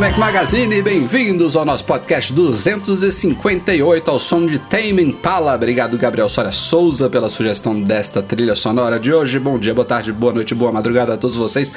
Mac 0.00 0.16
Magazine, 0.16 0.80
bem-vindos 0.80 1.56
ao 1.56 1.64
nosso 1.66 1.84
podcast 1.84 2.32
258 2.32 4.10
ao 4.10 4.18
som 4.18 4.46
de 4.46 4.58
Tame 4.58 5.02
Impala. 5.02 5.54
Obrigado 5.54 5.98
Gabriel 5.98 6.26
Soria 6.26 6.50
Souza 6.50 7.10
pela 7.10 7.28
sugestão 7.28 7.78
desta 7.82 8.22
trilha 8.22 8.54
sonora 8.54 8.98
de 8.98 9.12
hoje. 9.12 9.38
Bom 9.38 9.58
dia, 9.58 9.74
boa 9.74 9.84
tarde, 9.84 10.10
boa 10.10 10.32
noite, 10.32 10.54
boa 10.54 10.72
madrugada 10.72 11.12
a 11.12 11.16
todos 11.18 11.36
vocês. 11.36 11.70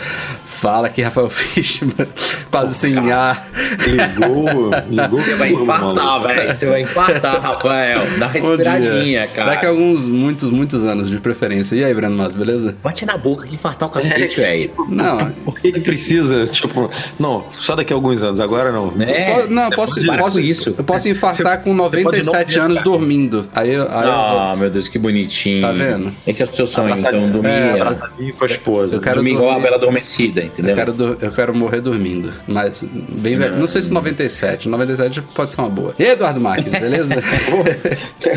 Fala 0.46 0.88
aqui 0.88 1.02
Rafael 1.02 1.28
Fishman, 1.30 2.08
quase 2.50 2.76
sem 2.76 3.12
ar. 3.12 3.46
Ligou, 3.86 4.72
ligou. 4.90 5.20
Você 5.20 5.36
vai 5.36 5.52
infartar, 5.52 6.22
velho. 6.22 6.56
Você 6.56 6.66
vai 6.66 6.82
infartar, 6.82 7.42
Rafael. 7.42 8.08
Dá 8.18 8.28
uma 8.28 8.32
respiradinha, 8.32 9.28
cara. 9.28 9.50
Daqui 9.52 9.66
a 9.66 9.70
alguns, 9.70 10.08
muitos, 10.08 10.50
muitos 10.50 10.86
anos 10.86 11.10
de 11.10 11.20
preferência. 11.20 11.76
E 11.76 11.84
aí, 11.84 11.94
Breno 11.94 12.16
Mas, 12.16 12.34
beleza? 12.34 12.74
Bate 12.82 13.06
na 13.06 13.18
boca 13.18 13.46
que 13.46 13.54
infartar 13.54 13.90
o 13.90 13.92
cacete, 13.92 14.38
velho. 14.38 14.72
Não, 14.88 15.30
Por 15.44 15.60
que 15.60 15.74
que 15.74 15.82
precisa? 15.82 16.46
Tipo, 16.48 16.90
não, 17.20 17.44
só 17.52 17.76
daqui 17.76 17.92
a 17.92 17.96
alguns 17.98 18.13
anos, 18.22 18.40
agora 18.40 18.72
não. 18.72 18.94
É, 19.02 19.32
po- 19.42 19.50
não, 19.50 19.70
posso, 19.72 20.06
posso, 20.18 20.40
isso. 20.40 20.76
eu 20.78 20.84
posso 20.84 21.08
infartar 21.10 21.60
com 21.64 21.76
pode 21.76 21.96
97 21.96 22.58
não 22.58 22.66
anos 22.66 22.82
dormindo. 22.82 23.48
Aí, 23.56 23.72
eu- 23.72 23.88
aí 23.90 24.06
eu 24.06 24.12
vou- 24.12 24.40
Ah, 24.40 24.56
meu 24.58 24.70
Deus, 24.70 24.88
que 24.88 25.00
bonitinho. 25.00 25.62
Tá 25.62 25.72
vendo? 25.72 26.14
Esse 26.28 26.42
é 26.42 26.46
o 26.46 26.48
seu 26.48 26.68
sonho, 26.68 26.96
então, 26.98 27.32
dormir. 27.32 27.50
É, 27.50 27.72
Abraçadinho 27.82 28.34
com 28.36 28.44
a 28.44 28.48
esposa. 28.48 28.98
Eu 28.98 29.02
quero 29.02 29.16
dormir 29.16 29.32
igual 29.34 29.52
a. 29.58 29.60
Bela 29.60 29.78
Adormecida, 29.78 30.42
entendeu? 30.44 30.72
Eu 30.72 30.76
quero, 30.76 30.92
dur- 30.94 31.18
eu 31.22 31.32
quero 31.32 31.56
morrer 31.56 31.80
dormindo. 31.80 32.32
Mas 32.46 32.84
bem 32.84 33.38
velho. 33.38 33.56
Não 33.56 33.68
sei 33.68 33.82
se 33.82 33.92
97. 33.92 34.68
97 34.68 35.22
pode 35.34 35.54
ser 35.54 35.62
uma 35.62 35.70
boa. 35.70 35.94
E 35.98 36.04
aí, 36.04 36.10
Eduardo 36.12 36.42
Marques, 36.42 36.74
beleza? 36.74 37.16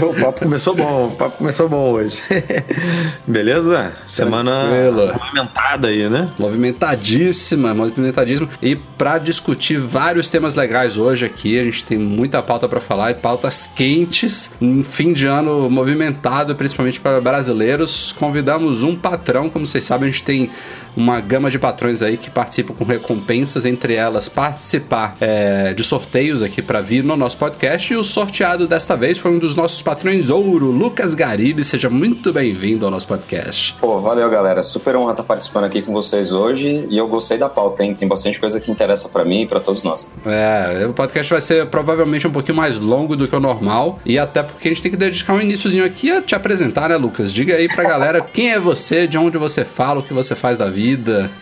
o 0.03 0.15
papo 0.21 0.41
começou 0.41 0.75
bom, 0.75 1.09
o 1.09 1.11
papo 1.17 1.39
começou 1.39 1.69
bom 1.69 1.91
hoje. 1.91 2.17
Beleza? 3.27 3.93
Semana 4.07 4.69
Tranquilo. 4.69 5.13
movimentada 5.19 5.89
aí, 5.89 6.09
né? 6.09 6.29
Movimentadíssima, 6.39 7.75
movimentadíssima. 7.75 8.49
E 8.63 8.77
pra 8.77 9.19
discutir 9.19 9.66
vários 9.75 10.29
temas 10.29 10.55
legais 10.55 10.97
hoje 10.97 11.25
aqui, 11.25 11.59
a 11.59 11.65
gente 11.65 11.85
tem 11.85 11.99
muita 11.99 12.43
pauta 12.43 12.69
pra 12.69 12.81
falar 12.81 13.11
e 13.11 13.15
pautas 13.15 13.67
quentes. 13.67 14.53
Um 14.61 14.85
fim 14.85 15.13
de 15.13 15.27
ano 15.27 15.69
movimentado, 15.71 16.55
principalmente 16.55 17.01
para 17.01 17.21
brasileiros. 17.21 18.13
Convidamos 18.13 18.83
um 18.83 18.95
patrão, 18.95 19.49
como 19.49 19.67
vocês 19.67 19.85
sabem, 19.85 20.09
a 20.09 20.13
gente 20.13 20.23
tem 20.23 20.51
uma 20.97 21.21
gama 21.21 21.51
de 21.51 21.59
patrões 21.59 22.01
aí 22.01 22.17
que 22.17 22.31
participam 22.31 22.75
com 22.75 22.85
recompensas, 22.85 23.67
entre 23.67 23.95
elas 23.95 24.29
participar 24.29 25.17
é, 25.21 25.75
de 25.75 25.85
sorteios 25.85 26.43
aqui 26.43 26.63
pra 26.63 26.81
vir 26.81 27.05
no 27.05 27.17
nosso 27.17 27.37
podcast. 27.37 27.93
E 27.93 27.97
o 27.97 28.03
sorteado 28.03 28.67
desta 28.67 28.97
vez 28.97 29.19
foi 29.19 29.31
um 29.31 29.39
dos 29.39 29.55
nossos 29.55 29.83
patrões 29.83 30.31
ouro, 30.31 30.71
Lucas 30.71 31.15
Garibe. 31.15 31.63
Seja 31.63 31.91
muito 31.91 32.33
bem-vindo 32.33 32.87
ao 32.87 32.91
nosso 32.91 33.07
podcast. 33.07 33.77
Pô, 33.81 34.01
valeu, 34.01 34.29
galera. 34.31 34.63
Super 34.63 34.97
honra 34.97 35.11
estar 35.11 35.23
participando 35.23 35.65
aqui 35.65 35.83
com 35.83 35.93
vocês 35.93 36.33
hoje. 36.33 36.87
E 36.89 36.97
eu 36.97 37.07
gostei 37.07 37.37
da 37.37 37.49
pauta, 37.49 37.85
hein? 37.85 37.95
Tem 37.95 38.09
bastante 38.09 38.41
coisa 38.41 38.59
que 38.59 38.71
interessa 38.71 39.09
pra 39.09 39.25
mim 39.25 39.43
e 39.43 39.47
pra 39.47 39.61
todos 39.61 39.83
nós. 39.83 40.11
É, 40.25 40.87
o 40.87 40.95
podcast 40.95 41.31
vai 41.31 41.41
ser 41.41 41.67
provavelmente 41.67 42.27
um 42.27 42.33
pouquinho 42.33 42.57
mais 42.57 42.79
longo 42.79 43.15
do 43.15 43.29
que 43.29 43.37
o 43.37 43.41
normal. 43.41 43.99
E 44.07 44.19
até 44.19 44.43
porque 44.43 44.69
a 44.69 44.71
gente 44.71 44.83
tem 44.83 44.91
que 44.91 44.97
dedicar 44.97 45.35
um 45.35 45.41
iníciozinho 45.41 45.85
aqui 45.85 46.11
a 46.11 46.23
te 46.23 46.35
apresentar, 46.35 46.89
né, 46.89 46.97
Lucas? 46.97 47.33
Diga 47.33 47.55
aí 47.55 47.69
pra 47.69 47.85
galera 47.85 48.21
quem 48.21 48.53
é 48.53 48.59
você, 48.59 49.07
de 49.07 49.19
onde 49.19 49.37
você 49.37 49.65
fala, 49.65 50.01
o 50.01 50.03
que 50.03 50.15
você 50.15 50.35
faz 50.35 50.57
da 50.57 50.69
vida. 50.69 50.86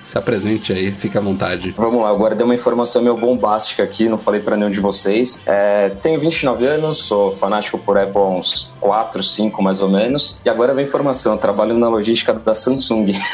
Se 0.03 0.17
apresente 0.17 0.73
aí, 0.73 0.91
fica 0.93 1.19
à 1.19 1.23
vontade. 1.23 1.75
Vamos 1.77 2.03
lá, 2.03 2.09
agora 2.09 2.35
dei 2.35 2.45
uma 2.45 2.55
informação 2.55 3.03
meio 3.03 3.17
bombástica 3.17 3.83
aqui, 3.83 4.09
não 4.09 4.19
falei 4.19 4.41
pra 4.41 4.57
nenhum 4.57 4.71
de 4.71 4.81
vocês. 4.81 5.41
É, 5.47 5.91
tenho 6.03 6.21
29 6.21 6.67
anos, 6.67 6.99
sou 6.99 7.33
fanático 7.33 7.79
por 7.79 7.99
Apple 7.99 8.21
há 8.21 8.27
uns 8.27 8.73
4, 8.81 9.23
5 9.23 9.63
mais 9.63 9.81
ou 9.81 9.89
menos. 9.89 10.41
E 10.45 10.49
agora 10.49 10.75
vem 10.75 10.85
informação, 10.85 11.37
trabalho 11.37 11.75
na 11.77 11.89
logística 11.89 12.33
da 12.33 12.55
Samsung. 12.55 13.13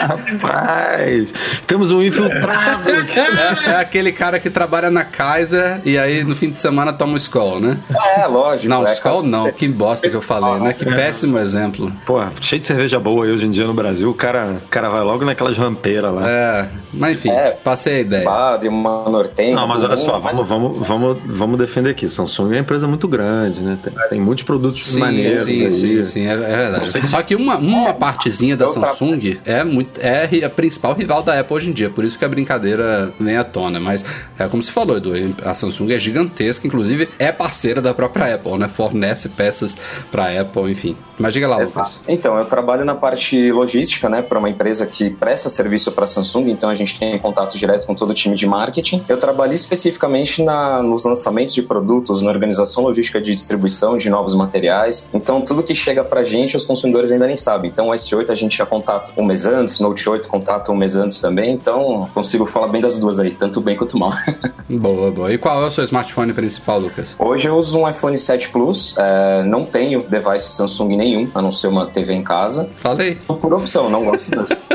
Rapaz, 0.00 1.32
temos 1.66 1.90
um 1.90 2.02
infiltrado. 2.02 2.90
É, 2.90 3.70
é 3.70 3.76
aquele 3.76 4.12
cara 4.12 4.38
que 4.38 4.50
trabalha 4.50 4.90
na 4.90 5.04
Kaiser 5.04 5.80
e 5.84 5.98
aí 5.98 6.24
no 6.24 6.34
fim 6.34 6.50
de 6.50 6.56
semana 6.56 6.92
toma 6.92 7.14
o 7.14 7.16
Skol, 7.16 7.60
né? 7.60 7.78
é, 8.16 8.26
lógico. 8.26 8.68
Não, 8.68 8.86
é, 8.86 8.92
Skol 8.92 9.22
não, 9.22 9.50
que 9.50 9.68
bosta 9.68 10.08
que 10.08 10.16
eu 10.16 10.22
falei, 10.22 10.60
né? 10.60 10.72
Que 10.72 10.84
péssimo 10.84 11.38
exemplo. 11.38 11.92
Pô, 12.06 12.20
cheio 12.40 12.60
de 12.60 12.66
cerveja 12.66 12.98
boa 12.98 13.24
aí 13.24 13.32
hoje 13.32 13.46
em 13.46 13.50
dia 13.50 13.66
no 13.66 13.74
Brasil, 13.74 13.91
o 14.00 14.14
cara, 14.14 14.56
o 14.64 14.68
cara 14.68 14.88
vai 14.88 15.02
logo 15.02 15.24
naquelas 15.24 15.56
rampeiras 15.56 16.14
lá. 16.14 16.28
É, 16.28 16.68
mas 16.92 17.16
enfim, 17.16 17.30
É. 17.30 17.50
passei 17.62 17.96
a 17.96 18.00
ideia. 18.00 18.24
Bad, 18.24 18.66
uma 18.68 19.08
Norten. 19.08 19.54
Não, 19.54 19.66
mas 19.66 19.82
olha 19.82 19.96
só, 19.96 20.18
mas- 20.20 20.36
vamos, 20.38 20.48
vamos, 20.78 20.88
vamos, 20.88 21.18
vamos 21.26 21.58
defender 21.58 21.90
aqui. 21.90 22.08
Samsung 22.08 22.44
é 22.46 22.48
uma 22.54 22.58
empresa 22.58 22.86
muito 22.88 23.06
grande, 23.08 23.60
né? 23.60 23.78
Tem, 23.82 23.92
tem 24.08 24.20
muitos 24.20 24.44
produtos 24.44 24.84
Sim, 24.84 25.00
maneiros 25.00 25.44
sim, 25.44 25.64
aí. 25.64 25.72
sim, 25.72 26.04
sim, 26.04 26.26
é, 26.26 26.32
é 26.32 26.36
verdade. 26.36 27.08
Só 27.08 27.22
que 27.22 27.34
uma, 27.34 27.56
uma 27.56 27.92
partezinha 27.94 28.56
da 28.56 28.68
Samsung 28.68 29.38
é 29.44 29.62
muito 29.64 30.00
é 30.00 30.28
a 30.44 30.50
principal 30.50 30.94
rival 30.94 31.22
da 31.22 31.38
Apple 31.38 31.56
hoje 31.56 31.70
em 31.70 31.72
dia, 31.72 31.90
por 31.90 32.04
isso 32.04 32.18
que 32.18 32.24
a 32.24 32.28
brincadeira 32.28 33.12
vem 33.18 33.36
à 33.36 33.44
tona. 33.44 33.78
Mas 33.80 34.04
é 34.38 34.46
como 34.48 34.62
se 34.62 34.70
falou, 34.70 34.96
Edu, 34.96 35.12
a 35.44 35.54
Samsung 35.54 35.92
é 35.92 35.98
gigantesca, 35.98 36.66
inclusive 36.66 37.08
é 37.18 37.30
parceira 37.32 37.80
da 37.80 37.92
própria 37.94 38.34
Apple, 38.34 38.58
né? 38.58 38.68
Fornece 38.68 39.28
peças 39.30 39.76
pra 40.10 40.28
Apple, 40.40 40.70
enfim. 40.70 40.96
Mas 41.18 41.34
diga 41.34 41.46
lá, 41.46 41.58
Lucas. 41.58 42.00
Então, 42.08 42.36
eu 42.36 42.44
trabalho 42.44 42.84
na 42.84 42.94
parte 42.94 43.52
logística, 43.52 43.81
né, 44.08 44.22
para 44.22 44.38
uma 44.38 44.48
empresa 44.48 44.86
que 44.86 45.10
presta 45.10 45.48
serviço 45.48 45.92
para 45.92 46.04
a 46.04 46.06
Samsung, 46.06 46.50
então 46.50 46.70
a 46.70 46.74
gente 46.74 46.98
tem 46.98 47.18
contato 47.18 47.56
direto 47.56 47.86
com 47.86 47.94
todo 47.94 48.10
o 48.10 48.14
time 48.14 48.36
de 48.36 48.46
marketing. 48.46 49.04
Eu 49.08 49.16
trabalho 49.16 49.52
especificamente 49.52 50.42
na, 50.42 50.82
nos 50.82 51.04
lançamentos 51.04 51.54
de 51.54 51.62
produtos, 51.62 52.22
na 52.22 52.30
organização 52.30 52.82
logística 52.82 53.20
de 53.20 53.34
distribuição 53.34 53.96
de 53.96 54.08
novos 54.10 54.34
materiais. 54.34 55.08
Então, 55.12 55.40
tudo 55.40 55.62
que 55.62 55.74
chega 55.74 56.04
para 56.04 56.20
a 56.20 56.24
gente, 56.24 56.56
os 56.56 56.64
consumidores 56.64 57.10
ainda 57.10 57.26
nem 57.26 57.36
sabem. 57.36 57.70
Então, 57.70 57.88
o 57.88 57.92
S8 57.92 58.30
a 58.30 58.34
gente 58.34 58.56
já 58.56 58.66
contato 58.66 59.12
um 59.16 59.24
mês 59.24 59.46
antes, 59.46 59.80
Note 59.80 60.08
8 60.08 60.28
contato 60.28 60.72
um 60.72 60.76
mês 60.76 60.96
antes 60.96 61.20
também. 61.20 61.52
Então, 61.52 62.08
consigo 62.14 62.46
falar 62.46 62.68
bem 62.68 62.80
das 62.80 62.98
duas 62.98 63.18
aí, 63.18 63.30
tanto 63.30 63.60
bem 63.60 63.76
quanto 63.76 63.98
mal. 63.98 64.12
Boa, 64.68 65.10
boa. 65.10 65.30
E 65.30 65.36
qual 65.36 65.62
é 65.62 65.66
o 65.66 65.70
seu 65.70 65.84
smartphone 65.84 66.32
principal, 66.32 66.78
Lucas? 66.78 67.14
Hoje 67.18 67.46
eu 67.46 67.56
uso 67.56 67.78
um 67.78 67.88
iPhone 67.88 68.16
7 68.16 68.48
Plus, 68.48 68.94
é, 68.96 69.42
não 69.42 69.66
tenho 69.66 70.02
device 70.02 70.48
Samsung 70.56 70.96
nenhum, 70.96 71.28
a 71.34 71.42
não 71.42 71.50
ser 71.50 71.66
uma 71.66 71.86
TV 71.86 72.14
em 72.14 72.22
casa. 72.22 72.70
Falei. 72.74 73.16
Por 73.26 73.52
opção, 73.52 73.71
não 73.90 74.04
gosto 74.04 74.36
mesmo. 74.36 74.56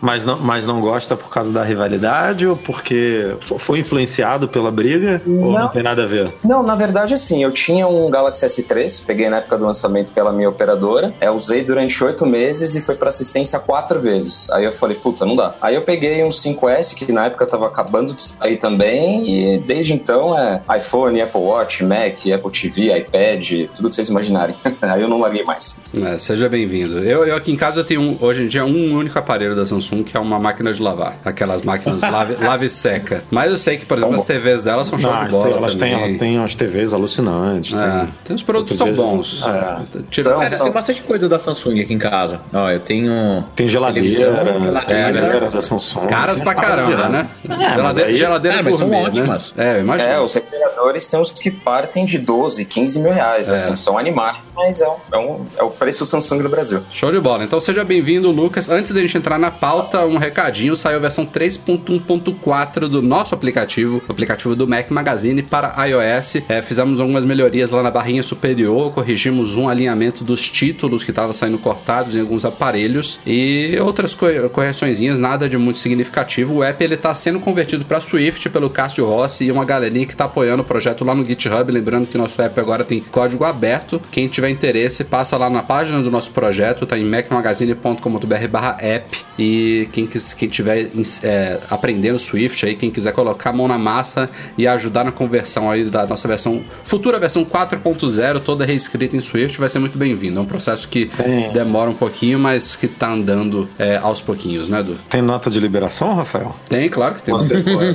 Mas 0.00 0.24
não, 0.24 0.38
mas 0.38 0.66
não 0.66 0.80
gosta 0.80 1.16
por 1.16 1.28
causa 1.30 1.52
da 1.52 1.62
rivalidade 1.62 2.46
ou 2.46 2.56
porque 2.56 3.34
fo- 3.40 3.58
foi 3.58 3.80
influenciado 3.80 4.48
pela 4.48 4.70
briga? 4.70 5.20
Ou 5.26 5.52
não 5.52 5.52
Não. 5.52 5.68
tem 5.68 5.82
nada 5.82 6.04
a 6.04 6.06
ver? 6.06 6.32
Não, 6.44 6.62
na 6.62 6.74
verdade, 6.74 7.14
assim, 7.14 7.42
eu 7.42 7.50
tinha 7.52 7.86
um 7.86 8.08
Galaxy 8.10 8.46
S3, 8.46 9.04
peguei 9.06 9.28
na 9.28 9.38
época 9.38 9.58
do 9.58 9.64
lançamento 9.66 10.10
pela 10.12 10.32
minha 10.32 10.48
operadora, 10.48 11.12
é, 11.20 11.30
usei 11.30 11.62
durante 11.62 12.02
oito 12.02 12.24
meses 12.26 12.74
e 12.74 12.80
foi 12.80 12.94
pra 12.94 13.08
assistência 13.08 13.58
quatro 13.58 14.00
vezes. 14.00 14.50
Aí 14.50 14.64
eu 14.64 14.72
falei, 14.72 14.96
puta, 14.96 15.24
não 15.26 15.36
dá. 15.36 15.54
Aí 15.60 15.74
eu 15.74 15.82
peguei 15.82 16.22
um 16.24 16.28
5S, 16.30 16.94
que 16.94 17.10
na 17.12 17.26
época 17.26 17.46
tava 17.46 17.66
acabando 17.66 18.14
de 18.14 18.22
sair 18.22 18.56
também, 18.56 19.54
e 19.54 19.58
desde 19.58 19.92
então 19.92 20.36
é 20.38 20.62
iPhone, 20.76 21.20
Apple 21.20 21.40
Watch, 21.40 21.84
Mac, 21.84 22.18
Apple 22.34 22.50
TV, 22.50 22.96
iPad, 22.98 23.68
tudo 23.74 23.88
que 23.88 23.94
vocês 23.96 24.08
imaginarem. 24.08 24.54
Aí 24.82 25.02
eu 25.02 25.08
não 25.08 25.20
larguei 25.20 25.44
mais. 25.44 25.80
É, 26.04 26.16
seja 26.18 26.48
bem-vindo. 26.48 26.97
Eu, 27.04 27.24
eu 27.24 27.36
aqui 27.36 27.52
em 27.52 27.56
casa 27.56 27.80
eu 27.80 27.84
tenho 27.84 28.00
um- 28.00 28.16
hoje 28.20 28.44
em 28.44 28.48
dia 28.48 28.64
um 28.64 28.94
único 28.94 29.18
aparelho 29.18 29.54
da 29.54 29.64
Samsung 29.66 30.02
que 30.02 30.16
é 30.16 30.20
uma 30.20 30.38
máquina 30.38 30.72
de 30.72 30.80
lavar. 30.82 31.16
Aquelas 31.24 31.62
máquinas 31.62 32.02
lave, 32.08 32.36
lave 32.44 32.66
e 32.66 32.70
seca. 32.70 33.22
Mas 33.30 33.50
eu 33.50 33.58
sei 33.58 33.76
que, 33.76 33.84
por 33.86 33.98
exemplo, 33.98 34.14
as 34.16 34.24
TVs 34.24 34.62
delas 34.62 34.86
são 34.88 34.98
show 34.98 35.10
Não, 35.10 35.18
de 35.18 35.24
elas 35.24 35.34
têm- 35.34 35.52
bola 35.52 35.56
elas 35.58 35.76
têm, 35.76 36.18
têm 36.18 36.38
umas 36.38 36.54
TVs 36.54 36.92
alucinantes. 36.94 37.74
É, 37.74 37.78
tem- 38.00 38.14
tem 38.24 38.36
os 38.36 38.42
produtos 38.42 38.76
são 38.76 38.92
bons. 38.94 39.44
É. 39.46 39.82
Então, 40.20 40.48
só- 40.50 40.64
tem 40.64 40.72
bastante 40.72 41.02
coisa 41.02 41.28
da 41.28 41.38
Samsung 41.38 41.80
aqui 41.80 41.94
em 41.94 41.98
casa. 41.98 42.40
Ó, 42.52 42.70
eu 42.70 42.80
tenho. 42.80 43.44
Tem 43.56 43.68
geladeira, 43.68 44.08
televisão, 44.08 44.60
geladeira 44.60 45.50
da 45.50 45.60
Samsung. 45.62 46.06
Caras 46.06 46.40
pra 46.40 46.54
caramba, 46.54 47.08
né? 47.08 47.28
mas 47.46 47.58
geladeira 47.74 48.08
aí- 48.08 48.14
geladeira 48.14 48.58
É, 48.58 48.62
mas 48.62 48.78
são 48.78 48.88
gourmet, 48.88 49.02
né? 49.04 49.08
ótimas. 49.20 49.54
É, 49.56 49.80
imagina. 49.80 50.10
É, 50.10 50.20
os 50.20 50.32
refrigeradores 50.34 51.08
tem 51.08 51.20
os 51.20 51.30
que 51.32 51.50
partem 51.50 52.04
de 52.04 52.18
12, 52.18 52.64
15 52.64 53.00
mil 53.00 53.12
reais. 53.12 53.48
É. 53.50 53.54
Assim, 53.54 53.76
são 53.76 53.98
animais, 53.98 54.50
mas 54.54 54.80
é, 54.80 54.88
um- 54.88 54.94
é, 55.12 55.18
um- 55.18 55.44
é 55.58 55.62
o 55.62 55.70
preço 55.70 56.04
Samsung 56.06 56.42
do 56.42 56.48
Brasil. 56.48 56.82
Show 56.90 57.12
de 57.12 57.20
bola. 57.20 57.44
Então 57.44 57.60
seja 57.60 57.84
bem-vindo, 57.84 58.30
Lucas. 58.30 58.70
Antes 58.70 58.92
da 58.92 59.00
gente 59.00 59.16
entrar 59.16 59.38
na 59.38 59.50
pauta, 59.50 60.06
um 60.06 60.16
recadinho. 60.16 60.74
Saiu 60.74 60.96
a 60.96 61.00
versão 61.00 61.24
3.1.4 61.26 62.88
do 62.88 63.02
nosso 63.02 63.34
aplicativo, 63.34 64.02
o 64.08 64.12
aplicativo 64.12 64.56
do 64.56 64.66
Mac 64.66 64.90
Magazine 64.90 65.42
para 65.42 65.86
iOS. 65.86 66.36
É, 66.48 66.62
fizemos 66.62 66.98
algumas 66.98 67.24
melhorias 67.24 67.70
lá 67.70 67.82
na 67.82 67.90
barrinha 67.90 68.22
superior, 68.22 68.90
corrigimos 68.90 69.54
um 69.54 69.68
alinhamento 69.68 70.24
dos 70.24 70.50
títulos 70.50 71.04
que 71.04 71.10
estava 71.10 71.34
saindo 71.34 71.58
cortados 71.58 72.14
em 72.14 72.20
alguns 72.20 72.44
aparelhos 72.44 73.20
e 73.26 73.76
outras 73.80 74.14
co 74.14 74.26
correçõezinhas, 74.52 75.18
nada 75.18 75.48
de 75.48 75.58
muito 75.58 75.78
significativo. 75.78 76.54
O 76.54 76.64
app 76.64 76.82
ele 76.82 76.94
está 76.94 77.14
sendo 77.14 77.38
convertido 77.38 77.84
para 77.84 78.00
Swift 78.00 78.48
pelo 78.48 78.70
Cássio 78.70 79.04
Rossi 79.04 79.44
e 79.44 79.52
uma 79.52 79.64
galerinha 79.64 80.06
que 80.06 80.12
está 80.12 80.24
apoiando 80.24 80.62
o 80.62 80.66
projeto 80.66 81.04
lá 81.04 81.14
no 81.14 81.26
GitHub. 81.26 81.70
Lembrando 81.70 82.06
que 82.06 82.16
nosso 82.16 82.40
app 82.40 82.58
agora 82.58 82.82
tem 82.82 83.00
código 83.00 83.44
aberto. 83.44 84.00
Quem 84.10 84.26
tiver 84.26 84.48
interesse, 84.48 85.04
passa 85.04 85.36
lá 85.36 85.50
na 85.50 85.62
página 85.62 86.02
do 86.02 86.10
nosso 86.10 86.30
projeto, 86.32 86.77
tá 86.86 86.98
em 86.98 87.04
macmagazine.com.br 87.04 88.48
barra 88.50 88.76
app. 88.80 89.18
E 89.38 89.88
quem, 89.92 90.06
quis, 90.06 90.32
quem 90.34 90.48
tiver 90.48 90.88
é, 91.22 91.58
aprendendo 91.70 92.18
Swift 92.18 92.64
aí, 92.66 92.74
quem 92.74 92.90
quiser 92.90 93.12
colocar 93.12 93.50
a 93.50 93.52
mão 93.52 93.68
na 93.68 93.78
massa 93.78 94.28
e 94.56 94.66
ajudar 94.66 95.04
na 95.04 95.12
conversão 95.12 95.70
aí 95.70 95.84
da 95.84 96.06
nossa 96.06 96.26
versão, 96.28 96.62
futura 96.84 97.18
versão 97.18 97.44
4.0, 97.44 98.40
toda 98.40 98.64
reescrita 98.64 99.16
em 99.16 99.20
Swift, 99.20 99.58
vai 99.58 99.68
ser 99.68 99.78
muito 99.78 99.96
bem-vindo. 99.98 100.38
É 100.38 100.42
um 100.42 100.46
processo 100.46 100.88
que 100.88 101.06
Tem. 101.06 101.52
demora 101.52 101.90
um 101.90 101.94
pouquinho, 101.94 102.38
mas 102.38 102.76
que 102.76 102.88
tá 102.88 103.10
andando 103.10 103.68
é, 103.78 103.96
aos 103.96 104.20
pouquinhos, 104.20 104.70
né, 104.70 104.80
Edu? 104.80 104.96
Tem 105.08 105.22
nota 105.22 105.50
de 105.50 105.60
liberação, 105.60 106.14
Rafael? 106.14 106.54
Tem, 106.68 106.88
claro 106.88 107.14
que 107.14 107.22
tem. 107.22 107.34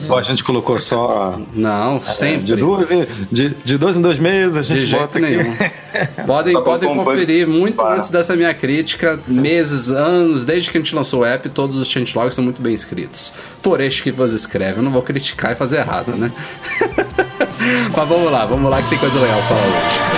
Ou 0.09 0.17
a 0.17 0.23
gente 0.23 0.43
colocou 0.43 0.79
só 0.79 1.39
Não, 1.53 2.01
sempre. 2.01 2.43
de 2.43 2.55
duas 2.55 2.91
em, 2.91 3.05
de, 3.31 3.49
de 3.63 3.77
dois 3.77 3.97
em 3.97 4.01
dois 4.01 4.19
meses, 4.19 4.57
a 4.57 4.61
gente 4.61 4.79
De 4.79 4.85
jeito 4.85 5.01
bota 5.01 5.17
aqui. 5.17 5.25
nenhum. 5.27 5.53
Podem, 6.25 6.53
Tá 6.53 6.61
podem 6.61 6.89
bom, 6.89 7.03
conferir 7.03 7.47
muito 7.47 7.75
para. 7.75 7.95
antes 7.97 8.09
dessa 8.09 8.35
minha 8.35 8.51
crítica. 8.73 9.19
Meses, 9.27 9.91
anos, 9.91 10.43
desde 10.43 10.71
que 10.71 10.77
a 10.77 10.81
gente 10.81 10.95
lançou 10.95 11.21
o 11.21 11.25
app, 11.25 11.47
todos 11.49 11.77
os 11.77 11.87
changelogs 11.87 12.33
são 12.33 12.43
muito 12.43 12.61
bem 12.61 12.73
escritos. 12.73 13.33
Por 13.61 13.79
este 13.79 14.01
que 14.01 14.11
vos 14.11 14.33
escreve, 14.33 14.79
eu 14.79 14.83
não 14.83 14.91
vou 14.91 15.03
criticar 15.03 15.51
e 15.51 15.55
fazer 15.55 15.77
errado, 15.77 16.15
né? 16.15 16.31
Mas 17.95 18.07
vamos 18.07 18.31
lá, 18.31 18.45
vamos 18.45 18.69
lá 18.69 18.81
que 18.81 18.89
tem 18.89 18.97
coisa 18.97 19.19
legal 19.19 19.37
pra 19.39 19.55
falar 19.55 19.67
hoje. 19.67 20.12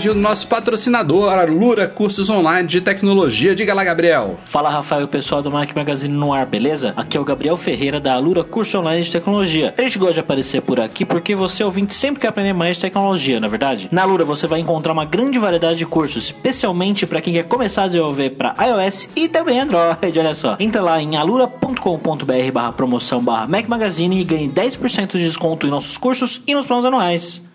Recadinho 0.00 0.14
do 0.14 0.20
nosso 0.20 0.46
patrocinador, 0.46 1.30
a 1.30 1.44
Lura 1.44 1.86
Cursos 1.86 2.30
Online 2.30 2.66
de 2.66 2.80
Tecnologia. 2.80 3.54
Diga 3.54 3.74
lá, 3.74 3.84
Gabriel. 3.84 4.38
Fala 4.46 4.70
Rafael, 4.70 5.06
pessoal 5.06 5.42
do 5.42 5.50
Mac 5.50 5.76
Magazine 5.76 6.14
no 6.14 6.32
ar, 6.32 6.46
beleza? 6.46 6.94
Aqui 6.96 7.18
é 7.18 7.20
o 7.20 7.24
Gabriel 7.24 7.56
Ferreira 7.56 8.00
da 8.00 8.14
Alura 8.14 8.42
Curso 8.42 8.78
Online 8.78 9.02
de 9.02 9.12
Tecnologia. 9.12 9.74
A 9.76 9.82
gente 9.82 9.98
gosta 9.98 10.14
de 10.14 10.20
aparecer 10.20 10.62
por 10.62 10.80
aqui 10.80 11.04
porque 11.04 11.34
você 11.34 11.62
ouvinte 11.62 11.94
sempre 11.94 12.18
quer 12.22 12.28
aprender 12.28 12.54
mais 12.54 12.76
de 12.76 12.82
tecnologia, 12.82 13.38
na 13.40 13.46
é 13.46 13.50
verdade? 13.50 13.88
Na 13.92 14.02
Alura 14.02 14.24
você 14.24 14.46
vai 14.46 14.60
encontrar 14.60 14.94
uma 14.94 15.04
grande 15.04 15.38
variedade 15.38 15.76
de 15.76 15.84
cursos, 15.84 16.24
especialmente 16.24 17.06
para 17.06 17.20
quem 17.20 17.34
quer 17.34 17.44
começar 17.44 17.82
a 17.82 17.86
desenvolver 17.86 18.30
para 18.30 18.54
iOS 18.64 19.10
e 19.14 19.28
também 19.28 19.60
Android, 19.60 20.18
olha 20.18 20.34
só. 20.34 20.56
Entra 20.58 20.80
lá 20.80 21.02
em 21.02 21.16
alura.com.br 21.16 22.52
barra 22.54 22.72
promoção 22.72 23.22
barra 23.22 23.46
Mac 23.46 23.68
Magazine 23.68 24.18
e 24.18 24.24
ganhe 24.24 24.48
10% 24.48 25.12
de 25.12 25.24
desconto 25.24 25.66
em 25.66 25.70
nossos 25.70 25.98
cursos 25.98 26.40
e 26.46 26.54
nos 26.54 26.64
planos 26.64 26.86
anuais. 26.86 27.49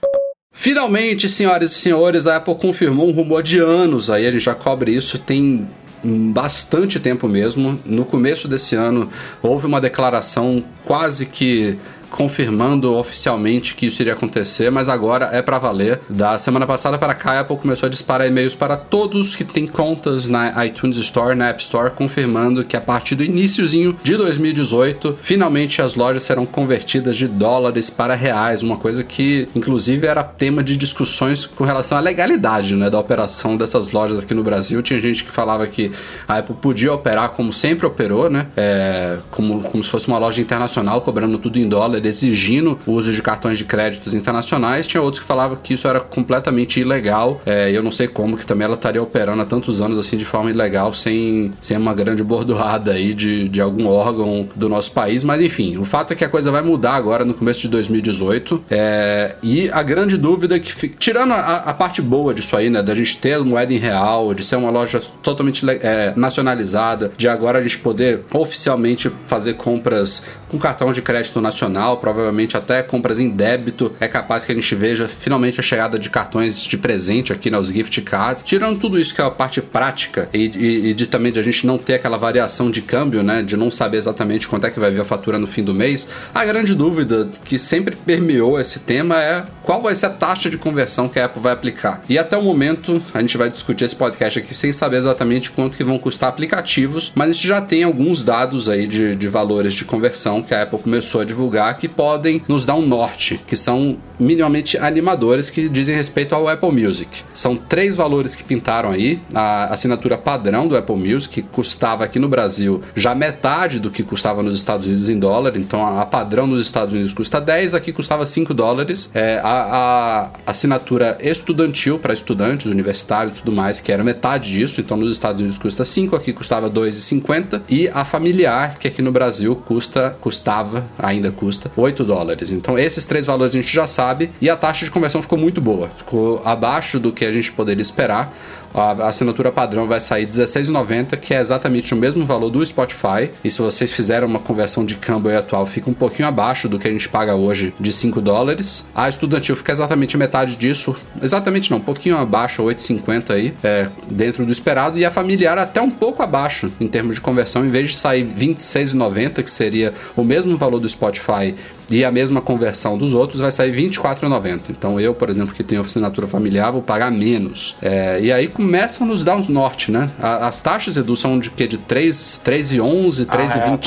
Finalmente, 0.57 1.27
senhoras 1.27 1.73
e 1.73 1.75
senhores, 1.75 2.27
a 2.27 2.37
Apple 2.37 2.55
confirmou 2.55 3.09
um 3.09 3.11
rumor 3.11 3.43
de 3.43 3.59
anos 3.59 4.09
aí, 4.09 4.25
a 4.25 4.31
gente 4.31 4.43
já 4.43 4.55
cobre 4.55 4.95
isso 4.95 5.19
tem 5.19 5.67
bastante 6.03 6.99
tempo 6.99 7.27
mesmo. 7.27 7.79
No 7.85 8.05
começo 8.05 8.47
desse 8.47 8.75
ano 8.75 9.09
houve 9.41 9.65
uma 9.65 9.81
declaração 9.81 10.63
quase 10.85 11.25
que 11.25 11.77
confirmando 12.15 12.95
oficialmente 12.95 13.75
que 13.75 13.87
isso 13.87 14.01
iria 14.01 14.13
acontecer, 14.13 14.71
mas 14.71 14.87
agora 14.87 15.29
é 15.33 15.41
pra 15.41 15.59
valer. 15.59 15.99
Da 16.09 16.37
semana 16.37 16.65
passada 16.65 16.97
para 16.97 17.13
cá, 17.13 17.33
a 17.33 17.39
Apple 17.41 17.57
começou 17.57 17.87
a 17.87 17.89
disparar 17.89 18.25
e-mails 18.25 18.55
para 18.55 18.77
todos 18.77 19.35
que 19.35 19.43
têm 19.43 19.67
contas 19.67 20.29
na 20.29 20.65
iTunes 20.65 20.95
Store, 20.97 21.35
na 21.35 21.49
App 21.49 21.61
Store, 21.61 21.91
confirmando 21.91 22.63
que 22.63 22.77
a 22.77 22.81
partir 22.81 23.15
do 23.15 23.23
iníciozinho 23.23 23.97
de 24.01 24.15
2018, 24.15 25.17
finalmente 25.21 25.81
as 25.81 25.95
lojas 25.95 26.23
serão 26.23 26.45
convertidas 26.45 27.17
de 27.17 27.27
dólares 27.27 27.89
para 27.89 28.15
reais, 28.15 28.63
uma 28.63 28.77
coisa 28.77 29.03
que 29.03 29.49
inclusive 29.53 30.07
era 30.07 30.23
tema 30.23 30.63
de 30.63 30.77
discussões 30.77 31.45
com 31.45 31.65
relação 31.65 31.97
à 31.97 32.01
legalidade, 32.01 32.75
né, 32.75 32.89
da 32.89 32.97
operação 32.97 33.57
dessas 33.57 33.91
lojas 33.91 34.23
aqui 34.23 34.33
no 34.33 34.43
Brasil. 34.43 34.81
Tinha 34.81 35.01
gente 35.01 35.25
que 35.25 35.31
falava 35.31 35.67
que 35.67 35.91
a 36.25 36.37
Apple 36.37 36.55
podia 36.61 36.93
operar 36.93 37.29
como 37.31 37.51
sempre 37.51 37.85
operou, 37.85 38.29
né, 38.29 38.47
é, 38.55 39.17
como, 39.29 39.61
como 39.63 39.83
se 39.83 39.89
fosse 39.89 40.07
uma 40.07 40.17
loja 40.17 40.41
internacional, 40.41 41.01
cobrando 41.01 41.37
tudo 41.37 41.59
em 41.59 41.67
dólar, 41.67 42.04
exigindo 42.05 42.79
o 42.85 42.91
uso 42.91 43.11
de 43.11 43.21
cartões 43.21 43.57
de 43.57 43.65
créditos 43.65 44.13
internacionais. 44.13 44.87
Tinha 44.87 45.01
outros 45.01 45.21
que 45.21 45.27
falavam 45.27 45.57
que 45.61 45.73
isso 45.73 45.87
era 45.87 45.99
completamente 45.99 46.79
ilegal. 46.79 47.41
É, 47.45 47.71
eu 47.71 47.83
não 47.83 47.91
sei 47.91 48.07
como 48.07 48.37
que 48.37 48.45
também 48.45 48.65
ela 48.65 48.75
estaria 48.75 49.01
operando 49.01 49.41
há 49.41 49.45
tantos 49.45 49.81
anos 49.81 49.97
assim 49.97 50.17
de 50.17 50.25
forma 50.25 50.49
ilegal, 50.49 50.93
sem, 50.93 51.53
sem 51.59 51.77
uma 51.77 51.93
grande 51.93 52.23
bordoada 52.23 52.91
aí 52.91 53.13
de, 53.13 53.47
de 53.47 53.61
algum 53.61 53.87
órgão 53.87 54.47
do 54.55 54.69
nosso 54.69 54.91
país. 54.91 55.23
Mas 55.23 55.41
enfim, 55.41 55.77
o 55.77 55.85
fato 55.85 56.13
é 56.13 56.15
que 56.15 56.23
a 56.23 56.29
coisa 56.29 56.51
vai 56.51 56.61
mudar 56.61 56.93
agora 56.93 57.25
no 57.25 57.33
começo 57.33 57.61
de 57.61 57.67
2018. 57.69 58.63
É, 58.69 59.35
e 59.41 59.69
a 59.69 59.83
grande 59.83 60.17
dúvida 60.17 60.59
que 60.59 60.71
fica, 60.71 60.95
tirando 60.97 61.33
a, 61.33 61.57
a 61.57 61.73
parte 61.73 62.01
boa 62.01 62.33
disso 62.33 62.55
aí, 62.55 62.69
né, 62.69 62.81
da 62.81 62.95
gente 62.95 63.17
ter 63.17 63.39
moeda 63.39 63.73
em 63.73 63.77
real, 63.77 64.33
de 64.33 64.43
ser 64.43 64.55
uma 64.55 64.69
loja 64.69 65.01
totalmente 65.21 65.65
é, 65.69 66.13
nacionalizada, 66.15 67.11
de 67.17 67.27
agora 67.27 67.59
a 67.59 67.61
gente 67.61 67.77
poder 67.79 68.21
oficialmente 68.33 69.11
fazer 69.27 69.53
compras 69.53 70.23
com 70.55 70.59
cartão 70.61 70.93
de 70.93 71.01
crédito 71.01 71.41
nacional, 71.41 71.97
provavelmente 71.97 72.55
até 72.55 72.81
compras 72.81 73.19
em 73.19 73.29
débito, 73.29 73.93
é 73.99 74.07
capaz 74.07 74.45
que 74.45 74.51
a 74.51 74.55
gente 74.55 74.73
veja 74.73 75.07
finalmente 75.07 75.59
a 75.59 75.63
chegada 75.63 75.99
de 75.99 76.09
cartões 76.09 76.63
de 76.63 76.77
presente 76.77 77.33
aqui 77.33 77.49
nos 77.51 77.67
gift 77.67 78.01
cards. 78.01 78.41
Tirando 78.43 78.79
tudo 78.79 78.97
isso 78.99 79.13
que 79.13 79.21
é 79.21 79.25
a 79.25 79.29
parte 79.31 79.61
prática 79.61 80.29
e, 80.33 80.45
e- 80.47 80.89
e 80.89 80.93
de 80.93 81.07
também 81.07 81.31
de 81.31 81.39
a 81.39 81.43
gente 81.43 81.67
não 81.67 81.77
ter 81.77 81.95
aquela 81.95 82.17
variação 82.17 82.71
de 82.71 82.81
câmbio, 82.81 83.21
né, 83.21 83.41
de 83.43 83.57
não 83.57 83.69
saber 83.69 83.97
exatamente 83.97 84.47
quanto 84.47 84.65
é 84.65 84.71
que 84.71 84.79
vai 84.79 84.91
vir 84.91 85.01
a 85.01 85.05
fatura 85.05 85.37
no 85.37 85.47
fim 85.47 85.63
do 85.63 85.73
mês, 85.73 86.07
a 86.33 86.45
grande 86.45 86.73
dúvida 86.73 87.27
que 87.43 87.59
sempre 87.59 87.95
permeou 87.95 88.59
esse 88.59 88.79
tema 88.79 89.21
é 89.21 89.43
qual 89.61 89.81
vai 89.81 89.95
ser 89.95 90.05
a 90.05 90.09
taxa 90.09 90.49
de 90.49 90.57
conversão 90.57 91.09
que 91.09 91.19
a 91.19 91.25
Apple 91.25 91.41
vai 91.41 91.51
aplicar. 91.53 92.01
E 92.07 92.17
até 92.17 92.37
o 92.37 92.41
momento, 92.41 93.01
a 93.13 93.19
gente 93.21 93.37
vai 93.37 93.49
discutir 93.49 93.83
esse 93.85 93.95
podcast 93.95 94.39
aqui 94.39 94.53
sem 94.53 94.71
saber 94.71 94.97
exatamente 94.97 95.51
quanto 95.51 95.75
que 95.75 95.83
vão 95.83 95.97
custar 95.99 96.29
aplicativos, 96.29 97.11
mas 97.15 97.29
a 97.29 97.33
gente 97.33 97.47
já 97.47 97.61
tem 97.61 97.83
alguns 97.83 98.23
dados 98.23 98.69
aí 98.69 98.87
de, 98.87 99.15
de 99.15 99.27
valores 99.27 99.73
de 99.73 99.83
conversão 99.83 100.44
que 100.45 100.53
a 100.53 100.63
Apple 100.63 100.79
começou 100.79 101.21
a 101.21 101.25
divulgar 101.25 101.77
que 101.77 101.87
podem 101.87 102.41
nos 102.47 102.65
dar 102.65 102.75
um 102.75 102.85
norte, 102.85 103.39
que 103.45 103.55
são 103.55 103.97
minimamente 104.19 104.77
animadores 104.77 105.49
que 105.49 105.67
dizem 105.69 105.95
respeito 105.95 106.33
ao 106.33 106.47
Apple 106.47 106.71
Music. 106.71 107.23
São 107.33 107.55
três 107.55 107.95
valores 107.95 108.35
que 108.35 108.43
pintaram 108.43 108.89
aí. 108.89 109.19
A 109.33 109.65
assinatura 109.65 110.17
padrão 110.17 110.67
do 110.67 110.77
Apple 110.77 110.95
Music, 110.95 111.41
que 111.41 111.41
custava 111.41 112.03
aqui 112.03 112.19
no 112.19 112.29
Brasil 112.29 112.81
já 112.95 113.13
metade 113.13 113.79
do 113.79 113.91
que 113.91 114.03
custava 114.03 114.41
nos 114.41 114.55
Estados 114.55 114.87
Unidos 114.87 115.09
em 115.09 115.19
dólar. 115.19 115.57
Então 115.57 115.85
a 115.85 116.05
padrão 116.05 116.47
nos 116.47 116.65
Estados 116.65 116.93
Unidos 116.93 117.13
custa 117.13 117.41
10, 117.41 117.73
aqui 117.73 117.91
custava 117.91 118.25
5 118.25 118.53
dólares. 118.53 119.09
É, 119.13 119.39
a, 119.43 120.29
a 120.45 120.51
assinatura 120.51 121.17
estudantil 121.21 121.99
para 121.99 122.13
estudantes, 122.13 122.67
universitários 122.67 123.35
e 123.35 123.39
tudo 123.39 123.51
mais, 123.51 123.79
que 123.79 123.91
era 123.91 124.03
metade 124.03 124.51
disso. 124.51 124.79
Então 124.81 124.97
nos 124.97 125.11
Estados 125.11 125.41
Unidos 125.41 125.57
custa 125.57 125.83
5, 125.83 126.15
aqui 126.15 126.33
custava 126.33 126.69
2,50. 126.69 127.61
E 127.69 127.89
a 127.89 128.05
familiar, 128.05 128.77
que 128.77 128.87
aqui 128.87 129.01
no 129.01 129.11
Brasil 129.11 129.55
custa, 129.55 130.17
custava, 130.25 130.83
ainda 130.97 131.31
custa, 131.31 131.71
8 131.77 132.03
dólares. 132.03 132.51
Então 132.51 132.79
esses 132.79 133.05
três 133.05 133.27
valores 133.27 133.53
a 133.55 133.59
gente 133.59 133.71
já 133.71 133.85
sabe. 133.85 134.31
E 134.41 134.49
a 134.49 134.55
taxa 134.55 134.83
de 134.83 134.89
conversão 134.89 135.21
ficou 135.21 135.37
muito 135.37 135.61
boa. 135.61 135.87
Ficou 135.89 136.41
abaixo 136.43 136.99
do 136.99 137.13
que 137.13 137.23
a 137.23 137.31
gente 137.31 137.51
poderia 137.51 137.83
esperar. 137.83 138.35
A 138.75 139.07
assinatura 139.07 139.53
padrão 139.53 139.87
vai 139.87 140.01
sair 140.01 140.25
R$16,90, 140.25 141.17
que 141.17 141.33
é 141.33 141.39
exatamente 141.39 141.93
o 141.93 141.97
mesmo 141.97 142.25
valor 142.25 142.49
do 142.49 142.65
Spotify. 142.65 143.31
E 143.41 143.49
se 143.49 143.61
vocês 143.61 143.89
fizerem 143.93 144.27
uma 144.27 144.37
conversão 144.37 144.83
de 144.83 144.95
câmbio 144.95 145.37
atual, 145.37 145.65
fica 145.65 145.89
um 145.89 145.93
pouquinho 145.93 146.27
abaixo 146.27 146.67
do 146.67 146.77
que 146.77 146.85
a 146.85 146.91
gente 146.91 147.07
paga 147.07 147.35
hoje 147.35 147.73
de 147.79 147.89
5 147.89 148.19
dólares. 148.19 148.85
A 148.93 149.07
estudantil 149.07 149.55
fica 149.55 149.71
exatamente 149.71 150.17
metade 150.17 150.57
disso. 150.57 150.93
Exatamente 151.21 151.71
não, 151.71 151.77
um 151.77 151.81
pouquinho 151.81 152.17
abaixo, 152.17 152.61
8,50 152.63 153.29
aí, 153.31 153.53
é, 153.63 153.87
dentro 154.11 154.45
do 154.45 154.51
esperado. 154.51 154.97
E 154.97 155.05
a 155.05 155.11
familiar 155.11 155.57
até 155.57 155.81
um 155.81 155.89
pouco 155.89 156.21
abaixo 156.21 156.69
em 156.77 156.87
termos 156.89 157.15
de 157.15 157.21
conversão. 157.21 157.65
Em 157.65 157.69
vez 157.69 157.91
de 157.91 157.97
sair 157.97 158.23
R$26,90, 158.23 159.41
que 159.41 159.49
seria 159.49 159.93
o 160.17 160.23
mesmo 160.23 160.57
valor 160.57 160.81
do 160.81 160.89
Spotify 160.89 161.55
e 161.89 162.03
a 162.03 162.11
mesma 162.11 162.41
conversão 162.41 162.97
dos 162.97 163.13
outros 163.13 163.41
vai 163.41 163.51
sair 163.51 163.71
R$24,90. 163.71 164.69
Então 164.71 164.99
eu, 164.99 165.13
por 165.13 165.29
exemplo, 165.29 165.53
que 165.53 165.63
tenho 165.63 165.81
assinatura 165.81 166.27
familiar, 166.27 166.71
vou 166.71 166.81
pagar 166.81 167.11
menos. 167.11 167.75
É, 167.81 168.19
e 168.21 168.31
aí 168.31 168.47
começam 168.47 169.05
a 169.05 169.09
nos 169.09 169.23
dar 169.23 169.35
uns 169.35 169.47
norte, 169.49 169.91
né? 169.91 170.09
A- 170.19 170.47
As 170.47 170.61
taxas, 170.61 170.97
Edu, 170.97 171.15
são 171.15 171.39
de 171.39 171.49
quê? 171.49 171.67
De 171.67 171.77
3, 171.77 172.41
3,11, 172.43 173.25
3,25? 173.25 173.79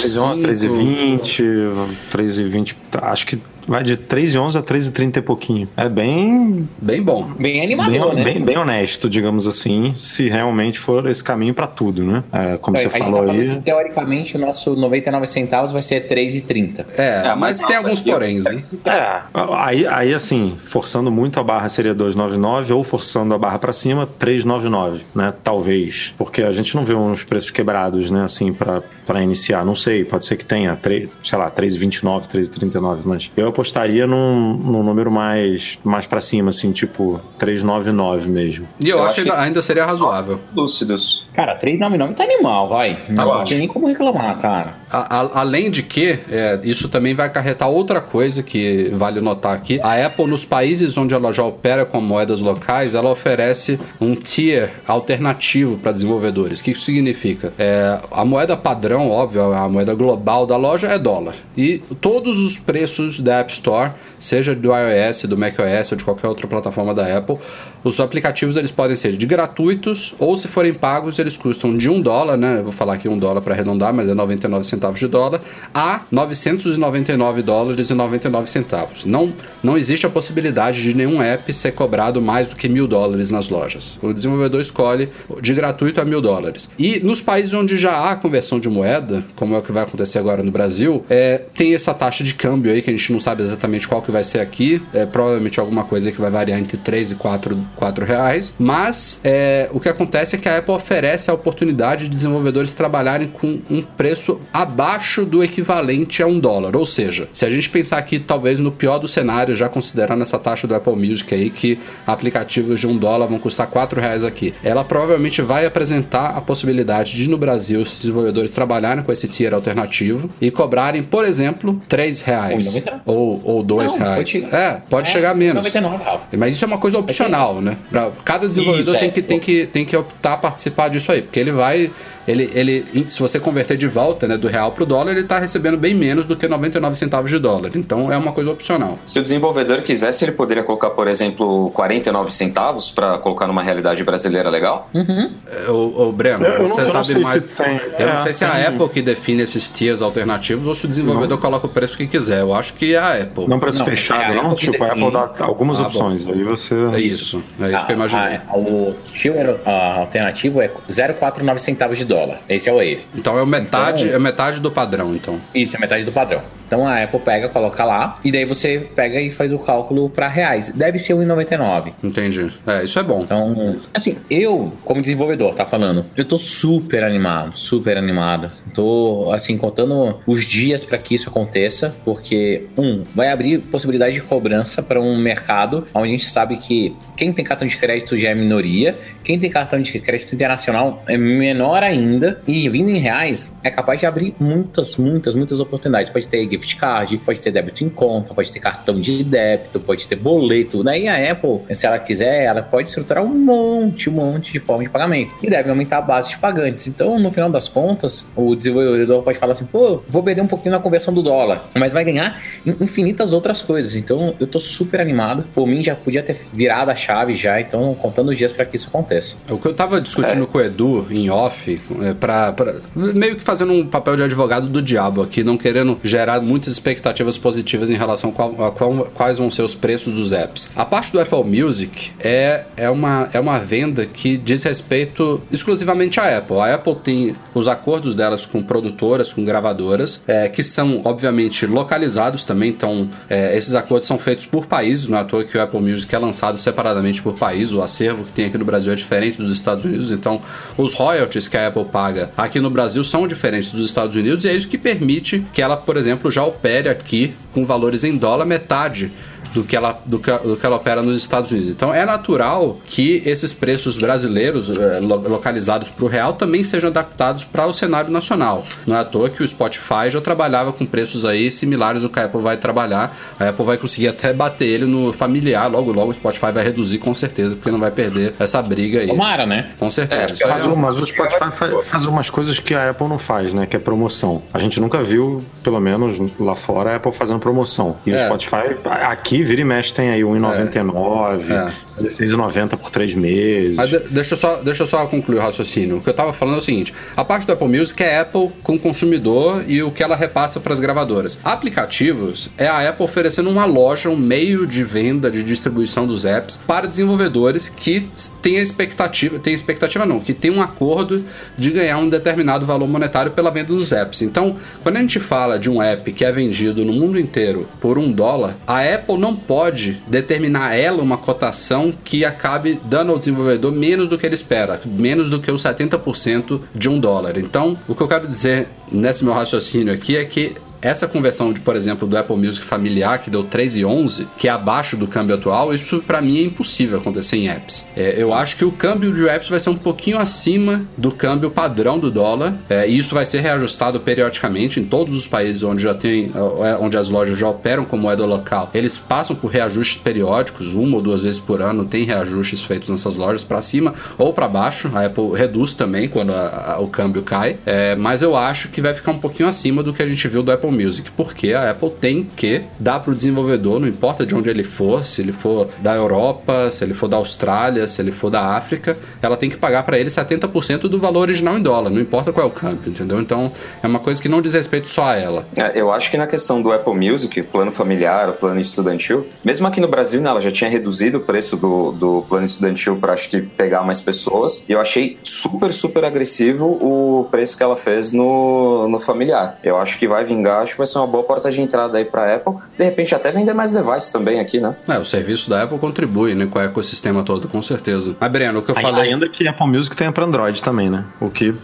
3,20, 0.43 1.89
3,20. 2.13 2.77
Acho 3.03 3.27
que 3.27 3.39
vai 3.69 3.83
de 3.85 3.97
3,11 3.97 4.59
a 4.59 4.63
3,30 4.63 5.19
e 5.19 5.23
pouquinho. 5.23 5.69
É 5.77 5.89
bem, 5.89 6.69
Bem 6.81 7.03
bom. 7.03 7.25
Bem 7.39 7.63
animador, 7.63 8.15
bem, 8.15 8.25
né? 8.25 8.25
bem, 8.25 8.45
bem 8.45 8.57
honesto, 8.59 9.09
digamos 9.09 9.47
assim, 9.47 9.95
se 9.97 10.29
realmente 10.29 10.79
for 10.79 11.07
esse 11.09 11.23
caminho 11.23 11.55
pra 11.55 11.67
tudo, 11.67 12.05
né? 12.05 12.25
É, 12.33 12.57
como 12.59 12.77
Então, 12.77 12.91
você 12.91 12.97
a 12.97 13.01
gente 13.01 13.11
falou 13.11 13.27
tá 13.27 13.33
aí. 13.33 13.49
que, 13.57 13.63
teoricamente, 13.63 14.37
o 14.37 14.41
nosso 14.41 14.75
99 14.75 15.27
centavos 15.27 15.71
vai 15.73 15.83
ser 15.83 16.09
3,30. 16.09 16.87
É, 16.97 17.23
É, 17.27 17.35
mas 17.35 17.59
mas 17.59 17.59
tem 17.61 17.77
não, 17.77 17.85
alguns 17.85 18.01
poréns, 18.01 18.45
né? 18.45 18.63
É, 18.85 19.21
aí, 19.57 19.87
aí 19.87 20.15
assim, 20.15 20.57
forçando 20.65 21.11
muito 21.11 21.41
a 21.41 21.43
barra 21.43 21.69
seria 21.69 21.95
299 21.95 22.73
ou 22.73 22.85
forçando 22.85 23.35
a 23.35 23.39
barra 23.39 23.59
pra 23.59 23.73
cima 23.73 24.07
399, 24.19 25.03
né? 25.15 25.33
Talvez, 25.43 26.13
porque 26.19 26.43
a 26.43 26.53
gente 26.53 26.75
não 26.77 26.85
vê 26.85 26.95
uns 26.95 27.25
preços 27.25 27.51
quebrados, 27.51 28.11
né, 28.11 28.25
assim, 28.25 28.53
pra 28.53 28.83
para 29.09 29.23
iniciar, 29.23 29.65
não 29.65 29.75
sei, 29.75 30.05
pode 30.05 30.27
ser 30.27 30.37
que 30.37 30.45
tenha, 30.45 30.77
3, 30.77 31.09
sei 31.25 31.39
lá, 31.39 31.49
329, 31.49 32.29
339, 32.29 33.03
mas 33.09 33.31
eu 33.35 33.51
apostaria 33.59 34.07
num, 34.07 34.57
num 34.57 34.83
número 34.85 35.11
mais 35.11 35.79
mais 35.83 36.07
para 36.07 36.21
cima 36.21 36.51
assim, 36.51 36.71
tipo 36.71 37.21
399 37.39 38.29
mesmo. 38.29 38.69
E 38.81 38.89
eu, 38.89 38.99
Eu 38.99 39.03
acho 39.03 39.15
acho 39.21 39.25
que 39.25 39.31
que- 39.31 39.37
ainda 39.37 39.61
seria 39.61 39.85
razoável. 39.85 40.41
Lúcidos. 40.55 41.27
Cara, 41.35 41.57
399 41.57 42.15
tá 42.15 42.23
animal, 42.25 42.69
vai. 42.69 42.99
não 43.09 43.25
bom. 43.25 43.45
tem 43.45 43.59
nem 43.59 43.69
como 43.69 43.89
reclamar, 43.89 44.39
cara. 44.39 44.75
A- 44.91 45.21
a- 45.21 45.41
além 45.41 45.71
de 45.71 45.83
que, 45.83 46.19
é, 46.31 46.59
isso 46.63 46.89
também 46.89 47.15
vai 47.15 47.27
acarretar 47.27 47.69
outra 47.69 48.01
coisa 48.01 48.43
que 48.43 48.91
vale 48.95 49.21
notar 49.21 49.55
aqui. 49.55 49.79
A 49.83 50.05
Apple, 50.07 50.27
nos 50.27 50.45
países 50.45 50.97
onde 50.97 51.15
ela 51.15 51.33
já 51.33 51.43
opera 51.43 51.85
com 51.85 52.01
moedas 52.01 52.41
locais, 52.41 52.95
ela 52.95 53.11
oferece 53.11 53.79
um 54.01 54.15
tier 54.15 54.73
alternativo 54.87 55.77
para 55.79 55.93
desenvolvedores. 55.93 56.61
O 56.61 56.65
que 56.65 56.71
isso 56.73 56.85
significa? 56.85 57.53
É, 57.59 57.99
a 58.11 58.25
moeda 58.25 58.57
padrão, 58.57 59.11
óbvio, 59.11 59.53
a 59.53 59.69
moeda 59.69 59.95
global 59.95 60.47
da 60.47 60.57
loja 60.57 60.87
é 60.89 60.99
dólar. 60.99 61.35
E 61.57 61.79
todos 62.01 62.39
os 62.39 62.57
preços 62.59 63.21
da 63.21 63.41
App 63.41 63.53
Store, 63.53 63.93
seja 64.19 64.55
do 64.55 64.71
iOS, 64.75 65.23
do 65.25 65.37
macOS 65.37 65.93
ou 65.93 65.97
de 65.99 66.05
qualquer 66.05 66.29
outra 66.29 66.47
plataforma 66.47 66.95
da 66.95 67.17
Apple, 67.17 67.37
os 67.85 68.01
aplicativos 68.01 68.57
eles 68.57 68.71
podem 68.71 68.97
ser 68.97 69.13
de 69.17 69.27
gratuitos 69.27 70.15
ou 70.19 70.37
se 70.37 70.49
forem 70.49 70.75
pagos 70.75 71.19
eles 71.19 71.37
custam 71.37 71.77
de 71.77 71.89
um 71.89 72.01
dólar, 72.01 72.37
né? 72.37 72.57
Eu 72.59 72.65
vou 72.65 72.73
falar 72.73 72.95
aqui 72.95 73.09
um 73.09 73.19
dólar 73.19 73.41
para 73.41 73.55
arredondar, 73.55 73.93
mas 73.95 74.09
é 74.09 74.15
99 74.15 74.65
centavos 74.65 74.78
de 74.79 75.09
dólar 75.09 75.41
a 75.75 76.03
999 76.11 77.43
dólares 77.43 77.91
e 77.91 77.95
99 77.95 78.49
centavos. 78.49 79.05
Não, 79.05 79.33
não 79.63 79.77
existe 79.77 80.07
a 80.07 80.11
possibilidade 80.11 80.83
de 80.83 80.95
nenhum 80.95 81.23
app 81.23 81.53
ser 81.53 81.73
cobrado 81.73 82.21
mais 82.21 82.49
do 82.49 82.57
que 82.57 82.69
mil 82.69 82.87
dólares 82.87 83.31
nas 83.31 83.49
lojas. 83.49 83.99
O 84.03 84.13
desenvolvedor 84.13 84.61
escolhe 84.61 85.09
de 85.41 85.55
gratuito 85.55 86.01
a 86.01 86.05
mil 86.05 86.21
dólares. 86.21 86.69
E 86.79 87.01
nos 87.01 87.21
países 87.21 87.53
onde 87.53 87.77
já 87.77 88.11
há 88.11 88.17
conversão 88.17 88.59
de 88.61 88.69
moeda, 88.69 89.25
como 89.37 89.55
é 89.55 89.59
o 89.59 89.63
que 89.63 89.73
vai 89.73 89.83
acontecer 89.83 90.19
agora 90.19 90.43
no 90.43 90.51
Brasil, 90.51 91.05
é, 91.09 91.43
tem 91.55 91.75
essa 91.75 91.93
taxa 91.93 92.25
de 92.25 92.35
câmbio 92.35 92.73
aí 92.73 92.83
que 92.83 92.91
a 92.91 92.93
gente 92.93 93.13
não 93.13 93.21
sabe 93.21 93.43
exatamente 93.43 93.87
qual 93.87 94.03
que 94.03 94.11
vai 94.11 94.25
ser 94.25 94.41
aqui. 94.41 94.83
É 94.93 95.05
provavelmente 95.05 95.61
alguma 95.61 95.85
coisa 95.85 96.11
que 96.13 96.21
vai 96.21 96.31
variar 96.31 96.59
entre 96.59 96.77
3 96.77 97.13
e 97.13 97.15
4, 97.15 97.59
4 97.77 98.05
reais. 98.05 98.55
Mas 98.59 99.21
é, 99.25 99.69
o 99.73 99.81
que 99.81 99.89
acontece 99.89 100.37
é 100.37 100.39
que 100.39 100.49
a 100.49 100.59
Apple 100.59 100.75
oferece 100.75 101.31
a 101.31 101.35
oportunidade 101.35 102.05
de 102.05 102.11
desenvolvedores 102.11 102.75
trabalharem 102.75 103.29
com 103.29 103.61
um 103.71 103.83
preço 103.83 104.41
abaixo 104.69 105.25
do 105.25 105.43
equivalente 105.43 106.23
a 106.23 106.27
um 106.27 106.39
dólar. 106.39 106.77
Ou 106.77 106.85
seja, 106.87 107.29
se 107.33 107.45
a 107.47 107.51
gente 107.51 107.69
pensar 107.71 107.97
aqui, 107.99 108.19
talvez 108.19 108.59
no 108.59 108.71
pior 108.71 108.99
do 108.99 109.09
cenário, 109.09 109.57
já 109.57 109.69
considerando 109.69 110.23
essa 110.23 110.39
taxa 110.39 110.67
do 110.67 110.75
Apple 110.75 110.95
Music 110.95 111.35
aí, 111.35 111.49
que 111.51 111.79
aplicativos 112.07 112.81
de 112.81 112.87
um 112.87 112.97
dólar 112.97 113.27
vão 113.27 113.39
custar 113.39 113.67
4 113.67 114.01
reais 114.01 114.25
aqui, 114.25 114.55
ela 114.63 114.85
provavelmente 114.85 115.41
vai 115.43 115.65
apresentar 115.67 116.37
a 116.37 116.41
possibilidade 116.41 117.17
de 117.17 117.29
no 117.29 117.39
Brasil 117.39 117.81
os 117.81 117.97
desenvolvedores 117.97 118.51
trabalharem 118.51 119.03
com 119.03 119.11
esse 119.13 119.27
tier 119.29 119.55
alternativo 119.55 120.29
e 120.41 120.51
cobrarem, 120.51 121.03
por 121.03 121.25
exemplo, 121.25 121.81
3 121.89 122.21
reais 122.21 122.75
1,99. 122.75 123.01
ou, 123.07 123.41
ou 123.45 123.63
2 123.63 123.97
Não, 123.97 124.07
reais. 124.07 124.17
pode- 124.33 124.45
é, 124.55 124.81
pode 124.89 125.09
É, 125.09 125.13
chegar 125.13 125.31
a 125.31 125.35
menos. 125.35 125.57
99, 125.65 126.05
Rafa. 126.05 126.37
Mas 126.37 126.55
isso 126.55 126.65
é 126.65 126.69
uma 126.69 126.79
coisa 126.79 126.99
opcional, 126.99 127.61
né? 127.61 127.77
Pra, 127.91 128.11
cada 128.25 128.49
desenvolvedor 128.49 128.95
Isso, 128.95 129.01
tem, 129.01 129.09
é. 129.09 129.13
que, 129.13 129.23
tem, 129.23 129.39
que, 129.39 129.67
tem 129.67 129.85
que 129.85 129.97
optar 129.97 130.35
a 130.35 130.37
participar 130.37 130.89
disso 130.89 131.11
aí, 131.13 131.23
porque 131.23 131.39
ele 131.41 131.53
vai. 131.53 131.91
Ele, 132.29 132.51
ele, 132.55 133.07
se 133.09 133.19
você 133.21 133.41
converter 133.41 133.77
de 133.79 133.87
volta 133.89 134.29
né, 134.29 134.37
do 134.37 134.49
real 134.49 134.71
pro 134.73 134.85
dólar, 134.85 135.13
ele 135.13 135.25
tá 135.25 135.39
recebendo 135.39 135.79
bem 135.79 135.95
menos 135.95 136.27
do 136.27 136.37
que 136.37 136.47
99 136.47 136.95
centavos 136.97 137.31
de 137.31 137.39
dólar. 137.39 137.71
Então 137.75 138.13
é 138.13 138.17
uma 138.19 138.33
coisa 138.33 138.51
opcional. 138.51 138.99
Se 139.07 139.19
o 139.19 139.23
desenvolvedor 139.23 139.81
quisesse, 139.83 140.25
ele 140.27 140.33
poderia 140.33 140.63
colocar, 140.63 140.91
por 140.91 141.09
exemplo, 141.09 141.71
49 141.71 142.31
centavos 142.33 142.91
para 142.91 143.17
colocar 143.19 143.47
numa 143.47 143.63
realidade 143.63 144.05
brasileira 144.05 144.51
legal? 144.51 144.91
É, 144.95 145.71
Ô, 145.71 146.09
ô, 146.09 146.13
Breno, 146.13 146.45
Eu- 146.45 146.59
não- 146.61 146.69
você 146.69 146.83
não 146.83 146.89
sabe 147.05 147.19
mais. 147.21 147.45
tem- 147.45 147.81
eu 147.99 148.07
não 148.07 148.15
é, 148.15 148.23
sei 148.23 148.33
se 148.35 148.45
é 148.45 148.47
a 148.47 148.51
tem- 148.51 148.67
Apple 148.67 148.89
que 148.91 149.01
define 149.01 149.43
esses 149.43 149.71
tiers 149.71 150.03
alternativos 150.03 150.67
ou 150.67 150.75
se 150.75 150.85
o 150.85 150.89
desenvolvedor 150.89 151.39
coloca 151.39 151.67
o 151.67 151.71
preço 151.71 151.97
que 151.97 152.07
quiser. 152.07 152.41
Eu 152.41 152.55
acho 152.55 152.75
que 152.75 152.95
é 152.95 152.99
a 152.99 153.15
Apple. 153.23 153.47
Não 153.49 153.59
preço 153.59 153.79
Não, 153.79 153.87
fechado, 153.87 154.35
é 154.35 154.39
a 154.39 154.43
não? 154.43 154.55
Tipo, 154.55 154.85
a 154.85 154.89
Apple 154.89 155.11
dá 155.13 155.31
algumas 155.47 155.79
Ah, 155.79 155.85
bom. 155.85 155.89
opções. 155.89 156.27
Aí 156.27 156.45
você. 156.45 156.75
É 156.95 157.01
isso. 157.01 157.43
É 157.61 157.71
isso 157.75 157.87
que 157.87 157.93
eu 157.93 157.97
imaginei. 157.97 158.37
Ah, 158.37 158.43
ah, 158.49 158.59
o 158.59 158.95
tier 159.15 159.57
ah, 159.65 160.01
alternativo 160.01 160.61
é 160.61 160.71
0,49 160.91 161.59
centavos 161.59 161.97
de 161.97 162.05
dólar. 162.05 162.18
Esse 162.49 162.69
é 162.69 162.73
o 162.73 162.81
ele. 162.83 163.01
Então 163.15 163.39
é 163.39 163.45
metade, 163.47 164.05
Então- 164.05 164.17
é 164.17 164.19
metade 164.19 164.61
do 164.61 164.71
padrão, 164.71 165.15
então. 165.15 165.39
Isso 165.55 165.77
é 165.77 165.81
metade 165.81 166.05
do 166.05 166.13
padrão. 166.13 166.43
Então 166.67 166.87
a 166.87 167.03
Apple 167.03 167.21
pega, 167.21 167.49
coloca 167.49 167.83
lá, 167.83 168.19
e 168.23 168.31
daí 168.31 168.45
você 168.45 168.91
pega 168.95 169.19
e 169.19 169.31
faz 169.31 169.55
o 169.55 169.59
cálculo 169.59 170.11
para 170.11 170.29
reais. 170.29 170.69
Deve 170.71 170.99
ser 170.99 171.15
1,99. 171.15 171.95
Entendi. 172.05 172.51
É, 172.67 172.85
isso 172.85 172.99
é 172.99 173.03
bom. 173.03 173.23
Então, 173.23 173.77
assim, 173.95 174.19
eu, 174.29 174.71
como 174.85 175.01
desenvolvedor, 175.01 175.55
tá 175.55 175.65
falando, 175.65 176.05
eu 176.15 176.27
tô 176.27 176.37
super 176.37 177.03
animado, 177.03 177.57
super 177.57 177.97
animado. 177.97 178.51
Tô, 178.75 179.31
assim, 179.33 179.57
contando 179.57 180.19
os 180.27 180.45
dias 180.45 180.85
para 180.85 180.99
que 180.99 181.15
isso 181.15 181.31
aconteça, 181.31 181.95
porque, 182.05 182.67
um, 182.77 183.03
vai 183.15 183.31
abrir 183.31 183.61
possibilidade 183.61 184.15
de 184.17 184.21
cobrança 184.21 184.83
para 184.83 185.01
um 185.01 185.17
mercado 185.17 185.87
onde 185.95 186.09
a 186.09 186.11
gente 186.11 186.27
sabe 186.29 186.59
que 186.59 186.95
quem 187.17 187.33
tem 187.33 187.45
cartão 187.47 187.67
de 187.67 187.79
crédito 187.79 188.15
já 188.15 188.29
é 188.29 188.35
minoria, 188.35 188.95
quem 189.25 189.39
tem 189.39 189.49
cartão 189.49 189.81
de 189.81 189.99
crédito 189.99 190.35
internacional 190.35 191.03
é 191.09 191.17
menor 191.17 191.83
ainda, 191.83 192.08
e 192.47 192.69
vindo 192.69 192.91
em 192.91 192.99
reais, 192.99 193.55
é 193.63 193.71
capaz 193.71 194.01
de 194.01 194.07
abrir 194.07 194.35
muitas, 194.39 194.97
muitas, 194.97 195.35
muitas 195.35 195.61
oportunidades. 195.61 196.11
Pode 196.11 196.27
ter 196.29 196.49
gift 196.49 196.77
card, 196.77 197.19
pode 197.19 197.41
ter 197.41 197.51
débito 197.51 197.85
em 197.85 197.89
conta, 197.89 198.33
pode 198.35 198.51
ter 198.53 198.61
cartão 198.61 199.01
de 199.01 199.23
débito, 199.25 199.81
pode 199.81 200.07
ter 200.07 200.17
boleto. 200.17 200.83
Daí 200.83 201.09
a 201.09 201.33
Apple, 201.33 201.61
se 201.75 201.87
ela 201.87 201.99
quiser, 201.99 202.45
ela 202.45 202.63
pode 202.63 202.89
estruturar 202.89 203.23
um 203.25 203.29
monte, 203.29 204.09
um 204.09 204.13
monte 204.15 204.53
de 204.53 204.61
forma 204.61 204.83
de 204.83 204.91
pagamento. 204.91 205.35
E 205.43 205.51
deve 205.51 205.71
aumentar 205.71 205.99
a 205.99 206.03
base 206.03 206.31
de 206.31 206.39
pagantes. 206.39 206.87
Então, 206.87 207.19
no 207.19 207.31
final 207.31 207.51
das 207.51 207.69
contas, 207.69 208.25
o 208.37 208.55
desenvolvedor 208.55 209.23
pode 209.23 209.39
falar 209.39 209.53
assim, 209.53 209.65
pô, 209.65 210.03
vou 210.09 210.23
perder 210.23 210.43
um 210.43 210.47
pouquinho 210.47 210.73
na 210.73 210.81
conversão 210.81 211.13
do 211.13 211.23
dólar, 211.23 211.69
mas 211.75 211.93
vai 211.93 212.05
ganhar 212.05 212.41
in- 212.65 212.77
infinitas 212.81 213.33
outras 213.33 213.63
coisas. 213.63 213.97
Então, 213.97 214.35
eu 214.39 214.47
tô 214.47 214.61
super 214.61 215.01
animado. 215.01 215.45
Por 215.55 215.67
mim, 215.67 215.83
já 215.83 215.95
podia 215.95 216.23
ter 216.23 216.37
virado 216.53 216.91
a 216.91 216.95
chave 216.95 217.37
já, 217.37 217.61
então, 217.61 217.95
contando 217.95 218.31
os 218.31 218.39
dias 218.39 218.53
para 218.53 218.65
que 218.65 218.77
isso 218.77 218.89
aconteça. 218.89 219.37
O 219.51 219.59
que 219.59 219.67
eu 219.67 219.75
tava 219.75 220.01
discutindo 220.01 220.47
com 220.47 220.59
o 220.59 220.61
Edu 220.61 221.07
em 221.11 221.31
off, 221.31 221.81
é, 222.03 222.15
pra, 222.15 222.53
pra- 222.53 222.75
meio 222.95 223.37
que 223.37 223.43
fazendo 223.45 223.73
um 223.73 223.87
papel 223.87 224.17
de 224.17 224.23
advogado 224.23 224.67
do 224.69 224.81
diabo 224.83 225.23
aqui, 225.23 225.43
não 225.43 225.57
querendo 225.57 225.99
gerar 226.03 226.41
muitas 226.41 226.73
expectativas 226.73 227.37
positivas 227.39 227.91
em 227.91 227.95
relação 227.97 228.33
a, 228.37 228.67
a 228.69 228.71
quais 229.11 229.39
vão 229.39 229.51
ser 229.51 229.63
os 229.63 229.75
preços 229.75 230.15
dos 230.15 230.33
apps. 230.33 230.71
A 230.77 230.85
parte 230.85 231.13
do 231.13 231.21
Apple 231.21 231.45
Music 231.45 232.13
é, 232.21 232.65
é, 232.77 232.89
uma, 232.91 233.29
é 233.33 233.41
uma 233.41 233.59
venda 233.59 234.05
que 234.07 234.37
diz 234.37 234.63
respeito 234.63 235.43
exclusivamente 235.51 236.21
à 236.21 236.39
Apple. 236.39 236.59
A 236.59 236.75
Apple 236.75 236.95
tem 236.97 237.37
os 237.55 237.69
acordos 237.69 238.15
delas 238.15 238.47
com 238.47 238.63
produtoras, 238.63 239.33
com 239.33 239.45
gravadoras, 239.45 240.23
é, 240.27 240.49
que 240.49 240.63
são, 240.63 241.03
obviamente, 241.05 241.67
localizados 241.67 242.45
também. 242.45 242.71
Então, 242.71 243.09
é, 243.29 243.57
esses 243.57 243.75
acordos 243.75 244.07
são 244.07 244.19
feitos 244.19 244.47
por 244.47 244.67
países, 244.67 245.09
não 245.09 245.19
é 245.19 245.21
à 245.21 245.25
toa 245.25 245.45
que 245.45 245.57
o 245.57 245.63
Apple 245.63 245.81
Music 245.81 246.15
é 246.15 246.19
lançado 246.19 246.59
separadamente 246.59 247.23
por 247.23 247.35
país. 247.35 247.73
O 247.73 247.83
acervo 247.83 248.25
que 248.25 248.33
tem 248.33 248.47
aqui 248.47 248.59
no 248.59 248.65
Brasil 248.65 248.93
é 248.93 248.97
diferente 248.97 249.39
dos 249.39 249.53
Estados 249.53 249.85
Unidos. 249.85 250.13
Então, 250.13 250.41
os 250.77 250.95
royalties 250.95 251.49
que 251.49 251.57
a 251.57 251.69
Apple 251.69 251.78
paga 251.85 252.31
aqui 252.37 252.61
no 252.61 252.71
Brasil 252.71 253.03
são 253.05 253.27
diferentes 253.27 253.71
dos 253.71 253.87
Estados 253.87 254.17
Unidos 254.17 254.45
e 254.45 254.49
é 254.49 254.55
isso 254.55 254.69
que 254.69 254.79
permite 254.79 255.45
que 255.53 255.63
ela, 255.63 255.77
por 255.77 255.97
exemplo, 255.97 256.31
já 256.31 256.45
opere 256.45 256.89
aqui 256.89 257.35
com 257.53 257.65
valores 257.65 258.05
em 258.05 258.17
dólar 258.17 258.45
metade 258.45 259.11
do 259.55 259.65
que 259.65 259.75
ela, 259.77 259.99
do 260.07 260.19
que, 260.19 260.31
do 260.31 260.57
que 260.57 260.65
ela 260.67 260.77
opera 260.77 261.03
nos 261.03 261.17
Estados 261.21 261.51
Unidos. 261.51 261.71
Então 261.71 261.93
é 261.95 262.05
natural 262.05 262.79
que 262.87 263.23
esses 263.25 263.53
preços 263.53 263.97
brasileiros 263.97 264.69
eh, 264.71 264.99
lo- 265.01 265.29
localizados 265.29 265.89
para 265.89 266.05
o 266.05 266.09
real 266.09 266.35
também 266.35 266.63
sejam 266.65 266.91
adaptados 266.91 267.45
para 267.45 267.67
o 267.67 267.73
cenário 267.73 268.11
nacional. 268.11 268.65
Não 268.87 268.97
é 268.97 269.01
à 269.01 269.05
toa 269.05 269.29
que 269.31 269.43
o 269.43 269.49
Spotify 269.49 270.11
já 270.11 270.21
trabalhava 270.21 270.73
com 270.73 270.85
preços 270.85 271.25
aí 271.25 271.51
similares 271.51 272.03
ao 272.05 272.11
que 272.11 272.19
a 272.21 272.25
Apple 272.25 272.41
vai 272.43 272.57
trabalhar. 272.57 273.17
A 273.39 273.49
Apple 273.49 273.65
vai 273.65 273.77
conseguir 273.77 274.09
até 274.09 274.33
bater 274.33 274.67
ele 274.67 274.85
no 274.85 275.13
familiar. 275.13 275.71
Logo, 275.71 275.93
logo 275.93 276.11
o 276.11 276.15
Spotify 276.15 276.53
vai 276.53 276.65
reduzir 276.65 276.99
com 276.99 277.15
certeza, 277.15 277.55
porque 277.57 277.71
não 277.71 277.79
vai 277.81 277.91
perder 277.91 278.35
essa 278.39 278.61
briga 278.63 279.01
aí. 279.01 279.07
Tomara, 279.09 279.47
né? 279.47 279.71
Com 279.79 279.91
certeza. 279.91 280.35
É, 280.45 280.47
Mas, 280.49 280.65
é 280.65 280.69
o- 280.69 280.73
um- 280.73 280.77
mas 280.77 280.97
o 280.99 281.07
Spotify 281.07 281.51
fa- 281.53 281.81
faz 281.85 282.05
umas 282.07 282.31
coisas 282.31 282.59
que 282.59 282.75
a 282.75 282.91
Apple 282.91 283.09
não 283.09 283.19
faz, 283.19 283.53
né? 283.55 283.67
Que 283.67 283.77
é 283.77 283.79
promoção. 283.79 284.43
A 284.53 284.59
gente 284.59 284.81
nunca 284.81 285.03
viu, 285.03 285.43
pelo 285.63 285.81
menos 285.81 286.19
lá 286.39 286.55
fora, 286.55 286.93
a 286.93 286.97
Apple 286.97 287.13
fazendo 287.13 287.39
promoção. 287.39 287.97
E 288.07 288.11
É. 288.13 288.17
o 288.17 288.27
Spotify, 288.27 288.77
aqui, 289.03 289.38
vira 289.45 289.61
e 289.61 289.65
mexe, 289.65 289.93
tem 289.93 290.11
aí 290.11 290.23
1,99, 290.23 291.53
É. 291.53 291.73
16,90 291.99 292.77
por 292.77 292.91
três 292.91 293.13
meses. 293.15 293.77
Mas 293.77 293.91
de- 293.91 293.99
deixa 294.11 294.35
eu, 294.35 294.39
só, 294.39 294.57
deixa 294.57 294.83
eu 294.85 294.87
só 294.87 295.05
concluir 295.07 295.39
o 295.39 295.41
raciocínio. 295.41 295.97
O 295.97 296.01
que 296.01 296.09
eu 296.09 296.15
tava 296.15 296.33
falando 296.33 296.55
é 296.55 296.59
o 296.59 296.61
seguinte: 296.63 296.95
a 297.17 297.25
parte 297.25 297.47
do 297.47 297.53
Apple 297.53 297.67
Music 297.69 298.01
é 298.03 298.19
a 298.19 298.23
Apple 298.23 298.51
com 298.63 298.77
o 298.77 298.79
consumidor 298.79 299.65
e 299.67 299.83
o 299.83 299.91
que 299.91 300.03
ela 300.03 300.15
repassa 300.15 300.61
para 300.61 300.73
as 300.73 300.79
gravadoras. 300.81 301.39
Aplicativos 301.45 302.51
é 302.57 302.67
a 302.67 302.89
Apple 302.89 303.05
oferecendo 303.05 303.51
uma 303.51 303.65
loja, 303.65 304.09
um 304.09 304.17
meio 304.17 304.67
de 304.67 304.83
venda, 304.85 305.31
de 305.31 305.43
distribuição 305.43 306.07
dos 306.07 306.25
apps 306.25 306.61
para 306.67 306.87
desenvolvedores 306.87 307.69
que 307.69 308.09
têm 308.43 308.59
a 308.59 308.63
expectativa, 308.63 309.39
tem 309.39 309.53
expectativa 309.55 310.05
não, 310.07 310.21
que 310.21 310.33
tem 310.33 310.51
um 310.51 310.63
acordo 310.63 311.25
de 311.57 311.71
ganhar 311.71 311.99
um 311.99 312.09
determinado 312.09 312.65
valor 312.67 312.87
monetário 312.89 313.33
pela 313.33 313.51
venda 313.51 313.69
dos 313.69 313.93
apps. 313.93 314.23
Então, 314.23 314.57
quando 314.83 314.97
a 314.97 315.01
gente 315.01 315.19
fala 315.21 315.59
de 315.59 315.69
um 315.71 315.83
app 315.83 316.11
que 316.13 316.25
é 316.25 316.31
vendido 316.33 316.85
no 316.85 316.93
mundo 316.93 317.19
inteiro 317.19 317.69
por 317.81 317.99
um 317.99 318.11
dólar, 318.13 318.57
a 318.67 318.81
Apple 318.83 319.19
não 319.19 319.28
pode 319.35 320.03
determinar 320.07 320.75
ela 320.75 321.03
uma 321.03 321.17
cotação 321.17 321.93
que 321.93 322.25
acabe 322.25 322.81
dando 322.85 323.13
ao 323.13 323.19
desenvolvedor 323.19 323.73
menos 323.73 324.09
do 324.09 324.19
que 324.19 324.27
ele 324.27 324.35
espera, 324.35 324.81
menos 324.85 325.31
do 325.31 325.41
que 325.41 325.51
os 325.51 325.63
70% 325.63 326.61
de 326.75 326.89
um 326.89 326.99
dólar. 326.99 327.39
Então, 327.39 327.79
o 327.87 327.95
que 327.95 328.03
eu 328.03 328.09
quero 328.09 328.27
dizer 328.27 328.69
nesse 328.91 329.25
meu 329.25 329.35
raciocínio 329.35 329.93
aqui 329.93 330.17
é 330.17 330.25
que 330.25 330.55
essa 330.81 331.07
conversão 331.09 331.53
de, 331.53 331.61
por 331.61 331.77
exemplo, 331.77 332.07
do 332.07 332.17
Apple 332.17 332.37
Music 332.37 332.65
familiar, 332.65 333.19
que 333.21 333.31
deu 333.31 333.45
3,11, 333.45 334.27
que 334.37 334.49
é 334.49 334.51
abaixo 334.51 334.97
do 334.97 335.07
câmbio 335.07 335.35
atual, 335.35 335.75
isso 335.75 336.03
para 336.07 336.21
mim 336.21 336.39
é 336.39 336.43
impossível 336.45 336.99
acontecer 336.99 337.37
em 337.37 337.49
apps. 337.49 337.87
É, 337.97 338.15
eu 338.17 338.33
acho 338.33 338.57
que 338.57 338.65
o 338.65 338.73
câmbio 338.73 339.13
de 339.13 339.29
apps 339.29 339.49
vai 339.49 339.59
ser 339.61 339.71
um 339.71 339.77
pouquinho 339.77 340.19
acima 340.19 340.83
do 340.97 341.11
câmbio 341.11 341.51
padrão 341.51 341.99
do 341.99 342.11
dólar, 342.11 342.55
é, 342.69 342.89
e 342.89 342.97
isso 342.97 343.15
vai 343.15 343.27
ser 343.27 343.41
reajustado 343.41 344.01
periodicamente 344.01 344.81
em 344.81 344.85
todos 344.85 345.17
os 345.17 345.27
países 345.27 345.63
onde 345.63 345.83
já 345.83 345.95
tem, 345.95 346.31
é, 346.65 346.77
onde 346.81 346.97
as 346.97 347.09
lojas 347.09 347.39
já 347.39 347.49
operam 347.49 347.85
com 347.85 347.97
moeda 347.97 348.25
local. 348.25 348.71
Eles 348.75 348.97
passam 348.97 349.35
por 349.35 349.49
reajustes 349.51 349.97
periódicos, 350.01 350.75
uma 350.75 350.97
ou 350.97 351.03
duas 351.03 351.23
vezes 351.23 351.41
por 351.41 351.61
ano 351.63 351.85
tem 351.85 352.05
reajustes 352.05 352.63
feitos 352.63 352.89
nessas 352.89 353.17
lojas 353.17 353.43
para 353.43 353.61
cima 353.63 353.95
ou 354.17 354.33
para 354.33 354.47
baixo. 354.49 354.91
A 354.95 355.07
Apple 355.07 355.33
reduz 355.35 355.75
também 355.75 356.09
quando 356.09 356.33
a- 356.33 356.75
a- 356.77 356.81
o 356.81 356.89
câmbio 356.89 357.23
cai, 357.23 357.57
é, 357.67 357.97
mas 357.97 358.23
eu 358.23 358.37
acho 358.37 358.69
que 358.69 358.81
vai 358.81 358.95
ficar 358.95 359.13
um 359.13 359.19
pouquinho 359.19 359.49
acima 359.49 359.83
do 359.83 359.93
que 359.93 360.03
a 360.03 360.07
gente 360.07 360.27
viu 360.29 360.43
do 360.43 360.53
Apple 360.53 360.68
Music, 360.71 361.11
porque 361.13 361.53
a 361.53 361.71
Apple 361.71 361.91
tem 361.91 362.29
que 362.37 362.63
dar 362.79 363.01
para 363.01 363.13
o 363.13 363.15
desenvolvedor, 363.15 363.79
não 363.79 363.89
importa 363.89 364.25
de 364.25 364.35
onde 364.35 364.49
ele 364.49 364.65
for, 364.65 365.05
se 365.05 365.21
ele 365.21 365.33
for 365.33 365.69
da 365.79 365.95
Europa, 365.95 366.71
se 366.71 366.85
ele 366.85 366.95
for 366.95 367.09
da 367.09 367.17
Austrália, 367.17 367.87
se 367.87 368.01
ele 368.01 368.11
for 368.11 368.31
da 368.31 368.57
África, 368.57 368.97
ela 369.21 369.37
tem 369.37 369.51
que 369.51 369.57
pagar 369.57 369.83
para 369.83 369.99
ele 369.99 370.09
70% 370.09 370.81
do 370.83 370.99
valor 370.99 371.21
original 371.21 371.59
em 371.59 371.63
dólar, 371.63 371.91
não 371.91 372.01
importa 372.01 372.33
qual 372.33 372.47
é 372.47 372.49
o 372.49 372.53
câmbio, 372.53 372.91
entendeu? 372.91 373.21
Então 373.21 373.53
é 373.83 373.87
uma 373.87 373.99
coisa 373.99 374.21
que 374.21 374.29
não 374.29 374.41
diz 374.41 374.55
respeito 374.55 374.89
só 374.89 375.05
a 375.05 375.17
ela. 375.17 375.47
É, 375.57 375.79
eu 375.79 375.93
acho 375.93 376.11
que 376.11 376.17
na 376.17 376.27
questão 376.27 376.63
do 376.63 376.73
Apple 376.73 376.95
Music, 376.95 377.43
plano 377.43 377.71
familiar, 377.71 378.33
plano 378.33 378.61
estudantil, 378.61 379.27
mesmo 379.45 379.67
aqui 379.67 379.81
no 379.81 379.89
Brasil, 379.89 380.21
né, 380.21 380.31
ela 380.31 380.41
já 380.41 380.51
tinha 380.51 380.71
reduzido 380.71 381.19
o 381.19 381.21
preço 381.21 381.57
do, 381.57 381.93
do 381.93 382.25
plano 382.29 382.47
estudantil 382.47 382.97
para 382.97 383.13
acho 383.13 383.29
que 383.29 383.43
pegar 383.43 383.83
mais 383.83 384.01
pessoas. 384.01 384.65
E 384.69 384.73
eu 384.73 384.81
achei 384.81 385.19
super, 385.23 385.73
super 385.75 386.05
agressivo 386.05 386.67
o 386.67 387.29
preço 387.31 387.57
que 387.57 387.63
ela 387.63 387.77
fez 387.77 388.13
no, 388.13 388.89
no 388.89 388.99
familiar. 388.99 389.59
Eu 389.63 389.77
acho 389.77 389.99
que 389.99 390.07
vai 390.07 390.25
vingar, 390.25 390.58
acho 390.63 390.73
que 390.73 390.79
vai 390.79 390.87
ser 390.87 390.99
uma 390.99 391.07
boa 391.07 391.25
porta 391.25 391.51
de 391.51 391.61
entrada 391.61 391.99
aí 391.99 392.05
para 392.05 392.37
Apple. 392.37 392.55
De 392.77 392.85
repente 392.85 393.15
até 393.15 393.31
vender 393.31 393.55
mais 393.55 393.73
device 393.73 394.13
também 394.13 394.41
aqui, 394.41 394.61
né? 394.61 394.75
É, 394.89 394.99
o 394.99 395.05
serviço 395.05 395.49
da 395.51 395.63
Apple 395.63 395.79
contribui, 395.79 396.35
né, 396.35 396.47
com 396.47 396.59
o 396.59 396.63
ecossistema 396.63 397.23
todo, 397.23 397.49
com 397.49 397.63
certeza. 397.63 398.17
Mas, 398.19 398.33
Breno, 398.33 398.61
o 398.61 398.63
que 398.63 398.71
eu 398.71 398.75
falei... 398.75 399.13
Ainda 399.13 399.29
que 399.29 399.47
Apple 399.47 399.67
Music 399.67 399.97
tenha 399.97 400.13
para 400.13 400.25
Android 400.25 400.63
também, 400.63 400.91
né? 400.91 401.05
O 401.21 401.31
que 401.31 401.55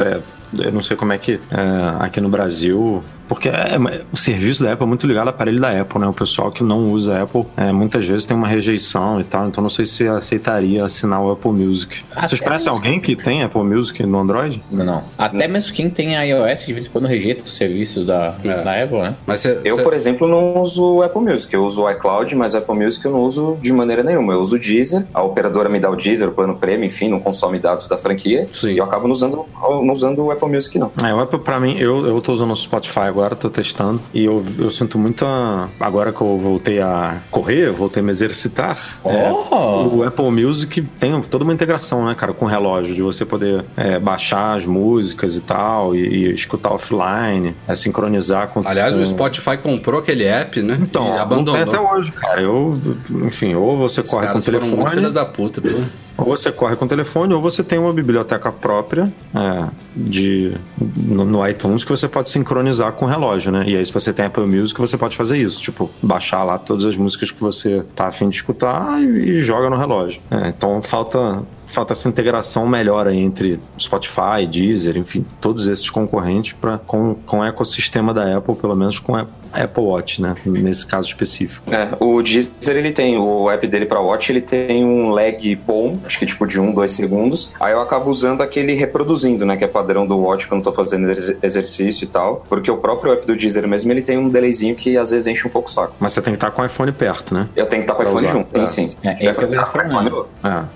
é, 0.00 0.20
eu 0.58 0.72
não 0.72 0.82
sei 0.82 0.96
como 0.96 1.12
é 1.12 1.18
que 1.18 1.34
é, 1.50 2.04
aqui 2.04 2.20
no 2.20 2.28
Brasil. 2.28 3.02
Porque 3.30 3.48
é- 3.48 3.52
é- 3.76 4.02
o 4.12 4.16
serviço 4.16 4.64
da 4.64 4.72
Apple 4.72 4.84
é 4.84 4.88
muito 4.88 5.06
ligado 5.06 5.28
ao 5.28 5.30
aparelho 5.32 5.60
da 5.60 5.70
Apple, 5.80 6.00
né? 6.00 6.08
O 6.08 6.12
pessoal 6.12 6.50
que 6.50 6.64
não 6.64 6.90
usa 6.90 7.16
a 7.16 7.22
Apple 7.22 7.46
é, 7.56 7.70
muitas 7.70 8.04
vezes 8.04 8.26
tem 8.26 8.36
uma 8.36 8.48
rejeição 8.48 9.20
e 9.20 9.24
tal, 9.24 9.46
então 9.46 9.62
não 9.62 9.70
sei 9.70 9.86
se 9.86 10.06
aceitaria 10.08 10.84
assinar 10.84 11.22
o 11.22 11.30
Apple 11.30 11.52
Music. 11.52 12.02
Até 12.10 12.26
Vocês 12.26 12.40
conhecem 12.40 12.66
mesmo- 12.72 12.76
alguém 12.76 13.00
que 13.00 13.14
tem 13.14 13.44
Apple 13.44 13.62
Music 13.62 14.02
no 14.04 14.18
Android? 14.18 14.60
Não, 14.70 14.84
não. 14.84 15.04
Até 15.16 15.46
mesmo 15.46 15.72
quem 15.72 15.88
tem 15.88 16.14
iOS 16.16 16.66
de 16.66 16.72
vez 16.72 16.86
em 16.86 16.90
quando 16.90 17.06
rejeita 17.06 17.44
os 17.44 17.54
serviços 17.54 18.04
da, 18.04 18.34
É. 18.44 18.62
da 18.64 18.82
Apple, 18.82 18.98
né? 19.00 19.14
Mas 19.24 19.40
cê- 19.40 19.60
Eu, 19.64 19.76
cê- 19.76 19.82
por 19.82 19.94
exemplo, 19.94 20.26
não 20.26 20.60
uso 20.60 20.84
o 20.96 21.02
Apple 21.04 21.20
Music. 21.22 21.54
Eu 21.54 21.64
uso 21.64 21.82
o 21.84 21.90
iCloud, 21.90 22.34
mas 22.34 22.54
o 22.54 22.58
Apple 22.58 22.74
Music 22.74 23.04
eu 23.04 23.12
não 23.12 23.20
uso 23.20 23.56
de 23.62 23.72
maneira 23.72 24.02
nenhuma. 24.02 24.32
Eu 24.32 24.40
uso 24.40 24.56
o 24.56 24.58
Deezer, 24.58 25.06
a 25.14 25.22
operadora 25.22 25.68
me 25.68 25.78
dá 25.78 25.88
o 25.88 25.94
Deezer, 25.94 26.28
o 26.28 26.32
plano 26.32 26.56
premium, 26.56 26.84
enfim, 26.86 27.08
não 27.08 27.20
consome 27.20 27.60
dados 27.60 27.86
da 27.86 27.96
franquia. 27.96 28.48
Sim. 28.50 28.70
E 28.72 28.78
eu 28.78 28.84
acabo 28.84 29.04
não 29.06 29.12
usando, 29.12 29.44
não 29.62 29.92
usando 29.92 30.24
o 30.24 30.30
Apple 30.32 30.48
Music, 30.48 30.78
não. 30.80 30.90
É, 31.04 31.14
o 31.14 31.20
Apple 31.20 31.38
pra 31.38 31.60
mim, 31.60 31.76
eu, 31.78 32.04
eu 32.06 32.20
tô 32.20 32.32
usando 32.32 32.50
o 32.52 32.56
Spotify 32.56 33.00
agora, 33.00 33.19
tô 33.36 33.50
testando, 33.50 34.00
e 34.14 34.24
eu, 34.24 34.44
eu 34.58 34.70
sinto 34.70 34.98
muita. 34.98 35.68
Agora 35.78 36.12
que 36.12 36.20
eu 36.20 36.38
voltei 36.38 36.80
a 36.80 37.18
correr, 37.30 37.70
voltei 37.70 38.02
a 38.02 38.04
me 38.04 38.10
exercitar. 38.10 38.78
é, 39.04 39.30
Oh! 39.30 39.96
o 39.96 40.02
Apple 40.04 40.30
Music 40.30 40.80
tem 40.98 41.20
toda 41.22 41.44
uma 41.44 41.52
integração, 41.52 42.06
né, 42.06 42.14
cara, 42.14 42.32
com 42.32 42.44
o 42.44 42.48
relógio, 42.48 42.94
de 42.94 43.02
você 43.02 43.24
poder 43.24 43.64
é, 43.76 43.98
baixar 43.98 44.54
as 44.56 44.66
músicas 44.66 45.36
e 45.36 45.40
tal, 45.40 45.94
e, 45.94 46.00
e 46.00 46.34
escutar 46.34 46.72
offline, 46.72 47.54
é, 47.66 47.74
sincronizar 47.74 48.48
com. 48.48 48.62
Aliás, 48.66 48.94
com... 48.94 49.00
o 49.00 49.06
Spotify 49.06 49.56
comprou 49.56 50.00
aquele 50.00 50.24
app, 50.24 50.62
né? 50.62 50.78
Então, 50.80 51.16
abandonou. 51.18 51.60
até 51.60 51.78
hoje, 51.80 52.12
cara. 52.12 52.40
Eu, 52.40 52.78
enfim, 53.24 53.54
ou 53.54 53.76
você 53.76 54.00
Os 54.00 54.10
corre 54.10 54.22
com 54.22 54.26
o 54.26 54.32
caras 54.32 54.44
foram 54.44 54.60
muito 54.60 54.90
telefone. 54.90 55.12
da 55.12 55.24
puta, 55.24 55.60
viu? 55.60 55.84
Ou 56.20 56.36
você 56.36 56.52
corre 56.52 56.76
com 56.76 56.84
o 56.84 56.88
telefone, 56.88 57.34
ou 57.34 57.40
você 57.40 57.62
tem 57.62 57.78
uma 57.78 57.92
biblioteca 57.92 58.52
própria 58.52 59.12
é, 59.34 59.68
de, 59.96 60.52
no, 60.96 61.24
no 61.24 61.48
iTunes 61.48 61.84
que 61.84 61.90
você 61.90 62.08
pode 62.08 62.28
sincronizar 62.28 62.92
com 62.92 63.04
o 63.04 63.08
relógio, 63.08 63.50
né? 63.50 63.64
E 63.66 63.76
aí, 63.76 63.84
se 63.84 63.92
você 63.92 64.12
tem 64.12 64.26
Apple 64.26 64.46
Music, 64.46 64.78
você 64.80 64.96
pode 64.96 65.16
fazer 65.16 65.38
isso. 65.38 65.60
Tipo, 65.60 65.90
baixar 66.02 66.44
lá 66.44 66.58
todas 66.58 66.84
as 66.84 66.96
músicas 66.96 67.30
que 67.30 67.40
você 67.40 67.84
tá 67.94 68.08
afim 68.08 68.28
de 68.28 68.36
escutar 68.36 69.00
e, 69.02 69.30
e 69.30 69.40
joga 69.40 69.70
no 69.70 69.76
relógio. 69.76 70.20
É, 70.30 70.48
então, 70.48 70.80
falta, 70.82 71.42
falta 71.66 71.92
essa 71.92 72.08
integração 72.08 72.66
melhor 72.66 73.06
entre 73.08 73.60
Spotify, 73.78 74.46
Deezer, 74.50 74.96
enfim, 74.96 75.24
todos 75.40 75.66
esses 75.66 75.88
concorrentes 75.88 76.52
pra, 76.52 76.78
com, 76.78 77.14
com 77.26 77.40
o 77.40 77.44
ecossistema 77.44 78.12
da 78.12 78.36
Apple, 78.36 78.54
pelo 78.56 78.74
menos 78.74 78.98
com 78.98 79.16
a 79.16 79.26
Apple 79.52 79.82
Watch, 79.84 80.20
né? 80.22 80.34
Nesse 80.44 80.86
caso 80.86 81.06
específico. 81.08 81.72
É, 81.72 81.88
o 82.00 82.22
Deezer, 82.22 82.76
ele 82.76 82.92
tem, 82.92 83.18
o 83.18 83.50
app 83.50 83.66
dele 83.66 83.86
pra 83.86 84.00
Watch, 84.00 84.30
ele 84.30 84.40
tem 84.40 84.84
um 84.84 85.10
lag 85.10 85.56
bom, 85.66 85.98
acho 86.04 86.18
que 86.18 86.26
tipo 86.26 86.46
de 86.46 86.60
um, 86.60 86.72
dois 86.72 86.90
segundos. 86.92 87.52
Aí 87.60 87.72
eu 87.72 87.80
acabo 87.80 88.10
usando 88.10 88.42
aquele 88.42 88.74
reproduzindo, 88.74 89.44
né, 89.44 89.56
que 89.56 89.64
é 89.64 89.68
padrão 89.68 90.06
do 90.06 90.16
Watch 90.18 90.46
quando 90.46 90.60
eu 90.60 90.64
tô 90.64 90.72
fazendo 90.72 91.10
exer- 91.10 91.38
exercício 91.42 92.04
e 92.04 92.06
tal. 92.08 92.44
Porque 92.48 92.70
o 92.70 92.76
próprio 92.76 93.12
app 93.12 93.26
do 93.26 93.36
Deezer 93.36 93.66
mesmo, 93.66 93.90
ele 93.92 94.02
tem 94.02 94.18
um 94.18 94.28
delayzinho 94.28 94.74
que 94.74 94.96
às 94.96 95.10
vezes 95.10 95.26
enche 95.26 95.46
um 95.46 95.50
pouco 95.50 95.68
o 95.68 95.72
saco. 95.72 95.94
Mas 95.98 96.12
você 96.12 96.22
tem 96.22 96.32
que 96.32 96.36
estar 96.36 96.50
com 96.50 96.62
o 96.62 96.64
iPhone 96.66 96.92
perto, 96.92 97.34
né? 97.34 97.48
Eu 97.56 97.66
tenho 97.66 97.82
que 97.82 97.90
estar 97.90 97.94
com 97.94 98.02
o 98.02 98.06
iPhone 98.06 98.24
usar. 98.26 98.32
junto, 98.36 98.60
É. 98.60 98.66
sim, 98.66 98.88
sim. 98.88 98.96
É, 99.02 99.14
tiver 99.14 99.30
esse 99.32 99.40
é 99.42 99.44
o 99.44 99.48
que 99.48 99.54
estar 99.54 99.66
com 99.66 99.78
o 99.78 99.82
grande 99.82 100.08
iPhone. 100.08 100.28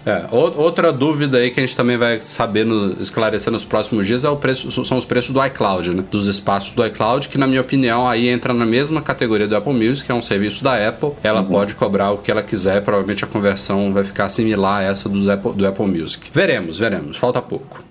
É. 0.07 0.11
É, 0.11 0.25
ou- 0.31 0.57
outra 0.59 0.93
dúvida 0.93 1.39
aí 1.39 1.51
que 1.51 1.61
a 1.61 1.65
gente 1.67 1.77
também 1.77 1.97
vai 1.97 2.21
saber 2.21 2.65
no- 2.65 3.01
esclarecer 3.01 3.53
nos 3.53 3.65
próximos 3.65 4.07
dias 4.07 4.25
é 4.25 4.29
o 4.29 4.37
preço, 4.37 4.71
são 4.85 4.97
os 4.99 5.05
preços 5.05 5.31
do 5.33 5.45
iCloud, 5.45 5.91
né? 5.91 6.05
Dos 6.11 6.27
espaços 6.27 6.73
do 6.75 6.85
iCloud, 6.87 7.29
que 7.29 7.39
na 7.39 7.47
minha 7.47 7.61
opinião 7.61 8.09
aí 8.09 8.29
entra 8.29 8.53
na 8.53 8.64
mesma 8.67 9.01
categoria 9.03 9.47
do 9.47 9.57
Apple 9.57 9.73
Music, 9.75 10.07
que 10.07 10.13
é 10.13 10.15
um 10.15 10.23
serviço 10.23 10.65
da 10.65 10.89
Apple. 10.89 11.13
Ela 11.23 11.43
pode 11.43 11.75
cobrar 11.75 12.11
o 12.11 12.19
que 12.19 12.31
ela 12.31 12.43
quiser, 12.43 12.83
provavelmente 12.83 13.25
a 13.25 13.27
conversão 13.27 13.93
vai 13.93 14.05
ficar 14.05 14.29
similar 14.29 14.81
a 14.81 14.83
essa 14.85 15.09
do 15.09 15.31
Apple, 15.31 15.53
do 15.53 15.67
Apple 15.67 15.87
Music. 15.87 16.31
Veremos, 16.33 16.79
veremos, 16.79 17.17
falta 17.17 17.43
pouco. 17.43 17.84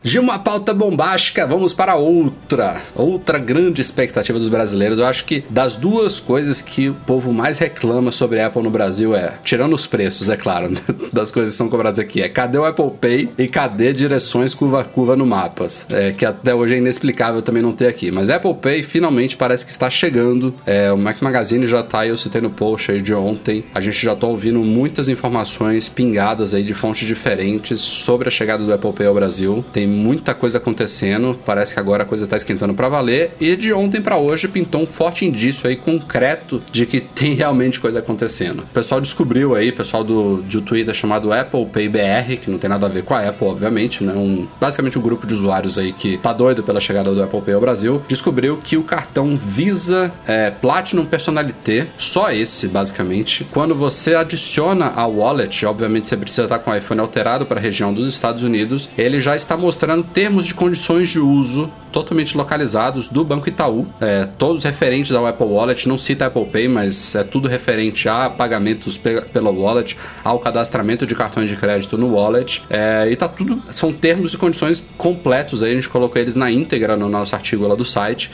De 0.00 0.16
uma 0.16 0.38
pauta 0.38 0.72
bombástica, 0.72 1.44
vamos 1.44 1.74
para 1.74 1.96
outra. 1.96 2.80
Outra 2.94 3.36
grande 3.36 3.80
expectativa 3.80 4.38
dos 4.38 4.46
brasileiros. 4.46 5.00
Eu 5.00 5.06
acho 5.06 5.24
que 5.24 5.42
das 5.50 5.76
duas 5.76 6.20
coisas 6.20 6.62
que 6.62 6.88
o 6.88 6.94
povo 6.94 7.32
mais 7.32 7.58
reclama 7.58 8.12
sobre 8.12 8.40
Apple 8.40 8.62
no 8.62 8.70
Brasil 8.70 9.12
é, 9.16 9.34
tirando 9.42 9.74
os 9.74 9.88
preços, 9.88 10.28
é 10.28 10.36
claro, 10.36 10.70
né, 10.70 10.78
das 11.12 11.32
coisas 11.32 11.52
que 11.52 11.58
são 11.58 11.68
cobradas 11.68 11.98
aqui, 11.98 12.22
é 12.22 12.28
cadê 12.28 12.56
o 12.56 12.64
Apple 12.64 12.92
Pay 13.00 13.30
e 13.36 13.48
cadê 13.48 13.92
direções 13.92 14.54
curva 14.54 14.82
a 14.82 14.84
curva 14.84 15.16
no 15.16 15.26
mapas? 15.26 15.84
É, 15.90 16.12
que 16.12 16.24
até 16.24 16.54
hoje 16.54 16.76
é 16.76 16.78
inexplicável 16.78 17.42
também 17.42 17.60
não 17.60 17.72
ter 17.72 17.88
aqui. 17.88 18.12
Mas 18.12 18.30
Apple 18.30 18.54
Pay 18.54 18.84
finalmente 18.84 19.36
parece 19.36 19.66
que 19.66 19.72
está 19.72 19.90
chegando. 19.90 20.54
É, 20.64 20.92
o 20.92 20.96
Mac 20.96 21.20
Magazine 21.20 21.66
já 21.66 21.82
tá 21.82 22.00
aí, 22.00 22.10
eu 22.10 22.16
citei 22.16 22.40
no 22.40 22.50
post 22.50 22.92
aí 22.92 23.02
de 23.02 23.12
ontem. 23.12 23.64
A 23.74 23.80
gente 23.80 24.00
já 24.00 24.14
tá 24.14 24.28
ouvindo 24.28 24.60
muitas 24.60 25.08
informações 25.08 25.88
pingadas 25.88 26.54
aí 26.54 26.62
de 26.62 26.72
fontes 26.72 27.04
diferentes 27.04 27.80
sobre 27.80 28.28
a 28.28 28.30
chegada 28.30 28.64
do 28.64 28.72
Apple 28.72 28.92
Pay 28.92 29.08
ao 29.08 29.14
Brasil. 29.14 29.64
Tem 29.72 29.87
muita 29.88 30.34
coisa 30.34 30.58
acontecendo. 30.58 31.38
Parece 31.44 31.74
que 31.74 31.80
agora 31.80 32.02
a 32.02 32.06
coisa 32.06 32.26
tá 32.26 32.36
esquentando 32.36 32.74
para 32.74 32.88
valer. 32.88 33.32
E 33.40 33.56
de 33.56 33.72
ontem 33.72 34.00
para 34.00 34.16
hoje 34.16 34.46
pintou 34.46 34.82
um 34.82 34.86
forte 34.86 35.24
indício 35.24 35.68
aí 35.68 35.76
concreto 35.76 36.62
de 36.70 36.86
que 36.86 37.00
tem 37.18 37.34
realmente 37.34 37.80
coisa 37.80 37.98
acontecendo. 37.98 38.60
O 38.60 38.66
pessoal 38.66 39.00
descobriu 39.00 39.54
aí, 39.54 39.72
pessoal 39.72 40.04
do, 40.04 40.42
de 40.42 40.58
um 40.58 40.62
Twitter 40.62 40.94
chamado 40.94 41.32
Apple 41.32 41.66
Pay 41.66 41.88
BR, 41.88 42.36
que 42.40 42.50
não 42.50 42.58
tem 42.58 42.68
nada 42.68 42.86
a 42.86 42.88
ver 42.88 43.02
com 43.02 43.14
a 43.14 43.26
Apple, 43.26 43.46
obviamente, 43.46 44.04
né? 44.04 44.12
Um, 44.12 44.46
basicamente 44.60 44.98
um 44.98 45.02
grupo 45.02 45.26
de 45.26 45.34
usuários 45.34 45.78
aí 45.78 45.92
que 45.92 46.18
tá 46.18 46.32
doido 46.32 46.62
pela 46.62 46.80
chegada 46.80 47.12
do 47.14 47.22
Apple 47.22 47.40
Pay 47.40 47.54
ao 47.54 47.60
Brasil, 47.60 48.02
descobriu 48.08 48.58
que 48.62 48.76
o 48.76 48.82
cartão 48.82 49.36
Visa 49.36 50.12
é, 50.26 50.50
Platinum 50.50 51.06
Personalité, 51.06 51.88
só 51.96 52.30
esse 52.30 52.68
basicamente, 52.68 53.46
quando 53.50 53.74
você 53.74 54.14
adiciona 54.14 54.92
a 54.94 55.06
wallet, 55.06 55.64
obviamente 55.64 56.08
você 56.08 56.16
precisa 56.16 56.44
estar 56.44 56.58
com 56.58 56.70
o 56.70 56.76
iPhone 56.76 57.00
alterado 57.00 57.46
para 57.46 57.58
a 57.58 57.62
região 57.62 57.92
dos 57.92 58.08
Estados 58.08 58.42
Unidos, 58.42 58.88
ele 58.96 59.20
já 59.20 59.34
está 59.34 59.56
mostrando 59.56 59.77
termos 60.02 60.46
de 60.46 60.54
condições 60.54 61.08
de 61.08 61.18
uso 61.18 61.70
totalmente 61.92 62.36
localizados 62.36 63.08
do 63.08 63.24
Banco 63.24 63.48
Itaú, 63.48 63.86
é, 64.00 64.26
todos 64.38 64.64
referentes 64.64 65.12
ao 65.12 65.26
Apple 65.26 65.46
Wallet, 65.46 65.88
não 65.88 65.96
cita 65.96 66.26
Apple 66.26 66.44
Pay, 66.46 66.68
mas 66.68 67.14
é 67.14 67.24
tudo 67.24 67.48
referente 67.48 68.08
a 68.08 68.28
pagamentos 68.28 68.98
pe 68.98 69.22
pelo 69.32 69.50
wallet, 69.50 69.96
ao 70.22 70.38
cadastramento 70.38 71.06
de 71.06 71.14
cartões 71.14 71.48
de 71.48 71.56
crédito 71.56 71.96
no 71.96 72.14
wallet, 72.14 72.62
é, 72.68 73.08
e 73.10 73.16
tá 73.16 73.28
tudo, 73.28 73.62
são 73.70 73.92
termos 73.92 74.34
e 74.34 74.38
condições 74.38 74.82
completos 74.96 75.62
aí, 75.62 75.72
a 75.72 75.74
gente 75.74 75.88
colocou 75.88 76.20
eles 76.20 76.36
na 76.36 76.50
íntegra 76.50 76.96
no 76.96 77.08
nosso 77.08 77.34
artigo 77.34 77.66
lá 77.66 77.74
do 77.74 77.84
site, 77.84 78.30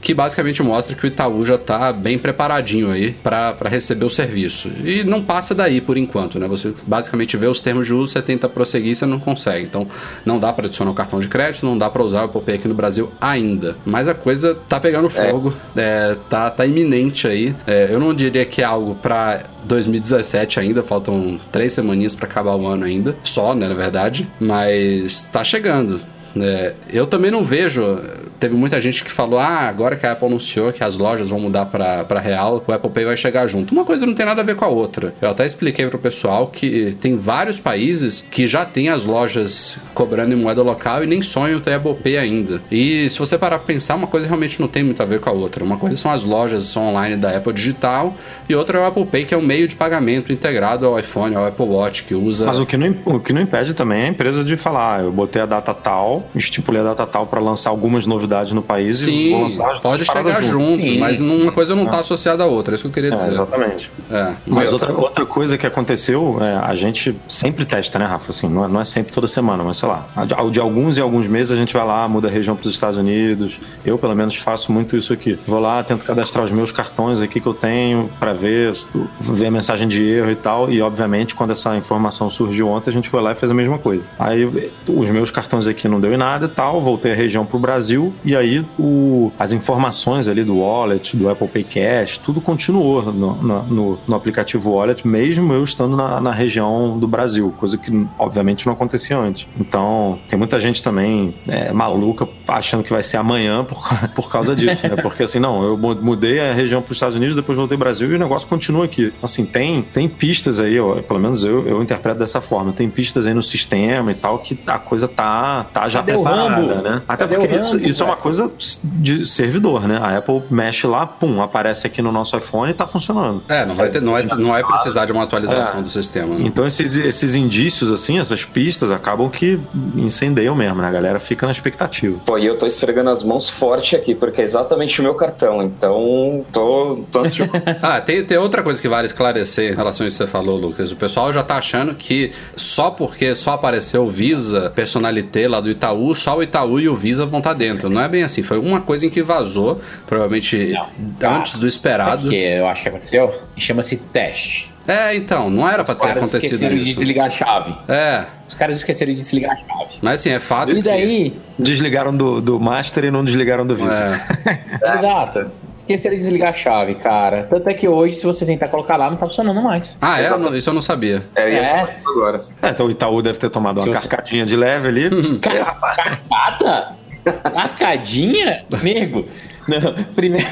que 0.00 0.14
basicamente 0.14 0.62
mostra 0.62 0.94
que 0.94 1.04
o 1.04 1.06
Itaú 1.06 1.44
já 1.44 1.56
está 1.56 1.92
bem 1.92 2.18
preparadinho 2.18 2.90
aí 2.90 3.12
para 3.12 3.56
receber 3.64 4.04
o 4.04 4.10
serviço. 4.10 4.70
E 4.84 5.04
não 5.04 5.22
passa 5.22 5.54
daí 5.54 5.80
por 5.80 5.96
enquanto, 5.96 6.38
né? 6.38 6.46
Você 6.48 6.74
basicamente 6.86 7.36
vê 7.36 7.46
os 7.46 7.60
termos 7.60 7.86
de 7.86 7.94
uso, 7.94 8.12
você 8.12 8.22
tenta 8.22 8.48
prosseguir, 8.48 8.94
você 8.94 9.06
não 9.06 9.18
consegue. 9.18 9.64
Então 9.64 9.86
não 10.24 10.38
dá 10.38 10.52
para 10.52 10.66
adicionar 10.66 10.90
o 10.90 10.94
cartão 10.94 11.18
de 11.18 11.28
crédito, 11.28 11.66
não 11.66 11.76
dá 11.76 11.90
para 11.90 12.02
usar 12.02 12.22
o 12.22 12.24
Apple 12.26 12.42
Pay 12.42 12.54
aqui 12.56 12.68
no 12.68 12.74
Brasil 12.74 13.12
ainda. 13.20 13.76
Mas 13.84 14.08
a 14.08 14.14
coisa 14.14 14.54
tá 14.68 14.78
pegando 14.78 15.10
fogo, 15.10 15.54
é. 15.76 15.80
É, 15.80 16.16
tá, 16.28 16.50
tá 16.50 16.66
iminente 16.66 17.26
aí. 17.26 17.54
É, 17.66 17.88
eu 17.90 17.98
não 17.98 18.14
diria 18.14 18.44
que 18.44 18.62
é 18.62 18.64
algo 18.64 18.94
para 18.94 19.44
2017 19.64 20.60
ainda, 20.60 20.82
faltam 20.82 21.38
três 21.52 21.72
semaninhas 21.72 22.14
para 22.14 22.26
acabar 22.26 22.54
o 22.54 22.66
ano 22.66 22.84
ainda, 22.84 23.16
só, 23.22 23.54
né, 23.54 23.68
na 23.68 23.74
verdade, 23.74 24.28
mas 24.40 25.22
tá 25.24 25.42
chegando. 25.44 26.00
É, 26.36 26.74
eu 26.92 27.06
também 27.06 27.30
não 27.30 27.42
vejo 27.42 28.00
teve 28.38 28.54
muita 28.54 28.80
gente 28.80 29.04
que 29.04 29.10
falou: 29.10 29.38
ah, 29.38 29.68
agora 29.68 29.96
que 29.96 30.06
a 30.06 30.12
Apple 30.12 30.26
anunciou 30.26 30.72
que 30.72 30.82
as 30.82 30.96
lojas 30.96 31.28
vão 31.28 31.40
mudar 31.40 31.66
para 31.66 32.20
real, 32.20 32.62
o 32.66 32.72
Apple 32.72 32.90
Pay 32.90 33.04
vai 33.04 33.16
chegar 33.16 33.46
junto. 33.46 33.72
Uma 33.72 33.84
coisa 33.84 34.06
não 34.06 34.14
tem 34.14 34.24
nada 34.24 34.40
a 34.42 34.44
ver 34.44 34.56
com 34.56 34.64
a 34.64 34.68
outra. 34.68 35.14
Eu 35.20 35.30
até 35.30 35.44
expliquei 35.44 35.86
pro 35.88 35.98
pessoal 35.98 36.46
que 36.46 36.96
tem 37.00 37.16
vários 37.16 37.58
países 37.58 38.24
que 38.30 38.46
já 38.46 38.64
tem 38.64 38.88
as 38.88 39.04
lojas 39.04 39.78
cobrando 39.94 40.32
em 40.32 40.36
moeda 40.36 40.62
local 40.62 41.02
e 41.04 41.06
nem 41.06 41.22
sonham 41.22 41.60
ter 41.60 41.74
Apple 41.74 41.94
Pay 41.94 42.18
ainda. 42.18 42.62
E 42.70 43.08
se 43.08 43.18
você 43.18 43.36
parar 43.36 43.58
pra 43.58 43.66
pensar, 43.66 43.96
uma 43.96 44.06
coisa 44.06 44.26
realmente 44.26 44.60
não 44.60 44.68
tem 44.68 44.82
muito 44.82 45.02
a 45.02 45.06
ver 45.06 45.20
com 45.20 45.28
a 45.28 45.32
outra. 45.32 45.64
Uma 45.64 45.76
coisa 45.76 45.96
são 45.96 46.10
as 46.10 46.24
lojas 46.24 46.76
online 46.76 47.16
da 47.16 47.36
Apple 47.36 47.52
Digital 47.52 48.14
e 48.48 48.54
outra 48.54 48.78
é 48.78 48.82
o 48.82 48.86
Apple 48.86 49.06
Pay, 49.06 49.24
que 49.24 49.34
é 49.34 49.36
um 49.36 49.42
meio 49.42 49.66
de 49.66 49.74
pagamento 49.74 50.32
integrado 50.32 50.86
ao 50.86 50.98
iPhone, 50.98 51.34
ao 51.34 51.46
Apple 51.46 51.66
Watch, 51.66 52.04
que 52.04 52.14
usa. 52.14 52.46
Mas 52.46 52.58
o 52.58 52.66
que 52.66 52.76
não, 52.76 52.94
o 53.04 53.20
que 53.20 53.32
não 53.32 53.40
impede 53.40 53.74
também 53.74 54.02
é 54.02 54.04
a 54.06 54.08
empresa 54.08 54.44
de 54.44 54.56
falar: 54.56 54.96
ah, 54.96 55.02
eu 55.02 55.12
botei 55.12 55.42
a 55.42 55.46
data 55.46 55.74
tal, 55.74 56.28
estipulei 56.34 56.80
a 56.80 56.84
data 56.84 57.06
tal 57.06 57.26
para 57.26 57.40
lançar 57.40 57.70
algumas 57.70 58.06
novidades 58.06 58.27
no 58.54 58.62
país 58.62 58.98
Sim, 58.98 59.46
e 59.46 59.80
pode 59.82 60.04
chegar 60.04 60.42
junto, 60.42 60.82
Sim. 60.82 60.98
mas 60.98 61.20
uma 61.20 61.52
coisa 61.52 61.74
não 61.74 61.84
está 61.84 62.00
associada 62.00 62.44
à 62.44 62.46
outra, 62.46 62.74
é 62.74 62.76
isso 62.76 62.84
que 62.84 62.88
eu 62.88 62.92
queria 62.92 63.10
é, 63.10 63.16
dizer. 63.16 63.28
É, 63.28 63.32
exatamente. 63.32 63.90
É. 64.10 64.32
Mas 64.46 64.72
outra, 64.72 64.92
outra 64.92 65.26
coisa 65.26 65.58
que 65.58 65.66
aconteceu, 65.66 66.38
é, 66.40 66.56
a 66.56 66.74
gente 66.74 67.16
sempre 67.26 67.64
testa, 67.64 67.98
né, 67.98 68.06
Rafa? 68.06 68.30
Assim, 68.30 68.48
não, 68.48 68.64
é, 68.64 68.68
não 68.68 68.80
é 68.80 68.84
sempre 68.84 69.12
toda 69.12 69.26
semana, 69.26 69.62
mas 69.64 69.78
sei 69.78 69.88
lá, 69.88 70.06
de 70.50 70.60
alguns 70.60 70.96
e 70.96 71.00
alguns 71.00 71.26
meses 71.26 71.52
a 71.52 71.56
gente 71.56 71.72
vai 71.72 71.84
lá, 71.84 72.08
muda 72.08 72.28
a 72.28 72.30
região 72.30 72.54
para 72.54 72.66
os 72.66 72.74
Estados 72.74 72.98
Unidos. 72.98 73.58
Eu, 73.84 73.98
pelo 73.98 74.14
menos, 74.14 74.36
faço 74.36 74.72
muito 74.72 74.96
isso 74.96 75.12
aqui. 75.12 75.38
Vou 75.46 75.60
lá, 75.60 75.82
tento 75.82 76.04
cadastrar 76.04 76.44
os 76.44 76.50
meus 76.50 76.72
cartões 76.72 77.20
aqui 77.20 77.40
que 77.40 77.46
eu 77.46 77.54
tenho 77.54 78.08
para 78.18 78.32
ver, 78.32 78.72
ver 79.20 79.46
a 79.46 79.50
mensagem 79.50 79.88
de 79.88 80.02
erro 80.02 80.30
e 80.30 80.36
tal. 80.36 80.70
E, 80.70 80.80
obviamente, 80.80 81.34
quando 81.34 81.52
essa 81.52 81.76
informação 81.76 82.28
surgiu 82.28 82.68
ontem, 82.68 82.90
a 82.90 82.92
gente 82.92 83.08
foi 83.08 83.20
lá 83.20 83.32
e 83.32 83.34
fez 83.34 83.50
a 83.50 83.54
mesma 83.54 83.78
coisa. 83.78 84.04
Aí, 84.18 84.70
os 84.88 85.10
meus 85.10 85.30
cartões 85.30 85.66
aqui 85.66 85.88
não 85.88 86.00
deu 86.00 86.12
em 86.12 86.16
nada 86.16 86.46
e 86.46 86.48
tal, 86.48 86.80
voltei 86.80 87.12
a 87.12 87.14
região 87.14 87.44
para 87.44 87.56
o 87.56 87.60
Brasil 87.60 88.12
e 88.24 88.36
aí 88.36 88.64
o, 88.78 89.32
as 89.38 89.52
informações 89.52 90.28
ali 90.28 90.44
do 90.44 90.58
wallet, 90.58 91.16
do 91.16 91.28
Apple 91.28 91.48
Pay 91.48 91.64
Cash, 91.64 92.18
tudo 92.18 92.40
continuou 92.40 93.02
no, 93.12 93.34
no, 93.34 93.98
no 94.06 94.16
aplicativo 94.16 94.72
wallet, 94.72 95.06
mesmo 95.06 95.52
eu 95.52 95.62
estando 95.62 95.96
na, 95.96 96.20
na, 96.20 96.32
região 96.32 96.98
do 96.98 97.08
Brasil, 97.08 97.52
coisa 97.56 97.76
que 97.76 98.06
obviamente 98.18 98.66
não 98.66 98.72
acontecia 98.72 99.16
antes. 99.16 99.46
Então, 99.58 100.18
tem 100.28 100.38
muita 100.38 100.60
gente 100.60 100.82
também 100.82 101.34
é, 101.48 101.72
maluca 101.72 102.28
achando 102.46 102.82
que 102.82 102.92
vai 102.92 103.02
ser 103.02 103.16
amanhã 103.16 103.64
por, 103.64 103.78
por 104.14 104.30
causa 104.30 104.54
disso, 104.54 104.86
né? 104.86 104.96
Porque 104.96 105.22
assim, 105.22 105.38
não, 105.38 105.64
eu 105.64 105.76
mudei 105.76 106.40
a 106.40 106.52
região 106.52 106.80
para 106.80 106.92
os 106.92 106.96
Estados 106.96 107.16
Unidos, 107.16 107.34
depois 107.34 107.58
voltei 107.58 107.74
ao 107.74 107.80
Brasil 107.80 108.10
e 108.10 108.14
o 108.14 108.18
negócio 108.18 108.48
continua 108.48 108.84
aqui. 108.84 109.12
Assim, 109.22 109.44
tem, 109.44 109.82
tem 109.82 110.08
pistas 110.08 110.60
aí, 110.60 110.78
ó, 110.78 110.96
pelo 110.96 111.20
menos 111.20 111.44
eu, 111.44 111.66
eu 111.66 111.82
interpreto 111.82 112.18
dessa 112.18 112.40
forma, 112.40 112.72
tem 112.72 112.88
pistas 112.88 113.26
aí 113.26 113.34
no 113.34 113.42
sistema 113.42 114.12
e 114.12 114.14
tal 114.14 114.38
que 114.38 114.58
a 114.66 114.78
coisa 114.78 115.08
tá, 115.08 115.66
tá 115.72 115.88
já 115.88 116.00
Cadê 116.00 116.12
preparada, 116.12 116.74
né? 116.82 117.02
Até 117.08 117.26
Cadê 117.26 117.36
porque 117.38 117.56
isso, 117.56 117.78
isso 117.78 118.02
é 118.02 118.06
uma 118.08 118.16
coisa 118.16 118.50
de 118.82 119.26
servidor, 119.26 119.86
né? 119.86 119.98
A 120.00 120.16
Apple 120.16 120.42
mexe 120.50 120.86
lá, 120.86 121.06
pum, 121.06 121.42
aparece 121.42 121.86
aqui 121.86 122.02
no 122.02 122.12
nosso 122.12 122.36
iPhone 122.36 122.70
e 122.70 122.74
tá 122.74 122.86
funcionando. 122.86 123.42
É, 123.48 123.64
não 123.64 123.74
vai, 123.74 123.88
ter, 123.88 124.00
não 124.00 124.12
vai, 124.12 124.24
não 124.24 124.48
vai 124.50 124.64
precisar 124.64 125.04
de 125.06 125.12
uma 125.12 125.24
atualização 125.24 125.80
é. 125.80 125.82
do 125.82 125.88
sistema. 125.88 126.36
Né? 126.36 126.44
Então 126.46 126.66
esses, 126.66 126.96
esses 126.96 127.34
indícios, 127.34 127.90
assim, 127.90 128.18
essas 128.18 128.44
pistas, 128.44 128.90
acabam 128.90 129.28
que 129.28 129.60
incendeiam 129.96 130.54
mesmo, 130.54 130.80
né? 130.80 130.88
A 130.88 130.90
galera 130.90 131.20
fica 131.20 131.46
na 131.46 131.52
expectativa. 131.52 132.18
Pô, 132.24 132.38
e 132.38 132.46
eu 132.46 132.56
tô 132.56 132.66
esfregando 132.66 133.10
as 133.10 133.22
mãos 133.22 133.48
forte 133.48 133.94
aqui, 133.94 134.14
porque 134.14 134.40
é 134.40 134.44
exatamente 134.44 135.00
o 135.00 135.02
meu 135.02 135.14
cartão, 135.14 135.62
então 135.62 136.44
tô, 136.52 137.04
tô 137.10 137.20
ansioso. 137.20 137.50
ah, 137.82 138.00
tem, 138.00 138.24
tem 138.24 138.38
outra 138.38 138.62
coisa 138.62 138.80
que 138.80 138.88
vale 138.88 139.06
esclarecer 139.06 139.72
em 139.72 139.76
relação 139.76 140.04
a 140.04 140.08
isso 140.08 140.18
que 140.18 140.24
você 140.24 140.30
falou, 140.30 140.56
Lucas. 140.56 140.90
O 140.92 140.96
pessoal 140.96 141.32
já 141.32 141.42
tá 141.42 141.56
achando 141.56 141.94
que 141.94 142.32
só 142.56 142.90
porque 142.90 143.34
só 143.34 143.52
apareceu 143.52 144.04
o 144.04 144.10
Visa 144.10 144.70
Personalité 144.70 145.48
lá 145.48 145.60
do 145.60 145.70
Itaú, 145.70 146.14
só 146.14 146.36
o 146.36 146.42
Itaú 146.42 146.80
e 146.80 146.88
o 146.88 146.94
Visa 146.94 147.26
vão 147.26 147.38
estar 147.38 147.50
tá 147.50 147.56
dentro. 147.56 147.88
Não 147.88 147.97
é 148.00 148.08
bem 148.08 148.22
assim. 148.22 148.42
Foi 148.42 148.58
uma 148.58 148.80
coisa 148.80 149.06
em 149.06 149.10
que 149.10 149.22
vazou, 149.22 149.80
provavelmente 150.06 150.74
não, 151.20 151.36
antes 151.36 151.58
do 151.58 151.66
esperado. 151.66 152.26
O 152.26 152.30
que 152.30 152.36
eu 152.36 152.66
acho 152.66 152.82
que 152.82 152.88
aconteceu? 152.88 153.42
Chama-se 153.56 153.96
teste. 153.96 154.70
É, 154.88 155.14
então, 155.14 155.50
não 155.50 155.68
era 155.68 155.82
Os 155.82 155.86
pra 155.86 155.94
ter 155.94 156.18
acontecido 156.18 156.54
esqueceram 156.54 156.76
isso. 156.76 156.84
de 156.86 156.94
desligar 156.94 157.26
a 157.26 157.30
chave. 157.30 157.74
É. 157.86 158.24
Os 158.48 158.54
caras 158.54 158.76
esqueceram 158.76 159.12
de 159.12 159.20
desligar 159.20 159.52
a 159.52 159.56
chave. 159.56 159.98
Mas 160.00 160.20
assim, 160.20 160.30
é 160.30 160.40
fato 160.40 160.72
e 160.72 160.80
daí... 160.80 161.30
Que... 161.30 161.62
Desligaram 161.62 162.16
do, 162.16 162.40
do 162.40 162.58
Master 162.58 163.04
e 163.04 163.10
não 163.10 163.22
desligaram 163.22 163.66
do 163.66 163.76
Visa. 163.76 164.18
É. 164.46 164.94
Exato. 164.96 165.50
Esqueceram 165.76 166.16
de 166.16 166.22
desligar 166.22 166.54
a 166.54 166.56
chave, 166.56 166.94
cara. 166.94 167.46
Tanto 167.50 167.68
é 167.68 167.74
que 167.74 167.86
hoje, 167.86 168.14
se 168.14 168.24
você 168.24 168.46
tentar 168.46 168.68
colocar 168.68 168.96
lá, 168.96 169.10
não 169.10 169.16
tá 169.18 169.26
funcionando 169.26 169.60
mais. 169.60 169.98
Ah, 170.00 170.20
é? 170.20 170.30
Não, 170.30 170.56
isso 170.56 170.70
eu 170.70 170.74
não 170.74 170.82
sabia. 170.82 171.22
É, 171.36 171.50
ia 171.50 171.60
é. 171.60 171.98
agora. 172.06 172.40
É, 172.62 172.70
então 172.70 172.86
o 172.86 172.90
Itaú 172.90 173.20
deve 173.20 173.38
ter 173.38 173.50
tomado 173.50 173.82
uma 173.82 173.84
se 173.84 174.08
carcadinha 174.08 174.44
você... 174.44 174.50
de 174.50 174.56
leve 174.56 174.88
ali. 174.88 175.10
Carcada? 175.40 176.96
Carcadinha? 177.32 178.62
Nego. 178.82 179.24
Não, 179.68 180.04
primeiro. 180.16 180.46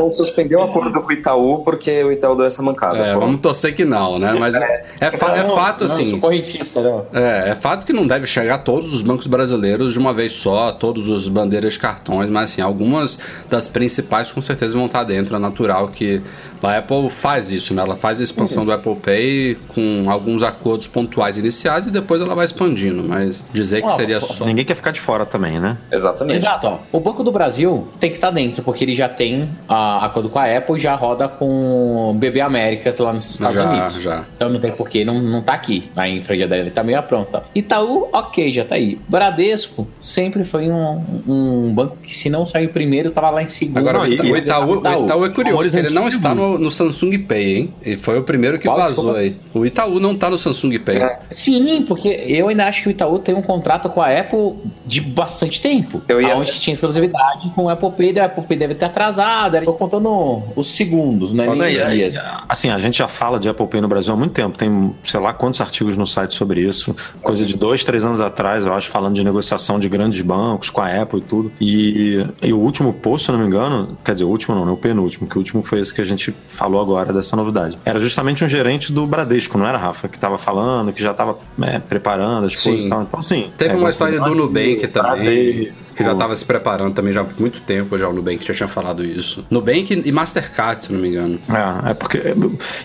Ou 0.00 0.10
suspendeu 0.10 0.60
o 0.60 0.62
acordo 0.64 1.00
com 1.00 1.08
o 1.08 1.12
Itaú 1.12 1.62
porque 1.62 2.02
o 2.02 2.12
Itaú 2.12 2.36
deu 2.36 2.46
essa 2.46 2.62
mancada. 2.62 2.98
É, 2.98 3.14
vamos 3.14 3.40
torcer 3.40 3.74
que 3.74 3.84
não, 3.84 4.18
né? 4.18 4.34
Mas 4.38 4.54
é, 4.54 4.84
é, 5.00 5.10
fa 5.10 5.36
é 5.36 5.44
fato 5.44 5.84
não, 5.84 5.86
assim. 5.86 6.12
Não, 6.12 6.20
correntista, 6.20 6.80
não. 6.80 7.06
É, 7.12 7.50
é 7.50 7.54
fato 7.54 7.86
que 7.86 7.92
não 7.92 8.06
deve 8.06 8.26
chegar 8.26 8.56
a 8.56 8.58
todos 8.58 8.94
os 8.94 9.02
bancos 9.02 9.26
brasileiros 9.26 9.92
de 9.92 9.98
uma 9.98 10.12
vez 10.12 10.32
só, 10.32 10.72
todos 10.72 11.08
os 11.08 11.28
bandeiras 11.28 11.74
de 11.74 11.78
cartões, 11.78 12.28
mas 12.28 12.50
assim, 12.50 12.60
algumas 12.62 13.18
das 13.48 13.66
principais 13.66 14.30
com 14.32 14.42
certeza 14.42 14.74
vão 14.74 14.86
estar 14.86 15.04
dentro. 15.04 15.36
É 15.36 15.38
natural 15.38 15.88
que 15.88 16.20
a 16.62 16.78
Apple 16.78 17.10
faz 17.10 17.50
isso, 17.50 17.72
né? 17.74 17.82
Ela 17.82 17.96
faz 17.96 18.20
a 18.20 18.22
expansão 18.22 18.60
uhum. 18.60 18.66
do 18.66 18.72
Apple 18.72 18.96
Pay 18.96 19.58
com 19.68 20.04
alguns 20.08 20.42
acordos 20.42 20.86
pontuais 20.86 21.38
iniciais 21.38 21.86
e 21.86 21.90
depois 21.90 22.20
ela 22.20 22.34
vai 22.34 22.44
expandindo, 22.44 23.02
mas 23.02 23.44
dizer 23.52 23.82
que 23.82 23.92
seria 23.92 24.20
só. 24.20 24.44
Ninguém 24.44 24.64
quer 24.64 24.74
ficar 24.74 24.90
de 24.90 25.00
fora 25.00 25.24
também, 25.24 25.58
né? 25.58 25.76
Exatamente. 25.90 26.36
Exato. 26.36 26.66
Ó. 26.66 26.78
O 26.92 27.00
Banco 27.00 27.22
do 27.22 27.32
Brasil 27.32 27.88
tem 28.00 28.10
que 28.10 28.16
estar 28.16 28.30
dentro, 28.30 28.62
porque 28.62 28.84
ele 28.84 28.94
já 28.94 29.08
tem 29.08 29.48
a 29.68 30.04
acordo 30.06 30.28
com 30.28 30.38
a 30.38 30.56
Apple 30.56 30.76
e 30.76 30.80
já 30.80 30.94
roda 30.94 31.28
com 31.28 32.10
o 32.10 32.14
BB 32.14 32.40
Américas 32.40 32.98
lá 32.98 33.12
nos 33.12 33.30
Estados 33.30 33.56
já, 33.56 33.70
Unidos. 33.70 34.02
Já. 34.02 34.24
Então 34.34 34.48
não 34.48 34.58
tem 34.58 34.72
porquê, 34.72 35.04
não, 35.04 35.20
não 35.20 35.42
tá 35.42 35.54
aqui. 35.54 35.90
A 35.96 36.08
infra 36.08 36.36
já 36.36 36.46
deve 36.46 36.68
estar 36.68 36.80
tá 36.80 36.86
meio 36.86 37.02
pronta. 37.02 37.44
Itaú, 37.54 38.08
ok, 38.12 38.52
já 38.52 38.64
tá 38.64 38.74
aí. 38.74 38.98
Bradesco 39.08 39.86
sempre 40.00 40.44
foi 40.44 40.70
um, 40.70 41.00
um 41.26 41.72
banco 41.72 41.96
que, 42.02 42.14
se 42.14 42.28
não 42.28 42.44
sair 42.44 42.68
primeiro, 42.68 43.10
tava 43.10 43.30
lá 43.30 43.42
em 43.42 43.46
segundo. 43.46 43.78
Agora, 43.78 44.00
o 44.00 44.06
Itaú, 44.06 44.36
Itaú, 44.36 44.78
Itaú, 44.78 45.04
Itaú 45.04 45.24
é 45.24 45.28
curioso, 45.30 45.78
ele 45.78 45.90
não 45.90 46.08
está 46.08 46.34
no 46.34 46.50
no, 46.58 46.70
Samsung 46.70 47.18
Pay, 47.18 47.56
hein? 47.56 47.74
E 47.84 47.96
foi 47.96 48.18
o 48.18 48.22
primeiro 48.22 48.58
que 48.58 48.66
Qual 48.66 48.76
vazou 48.76 49.14
aí. 49.14 49.36
O 49.52 49.66
Itaú 49.66 50.00
não 50.00 50.16
tá 50.16 50.30
no 50.30 50.38
Samsung 50.38 50.78
Pay. 50.78 50.98
É. 50.98 51.18
Sim, 51.30 51.84
porque 51.86 52.08
eu 52.08 52.48
ainda 52.48 52.66
acho 52.66 52.82
que 52.82 52.88
o 52.88 52.90
Itaú 52.90 53.18
tem 53.18 53.34
um 53.34 53.42
contrato 53.42 53.88
com 53.88 54.00
a 54.00 54.08
Apple 54.08 54.54
de 54.86 55.00
bastante 55.00 55.60
tempo. 55.60 56.02
Eu 56.08 56.20
ia... 56.20 56.36
Onde 56.36 56.52
tinha 56.58 56.74
exclusividade 56.74 57.50
com 57.54 57.64
o 57.64 57.68
Pay, 57.92 58.18
a 58.18 58.26
Apple 58.26 58.42
Pay 58.44 58.58
deve 58.58 58.74
ter 58.74 58.84
atrasado. 58.84 59.60
Tô 59.64 59.72
contando 59.72 60.42
os 60.54 60.74
segundos, 60.74 61.32
né? 61.32 61.46
Nem 61.46 61.62
os 61.62 61.92
dias. 61.92 62.20
Assim, 62.48 62.70
a 62.70 62.78
gente 62.78 62.98
já 62.98 63.08
fala 63.08 63.38
de 63.38 63.48
Apple 63.48 63.66
Pay 63.66 63.80
no 63.80 63.88
Brasil 63.88 64.12
há 64.12 64.16
muito 64.16 64.32
tempo. 64.32 64.56
Tem, 64.56 64.94
sei 65.04 65.20
lá, 65.20 65.32
quantos 65.32 65.60
artigos 65.60 65.96
no 65.96 66.06
site 66.06 66.34
sobre 66.34 66.60
isso. 66.60 66.94
Coisa 67.22 67.44
de 67.44 67.56
dois, 67.56 67.84
três 67.84 68.04
anos 68.04 68.20
atrás, 68.20 68.66
eu 68.66 68.74
acho, 68.74 68.88
falando 68.88 69.14
de 69.14 69.24
negociação 69.24 69.78
de 69.78 69.88
grandes 69.88 70.20
bancos 70.20 70.70
com 70.70 70.80
a 70.80 71.02
Apple 71.02 71.20
e 71.20 71.22
tudo. 71.22 71.52
E, 71.60 72.26
e 72.42 72.52
o 72.52 72.58
último 72.58 72.92
post, 72.92 73.26
se 73.26 73.30
eu 73.30 73.36
não 73.36 73.42
me 73.42 73.46
engano, 73.46 73.96
quer 74.04 74.12
dizer, 74.12 74.24
o 74.24 74.28
último 74.28 74.54
não, 74.54 74.64
não, 74.64 74.74
o 74.74 74.76
penúltimo, 74.76 75.28
que 75.28 75.36
o 75.36 75.38
último 75.38 75.62
foi 75.62 75.80
esse 75.80 75.92
que 75.94 76.00
a 76.00 76.04
gente 76.04 76.34
falou 76.46 76.80
agora 76.80 77.12
dessa 77.12 77.36
novidade. 77.36 77.78
Era 77.84 77.98
justamente 77.98 78.44
um 78.44 78.48
gerente 78.48 78.92
do 78.92 79.06
Bradesco, 79.06 79.56
não 79.56 79.66
era, 79.66 79.78
Rafa? 79.78 80.08
Que 80.08 80.18
tava 80.18 80.38
falando, 80.38 80.92
que 80.92 81.02
já 81.02 81.14
tava 81.14 81.38
é, 81.62 81.78
preparando 81.78 82.46
as 82.46 82.58
Sim. 82.58 82.70
coisas 82.70 82.86
e 82.86 82.88
tal. 82.88 83.02
Então, 83.02 83.22
sim. 83.22 83.50
Teve 83.56 83.74
é, 83.74 83.76
uma 83.76 83.90
história 83.90 84.20
do 84.20 84.34
Nubank 84.34 84.86
também. 84.88 85.10
Bradesco, 85.10 85.74
Que 86.00 86.04
já 86.04 86.14
tava 86.14 86.34
se 86.34 86.44
preparando 86.44 86.94
também 86.94 87.12
já 87.12 87.20
há 87.20 87.26
muito 87.38 87.60
tempo, 87.60 87.98
já 87.98 88.08
o 88.08 88.12
Nubank 88.12 88.44
já 88.44 88.54
tinha 88.54 88.68
falado 88.68 89.04
isso. 89.04 89.44
Nubank 89.50 90.02
e 90.04 90.12
Mastercard, 90.12 90.84
se 90.84 90.92
não 90.92 91.00
me 91.00 91.08
engano. 91.08 91.38
É, 91.48 91.90
é 91.90 91.94
porque. 91.94 92.20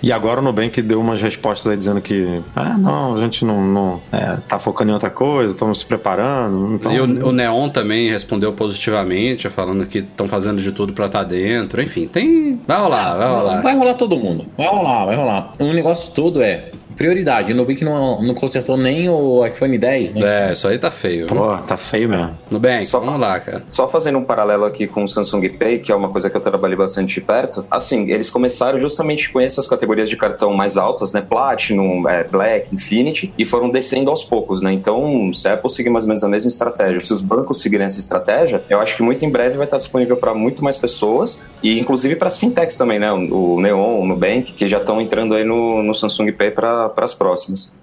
E 0.03 0.11
agora 0.11 0.41
o 0.41 0.43
Nubank 0.43 0.81
deu 0.81 0.99
umas 0.99 1.21
respostas 1.21 1.71
aí 1.71 1.77
dizendo 1.77 2.01
que. 2.01 2.41
Ah, 2.55 2.77
não, 2.77 3.15
a 3.15 3.17
gente 3.17 3.45
não, 3.45 3.61
não 3.61 4.01
é, 4.11 4.37
tá 4.47 4.59
focando 4.59 4.91
em 4.91 4.93
outra 4.93 5.09
coisa, 5.09 5.53
estamos 5.53 5.79
se 5.79 5.85
preparando. 5.85 6.75
Então, 6.75 6.91
E 6.91 6.99
o, 6.99 7.27
o 7.27 7.31
Neon 7.31 7.69
também 7.69 8.09
respondeu 8.09 8.51
positivamente, 8.53 9.49
falando 9.49 9.85
que 9.85 9.99
estão 9.99 10.27
fazendo 10.27 10.61
de 10.61 10.71
tudo 10.71 10.93
pra 10.93 11.05
estar 11.05 11.23
dentro. 11.23 11.81
Enfim, 11.81 12.07
tem. 12.07 12.59
Vai 12.67 12.77
rolar, 12.79 13.15
vai 13.15 13.29
rolar. 13.29 13.61
Vai 13.61 13.75
rolar 13.75 13.93
todo 13.93 14.17
mundo. 14.17 14.45
Vai 14.57 14.67
rolar, 14.67 15.05
vai 15.05 15.15
rolar. 15.15 15.53
O 15.59 15.73
negócio 15.73 16.13
todo 16.13 16.41
é 16.41 16.71
prioridade. 16.95 17.51
O 17.51 17.55
Nubank 17.55 17.83
não, 17.83 18.21
não 18.21 18.33
consertou 18.33 18.77
nem 18.77 19.09
o 19.09 19.45
iPhone 19.45 19.77
10, 19.77 20.13
né? 20.13 20.49
É, 20.49 20.53
isso 20.53 20.67
aí 20.67 20.77
tá 20.77 20.89
feio. 20.89 21.27
Pô, 21.27 21.57
tá 21.57 21.77
feio 21.77 22.09
mesmo. 22.09 22.31
Nubank, 22.49 22.85
Só 22.85 22.99
vamos 23.05 23.21
lá, 23.21 23.39
cara. 23.39 23.63
Só 23.69 23.87
fazendo 23.87 24.17
um 24.17 24.23
paralelo 24.23 24.65
aqui 24.65 24.87
com 24.87 25.03
o 25.03 25.07
Samsung 25.07 25.49
Pay, 25.49 25.79
que 25.79 25.91
é 25.91 25.95
uma 25.95 26.09
coisa 26.09 26.29
que 26.29 26.35
eu 26.35 26.41
trabalhei 26.41 26.75
bastante 26.75 27.15
de 27.15 27.21
perto. 27.21 27.65
Assim, 27.69 28.09
eles 28.11 28.29
começaram 28.29 28.79
justamente 28.79 29.31
com 29.31 29.39
essas 29.39 29.67
categorias 29.67 30.09
de 30.09 30.17
cartão 30.17 30.53
mais 30.53 30.77
altas, 30.77 31.13
né? 31.13 31.21
Platinum, 31.21 32.07
é, 32.09 32.23
Black, 32.23 32.73
Infinity, 32.73 33.33
e 33.37 33.45
foram 33.45 33.69
descendo 33.69 34.09
aos 34.09 34.23
poucos, 34.23 34.61
né? 34.61 34.73
Então, 34.73 35.31
se 35.33 35.47
a 35.47 35.53
Apple 35.53 35.69
seguir 35.69 35.89
mais 35.89 36.03
ou 36.03 36.09
menos 36.09 36.23
a 36.23 36.27
mesma 36.27 36.47
estratégia, 36.47 36.99
se 36.99 37.13
os 37.13 37.21
bancos 37.21 37.61
seguirem 37.61 37.85
essa 37.85 37.99
estratégia, 37.99 38.63
eu 38.69 38.79
acho 38.79 38.95
que 38.95 39.03
muito 39.03 39.23
em 39.23 39.29
breve 39.29 39.55
vai 39.55 39.65
estar 39.65 39.77
disponível 39.77 40.17
para 40.17 40.33
muito 40.33 40.63
mais 40.63 40.75
pessoas, 40.75 41.43
e 41.61 41.79
inclusive 41.79 42.15
para 42.15 42.27
as 42.27 42.37
fintechs 42.37 42.75
também, 42.75 42.99
né? 42.99 43.11
O 43.11 43.59
Neon, 43.59 43.99
o 43.99 44.05
Nubank, 44.05 44.53
que 44.53 44.67
já 44.67 44.77
estão 44.77 44.99
entrando 44.99 45.35
aí 45.35 45.43
no, 45.43 45.83
no 45.83 45.93
Samsung 45.93 46.31
Pay 46.31 46.51
para 46.51 46.91
as 46.97 47.13
próximas. 47.13 47.75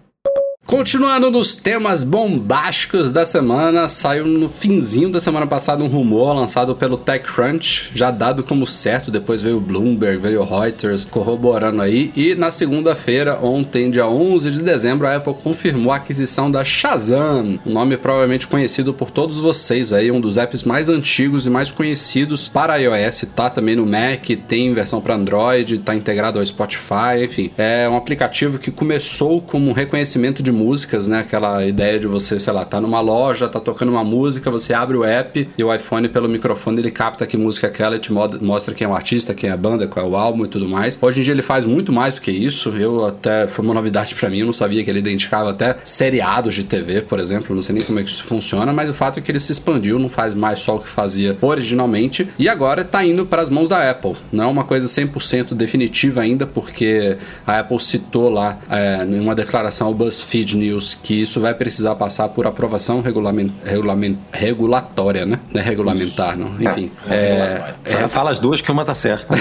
Continuando 0.65 1.31
nos 1.31 1.55
temas 1.57 2.05
bombásticos 2.05 3.11
da 3.11 3.27
semana, 3.27 3.89
saiu 3.89 4.27
no 4.27 4.49
finzinho 4.49 5.11
da 5.11 5.21
semana 5.21 5.47
passada 5.47 5.83
um 5.83 5.89
rumor 5.89 6.33
lançado 6.33 6.75
pelo 6.77 6.97
TechCrunch, 6.97 7.91
já 7.93 8.11
dado 8.11 8.45
como 8.45 8.67
certo, 8.67 9.11
depois 9.11 9.43
veio 9.43 9.59
o 9.59 9.61
Bloomberg, 9.61 10.19
veio 10.19 10.41
o 10.41 10.45
Reuters 10.45 11.05
corroborando 11.05 11.83
aí, 11.83 12.13
e 12.17 12.35
na 12.37 12.51
segunda-feira, 12.51 13.39
ontem, 13.43 13.91
dia 13.91 14.07
11 14.07 14.51
de 14.53 14.63
dezembro, 14.63 15.07
a 15.07 15.17
Apple 15.17 15.35
confirmou 15.35 15.93
a 15.93 15.97
aquisição 15.97 16.51
da 16.51 16.65
Shazam, 16.65 17.59
um 17.67 17.73
nome 17.73 17.97
provavelmente 17.99 18.47
conhecido 18.47 18.95
por 18.95 19.11
todos 19.11 19.39
vocês 19.39 19.93
aí, 19.93 20.11
um 20.11 20.21
dos 20.21 20.39
apps 20.39 20.63
mais 20.63 20.89
antigos 20.89 21.45
e 21.45 21.51
mais 21.51 21.71
conhecidos 21.71 22.49
para 22.49 22.77
iOS, 22.77 23.27
tá 23.35 23.51
também 23.51 23.77
no 23.77 23.85
Mac, 23.85 24.25
tem 24.49 24.73
versão 24.73 25.03
para 25.03 25.17
Android, 25.17 25.79
tá 25.79 25.95
integrado 25.95 26.39
ao 26.39 26.47
Spotify, 26.47 27.25
enfim, 27.25 27.51
é 27.59 27.87
um 27.91 27.97
aplicativo 27.97 28.59
que 28.59 28.71
começou 28.71 29.43
como 29.43 29.69
um 29.69 29.75
reconhecimento 29.75 30.43
de 30.43 30.53
músicas, 30.63 31.09
né? 31.09 31.21
Aquela 31.21 31.65
ideia 31.67 31.99
de 31.99 32.07
você, 32.07 32.39
sei 32.39 32.53
lá, 32.53 32.65
tá 32.65 32.81
numa 32.81 33.01
loja, 33.01 33.49
tá 33.49 33.59
tocando 33.61 33.91
uma 33.91 34.05
música, 34.05 34.51
você 34.51 34.73
abre 34.73 34.97
o 34.97 35.05
app 35.05 35.49
e 35.57 35.65
o 35.65 35.75
iPhone 35.75 36.09
pelo 36.09 36.29
microfone 36.29 36.79
ele 36.81 36.91
capta 36.91 37.27
que 37.27 37.37
música 37.37 37.67
é 37.67 37.71
aquela 37.71 37.97
e 37.97 37.99
te 37.99 38.13
mo- 38.13 38.29
mostra 38.41 38.75
quem 38.75 38.85
é 38.87 38.89
o 38.89 38.95
artista, 38.95 39.35
quem 39.35 39.51
é 39.51 39.53
a 39.53 39.57
banda, 39.57 39.87
qual 39.87 40.07
é 40.07 40.09
o 40.09 40.17
álbum 40.17 40.45
e 40.45 40.49
tudo 40.49 40.69
mais. 40.69 40.99
Hoje 41.01 41.21
em 41.21 41.23
dia 41.25 41.33
ele 41.35 41.43
faz 41.43 41.67
muito 41.67 41.93
mais 41.93 42.15
do 42.15 42.21
que 42.21 42.31
isso. 42.31 42.71
Eu 42.71 43.07
até 43.07 43.47
foi 43.47 43.65
uma 43.65 43.75
novidade 43.75 44.15
pra 44.15 44.29
mim, 44.31 44.39
eu 44.39 44.47
não 44.47 44.53
sabia 44.53 44.83
que 44.85 44.91
ele 44.91 44.99
identificava 45.01 45.51
até 45.51 45.77
seriados 45.85 46.55
de 46.55 46.65
TV, 46.65 47.03
por 47.03 47.19
exemplo, 47.19 47.55
não 47.55 47.63
sei 47.63 47.75
nem 47.77 47.85
como 47.85 47.99
é 47.99 48.03
que 48.03 48.11
isso 48.11 48.25
funciona, 48.25 48.73
mas 48.73 48.89
o 48.89 48.95
fato 48.95 49.19
é 49.19 49.23
que 49.23 49.31
ele 49.31 49.41
se 49.41 49.53
expandiu, 49.53 49.99
não 49.99 50.09
faz 50.09 50.35
mais 50.35 50.61
só 50.61 50.77
o 50.77 50.79
que 50.79 50.89
fazia 50.89 51.37
originalmente 51.41 52.29
e 52.39 52.49
agora 52.49 52.85
tá 52.85 53.05
indo 53.05 53.25
para 53.27 53.43
as 53.43 53.51
mãos 53.51 53.69
da 53.69 53.91
Apple. 53.91 54.15
Não 54.33 54.45
é 54.45 54.47
uma 54.47 54.65
coisa 54.65 54.87
100% 54.89 55.55
definitiva 55.55 56.21
ainda, 56.21 56.47
porque 56.47 57.17
a 57.47 57.61
Apple 57.61 57.79
citou 57.81 58.29
lá 58.31 58.59
é, 58.71 59.05
em 59.05 59.19
uma 59.21 59.35
declaração 59.35 59.87
ao 59.89 59.95
BuzzFeed 59.95 60.42
News 60.45 60.95
que 60.95 61.21
isso 61.21 61.41
vai 61.41 61.55
precisar 61.55 61.95
passar 61.95 62.29
por 62.29 62.47
aprovação 62.47 63.01
regulamen, 63.01 63.53
regulamen, 63.65 64.19
regulatória, 64.33 65.25
né? 65.25 65.39
Não 65.53 65.61
é 65.61 65.65
regulamentar, 65.65 66.37
não. 66.37 66.55
Enfim. 66.61 66.91
É, 67.09 67.75
É, 67.85 68.09
Fala 68.09 68.31
as 68.31 68.39
duas 68.39 68.61
que 68.61 68.71
uma 68.71 68.85
tá 68.85 68.95
certa. 68.95 69.35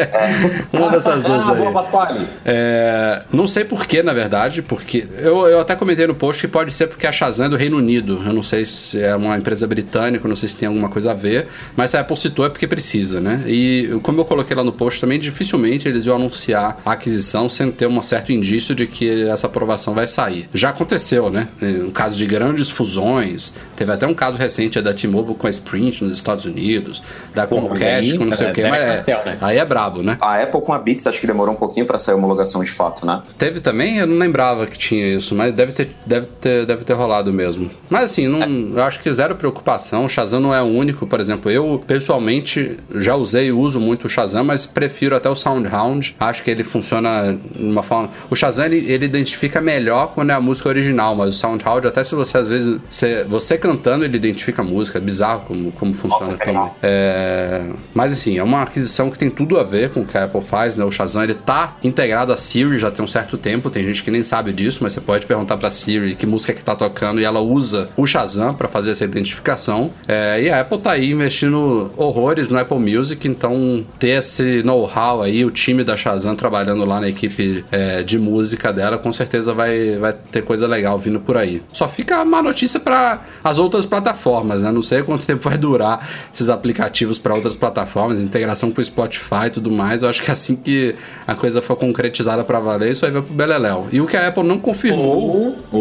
uma 0.72 0.90
dessas 0.90 1.22
duas 1.22 1.48
aí. 1.48 2.28
É, 2.44 3.22
não 3.32 3.46
sei 3.46 3.64
porquê, 3.64 4.02
na 4.02 4.12
verdade, 4.12 4.62
porque 4.62 5.06
eu, 5.18 5.46
eu 5.46 5.60
até 5.60 5.74
comentei 5.76 6.06
no 6.06 6.14
post 6.14 6.42
que 6.42 6.48
pode 6.48 6.72
ser 6.72 6.88
porque 6.88 7.06
a 7.06 7.12
Shazam 7.12 7.46
é 7.46 7.48
do 7.48 7.56
Reino 7.56 7.76
Unido. 7.76 8.22
Eu 8.24 8.32
não 8.32 8.42
sei 8.42 8.64
se 8.64 9.00
é 9.00 9.14
uma 9.14 9.36
empresa 9.36 9.66
britânica, 9.66 10.26
não 10.28 10.36
sei 10.36 10.48
se 10.48 10.56
tem 10.56 10.68
alguma 10.68 10.88
coisa 10.88 11.12
a 11.12 11.14
ver, 11.14 11.48
mas 11.76 11.90
se 11.90 11.96
a 11.96 12.00
Apple 12.00 12.16
citou 12.16 12.44
é 12.46 12.48
porque 12.48 12.66
precisa, 12.66 13.20
né? 13.20 13.42
E 13.46 13.98
como 14.02 14.20
eu 14.20 14.24
coloquei 14.24 14.56
lá 14.56 14.64
no 14.64 14.72
post 14.72 15.00
também, 15.00 15.18
dificilmente 15.18 15.88
eles 15.88 16.06
iam 16.06 16.16
anunciar 16.16 16.78
a 16.84 16.92
aquisição 16.92 17.48
sem 17.48 17.70
ter 17.70 17.86
um 17.86 18.02
certo 18.02 18.32
indício 18.32 18.74
de 18.74 18.86
que 18.86 19.28
essa 19.28 19.46
aprovação 19.46 19.94
vai 19.94 20.06
sair. 20.06 20.33
Já 20.52 20.70
aconteceu, 20.70 21.30
né? 21.30 21.48
Um 21.62 21.90
caso 21.90 22.16
de 22.16 22.26
grandes 22.26 22.70
fusões, 22.70 23.54
teve 23.76 23.92
até 23.92 24.06
um 24.06 24.14
caso 24.14 24.36
recente 24.36 24.80
da 24.80 24.92
T-Mobile 24.92 25.36
com 25.36 25.46
a 25.46 25.50
Sprint 25.50 26.04
nos 26.04 26.12
Estados 26.14 26.44
Unidos, 26.44 27.02
da 27.34 27.46
Pô, 27.46 27.60
Comcast 27.60 28.12
aí, 28.12 28.18
com 28.18 28.24
não 28.24 28.32
sei 28.32 28.46
cara, 28.46 28.50
o 28.50 28.54
quê, 28.54 28.60
é 28.62 28.70
mas 28.70 28.82
é- 28.82 28.86
cartel, 28.96 29.22
né? 29.24 29.38
aí 29.40 29.58
é 29.58 29.64
brabo, 29.64 30.02
né? 30.02 30.16
A 30.20 30.42
Apple 30.42 30.60
com 30.60 30.72
a 30.72 30.78
Beats 30.78 31.06
acho 31.06 31.20
que 31.20 31.26
demorou 31.26 31.54
um 31.54 31.58
pouquinho 31.58 31.86
para 31.86 31.98
sair 31.98 32.14
a 32.14 32.16
homologação 32.18 32.62
de 32.62 32.70
fato, 32.70 33.04
né? 33.06 33.22
Teve 33.36 33.60
também? 33.60 33.98
Eu 33.98 34.06
não 34.06 34.18
lembrava 34.18 34.66
que 34.66 34.78
tinha 34.78 35.14
isso, 35.16 35.34
mas 35.34 35.52
deve 35.54 35.72
ter, 35.72 35.90
deve 36.06 36.26
ter, 36.40 36.66
deve 36.66 36.84
ter 36.84 36.92
rolado 36.94 37.32
mesmo. 37.32 37.70
Mas 37.90 38.04
assim, 38.04 38.26
não, 38.28 38.40
eu 38.76 38.82
acho 38.82 39.00
que 39.00 39.12
zero 39.12 39.34
preocupação. 39.36 40.04
O 40.04 40.08
Shazam 40.08 40.40
não 40.40 40.54
é 40.54 40.60
o 40.62 40.66
único, 40.66 41.06
por 41.06 41.20
exemplo. 41.20 41.50
Eu, 41.50 41.82
pessoalmente, 41.86 42.76
já 42.96 43.14
usei 43.16 43.46
e 43.48 43.52
uso 43.52 43.80
muito 43.80 44.06
o 44.06 44.08
Shazam, 44.10 44.44
mas 44.44 44.66
prefiro 44.66 45.16
até 45.16 45.28
o 45.28 45.34
SoundHound. 45.36 46.16
Acho 46.20 46.42
que 46.42 46.50
ele 46.50 46.64
funciona 46.64 47.36
de 47.54 47.62
uma 47.62 47.82
forma. 47.82 48.10
O 48.30 48.36
Shazam 48.36 48.66
ele, 48.66 48.90
ele 48.90 49.04
identifica 49.06 49.60
melhor 49.60 50.12
quando 50.14 50.23
é 50.30 50.34
a 50.34 50.40
música 50.40 50.68
original, 50.68 51.14
mas 51.14 51.30
o 51.30 51.32
SoundHound, 51.32 51.86
até 51.86 52.02
se 52.02 52.14
você 52.14 52.38
às 52.38 52.48
vezes. 52.48 52.80
Você, 52.88 53.24
você 53.24 53.58
cantando, 53.58 54.04
ele 54.04 54.16
identifica 54.16 54.62
a 54.62 54.64
música. 54.64 54.98
É 54.98 55.00
bizarro 55.00 55.40
como, 55.46 55.72
como 55.72 55.94
funciona 55.94 56.32
Nossa, 56.32 56.38
que 56.38 56.44
também. 56.44 56.70
É, 56.82 57.68
mas 57.92 58.12
assim, 58.12 58.38
é 58.38 58.42
uma 58.42 58.62
aquisição 58.62 59.10
que 59.10 59.18
tem 59.18 59.30
tudo 59.30 59.58
a 59.58 59.62
ver 59.62 59.90
com 59.90 60.00
o 60.00 60.06
que 60.06 60.16
a 60.16 60.24
Apple 60.24 60.40
faz, 60.40 60.76
né? 60.76 60.84
O 60.84 60.90
Shazam 60.90 61.24
ele 61.24 61.34
tá 61.34 61.76
integrado 61.82 62.32
a 62.32 62.36
Siri 62.36 62.78
já 62.78 62.90
tem 62.90 63.04
um 63.04 63.08
certo 63.08 63.36
tempo, 63.36 63.70
tem 63.70 63.84
gente 63.84 64.02
que 64.02 64.10
nem 64.10 64.22
sabe 64.22 64.52
disso, 64.52 64.80
mas 64.82 64.92
você 64.92 65.00
pode 65.00 65.26
perguntar 65.26 65.56
pra 65.56 65.70
Siri 65.70 66.14
que 66.14 66.26
música 66.26 66.52
que 66.52 66.62
tá 66.62 66.74
tocando 66.74 67.20
e 67.20 67.24
ela 67.24 67.40
usa 67.40 67.88
o 67.96 68.06
Shazam 68.06 68.54
pra 68.54 68.68
fazer 68.68 68.90
essa 68.90 69.04
identificação. 69.04 69.90
É, 70.06 70.42
e 70.42 70.50
a 70.50 70.60
Apple 70.60 70.78
tá 70.78 70.92
aí 70.92 71.10
investindo 71.10 71.90
horrores 71.96 72.48
no 72.48 72.58
Apple 72.58 72.78
Music, 72.78 73.26
então 73.26 73.84
ter 73.98 74.18
esse 74.18 74.62
know-how 74.62 75.22
aí, 75.22 75.44
o 75.44 75.50
time 75.50 75.84
da 75.84 75.96
Shazam 75.96 76.36
trabalhando 76.36 76.84
lá 76.84 77.00
na 77.00 77.08
equipe 77.08 77.64
é, 77.70 78.02
de 78.02 78.18
música 78.18 78.72
dela, 78.72 78.98
com 78.98 79.12
certeza 79.12 79.52
vai, 79.52 79.96
vai 79.96 80.13
ter 80.32 80.42
coisa 80.42 80.66
legal 80.66 80.98
vindo 80.98 81.20
por 81.20 81.36
aí. 81.36 81.62
Só 81.72 81.88
fica 81.88 82.24
má 82.24 82.42
notícia 82.42 82.78
para 82.80 83.20
as 83.42 83.58
outras 83.58 83.84
plataformas, 83.86 84.62
né? 84.62 84.70
Não 84.72 84.82
sei 84.82 85.02
quanto 85.02 85.24
tempo 85.26 85.48
vai 85.48 85.58
durar 85.58 86.08
esses 86.32 86.48
aplicativos 86.48 87.18
para 87.18 87.34
outras 87.34 87.56
plataformas, 87.56 88.20
integração 88.20 88.70
com 88.70 88.80
o 88.80 88.84
Spotify 88.84 89.46
e 89.46 89.50
tudo 89.50 89.70
mais. 89.70 90.02
Eu 90.02 90.08
acho 90.08 90.22
que 90.22 90.30
assim 90.30 90.56
que 90.56 90.94
a 91.26 91.34
coisa 91.34 91.60
for 91.62 91.76
concretizada 91.76 92.42
para 92.44 92.58
valer, 92.60 92.92
isso 92.92 93.04
aí 93.06 93.12
vai 93.12 93.22
pro 93.22 93.34
Beleléu. 93.34 93.86
E 93.92 94.00
o 94.00 94.06
que 94.06 94.16
a 94.16 94.28
Apple 94.28 94.42
não 94.42 94.58
confirmou. 94.58 95.56
Ou, 95.72 95.80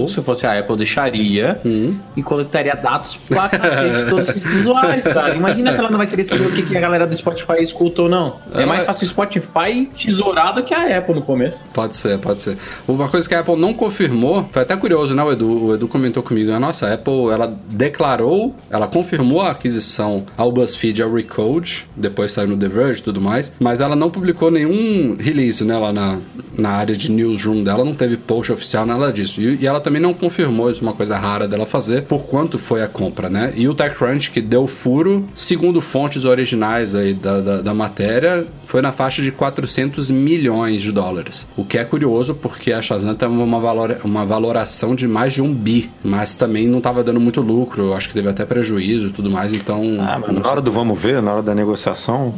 ou 0.00 0.08
se 0.08 0.20
fosse 0.22 0.46
a 0.46 0.58
Apple, 0.58 0.76
deixaria 0.76 1.60
Hum. 1.64 1.96
e 2.16 2.22
coletaria 2.22 2.74
dados 2.74 3.16
pra 3.28 3.48
cacete 3.48 4.04
de 4.04 4.10
todos 4.10 4.28
esses 4.28 4.54
usuários, 4.60 5.04
cara. 5.04 5.34
Imagina 5.34 5.72
se 5.72 5.78
ela 5.78 5.90
não 5.90 5.98
vai 5.98 6.06
querer 6.06 6.24
saber 6.24 6.46
o 6.46 6.52
que, 6.52 6.62
que 6.62 6.76
a 6.76 6.80
galera 6.80 7.06
do 7.06 7.14
Spotify 7.16 7.60
escuta 7.62 8.02
ou 8.02 8.08
não. 8.08 8.36
É, 8.54 8.62
É, 8.62 8.66
mais 8.66 8.86
fácil 8.86 9.04
o 9.06 9.08
Spotify 9.10 9.86
tesourado 9.96 10.62
que 10.62 10.72
a 10.74 10.98
Apple 10.98 11.14
no 11.14 11.22
começo. 11.22 11.64
Pode 11.72 11.96
ser, 11.96 12.18
pode 12.18 12.40
ser. 12.42 12.56
Uma 12.88 13.08
coisa 13.08 13.28
que 13.28 13.34
a 13.34 13.40
Apple 13.40 13.56
não 13.56 13.73
confirmou, 13.74 14.48
foi 14.50 14.62
até 14.62 14.76
curioso, 14.76 15.14
né, 15.14 15.22
o 15.22 15.32
Edu? 15.32 15.66
O 15.66 15.74
Edu 15.74 15.88
comentou 15.88 16.22
comigo, 16.22 16.52
a 16.52 16.60
nossa, 16.60 16.92
Apple, 16.92 17.30
ela 17.32 17.54
declarou, 17.68 18.54
ela 18.70 18.88
confirmou 18.88 19.42
a 19.42 19.50
aquisição 19.50 20.24
ao 20.36 20.52
BuzzFeed, 20.52 21.02
ao 21.02 21.12
Recode, 21.12 21.86
depois 21.96 22.32
saiu 22.32 22.48
no 22.48 22.56
The 22.56 22.68
Verge 22.68 23.00
e 23.00 23.02
tudo 23.02 23.20
mais, 23.20 23.52
mas 23.58 23.80
ela 23.80 23.96
não 23.96 24.10
publicou 24.10 24.50
nenhum 24.50 25.16
release, 25.18 25.64
né, 25.64 25.76
lá 25.76 25.92
na, 25.92 26.18
na 26.58 26.70
área 26.70 26.96
de 26.96 27.10
newsroom 27.10 27.62
dela, 27.62 27.84
não 27.84 27.94
teve 27.94 28.16
post 28.16 28.52
oficial, 28.52 28.86
nada 28.86 29.12
disso. 29.12 29.40
E, 29.40 29.56
e 29.60 29.66
ela 29.66 29.80
também 29.80 30.00
não 30.00 30.14
confirmou, 30.14 30.70
isso 30.70 30.80
é 30.80 30.82
uma 30.82 30.94
coisa 30.94 31.16
rara 31.16 31.46
dela 31.46 31.66
fazer, 31.66 32.02
por 32.02 32.24
quanto 32.26 32.58
foi 32.58 32.82
a 32.82 32.88
compra, 32.88 33.28
né? 33.28 33.52
E 33.56 33.68
o 33.68 33.74
TechCrunch, 33.74 34.30
que 34.30 34.40
deu 34.40 34.66
furo, 34.66 35.24
segundo 35.34 35.80
fontes 35.80 36.24
originais 36.24 36.94
aí 36.94 37.14
da, 37.14 37.40
da, 37.40 37.60
da 37.60 37.74
matéria, 37.74 38.46
foi 38.64 38.80
na 38.80 38.92
faixa 38.92 39.22
de 39.22 39.30
400 39.30 40.10
milhões 40.10 40.82
de 40.82 40.92
dólares. 40.92 41.46
O 41.56 41.64
que 41.64 41.78
é 41.78 41.84
curioso, 41.84 42.34
porque 42.34 42.72
a 42.72 42.82
Shazam 42.82 43.14
tem 43.14 43.28
uma, 43.28 43.44
valor, 43.64 43.98
uma 44.04 44.24
valoração 44.24 44.94
de 44.94 45.08
mais 45.08 45.32
de 45.32 45.42
um 45.42 45.52
bi, 45.52 45.90
mas 46.02 46.34
também 46.36 46.68
não 46.68 46.78
estava 46.78 47.02
dando 47.02 47.18
muito 47.18 47.40
lucro, 47.40 47.86
eu 47.86 47.94
acho 47.94 48.08
que 48.08 48.14
teve 48.14 48.28
até 48.28 48.44
prejuízo 48.44 49.08
e 49.08 49.10
tudo 49.10 49.30
mais, 49.30 49.52
então. 49.52 49.82
Ah, 50.00 50.20
mas 50.20 50.38
na 50.38 50.48
hora 50.48 50.60
do 50.60 50.70
vamos 50.70 51.00
ver, 51.00 51.20
na 51.20 51.32
hora 51.32 51.42
da 51.42 51.54
negociação, 51.54 52.34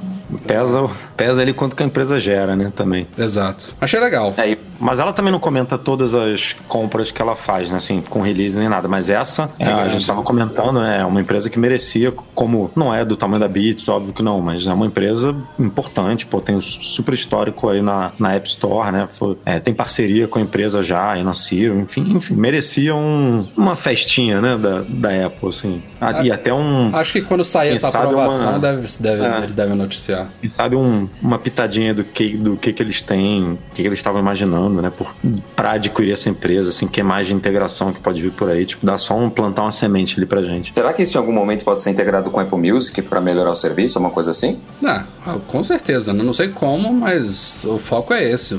pesa, 0.46 0.88
pesa 1.16 1.42
ali 1.42 1.52
quanto 1.52 1.76
que 1.76 1.82
a 1.82 1.86
empresa 1.86 2.18
gera, 2.18 2.56
né? 2.56 2.72
Também. 2.74 3.06
Exato. 3.18 3.74
Achei 3.80 4.00
legal. 4.00 4.34
É, 4.36 4.52
e 4.52 4.58
Mas 4.78 4.98
ela 5.00 5.12
também 5.12 5.32
não 5.32 5.38
comenta 5.40 5.76
todas 5.78 6.14
as 6.14 6.54
compras 6.68 7.10
que 7.10 7.20
ela 7.20 7.34
faz, 7.36 7.70
né? 7.70 7.76
Assim, 7.76 8.02
com 8.08 8.20
release 8.20 8.58
nem 8.58 8.68
nada. 8.68 8.88
Mas 8.88 9.10
essa, 9.10 9.50
é, 9.58 9.66
a 9.66 9.72
grande. 9.76 9.90
gente 9.92 10.00
estava 10.02 10.22
comentando, 10.22 10.80
é 10.82 11.04
uma 11.04 11.20
empresa 11.20 11.48
que 11.50 11.58
merecia, 11.58 12.12
como 12.34 12.70
não 12.76 12.94
é 12.94 13.04
do 13.04 13.16
tamanho 13.16 13.40
da 13.40 13.48
Beats, 13.48 13.88
óbvio 13.88 14.12
que 14.12 14.22
não, 14.22 14.40
mas 14.40 14.66
é 14.66 14.72
uma 14.72 14.86
empresa 14.86 15.34
importante, 15.58 16.26
pô, 16.26 16.40
tem 16.40 16.54
um 16.56 16.60
super 16.60 17.14
histórico 17.14 17.68
aí 17.68 17.80
na, 17.82 18.12
na 18.18 18.34
App 18.34 18.48
Store, 18.48 18.90
né? 18.92 19.06
Foi- 19.08 19.36
é, 19.44 19.58
tem 19.60 19.74
parceria 19.74 20.26
com 20.28 20.38
a 20.38 20.42
empresa 20.42 20.82
já, 20.82 21.12
aí 21.12 21.22
na 21.22 21.34
Ciro, 21.34 21.78
enfim, 21.78 22.12
enfim, 22.14 22.34
merecia 22.34 22.94
um- 22.94 23.46
uma 23.56 23.76
festinha, 23.76 24.40
né? 24.40 24.56
Da, 24.56 24.82
da 24.88 25.26
Apple, 25.26 25.48
assim. 25.48 25.82
Ah, 26.00 26.22
e 26.22 26.30
até 26.30 26.52
um. 26.52 26.94
Acho 26.94 27.12
que 27.12 27.22
quando 27.22 27.44
sair 27.44 27.70
essa 27.72 27.88
aprovação, 27.88 28.50
uma- 28.50 28.58
deve, 28.58 28.86
deve, 29.00 29.24
É. 29.24 29.38
eles 29.38 29.52
devem 29.52 29.74
noticiar. 29.76 30.28
Quem 30.40 30.48
sabe 30.50 30.76
um- 30.76 31.08
uma 31.22 31.38
pitadinha 31.38 31.94
do 31.94 32.04
que, 32.04 32.36
do 32.36 32.56
que, 32.56 32.72
que 32.72 32.82
eles 32.82 33.00
têm, 33.02 33.42
o 33.52 33.58
que, 33.74 33.82
que 33.82 33.88
eles 33.88 33.98
estavam 33.98 34.20
imaginando, 34.20 34.65
né? 34.68 34.90
Por, 34.96 35.14
pra 35.54 35.72
adquirir 35.72 36.12
essa 36.12 36.28
empresa, 36.28 36.68
assim, 36.68 36.86
que 36.86 37.02
mais 37.02 37.26
de 37.26 37.34
integração 37.34 37.92
que 37.92 38.00
pode 38.00 38.20
vir 38.20 38.32
por 38.32 38.50
aí. 38.50 38.66
Tipo, 38.66 38.84
dá 38.84 38.98
só 38.98 39.16
um 39.16 39.30
plantar 39.30 39.62
uma 39.62 39.72
semente 39.72 40.16
ali 40.16 40.26
pra 40.26 40.42
gente. 40.42 40.72
será 40.74 40.92
que 40.92 41.02
isso 41.02 41.16
em 41.16 41.20
algum 41.20 41.32
momento 41.32 41.64
pode 41.64 41.80
ser 41.80 41.90
integrado 41.90 42.30
com 42.30 42.40
a 42.40 42.42
Apple 42.42 42.72
Music 42.72 43.00
para 43.02 43.20
melhorar 43.20 43.50
o 43.50 43.56
serviço, 43.56 43.98
alguma 43.98 44.12
coisa 44.12 44.30
assim? 44.30 44.58
Ah, 44.84 45.04
com 45.46 45.62
certeza, 45.64 46.12
né? 46.12 46.22
não 46.22 46.32
sei 46.32 46.48
como, 46.48 46.92
mas 46.92 47.64
o 47.64 47.78
foco 47.78 48.12
é 48.12 48.30
esse. 48.30 48.58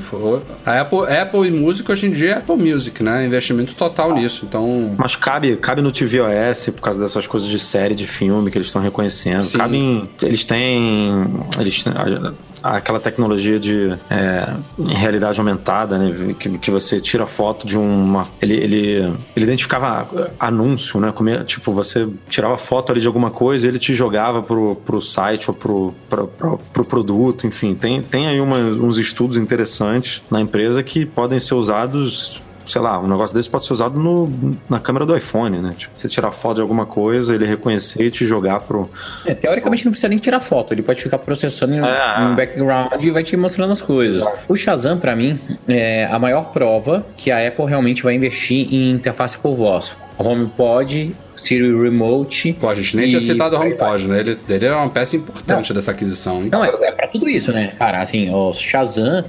A 0.65 0.81
Apple, 0.81 0.99
Apple 1.11 1.47
e 1.47 1.51
música 1.51 1.93
hoje 1.93 2.07
em 2.07 2.11
dia 2.11 2.31
é 2.31 2.33
Apple 2.37 2.55
Music, 2.55 3.03
né? 3.03 3.25
Investimento 3.25 3.73
total 3.75 4.13
nisso. 4.13 4.45
Então, 4.47 4.95
Mas 4.97 5.15
cabe, 5.15 5.55
cabe 5.57 5.81
no 5.81 5.91
tvOS 5.91 6.69
por 6.73 6.81
causa 6.81 7.01
dessas 7.01 7.27
coisas 7.27 7.49
de 7.49 7.59
série, 7.59 7.95
de 7.95 8.07
filme 8.07 8.49
que 8.49 8.57
eles 8.57 8.67
estão 8.67 8.81
reconhecendo. 8.81 9.41
Sim. 9.41 9.57
Cabe 9.57 9.77
em, 9.77 10.09
eles 10.21 10.45
têm. 10.45 11.27
Eles 11.59 11.83
têm 11.83 11.93
aquela 12.61 12.99
tecnologia 12.99 13.59
de 13.59 13.97
é, 14.09 14.47
realidade 14.87 15.39
aumentada, 15.39 15.97
né? 15.97 16.35
Que, 16.39 16.57
que 16.57 16.71
você 16.71 16.99
tira 16.99 17.25
foto 17.25 17.65
de 17.67 17.77
uma. 17.77 18.27
Ele, 18.41 18.53
ele, 18.55 19.13
ele 19.35 19.45
identificava 19.45 20.31
anúncio, 20.39 20.99
né? 20.99 21.11
Como 21.11 21.29
tipo, 21.43 21.71
você 21.71 22.07
tirava 22.29 22.57
foto 22.57 22.91
ali 22.91 23.01
de 23.01 23.07
alguma 23.07 23.29
coisa 23.29 23.65
e 23.65 23.69
ele 23.69 23.79
te 23.79 23.93
jogava 23.93 24.41
pro, 24.41 24.75
pro 24.85 25.01
site 25.01 25.49
ou 25.49 25.55
pro, 25.55 25.93
pro, 26.09 26.27
pro, 26.27 26.59
pro 26.73 26.85
produto, 26.85 27.45
enfim. 27.47 27.75
Tem, 27.75 28.01
tem 28.01 28.27
aí 28.27 28.39
uma- 28.39 28.57
uns 28.57 28.97
estudos 28.97 29.37
interessantes 29.37 30.21
na 30.31 30.39
empresa 30.41 30.81
que 30.83 31.05
podem 31.05 31.39
ser 31.39 31.55
usados 31.55 32.41
sei 32.67 32.81
lá, 32.81 32.99
um 32.99 33.07
negócio 33.07 33.35
desse 33.35 33.49
pode 33.49 33.65
ser 33.65 33.73
usado 33.73 33.97
no, 33.99 34.57
na 34.69 34.79
câmera 34.79 35.05
do 35.05 35.15
iPhone, 35.17 35.59
né? 35.59 35.73
Tipo, 35.77 35.93
você 35.97 36.07
tirar 36.07 36.31
foto 36.31 36.55
de 36.57 36.61
alguma 36.61 36.85
coisa, 36.85 37.33
ele 37.33 37.45
reconhecer 37.45 38.03
e 38.03 38.11
te 38.11 38.25
jogar 38.25 38.59
pro. 38.59 38.89
É, 39.25 39.33
teoricamente 39.33 39.85
não 39.85 39.91
precisa 39.91 40.09
nem 40.09 40.17
tirar 40.17 40.39
foto, 40.39 40.73
ele 40.73 40.81
pode 40.83 41.01
ficar 41.01 41.17
processando 41.17 41.73
em- 41.73 41.79
É. 41.79 42.19
no 42.21 42.35
background 42.35 43.01
e 43.03 43.09
vai 43.09 43.23
te 43.23 43.35
mostrando 43.37 43.71
as 43.73 43.81
coisas. 43.81 44.23
O 44.47 44.55
Shazam, 44.55 44.99
pra 44.99 45.15
mim, 45.15 45.39
é 45.67 46.05
a 46.11 46.19
maior 46.19 46.51
prova 46.51 47.05
que 47.15 47.31
a 47.31 47.47
Apple 47.47 47.65
realmente 47.65 48.03
vai 48.03 48.13
investir 48.15 48.67
em 48.73 48.91
interface 48.91 49.37
por 49.37 49.55
voz. 49.55 49.95
HomePod, 50.19 51.15
Siri 51.35 51.71
Remote. 51.81 52.53
pô, 52.53 52.69
a 52.69 52.75
gente 52.75 52.95
nem 52.97 53.05
e- 53.05 53.09
tinha 53.09 53.21
citado 53.21 53.55
o 53.55 53.59
HomePod, 53.61 54.07
né? 54.07 54.19
Ele, 54.21 54.37
ele 54.49 54.65
é 54.65 54.75
uma 54.75 54.89
peça 54.89 55.15
importante 55.15 55.73
dessa 55.73 55.91
aquisição, 55.91 56.41
hein? 56.41 56.49
Não, 56.51 56.63
é, 56.65 56.69
é 56.69 56.91
pra 56.91 57.07
tudo 57.07 57.29
isso, 57.29 57.51
né? 57.51 57.73
Cara, 57.77 58.01
assim, 58.01 58.33
o 58.33 58.51
Shazam 58.53 59.17
é, 59.19 59.23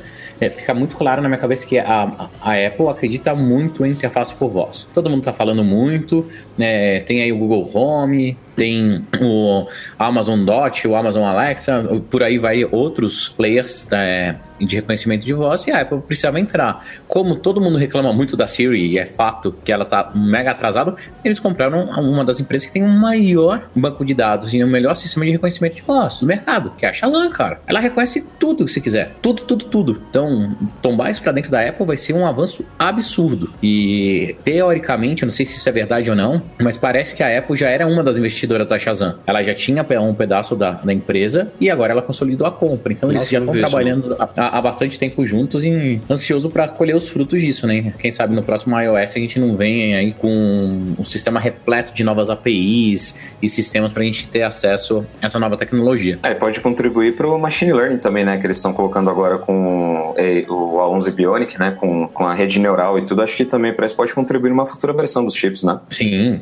fica 0.51 0.73
muito 0.73 0.97
claro 0.97 1.21
na 1.21 1.29
minha 1.29 1.41
cabeça 1.41 1.67
que 1.67 1.79
a, 1.79 2.31
a 2.41 2.67
Apple 2.67 2.89
acredita 2.89 3.35
muito 3.35 3.85
em 3.85 3.91
interface 3.91 4.35
por 4.35 4.49
voz. 4.49 4.89
Todo 4.95 5.11
mundo 5.11 5.23
tá 5.23 5.33
falando 5.33 5.65
muito, 5.65 6.25
né? 6.57 7.01
Tem 7.01 7.23
aí 7.23 7.33
o 7.33 7.39
Google 7.39 7.69
Home, 7.75 8.37
tem 8.59 9.07
o 9.21 9.67
Amazon 9.99 10.45
Dot, 10.45 10.87
o 10.87 10.97
Amazon 10.97 11.25
Alexa, 11.25 11.85
por 12.11 12.25
aí 12.25 12.39
vai 12.39 12.65
outros 12.65 13.29
players 13.29 13.87
é, 13.93 14.35
de 14.61 14.77
reconhecimento 14.77 15.25
de 15.25 15.33
voz 15.33 15.67
e 15.67 15.71
a 15.71 15.81
Apple 15.81 16.01
precisava 16.01 16.41
entrar. 16.41 16.85
Como 17.07 17.37
todo 17.37 17.61
mundo 17.61 17.79
reclama 17.79 18.13
muito 18.13 18.37
da 18.37 18.47
Siri 18.47 18.89
e 18.89 18.99
é 18.99 19.07
fato 19.07 19.55
que 19.65 19.71
ela 19.71 19.85
tá 19.85 20.11
mega 20.15 20.51
atrasado, 20.51 20.97
eles 21.25 21.39
compraram 21.39 21.85
uma 21.85 22.25
das 22.25 22.41
empresas 22.41 22.67
que 22.67 22.73
tem 22.73 22.83
o 22.83 22.89
maior 22.89 23.71
banco 23.75 24.05
de 24.05 24.13
dados 24.13 24.53
e 24.53 24.63
o 24.63 24.67
melhor 24.67 24.95
sistema 24.95 25.25
de 25.25 25.31
reconhecimento 25.31 25.77
de 25.77 25.83
voz 25.83 26.19
do 26.19 26.27
mercado, 26.27 26.73
que 26.77 26.85
é 26.85 26.89
a 26.89 26.93
Shazam, 26.93 27.31
cara. 27.31 27.61
Ela 27.67 27.79
reconhece 27.79 28.27
tudo 28.39 28.65
que 28.65 28.73
você 28.73 28.81
quiser. 28.81 29.13
Tudo, 29.23 29.43
tudo, 29.45 29.65
tudo. 29.67 30.03
Então, 30.11 30.57
tombar 30.83 31.11
isso 31.11 31.23
pra 31.23 31.31
dentro 31.31 31.51
da 31.51 31.67
Apple 31.67 31.87
vai 31.87 31.97
ser 31.97 32.13
um 32.15 32.27
avanço 32.27 32.65
absurdo. 32.77 33.53
E, 33.63 34.37
teoricamente, 34.43 35.23
eu 35.23 35.27
não 35.27 35.35
sei 35.35 35.47
se 35.47 35.57
isso 35.57 35.69
é 35.69 35.73
verdade 35.73 36.11
ou 36.11 36.17
não, 36.17 36.43
mas 36.59 36.77
parece 36.77 37.15
que 37.15 37.23
a 37.23 37.39
Apple 37.39 37.55
já 37.55 37.69
era 37.69 37.87
uma 37.87 38.03
das 38.03 38.19
investidoras 38.49 38.67
da 38.67 38.79
Shazam. 38.79 39.15
Ela 39.27 39.43
já 39.43 39.55
tinha 39.55 39.87
um 40.01 40.15
pedaço 40.15 40.57
da, 40.57 40.73
da 40.73 40.93
empresa 40.93 41.53
e 41.61 41.71
agora 41.71 41.93
ela 41.93 42.03
consolidou 42.03 42.47
a 42.47 42.51
compra. 42.51 42.93
Então, 42.93 43.09
eles 43.09 43.23
Nossa, 43.23 43.33
já 43.33 43.41
não 43.41 43.47
estão 43.47 43.61
trabalhando 43.61 44.17
há, 44.19 44.59
há 44.59 44.63
bastante 44.63 44.99
tempo 44.99 45.25
juntos 45.27 45.63
e 45.65 46.01
ansioso 46.11 46.51
pra 46.51 46.69
colher 46.69 46.97
os 46.97 47.09
frutos 47.09 47.41
disso, 47.41 47.67
né? 47.67 47.93
Quem 47.99 48.11
sabe 48.11 48.35
no 48.35 48.43
próximo 48.43 48.79
iOS 48.79 49.17
a 49.17 49.19
gente 49.19 49.39
não 49.39 49.57
vem 49.57 49.95
aí 49.95 50.13
com 50.13 50.95
um 50.99 51.03
sistema 51.03 51.39
repleto 51.39 51.93
de 51.93 52.03
novas 52.03 52.31
APIs 52.31 53.15
e 53.43 53.49
sistemas 53.49 53.93
pra 53.93 54.03
gente 54.03 54.27
ter 54.29 54.43
acesso 54.43 55.05
a 55.23 55.27
essa 55.27 55.39
nova 55.39 55.57
tecnologia. 55.57 56.19
É, 56.23 56.35
pode 56.35 56.61
contribuir 56.61 57.15
para 57.15 57.27
o 57.27 57.39
machine 57.39 57.73
learning 57.73 57.99
também, 57.99 58.25
né? 58.25 58.39
Que 58.39 58.47
eles 58.47 58.57
estão 58.57 58.73
colocando 58.73 59.11
agora 59.11 59.39
com 59.39 60.15
o 60.49 60.77
A11 60.79 61.13
Bionic, 61.13 61.59
né? 61.59 61.77
Com, 61.79 62.09
com 62.09 62.25
a 62.25 62.35
rede 62.35 62.59
neural 62.59 62.99
e 62.99 63.05
tudo. 63.05 63.23
Acho 63.23 63.37
que 63.37 63.45
também 63.45 63.73
parece 63.73 63.95
que 63.95 63.97
pode 63.97 64.15
contribuir 64.15 64.51
numa 64.51 64.65
futura 64.65 64.93
versão 64.93 65.25
dos 65.25 65.35
chips, 65.35 65.63
né? 65.63 65.79
Sim, 65.91 66.41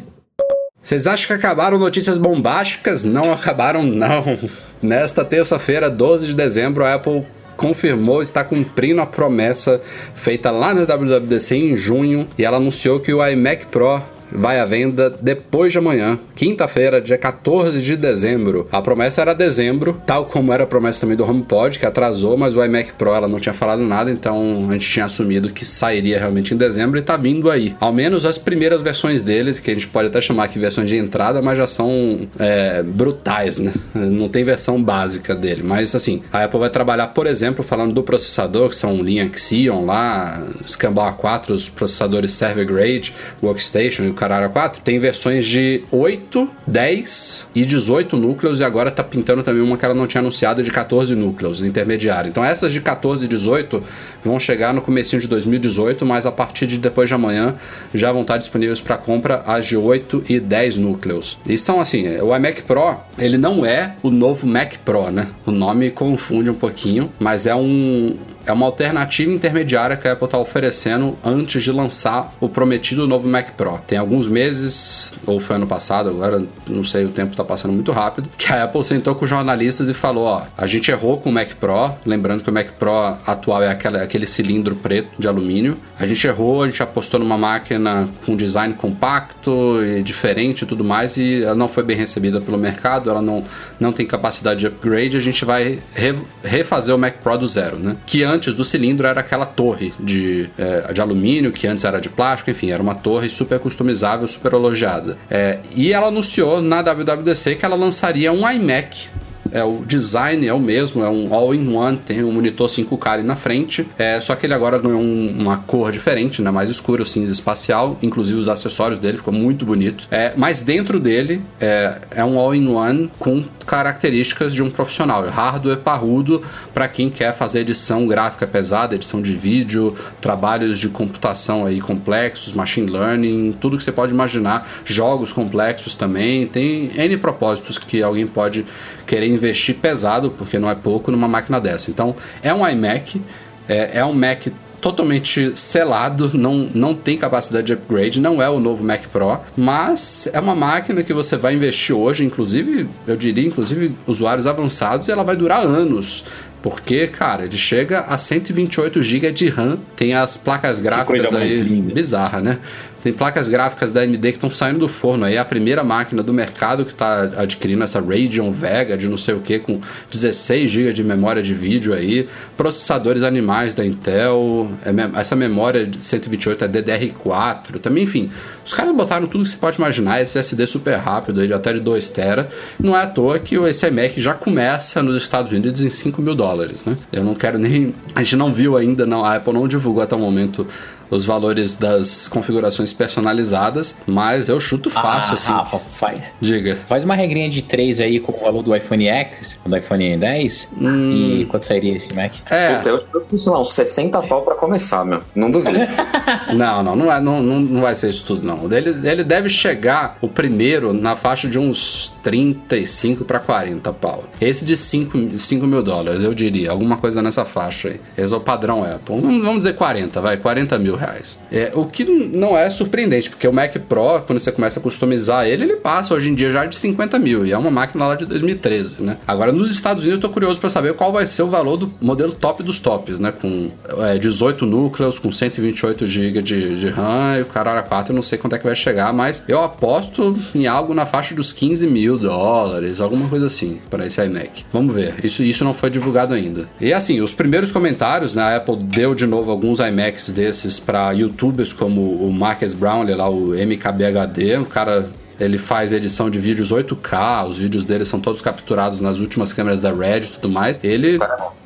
Vocês 0.87 1.05
acham 1.09 1.27
que 1.27 1.33
acabaram 1.33 1.79
notícias 1.79 2.17
bombásticas? 2.17 3.03
Não 3.03 3.33
acabaram, 3.33 3.83
não. 3.83 4.39
Nesta 4.81 5.25
terça-feira, 5.25 5.91
12 5.91 6.27
de 6.27 6.35
dezembro, 6.35 6.85
a 6.85 6.95
Apple 6.95 7.25
confirmou 7.57 8.23
estar 8.23 8.45
cumprindo 8.45 9.01
a 9.01 9.07
promessa 9.07 9.83
feita 10.15 10.49
lá 10.53 10.73
na 10.73 10.85
WWDC 10.85 11.57
em 11.57 11.77
junho 11.77 12.29
e 12.39 12.45
ela 12.45 12.59
anunciou 12.59 13.01
que 13.01 13.13
o 13.13 13.27
iMac 13.27 13.67
Pro 13.67 14.01
vai 14.31 14.59
à 14.59 14.65
venda 14.65 15.11
depois 15.21 15.73
de 15.73 15.79
amanhã, 15.79 16.19
quinta-feira, 16.35 17.01
dia 17.01 17.19
14 17.19 17.81
de 17.81 17.97
dezembro. 17.97 18.69
A 18.71 18.83
promessa 18.83 19.21
era 19.21 19.35
dezembro, 19.35 20.01
tal 20.07 20.27
como 20.27 20.53
era 20.53 20.65
a 20.65 20.67
promessa 20.67 21.01
também 21.01 21.17
do 21.17 21.25
HomePod, 21.25 21.79
que 21.79 21.87
atrasou, 21.87 22.37
mas 22.37 22.55
o 22.55 22.65
iMac 22.65 22.93
Pro 22.95 23.15
ela 23.15 23.29
não 23.29 23.41
tinha 23.41 23.53
falado 23.53 23.83
nada, 23.83 24.11
então 24.11 24.67
a 24.71 24.73
gente 24.75 24.89
tinha 24.89 25.05
assumido 25.05 25.51
que 25.51 25.65
sairia 25.65 26.19
realmente 26.19 26.55
em 26.55 26.57
dezembro 26.57 26.99
e 26.99 27.03
tá 27.03 27.17
vindo 27.17 27.51
aí. 27.51 27.75
Ao 27.81 27.93
menos 27.93 28.25
as 28.25 28.39
primeiras 28.39 28.83
versões 28.83 29.23
deles, 29.23 29.59
que 29.59 29.71
a 29.71 29.75
gente 29.75 29.89
pode 29.89 30.09
até 30.09 30.21
chamar 30.21 30.45
aqui 30.45 30.59
versões 30.59 30.89
de 30.89 30.97
entrada, 30.97 31.41
mas 31.43 31.59
já 31.59 31.67
são 31.67 32.29
é, 32.39 32.83
brutais, 32.83 33.59
né? 33.59 33.73
Não 33.95 34.29
tem 34.29 34.45
versão 34.45 34.83
básica 34.83 35.35
dele. 35.35 35.63
Mas 35.63 35.95
assim, 35.95 36.23
a 36.33 36.45
Apple 36.45 36.61
vai 36.61 36.71
trabalhar, 36.71 37.09
por 37.09 37.27
exemplo, 37.27 37.65
falando 37.65 37.93
do 37.93 38.03
processador, 38.03 38.69
que 38.69 38.77
são 38.77 38.97
linha 39.03 39.31
Xeon 39.35 39.85
lá, 39.85 40.43
Scambau 40.67 41.19
A4, 41.19 41.51
os 41.51 41.69
processadores 41.69 42.31
server 42.33 42.67
grade, 42.67 43.15
workstation 43.43 44.05
caralho 44.17 44.51
A4, 44.51 44.79
tem 44.83 44.99
versões 44.99 45.45
de 45.45 45.83
8, 45.93 46.49
10 46.67 47.49
e 47.55 47.65
18 47.65 48.17
núcleos 48.17 48.61
e 48.61 48.65
agora 48.65 48.91
tá 48.91 49.05
pintando 49.05 49.43
também 49.43 49.63
uma 49.63 49.77
que 49.77 49.85
ela 49.85 49.95
não 49.95 50.07
tinha 50.07 50.21
anunciado 50.21 50.63
de 50.63 50.71
14 50.71 51.15
núcleos, 51.15 51.61
intermediário. 51.61 52.29
Então 52.29 52.45
essas 52.45 52.73
de 52.73 52.81
14 52.81 53.25
e 53.25 53.29
18 53.29 53.83
vão 54.25 54.41
chegar 54.41 54.75
no 54.75 54.83
comecinho 54.83 55.21
de 55.21 55.29
2018, 55.29 56.05
mas 56.05 56.27
a 56.27 56.33
partir 56.33 56.67
de 56.67 56.79
depois 56.79 57.09
de 57.09 57.15
amanhã 57.15 57.55
já 57.95 58.11
vão 58.11 58.23
estar 58.23 58.39
disponíveis 58.39 58.81
para 58.81 58.97
compra 58.97 59.43
as 59.47 59.67
de 59.67 59.77
8 59.77 60.25
e 60.29 60.41
10 60.41 60.77
núcleos. 60.79 61.39
E 61.49 61.57
são 61.57 61.81
assim, 61.81 62.07
o 62.21 62.35
iMac 62.35 62.63
Pro, 62.63 62.97
ele 63.19 63.39
não 63.39 63.65
é 63.65 63.95
o 64.03 64.11
novo 64.11 64.47
Mac 64.47 64.75
Pro, 64.85 65.11
né? 65.11 65.29
O 65.45 65.51
nome 65.51 65.91
confunde 65.91 66.51
um 66.51 66.55
pouquinho, 66.55 67.13
mas 67.19 67.47
é 67.47 67.55
um 67.55 68.17
é 68.47 68.53
uma 68.53 68.67
alternativa 68.67 69.33
intermediária 69.33 69.97
que 69.97 70.07
a 70.07 70.13
Apple 70.13 70.27
está 70.27 70.39
oferecendo 70.39 71.17
antes 71.25 71.63
de 71.63 71.73
lançar 71.73 72.33
o 72.41 72.49
prometido 72.49 73.07
novo 73.07 73.29
Mac 73.29 73.51
Pro. 73.57 73.79
Tem 73.87 73.99
alguns 73.99 74.29
meses, 74.29 75.13
ou 75.27 75.41
foi 75.41 75.57
ano 75.57 75.67
passado, 75.67 76.11
agora 76.11 76.43
não 76.69 76.85
sei, 76.85 77.05
o 77.05 77.09
tempo 77.09 77.33
está 77.33 77.45
passando 77.45 77.73
muito 77.73 77.93
rápido, 77.93 78.29
que 78.37 78.53
a 78.53 78.65
Apple 78.65 78.85
sentou 78.85 79.15
com 79.15 79.27
jornalistas 79.27 79.89
e 79.89 79.95
falou: 79.95 80.25
ó, 80.25 80.43
a 80.57 80.67
gente 80.67 80.91
errou 80.91 81.19
com 81.19 81.31
o 81.31 81.33
Mac 81.33 81.55
Pro, 81.55 81.91
lembrando 82.05 82.43
que 82.43 82.51
o 82.51 82.53
Mac 82.53 82.69
Pro 82.79 83.17
atual 83.27 83.63
é 83.63 83.69
aquela, 83.69 84.03
aquele 84.03 84.27
cilindro 84.27 84.77
preto 84.77 85.11
de 85.19 85.27
alumínio. 85.27 85.77
A 85.99 86.07
gente 86.07 86.27
errou, 86.27 86.63
a 86.63 86.67
gente 86.67 86.83
apostou 86.83 87.19
numa 87.19 87.39
máquina 87.39 88.09
com 88.25 88.37
design 88.37 88.75
compacto 88.75 89.83
e 89.83 90.03
diferente 90.03 90.63
e 90.63 90.67
tudo 90.67 90.85
mais, 90.85 91.17
e 91.17 91.43
ela 91.43 91.55
não 91.55 91.69
foi 91.69 91.83
bem 91.83 91.97
recebida 91.97 92.41
pelo 92.41 92.59
mercado, 92.59 93.11
ela 93.11 93.23
não, 93.23 93.43
não 93.81 93.93
tem 93.93 94.07
capacidade 94.07 94.61
de 94.61 94.67
upgrade, 94.67 95.17
a 95.17 95.21
gente 95.21 95.45
vai 95.45 95.79
re- 95.95 96.15
refazer 96.45 96.95
o 96.95 96.99
Mac 96.99 97.15
Pro 97.23 97.39
do 97.39 97.49
zero, 97.49 97.79
né? 97.79 97.97
Que 98.07 98.23
antes 98.23 98.36
do 98.39 98.65
cilindro 98.65 99.07
era 99.07 99.21
aquela 99.21 99.47
torre 99.47 99.93
de, 99.99 100.49
é, 100.59 100.93
de 100.93 101.01
alumínio, 101.01 101.53
que 101.53 101.67
antes 101.67 101.85
era 101.85 102.01
de 102.01 102.09
plástico, 102.09 102.51
enfim, 102.51 102.71
era 102.71 102.83
uma 102.83 102.95
torre 102.95 103.29
super 103.29 103.59
customizável, 103.59 104.27
super 104.29 104.53
elogiada. 104.53 105.19
É, 105.31 105.59
e 105.75 105.93
ela 105.93 106.09
anunciou 106.09 106.61
na 106.61 106.83
WWDC 106.83 107.57
que 107.57 107.65
ela 107.65 107.77
lançaria 107.77 108.33
um 108.33 108.49
iMac 108.49 109.09
é, 109.53 109.63
o 109.65 109.85
design 109.87 110.47
é 110.47 110.53
o 110.53 110.61
mesmo, 110.61 111.05
é 111.05 111.09
um 111.09 111.33
all-in-one, 111.35 111.97
tem 111.99 112.23
um 112.23 112.33
monitor 112.33 112.69
5K 112.69 113.07
ali 113.09 113.23
na 113.23 113.37
frente, 113.37 113.87
é, 113.99 114.21
só 114.21 114.35
que 114.35 114.47
ele 114.47 114.55
agora 114.55 114.79
ganhou 114.79 115.01
um, 115.01 115.35
uma 115.39 115.59
cor 115.59 115.93
diferente, 115.93 116.43
né, 116.43 116.51
mais 116.51 116.71
escuro, 116.71 117.05
cinza 117.05 117.33
espacial, 117.33 117.99
inclusive 118.03 118.39
os 118.39 118.49
acessórios 118.49 118.99
dele 118.99 119.19
ficou 119.19 119.33
muito 119.33 119.65
bonito. 119.65 120.09
É, 120.11 120.33
mas 120.37 120.63
dentro 120.63 120.99
dele 121.01 121.43
é, 121.61 122.01
é 122.11 122.25
um 122.25 122.39
all-in-one 122.39 123.11
com 123.19 123.45
características 123.67 124.55
de 124.55 124.63
um 124.63 124.71
profissional, 124.71 125.29
hardware 125.29 125.79
parrudo 125.79 126.43
para 126.73 126.89
quem 126.89 127.11
quer 127.11 127.35
fazer 127.35 127.61
edição 127.61 128.07
gráfica 128.07 128.47
pesada, 128.47 128.95
edição 128.95 129.21
de 129.21 129.35
vídeo, 129.35 129.95
trabalhos 130.21 130.79
de 130.79 130.89
computação 130.89 131.67
aí 131.67 131.81
complexos, 131.81 132.53
machine 132.53 132.89
learning, 132.89 133.57
tudo 133.61 133.77
que 133.77 133.85
você 133.85 133.93
pode 133.93 134.13
imaginar, 134.13 134.69
jogos 134.85 135.33
complexos 135.33 135.95
também, 135.95 136.47
tem 136.47 136.91
N 136.97 137.17
propósitos 137.17 137.77
que 137.77 138.03
alguém 138.03 138.27
pode 138.27 138.65
querer 139.07 139.29
investir 139.29 139.77
pesado, 139.77 140.31
porque 140.31 140.59
não 140.59 140.69
é 140.69 140.75
pouco, 140.75 141.11
numa 141.11 141.29
máquina 141.29 141.61
dessa. 141.61 141.91
Então, 141.91 142.17
é 142.43 142.53
um 142.53 142.67
iMac, 142.67 143.21
é, 143.69 143.99
é 143.99 144.05
um 144.05 144.13
Mac 144.13 144.47
totalmente 144.81 145.53
selado, 145.57 146.31
não, 146.35 146.69
não 146.73 146.95
tem 146.95 147.17
capacidade 147.17 147.67
de 147.67 147.73
upgrade, 147.73 148.21
não 148.21 148.41
é 148.43 148.49
o 148.49 148.61
novo 148.61 148.85
Mac 148.85 149.07
Pro, 149.07 149.41
mas 149.57 150.29
é 150.33 150.39
uma 150.39 150.55
máquina 150.55 151.03
que 151.03 151.13
você 151.13 151.37
vai 151.37 151.55
investir 151.55 151.97
hoje, 151.97 152.25
inclusive, 152.25 152.89
eu 153.07 153.17
diria, 153.17 153.47
inclusive 153.47 153.93
usuários 154.07 154.47
avançados, 154.47 155.09
e 155.09 155.11
ela 155.11 155.25
vai 155.25 155.37
durar 155.37 155.65
anos. 155.65 156.25
Porque, 156.63 157.07
cara, 157.07 157.45
ele 157.45 157.57
chega 157.57 158.01
a 158.01 158.19
128 158.19 159.01
GB 159.01 159.33
de 159.33 159.49
RAM, 159.49 159.79
tem 159.95 160.15
as 160.15 160.37
placas 160.37 160.79
gráficas 160.79 161.33
aí 161.33 161.63
bizarra, 161.63 162.41
né? 162.41 162.59
Tem 163.03 163.13
placas 163.13 163.49
gráficas 163.49 163.93
da 163.93 164.01
AMD 164.01 164.21
que 164.21 164.29
estão 164.29 164.51
saindo 164.51 164.81
do 164.81 164.89
forno. 164.89 165.25
Aí 165.25 165.35
é 165.35 165.39
a 165.39 165.45
primeira 165.45 165.85
máquina 165.85 166.23
do 166.23 166.33
mercado 166.33 166.85
que 166.85 166.93
está 166.93 167.23
adquirindo 167.37 167.85
essa 167.85 168.01
Radeon 168.01 168.51
Vega 168.51 168.97
de 168.97 169.09
não 169.09 169.17
sei 169.17 169.35
o 169.35 169.41
que, 169.41 169.59
com 169.59 169.81
16 170.11 170.71
GB 170.71 170.93
de 170.93 171.05
memória 171.05 171.43
de 171.43 171.55
vídeo 171.55 171.95
aí. 171.95 172.29
Processadores 172.57 173.23
animais 173.23 173.75
da 173.75 173.85
Intel. 173.85 174.71
É 174.85 175.21
essa 175.21 175.37
memória 175.37 175.87
de 175.87 176.05
128 176.05 176.65
é 176.65 176.69
DDR4. 176.69 177.81
Também, 177.81 178.05
enfim. 178.05 178.31
Os 178.65 178.73
caras 178.73 178.95
botaram 178.95 179.27
tudo 179.27 179.45
que 179.45 179.51
você 179.51 179.57
pode 179.57 179.77
imaginar. 179.77 180.21
SSD 180.21 180.67
super 180.67 180.97
rápido, 180.97 181.41
aí, 181.41 181.53
até 181.53 181.73
de 181.73 181.81
2 181.81 182.11
TB. 182.11 182.47
Não 182.81 182.97
é 182.97 183.03
à 183.03 183.07
toa 183.07 183.39
que 183.39 183.59
o 183.59 183.67
iMac 183.69 184.21
já 184.21 184.35
começa 184.35 185.03
nos 185.03 185.23
Estados 185.23 185.53
Unidos 185.53 185.85
em 185.85 185.91
5 185.91 186.21
mil 186.21 186.35
dólares, 186.35 186.85
né? 186.85 186.97
Eu 187.13 187.23
não 187.23 187.35
quero 187.35 187.59
nem. 187.59 187.95
A 188.15 188.23
gente 188.23 188.37
não 188.37 188.53
viu 188.53 188.77
ainda, 188.77 189.07
não. 189.07 189.25
A 189.25 189.37
Apple 189.37 189.53
não 189.53 189.69
divulgou 189.69 190.03
até 190.03 190.15
o 190.15 190.19
momento 190.19 190.67
os 191.11 191.25
valores 191.25 191.75
das 191.75 192.29
configurações 192.29 192.93
personalizadas, 192.93 193.97
mas 194.07 194.49
eu 194.49 194.59
chuto 194.61 194.91
fácil, 194.91 195.31
ah, 195.31 195.35
assim. 195.35 195.53
Rafa, 195.53 195.79
faz. 195.79 196.23
Diga. 196.41 196.79
Faz 196.87 197.05
uma 197.05 197.15
regrinha 197.15 197.49
de 197.49 197.63
3 197.63 198.01
aí 198.01 198.21
com 198.21 198.33
o 198.33 198.41
valor 198.41 198.63
do 198.63 198.75
iPhone 198.75 199.07
X, 199.07 199.59
do 199.65 199.77
iPhone 199.77 200.17
10, 200.17 200.69
hum. 200.81 201.37
e 201.41 201.45
quanto 201.47 201.65
sairia 201.65 201.97
esse 201.97 202.15
Mac? 202.15 202.35
É. 202.51 202.81
eu 202.85 203.05
chuto, 203.13 203.39
sei 203.39 203.53
lá, 203.53 203.61
uns 203.61 203.73
60 203.73 204.23
pau 204.23 204.43
pra 204.43 204.55
começar, 204.55 205.05
meu. 205.05 205.21
Não 205.35 205.51
duvido. 205.51 205.79
não, 206.55 206.83
não, 206.83 206.97
não, 206.97 207.13
é, 207.13 207.21
não, 207.21 207.43
não, 207.43 207.61
não 207.61 207.81
vai 207.81 207.95
ser 207.95 208.09
isso 208.09 208.25
tudo, 208.25 208.47
não. 208.47 208.65
Ele, 208.73 209.09
ele 209.09 209.25
deve 209.25 209.49
chegar, 209.49 210.17
o 210.21 210.29
primeiro, 210.29 210.93
na 210.93 211.17
faixa 211.17 211.49
de 211.49 211.59
uns 211.59 212.15
35 212.23 213.25
para 213.25 213.39
40 213.39 213.93
pau. 213.93 214.25
Esse 214.41 214.65
de 214.65 214.77
5, 214.77 215.39
5 215.39 215.67
mil 215.67 215.83
dólares, 215.83 216.23
eu 216.23 216.35
diria. 216.35 216.71
Alguma 216.71 216.97
coisa 216.97 217.23
nessa 217.23 217.45
faixa 217.45 217.89
aí. 217.89 218.01
Esse 218.17 218.33
é 218.33 218.37
o 218.37 218.41
padrão 218.41 218.83
Apple. 218.83 219.21
Vamos 219.21 219.59
dizer 219.59 219.75
40, 219.75 220.21
vai. 220.21 220.37
40 220.37 220.79
mil 220.79 220.96
reais. 220.97 221.39
É, 221.51 221.73
o 221.75 221.85
que 221.85 222.05
não 222.05 222.57
é 222.57 222.69
surpreendente, 222.71 223.31
porque 223.31 223.47
o 223.47 223.53
Mac 223.53 223.77
Pro, 223.89 224.23
quando 224.27 224.41
você 224.41 224.53
começa 224.53 224.79
a 224.81 224.83
customizar 224.83 225.47
ele, 225.47 225.65
ele 225.65 225.77
passa 225.77 226.15
hoje 226.15 226.31
em 226.31 226.35
dia 226.35 226.51
já 226.51 226.65
de 226.65 226.77
50 226.77 227.19
mil. 227.19 227.47
E 227.47 227.53
é 227.53 227.59
uma 227.59 227.71
máquina 227.71 228.07
lá 228.07 228.15
de 228.15 228.27
2013, 228.27 229.03
né? 229.03 229.17
Agora, 229.27 229.53
nos 229.53 229.71
Estados 229.71 230.05
Unidos, 230.05 230.23
eu 230.23 230.29
tô 230.29 230.33
curioso 230.33 230.59
para 230.61 230.71
saber 230.71 230.95
qual 230.95 231.13
vai 231.13 231.27
ser 231.27 231.43
o 231.43 231.49
valor 231.49 231.77
do 231.77 231.93
modelo 232.01 232.33
top 232.33 232.63
dos 232.63 232.81
tops, 232.81 233.19
né? 233.19 233.33
Com 233.33 233.71
é, 234.01 234.19
18 234.19 234.67
núcleos, 234.67 235.19
com 235.19 235.31
128 235.31 236.07
GB 236.07 236.43
de, 236.43 236.81
de 236.81 236.89
RAM 236.89 237.39
e 237.39 237.43
o 237.43 237.47
caralho 237.47 237.87
4, 237.87 238.13
eu 238.13 238.17
não 238.17 238.23
sei 238.23 238.39
quanto 238.39 238.55
é 238.57 238.59
que 238.59 238.67
vai 238.67 238.77
chegar, 238.77 239.13
mas 239.13 239.45
eu 239.49 239.63
aposto 239.63 240.39
em 240.55 240.67
algo 240.67 240.95
na 240.95 241.07
faixa 241.07 241.35
dos 241.35 241.53
15 241.53 241.87
mil 241.87 242.19
dólares, 242.19 243.01
alguma 243.01 243.29
coisa 243.29 243.47
assim, 243.47 243.81
para 243.91 244.07
esse 244.07 244.23
iMac. 244.23 244.65
Vamos 244.73 244.95
ver. 244.95 245.15
Isso, 245.23 245.43
isso 245.43 245.65
não 245.65 245.75
foi 245.75 245.91
divulgado 245.91 246.35
ainda. 246.35 246.69
E 246.81 246.93
assim, 246.93 247.21
os 247.21 247.33
primeiros 247.35 247.73
comentários, 247.73 248.35
né? 248.35 248.43
A 248.43 248.57
Apple 248.57 248.77
deu 248.77 249.15
de 249.15 249.27
novo 249.27 249.51
alguns 249.51 249.79
iMacs 249.79 250.31
desses 250.31 250.79
para 250.87 251.11
youtubers 251.11 251.73
como 251.73 252.01
o 252.01 252.33
Marcus 252.33 252.73
Brownlee, 252.73 253.17
lá 253.17 253.29
o 253.29 253.49
MKBHD, 253.49 254.57
um 254.59 254.65
cara 254.65 255.11
ele 255.39 255.59
faz 255.59 255.93
edição 255.93 256.31
de 256.31 256.39
vídeos 256.39 256.73
8K, 256.73 257.49
os 257.49 257.59
vídeos 257.59 257.85
dele 257.85 258.07
são 258.07 258.19
todos 258.19 258.41
capturados 258.41 259.03
nas 259.03 259.19
últimas 259.19 259.53
câmeras 259.53 259.83
da 259.83 259.93
Red 259.93 260.21
e 260.21 260.29
tudo 260.29 260.49
mais. 260.49 260.81
Ele 260.83 261.19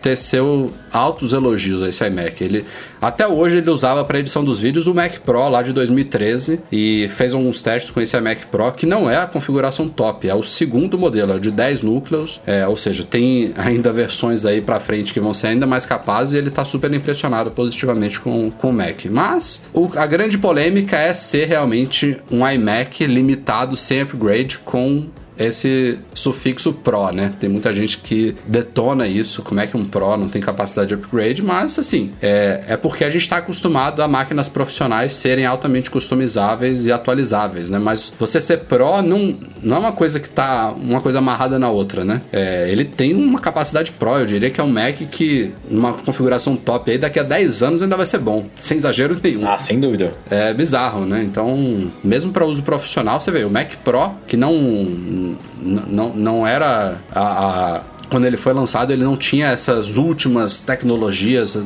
teceu 0.03 0.73
altos 0.93 1.33
elogios 1.33 1.83
a 1.83 1.89
esse 1.89 2.05
iMac. 2.05 2.43
Ele, 2.43 2.65
até 3.01 3.27
hoje 3.27 3.57
ele 3.59 3.71
usava 3.71 4.05
para 4.05 4.19
edição 4.19 4.45
dos 4.45 4.61
vídeos 4.61 4.87
o 4.87 4.95
Mac 4.95 5.19
Pro 5.19 5.49
lá 5.49 5.63
de 5.63 5.73
2013 5.73 6.61
e 6.71 7.09
fez 7.15 7.33
alguns 7.33 7.63
testes 7.63 7.91
com 7.91 8.01
esse 8.01 8.17
iMac 8.17 8.47
Pro 8.47 8.73
que 8.73 8.87
não 8.87 9.09
é 9.09 9.17
a 9.17 9.27
configuração 9.27 9.89
top, 9.89 10.29
é 10.29 10.35
o 10.35 10.45
segundo 10.45 10.99
modelo, 10.99 11.33
é 11.33 11.39
de 11.39 11.51
10 11.51 11.83
núcleos, 11.83 12.41
é, 12.47 12.67
ou 12.67 12.77
seja, 12.77 13.05
tem 13.05 13.53
ainda 13.57 13.93
versões 13.93 14.45
aí 14.45 14.61
para 14.61 14.81
frente 14.81 15.13
que 15.13 15.21
vão 15.21 15.33
ser 15.33 15.49
ainda 15.49 15.67
mais 15.67 15.87
capazes 15.87 16.35
e 16.35 16.37
ele 16.37 16.51
tá 16.51 16.65
super 16.65 16.93
impressionado 16.93 17.51
positivamente 17.51 18.21
com, 18.21 18.51
com 18.51 18.71
o 18.71 18.73
Mac. 18.73 19.05
Mas 19.11 19.67
o, 19.73 19.91
a 19.97 20.07
grande 20.07 20.39
polêmica 20.39 20.97
é 20.97 21.15
ser 21.15 21.47
realmente 21.47 22.17
um 22.31 22.47
iMac 22.47 23.07
limitado 23.07 23.77
sem 23.77 24.03
upgrade 24.03 24.59
com 24.59 25.09
esse 25.41 25.99
sufixo 26.15 26.73
Pro, 26.73 27.11
né? 27.11 27.33
Tem 27.41 27.49
muita 27.49 27.75
gente 27.75 27.99
que 27.99 28.37
detona 28.47 29.07
isso, 29.07 29.43
como 29.43 29.61
é 29.61 29.67
que 29.67 29.77
um 29.77 29.85
Pro 29.85 30.17
não 30.17 30.29
tem 30.29 30.41
capacidade 30.41 30.89
de 30.89 30.95
upgrade, 30.95 31.43
mas 31.43 31.79
assim, 31.79 32.11
é, 32.21 32.65
é 32.69 32.77
porque 32.77 33.05
a 33.05 33.11
gente 33.11 33.23
está 33.23 33.39
acostumado 33.39 34.03
a 34.03 34.09
máquinas 34.09 34.49
profissionais 34.49 35.13
serem 35.13 35.47
altamente 35.47 35.91
customizáveis 35.91 36.87
e 36.87 36.93
atualizáveis, 36.93 37.71
né? 37.71 37.79
Mas 37.79 38.13
você 38.19 38.41
ser 38.41 38.59
Pro 38.61 39.03
não, 39.03 39.35
não 39.63 39.77
é 39.77 39.79
uma 39.79 39.93
coisa 39.93 40.21
que 40.21 40.29
tá 40.29 40.73
uma 40.73 41.01
coisa 41.01 41.19
amarrada 41.19 41.59
na 41.59 41.71
outra, 41.71 42.05
né? 42.05 42.21
É, 42.33 42.69
ele 42.71 42.85
tem 42.85 43.15
uma 43.15 43.39
capacidade 43.39 43.93
Pro, 43.93 44.19
eu 44.19 44.27
diria 44.27 44.51
que 44.51 44.61
é 44.61 44.65
um 44.65 44.71
Mac 44.71 44.97
que, 45.11 45.53
numa 45.71 45.93
configuração 45.93 46.57
top 46.57 46.91
aí, 46.91 46.99
daqui 46.99 47.19
a 47.19 47.23
10 47.23 47.63
anos 47.63 47.83
ainda 47.83 47.97
vai 47.97 48.07
ser 48.07 48.19
bom, 48.19 48.47
sem 48.57 48.77
exagero 48.77 49.19
nenhum. 49.23 49.49
Ah, 49.49 49.59
sem 49.59 49.81
dúvida. 49.81 50.13
É 50.31 50.53
bizarro, 50.53 51.07
né? 51.07 51.23
Então, 51.23 51.91
mesmo 52.05 52.33
para 52.33 52.45
uso 52.45 52.63
profissional, 52.63 53.21
você 53.21 53.31
vê, 53.31 53.45
o 53.45 53.51
Mac 53.51 53.73
Pro, 53.85 54.11
que 54.27 54.37
não 54.37 55.30
não, 55.61 56.09
não 56.11 56.47
era 56.47 57.01
a, 57.13 57.21
a 57.21 57.81
quando 58.11 58.27
ele 58.27 58.37
foi 58.37 58.53
lançado, 58.53 58.93
ele 58.93 59.05
não 59.05 59.17
tinha 59.17 59.49
essas 59.49 59.97
últimas 59.97 60.59
tecnologias, 60.59 61.57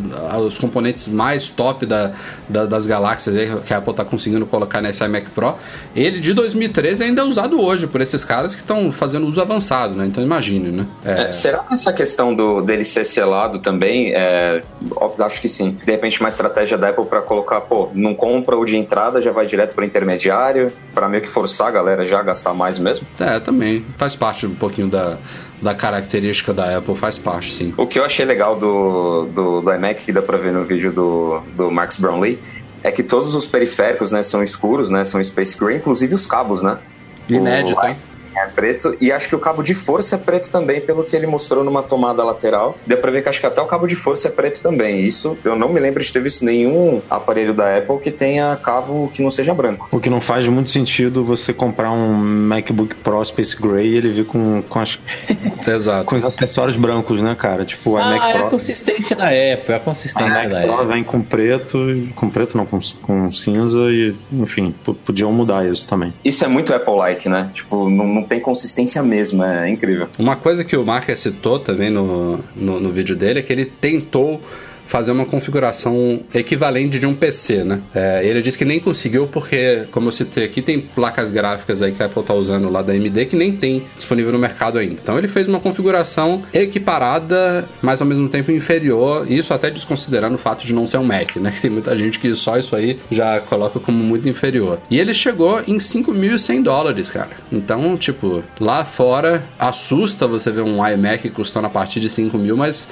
os 0.47 0.59
componentes 0.59 1.09
mais 1.09 1.49
top 1.49 1.86
da, 1.86 2.12
da, 2.49 2.66
das 2.66 2.86
galáxias 2.86 3.34
que 3.64 3.72
a 3.72 3.78
Apple 3.78 3.90
está 3.90 4.05
conseguindo 4.05 4.45
colocar 4.47 4.80
nesse 4.80 5.03
iMac 5.05 5.30
Pro. 5.30 5.57
Ele 5.97 6.20
de 6.20 6.32
2013 6.34 7.03
ainda 7.03 7.22
é 7.22 7.24
usado 7.24 7.61
hoje 7.61 7.86
por 7.86 8.01
esses 8.01 8.24
caras 8.24 8.55
que 8.55 8.61
estão 8.61 8.92
fazendo 8.92 9.26
uso 9.26 9.40
avançado, 9.40 9.95
né? 9.95 10.07
Então 10.07 10.22
imagine, 10.22 10.70
né? 10.70 10.86
É... 11.05 11.22
É, 11.24 11.32
será 11.32 11.59
que 11.59 11.72
essa 11.72 11.92
questão 11.92 12.34
do, 12.34 12.61
dele 12.61 12.84
ser 12.84 13.05
selado 13.05 13.59
também, 13.59 14.12
é, 14.14 14.62
acho 15.20 15.40
que 15.40 15.49
sim. 15.49 15.70
De 15.72 15.90
repente, 15.90 16.20
uma 16.20 16.28
estratégia 16.28 16.76
da 16.76 16.90
Apple 16.90 17.07
para 17.07 17.22
colocar, 17.22 17.62
pô, 17.62 17.88
não 17.95 18.14
compra 18.14 18.57
o 18.57 18.64
de 18.64 18.76
entrada, 18.76 19.20
já 19.20 19.32
vai 19.32 19.47
direto 19.47 19.74
para 19.74 19.86
intermediário, 19.86 20.70
para 20.92 21.09
meio 21.09 21.22
que 21.22 21.28
forçar 21.28 21.68
a 21.68 21.70
galera 21.70 22.05
já 22.05 22.20
a 22.20 22.22
gastar 22.22 22.53
mais 22.53 22.78
mesmo? 22.78 23.07
É, 23.18 23.40
também. 23.40 23.84
Faz 23.97 24.14
parte 24.14 24.47
um 24.47 24.55
pouquinho 24.55 24.88
da, 24.88 25.18
da 25.64 25.74
característica 25.74 26.52
da 26.52 26.76
Apple 26.76 26.94
faz 26.94 27.16
parte, 27.16 27.50
sim. 27.50 27.72
O 27.78 27.86
que 27.86 27.98
eu 27.98 28.04
achei 28.04 28.26
legal 28.26 28.54
do, 28.54 29.24
do, 29.24 29.60
do 29.62 29.72
iMac, 29.72 30.04
que 30.04 30.12
dá 30.12 30.20
pra 30.20 30.36
ver 30.36 30.52
no 30.52 30.62
vídeo 30.62 30.92
do, 30.92 31.40
do 31.56 31.70
Max 31.70 31.96
Brownlee, 31.96 32.38
é 32.82 32.92
que 32.92 33.02
todos 33.02 33.34
os 33.34 33.46
periféricos 33.46 34.10
né, 34.12 34.22
são 34.22 34.42
escuros, 34.42 34.90
né, 34.90 35.04
são 35.04 35.24
Space 35.24 35.58
Gray, 35.58 35.78
inclusive 35.78 36.14
os 36.14 36.26
cabos, 36.26 36.62
né? 36.62 36.76
Inédito, 37.26 37.80
o, 37.80 37.86
hein? 37.86 37.96
É 38.37 38.47
preto. 38.47 38.97
E 39.01 39.12
acho 39.12 39.28
que 39.28 39.37
o 39.37 39.39
cabo 39.39 39.62
de 39.62 39.74
força 39.74 40.16
é 40.16 40.18
preto 40.18 40.51
também, 40.51 40.80
pelo 40.80 41.05
que 41.05 41.14
ele 41.14 41.26
mostrou 41.26 41.64
numa 41.64 41.82
tomada 41.82 42.22
lateral. 42.24 42.76
Deu 42.87 42.99
pra 42.99 43.11
ver 43.11 43.22
que 43.22 43.28
acho 43.28 43.41
que 43.41 43.47
até 43.47 43.61
o 43.61 43.66
cabo 43.66 43.87
de 43.87 43.95
força 43.95 44.28
é 44.28 44.30
preto 44.30 44.61
também. 44.62 45.01
Isso 45.01 45.37
eu 45.45 45.57
não 45.57 45.72
me 45.72 45.80
lembro 45.80 46.03
de 46.03 46.12
ter 46.12 46.20
visto 46.20 46.45
nenhum 46.45 47.01
aparelho 47.09 47.55
da 47.55 47.76
Apple 47.76 47.99
que 47.99 48.11
tenha 48.11 48.57
cabo 48.57 49.11
que 49.12 49.22
não 49.22 49.30
seja 49.30 49.55
branco. 49.55 49.89
O 49.91 50.01
que 50.01 50.11
não 50.11 50.20
faz 50.20 50.47
muito 50.49 50.70
sentido 50.70 51.24
você 51.24 51.53
comprar 51.53 51.91
um 51.91 52.14
MacBook 52.14 52.95
Pro 52.97 53.24
Space 53.24 53.57
Gray 53.61 53.87
e 53.89 53.97
ele 53.97 54.11
vir 54.11 54.26
com, 54.26 54.62
com, 54.62 54.78
as, 54.78 54.99
Exato. 55.66 56.07
com 56.07 56.16
os 56.16 56.24
acessórios 56.24 56.76
brancos, 56.76 57.22
né, 57.22 57.35
cara? 57.35 57.64
Tipo, 57.64 57.97
ah, 57.97 58.05
Mac 58.05 58.22
é 58.22 58.32
Pro. 58.32 58.47
a 58.47 58.51
consistência 58.51 59.16
da 59.16 59.26
Apple, 59.26 59.72
é 59.72 59.74
a 59.74 59.80
consistência 59.80 60.43
a 60.43 60.49
Mac 60.49 60.51
da 60.51 60.62
Pro 60.62 60.74
Apple. 60.74 60.87
vem 60.87 61.05
com 61.05 61.22
preto, 61.22 61.78
com 62.14 62.28
preto 62.28 62.57
não, 62.57 62.66
com, 62.66 62.78
com 63.03 63.32
cinza 63.32 63.91
e, 63.91 64.14
enfim, 64.32 64.74
podiam 65.05 65.32
mudar 65.32 65.66
isso 65.66 65.87
também. 65.87 66.12
Isso 66.24 66.45
é 66.45 66.49
muito 66.49 66.74
Apple-like, 66.74 67.28
né? 67.28 67.51
Tipo, 67.53 67.89
não, 67.89 68.07
não 68.07 68.22
tem 68.24 68.40
consistência 68.40 69.02
mesmo, 69.02 69.42
é 69.44 69.68
incrível. 69.68 70.08
Uma 70.18 70.36
coisa 70.36 70.64
que 70.64 70.76
o 70.76 70.84
Marker 70.84 71.16
citou 71.16 71.58
também 71.58 71.90
no, 71.90 72.40
no, 72.54 72.80
no 72.80 72.90
vídeo 72.90 73.14
dele 73.14 73.40
é 73.40 73.42
que 73.42 73.52
ele 73.52 73.66
tentou 73.66 74.40
fazer 74.87 75.12
uma 75.12 75.24
configuração 75.24 76.20
equivalente 76.32 76.99
de 76.99 77.07
um 77.07 77.14
PC, 77.14 77.64
né? 77.64 77.80
É, 77.95 78.24
ele 78.24 78.43
disse 78.43 78.59
que 78.59 78.64
nem 78.64 78.80
conseguiu 78.80 79.26
porque, 79.26 79.85
como 79.91 80.09
eu 80.09 80.12
citei 80.12 80.45
aqui, 80.45 80.62
tem 80.62 80.80
placas 80.80 81.30
gráficas 81.30 81.82
aí 81.82 81.93
que 81.93 82.03
a 82.03 82.07
Apple 82.07 82.22
tá 82.22 82.35
usando 82.35 82.68
lá 82.70 82.82
da 82.82 82.93
AMD 82.93 83.26
que 83.26 83.37
nem 83.37 83.53
tem 83.53 83.85
disponível 83.97 84.32
no 84.32 84.39
mercado 84.39 84.78
ainda. 84.78 84.97
Então 85.03 85.18
ele 85.18 85.28
fez 85.28 85.49
uma 85.49 85.61
configuração 85.61 86.43
equiparada, 86.53 87.68
mas 87.80 88.01
ao 88.01 88.07
mesmo 88.07 88.28
tempo 88.28 88.51
inferior, 88.51 89.30
isso 89.30 89.53
até 89.53 89.70
desconsiderando 89.70 90.35
o 90.35 90.39
fato 90.39 90.66
de 90.66 90.72
não 90.72 90.87
ser 90.87 90.99
um 90.99 91.05
Mac, 91.05 91.37
né? 91.37 91.53
Tem 91.61 91.70
muita 91.70 91.97
gente 91.97 92.18
que 92.18 92.35
só 92.35 92.59
isso 92.59 92.76
aí 92.76 92.99
já 93.11 93.41
coloca 93.41 93.80
como 93.80 93.99
muito 93.99 94.28
inferior. 94.28 94.78
E 94.91 94.99
ele 94.99 95.14
chegou 95.14 95.61
em 95.66 95.76
5.100 95.76 96.62
dólares, 96.62 97.11
cara. 97.11 97.30
Então, 97.51 97.97
tipo, 97.97 98.45
lá 98.61 98.85
fora 98.85 99.45
assusta 99.59 100.26
você 100.26 100.51
ver 100.51 100.62
um 100.62 100.87
iMac 100.87 101.28
custando 101.30 101.66
a 101.66 101.70
partir 101.70 102.01
de 102.01 102.09
5 102.09 102.37
mil, 102.39 102.57
mas 102.57 102.89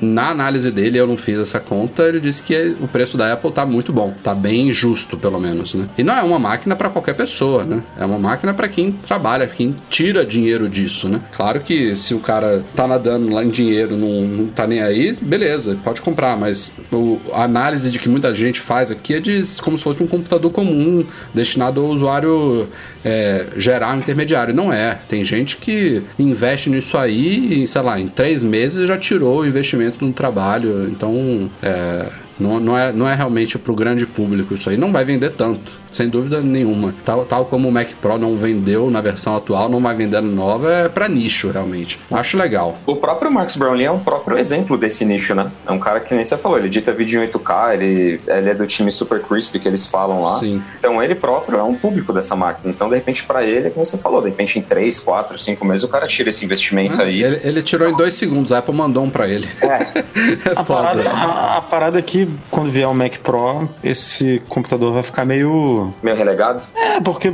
na 0.00 0.30
análise 0.30 0.70
dele, 0.70 0.98
eu 0.98 1.06
não 1.06 1.16
fiz 1.16 1.38
essa 1.38 1.60
conta, 1.60 2.04
ele 2.04 2.20
disse 2.20 2.42
que 2.42 2.76
o 2.80 2.88
preço 2.88 3.16
da 3.16 3.32
Apple 3.32 3.50
tá 3.52 3.64
muito 3.66 3.92
bom, 3.92 4.14
tá 4.22 4.34
bem 4.34 4.72
justo, 4.72 5.16
pelo 5.16 5.40
menos, 5.40 5.74
né? 5.74 5.88
E 5.96 6.02
não 6.02 6.14
é 6.14 6.22
uma 6.22 6.38
máquina 6.38 6.76
para 6.76 6.88
qualquer 6.88 7.14
pessoa, 7.14 7.64
né? 7.64 7.82
É 7.98 8.04
uma 8.04 8.18
máquina 8.18 8.54
para 8.54 8.68
quem 8.68 8.92
trabalha, 8.92 9.46
quem 9.46 9.74
tira 9.88 10.24
dinheiro 10.24 10.68
disso, 10.68 11.08
né? 11.08 11.20
Claro 11.36 11.60
que 11.60 11.96
se 11.96 12.14
o 12.14 12.20
cara 12.20 12.64
tá 12.74 12.86
nadando 12.86 13.32
lá 13.32 13.44
em 13.44 13.50
dinheiro, 13.50 13.96
não, 13.96 14.22
não 14.22 14.46
tá 14.46 14.66
nem 14.66 14.80
aí, 14.80 15.16
beleza, 15.20 15.78
pode 15.82 16.00
comprar, 16.00 16.36
mas 16.36 16.72
o, 16.92 17.20
a 17.32 17.44
análise 17.44 17.90
de 17.90 17.98
que 17.98 18.08
muita 18.08 18.34
gente 18.34 18.60
faz 18.60 18.90
aqui 18.90 19.14
é 19.14 19.20
de 19.20 19.42
como 19.62 19.76
se 19.76 19.84
fosse 19.84 20.02
um 20.02 20.06
computador 20.06 20.50
comum, 20.52 21.04
destinado 21.34 21.80
ao 21.80 21.86
usuário 21.86 22.68
é, 23.04 23.46
gerar 23.56 23.94
um 23.94 23.98
intermediário. 23.98 24.54
Não 24.54 24.72
é. 24.72 24.98
Tem 25.08 25.24
gente 25.24 25.56
que 25.56 26.02
investe 26.18 26.68
nisso 26.70 26.98
aí 26.98 27.62
e, 27.62 27.66
sei 27.66 27.82
lá, 27.82 27.98
em 27.98 28.08
três 28.08 28.42
meses 28.42 28.86
já 28.86 28.98
tirou 28.98 29.40
o 29.40 29.46
investimento 29.46 29.87
no 30.00 30.12
trabalho. 30.12 30.88
Então, 30.88 31.50
é, 31.62 32.06
não, 32.38 32.60
não, 32.60 32.78
é, 32.78 32.92
não 32.92 33.08
é 33.08 33.14
realmente 33.14 33.58
para 33.58 33.72
o 33.72 33.76
grande 33.76 34.06
público 34.06 34.54
isso 34.54 34.70
aí. 34.70 34.76
Não 34.76 34.92
vai 34.92 35.04
vender 35.04 35.30
tanto 35.30 35.77
sem 35.90 36.08
dúvida 36.08 36.40
nenhuma. 36.40 36.94
Tal, 37.04 37.24
tal 37.24 37.44
como 37.44 37.68
o 37.68 37.72
Mac 37.72 37.88
Pro 38.00 38.18
não 38.18 38.36
vendeu 38.36 38.90
na 38.90 39.00
versão 39.00 39.36
atual, 39.36 39.68
não 39.68 39.80
vai 39.80 39.94
vender 39.94 40.20
na 40.20 40.28
nova, 40.28 40.72
é 40.72 40.88
para 40.88 41.08
nicho, 41.08 41.50
realmente. 41.50 42.00
Acho 42.10 42.36
legal. 42.36 42.78
O 42.86 42.96
próprio 42.96 43.30
Max 43.30 43.56
Brownlee 43.56 43.86
é 43.86 43.90
um 43.90 43.98
próprio 43.98 44.38
exemplo 44.38 44.76
desse 44.76 45.04
nicho, 45.04 45.34
né? 45.34 45.50
É 45.66 45.72
um 45.72 45.78
cara 45.78 46.00
que 46.00 46.14
nem 46.14 46.24
você 46.24 46.36
falou, 46.36 46.58
ele 46.58 46.66
edita 46.66 46.92
vídeo 46.92 47.22
em 47.22 47.28
8K, 47.28 47.74
ele, 47.74 48.20
ele 48.26 48.50
é 48.50 48.54
do 48.54 48.66
time 48.66 48.90
Super 48.90 49.20
Crispy 49.20 49.58
que 49.58 49.68
eles 49.68 49.86
falam 49.86 50.22
lá. 50.22 50.38
Sim. 50.38 50.62
Então 50.78 51.02
ele 51.02 51.14
próprio 51.14 51.58
é 51.58 51.62
um 51.62 51.74
público 51.74 52.12
dessa 52.12 52.36
máquina. 52.36 52.70
Então, 52.70 52.88
de 52.88 52.94
repente, 52.94 53.24
para 53.24 53.44
ele, 53.44 53.68
é 53.68 53.70
como 53.70 53.84
você 53.84 53.98
falou, 53.98 54.20
de 54.20 54.28
repente 54.28 54.58
em 54.58 54.62
3, 54.62 54.98
4, 54.98 55.38
5 55.38 55.64
meses 55.64 55.84
o 55.84 55.88
cara 55.88 56.06
tira 56.06 56.30
esse 56.30 56.44
investimento 56.44 57.00
é, 57.00 57.04
aí. 57.04 57.22
Ele, 57.22 57.40
ele, 57.42 57.62
tirou 57.62 57.88
em 57.88 57.96
2 57.96 58.14
segundos, 58.14 58.52
a 58.52 58.58
Apple 58.58 58.74
mandou 58.74 59.04
um 59.04 59.10
pra 59.10 59.28
ele. 59.28 59.48
É. 59.60 59.66
é 60.48 60.52
a, 60.54 60.64
parada, 60.64 61.10
a, 61.10 61.56
a 61.58 61.60
parada 61.60 61.98
é 61.98 62.02
que 62.02 62.28
quando 62.50 62.70
vier 62.70 62.88
o 62.88 62.94
Mac 62.94 63.18
Pro, 63.18 63.68
esse 63.82 64.42
computador 64.48 64.92
vai 64.92 65.02
ficar 65.02 65.24
meio 65.24 65.77
meio. 66.02 66.16
relegado? 66.16 66.62
É, 66.74 67.00
porque 67.00 67.32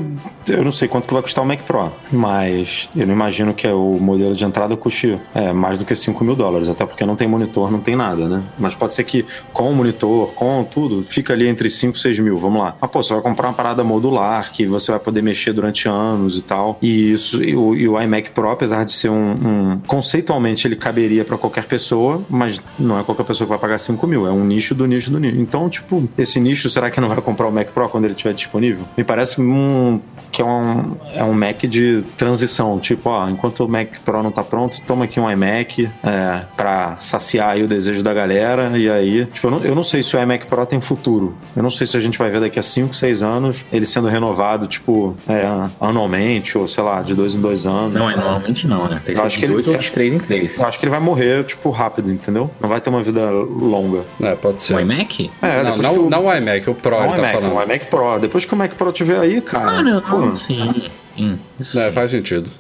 eu 0.49 0.65
não 0.65 0.73
sei 0.73 0.89
quanto 0.89 1.07
que 1.07 1.15
vai 1.15 1.23
custar 1.23 1.45
o 1.45 1.47
Mac 1.47 1.61
Pro, 1.63 1.93
mas 2.13 2.89
eu 2.95 3.07
não 3.07 3.15
imagino 3.15 3.55
que 3.55 3.67
é 3.67 3.73
o 3.73 3.99
modelo 3.99 4.35
de 4.35 4.45
entrada 4.45 4.77
custe 4.77 5.19
é, 5.35 5.53
mais 5.53 5.79
do 5.79 5.85
que 5.85 5.95
5 5.95 6.23
mil 6.25 6.37
dólares, 6.37 6.69
até 6.69 6.85
porque 6.85 7.05
não 7.05 7.17
tem 7.17 7.27
monitor, 7.27 7.71
não 7.71 7.81
tem 7.81 7.97
nada, 7.97 8.29
né? 8.29 8.43
Mas 8.59 8.75
pode 8.75 8.95
ser 8.95 9.05
que 9.05 9.25
com 9.53 9.71
o 9.71 9.75
monitor, 9.75 10.33
com 10.35 10.65
tudo, 10.65 11.03
fica 11.03 11.33
ali 11.33 11.49
entre 11.49 11.71
5 11.71 11.97
e 11.97 12.01
6 12.01 12.19
mil, 12.21 12.37
vamos 12.37 12.63
lá. 12.63 12.77
Mas 12.81 12.91
pô, 12.91 13.03
você 13.03 13.15
vai 13.15 13.23
comprar 13.23 13.49
uma 13.49 13.55
parada 13.55 13.83
modular 13.83 14.53
que 14.53 14.67
você 14.67 14.91
vai 14.91 15.01
poder 15.01 15.23
mexer 15.23 15.53
durante 15.53 15.89
anos 15.89 16.37
e 16.37 16.43
tal. 16.43 16.79
E 16.83 17.13
isso, 17.13 17.43
e 17.43 17.57
o, 17.57 17.75
e 17.75 17.89
o 17.89 18.01
iMac 18.01 18.31
Pro, 18.31 18.51
apesar 18.51 18.85
de 18.85 18.93
ser 18.93 19.09
um, 19.09 19.33
um 19.33 19.81
conceitualmente 19.87 20.67
ele 20.67 20.77
caberia 20.77 21.25
para 21.25 21.39
qualquer 21.39 21.65
pessoa, 21.65 22.23
mas 22.29 22.61
não 22.79 22.99
é 22.99 23.03
qualquer 23.03 23.25
pessoa 23.25 23.47
que 23.47 23.51
vai 23.51 23.59
pagar 23.59 23.79
5 23.79 24.07
mil, 24.07 24.27
é 24.27 24.31
um 24.31 24.45
nicho 24.45 24.75
do 24.75 24.87
nicho 24.87 25.11
do 25.11 25.19
nicho. 25.19 25.39
Então, 25.39 25.69
tipo, 25.69 26.09
esse 26.19 26.39
nicho, 26.41 26.69
será 26.69 26.91
que 26.91 27.01
não 27.01 27.09
vai 27.09 27.21
comprar 27.21 27.47
o 27.47 27.53
Mac 27.53 27.69
Pro 27.69 27.89
quando 27.89 28.05
ele 28.05 28.15
estiver 28.15 28.34
disponível? 28.35 28.85
Me 28.97 29.05
parece 29.05 29.41
um, 29.41 30.01
que 30.35 30.43
é 30.43 30.45
um, 30.45 30.97
é 31.15 31.23
um 31.23 31.33
Mac 31.33 31.63
de 31.63 32.03
transição. 32.17 32.81
Tipo, 32.81 33.11
ó, 33.11 33.29
enquanto 33.29 33.65
o 33.65 33.69
Mac 33.69 33.89
Pro 34.05 34.21
não 34.21 34.33
tá 34.33 34.43
pronto, 34.43 34.81
toma 34.85 35.05
aqui 35.05 35.21
um 35.21 35.31
iMac 35.31 35.89
é, 36.03 36.41
para 36.57 36.97
saciar 37.01 37.57
o 37.59 37.69
desejo 37.69 38.03
da 38.03 38.13
galera. 38.13 38.77
E 38.77 38.91
aí, 38.91 39.27
tipo, 39.27 39.47
eu 39.47 39.51
não, 39.53 39.59
eu 39.61 39.75
não, 39.77 39.85
sei 39.85 40.03
se 40.03 40.17
o 40.17 40.21
iMac 40.21 40.47
Pro 40.47 40.67
tem 40.67 40.81
futuro. 40.81 41.37
Eu 41.55 41.63
não 41.63 41.71
sei 41.71 41.87
se 41.87 41.97
a 41.97 42.01
gente 42.01 42.19
vai 42.19 42.31
ver 42.31 42.41
daqui 42.41 42.59
a 42.59 42.63
5, 42.63 42.93
6 42.93 43.23
anos 43.23 43.65
ele 43.73 43.87
sendo 43.87 44.09
renovado, 44.09 44.67
tipo, 44.67 45.17
é, 45.29 45.45
anualmente, 45.81 46.59
ou 46.59 46.67
sei 46.67 46.83
lá, 46.83 47.01
de 47.01 47.15
dois 47.15 47.37
em 47.37 47.41
dois 47.41 47.65
anos. 47.65 47.95
Não, 47.95 48.09
anualmente 48.09 48.67
não, 48.67 48.89
né? 48.89 49.01
Tem 49.05 49.15
que 49.15 49.31
ser 49.31 49.41
de 49.41 49.47
dois 49.47 49.69
ou 49.69 49.77
de 49.77 49.93
três 49.93 50.13
em 50.13 50.19
três. 50.19 50.59
Eu 50.59 50.67
acho 50.67 50.81
que 50.81 50.85
ele 50.85 50.91
vai 50.91 51.01
morrer, 51.01 51.45
tipo, 51.45 51.71
rápido, 51.71 52.11
entendeu? 52.11 52.51
Não 52.61 52.69
vai 52.69 52.81
ter 52.81 52.91
uma 52.91 53.03
vida 53.03 53.31
longa. 53.31 54.01
É, 54.21 54.35
pode 54.35 54.63
ser. 54.63 54.75
O 54.75 54.81
iMac? 54.81 55.31
É, 55.41 55.63
não, 55.63 55.77
não, 55.77 55.95
o, 55.95 56.11
não 56.11 56.27
o 56.27 56.35
iMac, 56.35 56.69
o 56.69 56.75
Pro, 56.75 56.91
não 56.91 57.05
ele 57.05 57.13
tá 57.13 57.19
iMac, 57.19 57.35
falando. 57.35 57.57
O 57.57 57.63
iMac 57.63 57.87
Pro. 57.87 58.19
Depois 58.25 58.47
que 58.47 58.55
o 58.55 58.57
Mac 58.57 58.73
Pro 58.73 58.91
tiver 58.91 59.19
aí, 59.19 59.39
cara. 59.43 59.81
Ah, 59.81 59.83
não, 59.83 60.01
pô, 60.01 60.35
sim. 60.35 60.91
sim. 61.15 61.39
Isso 61.61 61.79
é, 61.79 61.89
sim. 61.89 61.93
faz 61.93 62.11
sentido. 62.11 62.51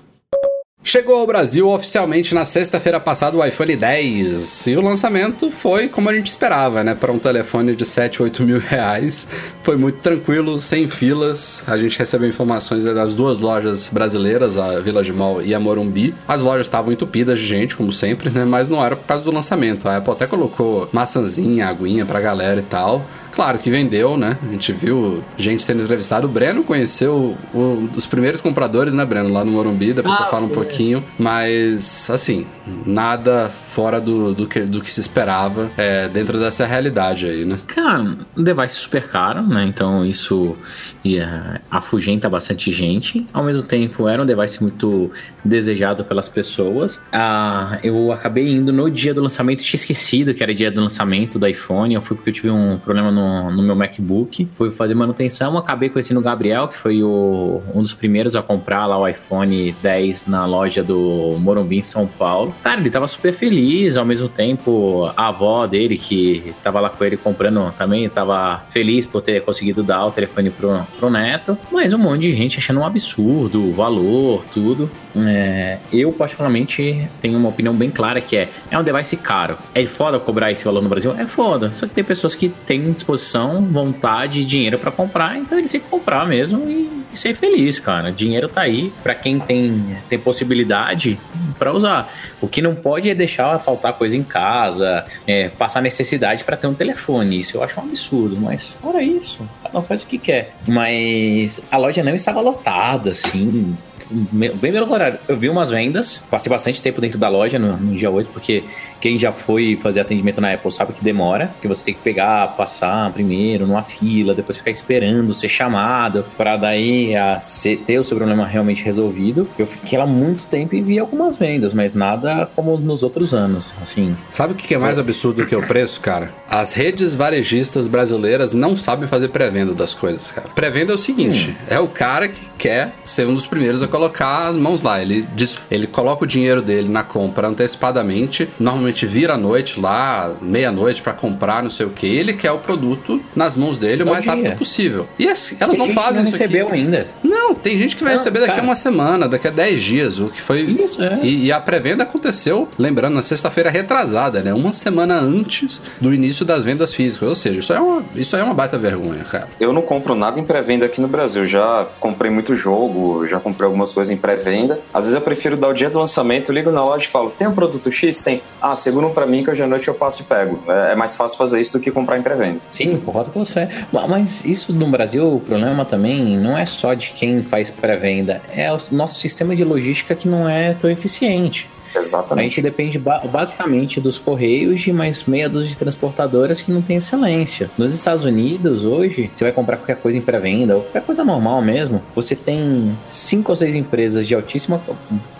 Chegou 0.86 1.16
ao 1.16 1.26
Brasil 1.26 1.66
oficialmente 1.70 2.34
na 2.34 2.44
sexta-feira 2.44 3.00
passada 3.00 3.34
o 3.34 3.42
iPhone 3.42 3.74
10 3.74 4.66
e 4.66 4.76
o 4.76 4.82
lançamento 4.82 5.50
foi 5.50 5.88
como 5.88 6.10
a 6.10 6.14
gente 6.14 6.26
esperava, 6.26 6.84
né? 6.84 6.94
Para 6.94 7.10
um 7.10 7.18
telefone 7.18 7.74
de 7.74 7.86
7, 7.86 8.22
8 8.22 8.42
mil 8.42 8.58
reais. 8.58 9.26
Foi 9.62 9.78
muito 9.78 10.02
tranquilo, 10.02 10.60
sem 10.60 10.86
filas. 10.86 11.64
A 11.66 11.78
gente 11.78 11.98
recebeu 11.98 12.28
informações 12.28 12.84
das 12.84 13.14
duas 13.14 13.38
lojas 13.38 13.88
brasileiras, 13.88 14.58
a 14.58 14.78
Village 14.80 15.10
Mall 15.10 15.40
e 15.40 15.54
a 15.54 15.58
Morumbi. 15.58 16.14
As 16.28 16.42
lojas 16.42 16.66
estavam 16.66 16.92
entupidas 16.92 17.38
de 17.38 17.46
gente, 17.46 17.74
como 17.74 17.90
sempre, 17.90 18.28
né? 18.28 18.44
Mas 18.44 18.68
não 18.68 18.84
era 18.84 18.94
por 18.94 19.06
causa 19.06 19.24
do 19.24 19.30
lançamento. 19.30 19.88
A 19.88 19.96
Apple 19.96 20.12
até 20.12 20.26
colocou 20.26 20.86
maçãzinha, 20.92 21.66
aguinha 21.66 22.04
pra 22.04 22.20
galera 22.20 22.60
e 22.60 22.64
tal. 22.64 23.06
Claro 23.34 23.58
que 23.58 23.68
vendeu, 23.68 24.16
né? 24.16 24.38
A 24.42 24.52
gente 24.52 24.72
viu 24.72 25.22
gente 25.36 25.62
sendo 25.62 25.82
entrevistada. 25.82 26.24
O 26.24 26.28
Breno 26.28 26.62
conheceu 26.62 27.36
um 27.52 27.86
dos 27.86 28.06
primeiros 28.06 28.40
compradores, 28.40 28.94
né, 28.94 29.04
Breno? 29.04 29.32
Lá 29.32 29.44
no 29.44 29.50
Morumbi, 29.50 29.92
depois 29.92 30.14
ah, 30.14 30.24
você 30.24 30.30
fala 30.30 30.46
um 30.46 30.50
pouquinho. 30.50 31.04
Mas, 31.18 32.08
assim, 32.10 32.46
nada 32.86 33.48
fora 33.48 34.00
do, 34.00 34.32
do, 34.32 34.46
que, 34.46 34.60
do 34.60 34.80
que 34.80 34.90
se 34.90 35.00
esperava 35.00 35.70
é, 35.76 36.08
dentro 36.08 36.38
dessa 36.38 36.64
realidade 36.64 37.26
aí, 37.26 37.44
né? 37.44 37.58
Cara, 37.66 38.16
um 38.36 38.42
device 38.42 38.76
super 38.76 39.08
caro, 39.08 39.42
né? 39.42 39.64
Então 39.64 40.04
isso 40.06 40.56
ia, 41.04 41.60
afugenta 41.70 42.28
bastante 42.28 42.70
gente. 42.70 43.26
Ao 43.32 43.42
mesmo 43.42 43.62
tempo, 43.64 44.08
era 44.08 44.22
um 44.22 44.26
device 44.26 44.62
muito 44.62 45.10
desejado 45.44 46.04
pelas 46.04 46.28
pessoas. 46.28 47.00
Ah, 47.12 47.78
eu 47.82 48.12
acabei 48.12 48.48
indo 48.48 48.72
no 48.72 48.88
dia 48.88 49.12
do 49.12 49.20
lançamento, 49.20 49.62
tinha 49.62 49.78
esquecido 49.78 50.32
que 50.32 50.42
era 50.42 50.54
dia 50.54 50.70
do 50.70 50.80
lançamento 50.80 51.38
do 51.38 51.46
iPhone. 51.46 51.94
Eu 51.94 52.00
fui 52.00 52.16
porque 52.16 52.30
eu 52.30 52.34
tive 52.34 52.50
um 52.50 52.78
problema 52.78 53.10
no, 53.50 53.62
meu 53.62 53.74
MacBook. 53.74 54.48
Fui 54.54 54.70
fazer 54.70 54.94
manutenção, 54.94 55.56
acabei 55.56 55.88
conhecendo 55.88 56.20
o 56.20 56.22
Gabriel, 56.22 56.68
que 56.68 56.76
foi 56.76 57.02
o, 57.02 57.62
um 57.74 57.82
dos 57.82 57.94
primeiros 57.94 58.36
a 58.36 58.42
comprar 58.42 58.86
lá 58.86 58.98
o 58.98 59.06
iPhone 59.06 59.74
10 59.82 60.26
na 60.26 60.46
loja 60.46 60.82
do 60.82 61.36
Morumbi 61.38 61.78
em 61.78 61.82
São 61.82 62.06
Paulo. 62.06 62.54
Cara, 62.62 62.80
ele 62.80 62.90
tava 62.90 63.06
super 63.06 63.32
feliz, 63.32 63.96
ao 63.96 64.04
mesmo 64.04 64.28
tempo 64.28 65.10
a 65.16 65.28
avó 65.28 65.66
dele, 65.66 65.96
que 65.96 66.54
tava 66.62 66.80
lá 66.80 66.90
com 66.90 67.04
ele 67.04 67.16
comprando 67.16 67.72
também, 67.76 68.08
tava 68.08 68.62
feliz 68.70 69.06
por 69.06 69.20
ter 69.22 69.42
conseguido 69.42 69.82
dar 69.82 70.06
o 70.06 70.10
telefone 70.10 70.50
pro, 70.50 70.80
pro 70.98 71.10
neto. 71.10 71.56
Mas 71.70 71.92
um 71.92 71.98
monte 71.98 72.22
de 72.22 72.34
gente 72.34 72.58
achando 72.58 72.80
um 72.80 72.86
absurdo 72.86 73.64
o 73.68 73.72
valor, 73.72 74.44
tudo. 74.52 74.90
É, 75.16 75.78
eu, 75.92 76.12
particularmente, 76.12 77.08
tenho 77.20 77.38
uma 77.38 77.48
opinião 77.48 77.74
bem 77.74 77.90
clara 77.90 78.20
que 78.20 78.36
é: 78.36 78.48
é 78.70 78.78
um 78.78 78.82
device 78.82 79.16
caro. 79.16 79.56
É 79.74 79.84
foda 79.86 80.18
cobrar 80.18 80.50
esse 80.50 80.64
valor 80.64 80.82
no 80.82 80.88
Brasil? 80.88 81.14
É 81.16 81.26
foda. 81.26 81.72
Só 81.74 81.86
que 81.86 81.94
tem 81.94 82.04
pessoas 82.04 82.34
que 82.34 82.48
têm 82.48 82.92
disposição, 82.92 83.13
vontade 83.60 84.40
e 84.40 84.44
dinheiro 84.44 84.78
para 84.78 84.90
comprar, 84.90 85.38
então 85.38 85.58
eles 85.58 85.70
têm 85.70 85.80
que 85.80 85.88
comprar 85.88 86.26
mesmo 86.26 86.68
e, 86.68 87.04
e 87.12 87.16
ser 87.16 87.34
feliz, 87.34 87.78
cara. 87.78 88.10
Dinheiro 88.10 88.48
tá 88.48 88.62
aí 88.62 88.92
para 89.02 89.14
quem 89.14 89.38
tem, 89.38 89.96
tem 90.08 90.18
possibilidade 90.18 91.18
para 91.58 91.72
usar. 91.72 92.12
O 92.40 92.48
que 92.48 92.60
não 92.60 92.74
pode 92.74 93.08
é 93.08 93.14
deixar 93.14 93.58
faltar 93.58 93.92
coisa 93.94 94.16
em 94.16 94.22
casa, 94.22 95.04
é, 95.26 95.48
passar 95.48 95.80
necessidade 95.80 96.44
para 96.44 96.56
ter 96.56 96.66
um 96.66 96.74
telefone. 96.74 97.40
Isso 97.40 97.56
eu 97.56 97.62
acho 97.62 97.80
um 97.80 97.84
absurdo, 97.84 98.36
mas 98.40 98.78
fora 98.80 99.02
isso, 99.02 99.48
cada 99.62 99.78
um 99.78 99.82
faz 99.82 100.02
o 100.02 100.06
que 100.06 100.18
quer. 100.18 100.54
Mas 100.66 101.60
a 101.70 101.76
loja 101.76 102.02
não 102.02 102.14
estava 102.14 102.40
lotada, 102.40 103.10
assim 103.10 103.76
bem 104.10 104.72
pelo 104.72 104.86
contrário. 104.86 105.18
Eu 105.26 105.36
vi 105.36 105.48
umas 105.48 105.70
vendas, 105.70 106.22
passei 106.30 106.50
bastante 106.50 106.80
tempo 106.80 107.00
dentro 107.00 107.18
da 107.18 107.28
loja 107.28 107.58
no, 107.58 107.76
no, 107.76 107.94
dia 107.94 108.10
8, 108.10 108.30
porque 108.30 108.62
quem 109.04 109.18
já 109.18 109.32
foi 109.32 109.78
fazer 109.82 110.00
atendimento 110.00 110.40
na 110.40 110.54
Apple 110.54 110.72
sabe 110.72 110.94
que 110.94 111.04
demora, 111.04 111.54
que 111.60 111.68
você 111.68 111.84
tem 111.84 111.92
que 111.92 112.00
pegar, 112.00 112.56
passar 112.56 113.12
primeiro 113.12 113.66
numa 113.66 113.82
fila, 113.82 114.32
depois 114.32 114.56
ficar 114.56 114.70
esperando 114.70 115.34
ser 115.34 115.50
chamado, 115.50 116.24
para 116.38 116.56
daí 116.56 117.14
a, 117.14 117.38
ser, 117.38 117.76
ter 117.80 117.98
o 117.98 118.04
seu 118.04 118.16
problema 118.16 118.46
realmente 118.46 118.82
resolvido. 118.82 119.46
Eu 119.58 119.66
fiquei 119.66 119.98
lá 119.98 120.06
muito 120.06 120.46
tempo 120.46 120.74
e 120.74 120.80
vi 120.80 120.98
algumas 120.98 121.36
vendas, 121.36 121.74
mas 121.74 121.92
nada 121.92 122.48
como 122.56 122.78
nos 122.78 123.02
outros 123.02 123.34
anos, 123.34 123.74
assim. 123.82 124.16
Sabe 124.30 124.54
o 124.54 124.56
que 124.56 124.74
é 124.74 124.78
mais 124.78 124.98
absurdo 124.98 125.44
que 125.44 125.54
o 125.54 125.66
preço, 125.66 126.00
cara? 126.00 126.32
As 126.48 126.72
redes 126.72 127.14
varejistas 127.14 127.86
brasileiras 127.86 128.54
não 128.54 128.74
sabem 128.74 129.06
fazer 129.06 129.28
pré-venda 129.28 129.74
das 129.74 129.92
coisas, 129.94 130.32
cara. 130.32 130.48
Pré-venda 130.48 130.92
é 130.92 130.94
o 130.94 130.98
seguinte, 130.98 131.50
hum. 131.50 131.64
é 131.68 131.78
o 131.78 131.88
cara 131.88 132.26
que 132.26 132.40
quer 132.56 132.94
ser 133.04 133.26
um 133.26 133.34
dos 133.34 133.46
primeiros 133.46 133.82
a 133.82 133.86
colocar 133.86 134.48
as 134.48 134.56
mãos 134.56 134.80
lá. 134.80 135.02
Ele, 135.02 135.26
diz, 135.34 135.58
ele 135.70 135.86
coloca 135.86 136.24
o 136.24 136.26
dinheiro 136.26 136.62
dele 136.62 136.88
na 136.88 137.02
compra 137.02 137.48
antecipadamente. 137.48 138.48
Normalmente 138.58 138.93
provavelmente 138.94 139.06
vira 139.06 139.34
à 139.34 139.36
noite 139.36 139.80
lá, 139.80 140.32
meia-noite 140.40 141.02
para 141.02 141.12
comprar, 141.12 141.62
não 141.62 141.70
sei 141.70 141.86
o 141.86 141.90
que. 141.90 142.06
Ele 142.06 142.32
quer 142.32 142.52
o 142.52 142.58
produto 142.58 143.20
nas 143.34 143.56
mãos 143.56 143.76
dele 143.76 144.02
o 144.02 144.06
mais 144.06 144.22
dia. 144.24 144.32
rápido 144.34 144.56
possível. 144.56 145.08
E 145.18 145.28
assim, 145.28 145.56
elas 145.58 145.72
Tem 145.72 145.78
não 145.78 145.86
gente 145.86 145.94
fazem 145.94 146.14
não 146.22 146.28
isso 146.28 146.32
recebeu 146.32 146.68
aqui. 146.68 146.76
ainda. 146.76 147.08
Não, 147.22 147.54
tem 147.54 147.76
gente 147.76 147.96
que 147.96 148.04
vai 148.04 148.12
Não, 148.12 148.18
receber 148.18 148.40
daqui 148.40 148.52
a 148.52 148.54
cara. 148.56 148.66
uma 148.66 148.74
semana, 148.76 149.28
daqui 149.28 149.48
a 149.48 149.50
10 149.50 149.82
dias, 149.82 150.18
o 150.20 150.28
que 150.28 150.40
foi. 150.40 150.62
Isso, 150.62 151.02
é. 151.02 151.18
E, 151.22 151.46
e 151.46 151.52
a 151.52 151.60
pré-venda 151.60 152.02
aconteceu, 152.04 152.68
lembrando, 152.78 153.14
na 153.14 153.22
sexta-feira 153.22 153.70
retrasada, 153.70 154.42
né? 154.42 154.52
Uma 154.54 154.72
semana 154.72 155.18
antes 155.18 155.82
do 156.00 156.12
início 156.14 156.44
das 156.44 156.64
vendas 156.64 156.92
físicas. 156.94 157.28
Ou 157.28 157.34
seja, 157.34 157.58
isso 157.58 157.72
é 157.72 157.80
uma, 157.80 158.02
isso 158.14 158.36
é 158.36 158.42
uma 158.42 158.54
baita 158.54 158.78
vergonha, 158.78 159.24
cara. 159.24 159.48
Eu 159.58 159.72
não 159.72 159.82
compro 159.82 160.14
nada 160.14 160.38
em 160.38 160.44
pré-venda 160.44 160.86
aqui 160.86 161.00
no 161.00 161.08
Brasil. 161.08 161.44
Já 161.46 161.86
comprei 161.98 162.30
muito 162.30 162.54
jogo, 162.54 163.26
já 163.26 163.40
comprei 163.40 163.66
algumas 163.66 163.92
coisas 163.92 164.12
em 164.12 164.16
pré-venda. 164.16 164.78
Às 164.92 165.04
vezes 165.04 165.14
eu 165.14 165.20
prefiro 165.20 165.56
dar 165.56 165.68
o 165.68 165.72
dia 165.72 165.90
do 165.90 165.98
lançamento, 165.98 166.52
ligo 166.52 166.70
na 166.70 166.84
loja 166.84 167.04
e 167.04 167.08
falo: 167.08 167.30
tem 167.30 167.46
um 167.48 167.52
produto 167.52 167.90
X? 167.90 168.20
Tem. 168.22 168.42
Ah, 168.60 168.73
segura 168.74 169.06
um 169.06 169.12
pra 169.12 169.26
mim 169.26 169.42
que 169.44 169.50
hoje 169.50 169.62
à 169.62 169.66
noite 169.66 169.88
eu 169.88 169.94
passo 169.94 170.22
e 170.22 170.24
pego. 170.24 170.58
É, 170.68 170.92
é 170.92 170.94
mais 170.94 171.16
fácil 171.16 171.36
fazer 171.38 171.60
isso 171.60 171.72
do 171.74 171.80
que 171.80 171.90
comprar 171.90 172.18
em 172.18 172.22
pré-venda. 172.22 172.60
Sim, 172.72 172.96
concordo 172.98 173.30
com 173.30 173.44
você. 173.44 173.68
Ma- 173.92 174.06
Mas 174.06 174.44
isso 174.44 174.72
no 174.72 174.86
Brasil, 174.88 175.34
o 175.36 175.40
problema 175.40 175.84
também 175.84 176.36
não 176.38 176.56
é 176.56 176.66
só 176.66 176.94
de 176.94 177.10
quem 177.10 177.42
faz 177.42 177.70
pré-venda, 177.70 178.40
é 178.54 178.72
o 178.72 178.78
nosso 178.92 179.18
sistema 179.18 179.54
de 179.56 179.64
logística 179.64 180.14
que 180.14 180.28
não 180.28 180.48
é 180.48 180.74
tão 180.74 180.90
eficiente. 180.90 181.68
A 181.96 182.00
Exatamente. 182.00 182.50
gente 182.50 182.62
depende 182.62 182.98
ba- 182.98 183.22
basicamente 183.30 184.00
dos 184.00 184.18
correios 184.18 184.86
e 184.86 184.92
mais 184.92 185.24
meia 185.24 185.48
dúzia 185.48 185.68
de 185.68 185.78
transportadoras 185.78 186.60
que 186.60 186.70
não 186.72 186.82
tem 186.82 186.96
excelência. 186.96 187.70
Nos 187.78 187.92
Estados 187.92 188.24
Unidos, 188.24 188.84
hoje, 188.84 189.30
você 189.34 189.44
vai 189.44 189.52
comprar 189.52 189.76
qualquer 189.76 189.96
coisa 189.96 190.18
em 190.18 190.20
pré-venda 190.20 190.76
ou 190.76 190.82
qualquer 190.82 191.02
coisa 191.02 191.24
normal 191.24 191.62
mesmo, 191.62 192.02
você 192.14 192.34
tem 192.34 192.96
cinco 193.06 193.52
ou 193.52 193.56
seis 193.56 193.74
empresas 193.74 194.26
de 194.26 194.34
altíssima 194.34 194.80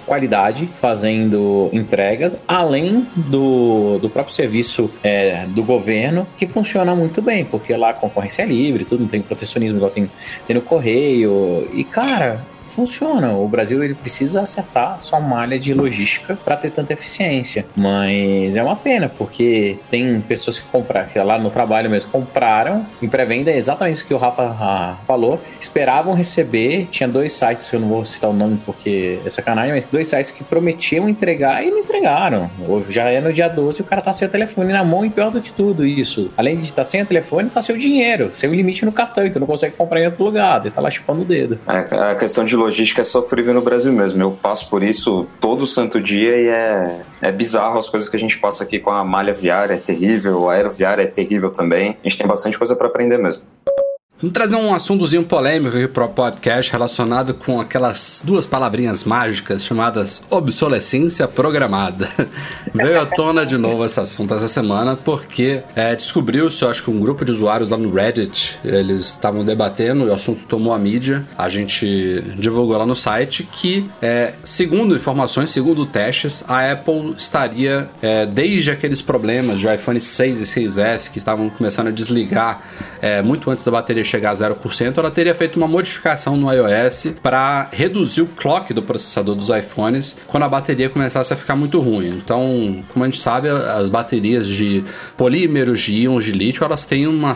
qualidade 0.06 0.68
fazendo 0.80 1.70
entregas, 1.72 2.36
além 2.46 3.06
do, 3.16 3.98
do 3.98 4.10
próprio 4.10 4.34
serviço 4.34 4.90
é, 5.02 5.46
do 5.48 5.62
governo, 5.62 6.26
que 6.36 6.46
funciona 6.46 6.94
muito 6.94 7.22
bem, 7.22 7.44
porque 7.44 7.74
lá 7.74 7.90
a 7.90 7.94
concorrência 7.94 8.42
é 8.42 8.46
livre, 8.46 8.84
tudo 8.84 9.00
não 9.00 9.08
tem 9.08 9.22
protecionismo 9.22 9.78
igual 9.78 9.90
tem, 9.90 10.10
tem 10.46 10.54
no 10.54 10.60
correio. 10.62 11.68
E, 11.72 11.84
cara, 11.84 12.44
funciona. 12.66 13.32
O 13.32 13.48
Brasil 13.48 13.82
ele 13.82 13.94
precisa 13.94 14.42
acertar 14.42 15.00
sua 15.00 15.20
malha 15.20 15.58
de 15.58 15.72
logística 15.74 16.36
para 16.44 16.56
ter 16.56 16.70
tanta 16.70 16.92
eficiência. 16.92 17.66
Mas 17.76 18.56
é 18.56 18.62
uma 18.62 18.76
pena, 18.76 19.08
porque 19.08 19.78
tem 19.90 20.20
pessoas 20.20 20.58
que 20.58 20.66
compraram, 20.66 21.08
que 21.08 21.18
lá 21.18 21.38
no 21.38 21.50
trabalho 21.50 21.90
mesmo, 21.90 22.10
compraram 22.10 22.86
em 23.02 23.08
pré-venda, 23.08 23.50
é 23.50 23.56
exatamente 23.56 23.94
isso 23.94 24.06
que 24.06 24.14
o 24.14 24.18
Rafa 24.18 24.42
ah, 24.60 24.96
falou, 25.06 25.40
esperavam 25.60 26.14
receber, 26.14 26.88
tinha 26.90 27.08
dois 27.08 27.32
sites, 27.32 27.70
eu 27.72 27.80
não 27.80 27.88
vou 27.88 28.04
citar 28.04 28.30
o 28.30 28.32
nome 28.32 28.58
porque 28.64 29.18
é 29.24 29.30
sacanagem, 29.30 29.74
mas 29.74 29.84
dois 29.84 30.08
sites 30.08 30.30
que 30.30 30.44
prometiam 30.44 31.08
entregar 31.08 31.64
e 31.64 31.70
não 31.70 31.78
entregaram. 31.78 32.50
Já 32.88 33.04
é 33.04 33.20
no 33.20 33.32
dia 33.32 33.48
12 33.48 33.82
o 33.82 33.84
cara 33.84 34.02
tá 34.02 34.12
sem 34.12 34.26
o 34.26 34.30
telefone 34.30 34.72
na 34.72 34.84
mão 34.84 35.04
e 35.04 35.10
pior 35.10 35.30
do 35.30 35.40
que 35.40 35.52
tudo 35.52 35.86
isso. 35.86 36.30
Além 36.36 36.56
de 36.56 36.64
estar 36.64 36.84
sem 36.84 37.02
o 37.02 37.06
telefone, 37.06 37.50
tá 37.50 37.62
sem 37.62 37.74
o 37.74 37.78
dinheiro, 37.78 38.30
sem 38.32 38.48
o 38.48 38.54
limite 38.54 38.84
no 38.84 38.92
cartão, 38.92 39.26
então 39.26 39.40
não 39.40 39.46
consegue 39.46 39.74
comprar 39.76 40.00
em 40.00 40.06
outro 40.06 40.24
lugar, 40.24 40.60
ele 40.60 40.70
tá 40.70 40.80
lá 40.80 40.90
chupando 40.90 41.22
o 41.22 41.24
dedo. 41.24 41.58
É, 41.66 42.12
a 42.12 42.14
questão 42.14 42.44
de 42.44 42.53
logística 42.56 43.00
é 43.00 43.04
sofrível 43.04 43.54
no 43.54 43.60
Brasil 43.60 43.92
mesmo. 43.92 44.22
Eu 44.22 44.30
passo 44.32 44.68
por 44.68 44.82
isso 44.82 45.26
todo 45.40 45.66
santo 45.66 46.00
dia 46.00 46.36
e 46.36 46.48
é, 46.48 47.02
é 47.22 47.32
bizarro 47.32 47.78
as 47.78 47.88
coisas 47.88 48.08
que 48.08 48.16
a 48.16 48.20
gente 48.20 48.38
passa 48.38 48.64
aqui 48.64 48.78
com 48.78 48.90
a 48.90 49.04
malha 49.04 49.32
viária, 49.32 49.74
é 49.74 49.78
terrível, 49.78 50.48
a 50.48 50.54
aeroviária 50.54 51.02
é 51.02 51.06
terrível 51.06 51.50
também. 51.50 51.96
A 52.04 52.08
gente 52.08 52.18
tem 52.18 52.26
bastante 52.26 52.58
coisa 52.58 52.76
para 52.76 52.86
aprender 52.86 53.18
mesmo. 53.18 53.44
Vamos 54.24 54.32
trazer 54.32 54.56
um 54.56 54.74
assuntozinho 54.74 55.22
polêmico 55.22 55.76
aqui 55.76 55.86
pro 55.86 56.08
podcast 56.08 56.72
relacionado 56.72 57.34
com 57.34 57.60
aquelas 57.60 58.22
duas 58.24 58.46
palavrinhas 58.46 59.04
mágicas 59.04 59.62
chamadas 59.62 60.24
obsolescência 60.30 61.28
programada. 61.28 62.08
Veio 62.72 63.02
à 63.02 63.04
tona 63.04 63.44
de 63.44 63.58
novo 63.58 63.84
esse 63.84 64.00
assunto 64.00 64.32
essa 64.32 64.48
semana 64.48 64.96
porque 64.96 65.62
é, 65.76 65.94
descobriu-se, 65.94 66.62
eu 66.62 66.70
acho 66.70 66.82
que 66.82 66.90
um 66.90 66.98
grupo 66.98 67.22
de 67.22 67.32
usuários 67.32 67.68
lá 67.68 67.76
no 67.76 67.92
Reddit, 67.92 68.58
eles 68.64 69.02
estavam 69.02 69.44
debatendo 69.44 70.06
e 70.06 70.08
o 70.08 70.14
assunto 70.14 70.46
tomou 70.46 70.72
a 70.72 70.78
mídia. 70.78 71.22
A 71.36 71.50
gente 71.50 72.22
divulgou 72.38 72.78
lá 72.78 72.86
no 72.86 72.96
site 72.96 73.46
que, 73.52 73.86
é, 74.00 74.32
segundo 74.42 74.96
informações, 74.96 75.50
segundo 75.50 75.84
testes, 75.84 76.42
a 76.48 76.72
Apple 76.72 77.12
estaria, 77.14 77.90
é, 78.00 78.24
desde 78.24 78.70
aqueles 78.70 79.02
problemas 79.02 79.60
de 79.60 79.68
iPhone 79.68 80.00
6 80.00 80.40
e 80.40 80.44
6S 80.44 81.12
que 81.12 81.18
estavam 81.18 81.50
começando 81.50 81.88
a 81.88 81.90
desligar 81.90 82.62
é, 83.02 83.20
muito 83.20 83.50
antes 83.50 83.62
da 83.62 83.70
bateria 83.70 84.13
chegar 84.14 84.30
a 84.30 84.34
0%, 84.34 84.98
ela 84.98 85.10
teria 85.10 85.34
feito 85.34 85.56
uma 85.56 85.66
modificação 85.66 86.36
no 86.36 86.52
iOS 86.52 87.14
para 87.20 87.68
reduzir 87.72 88.22
o 88.22 88.26
clock 88.26 88.72
do 88.72 88.82
processador 88.82 89.34
dos 89.34 89.48
iPhones 89.48 90.16
quando 90.26 90.44
a 90.44 90.48
bateria 90.48 90.88
começasse 90.88 91.32
a 91.32 91.36
ficar 91.36 91.56
muito 91.56 91.80
ruim. 91.80 92.08
Então, 92.16 92.82
como 92.88 93.04
a 93.04 93.08
gente 93.08 93.20
sabe, 93.20 93.48
as 93.48 93.88
baterias 93.88 94.46
de 94.46 94.84
polímeros, 95.16 95.80
de 95.80 95.94
íons 95.94 96.24
de 96.24 96.32
lítio, 96.32 96.64
elas 96.64 96.84
têm 96.84 97.06
uma, 97.06 97.34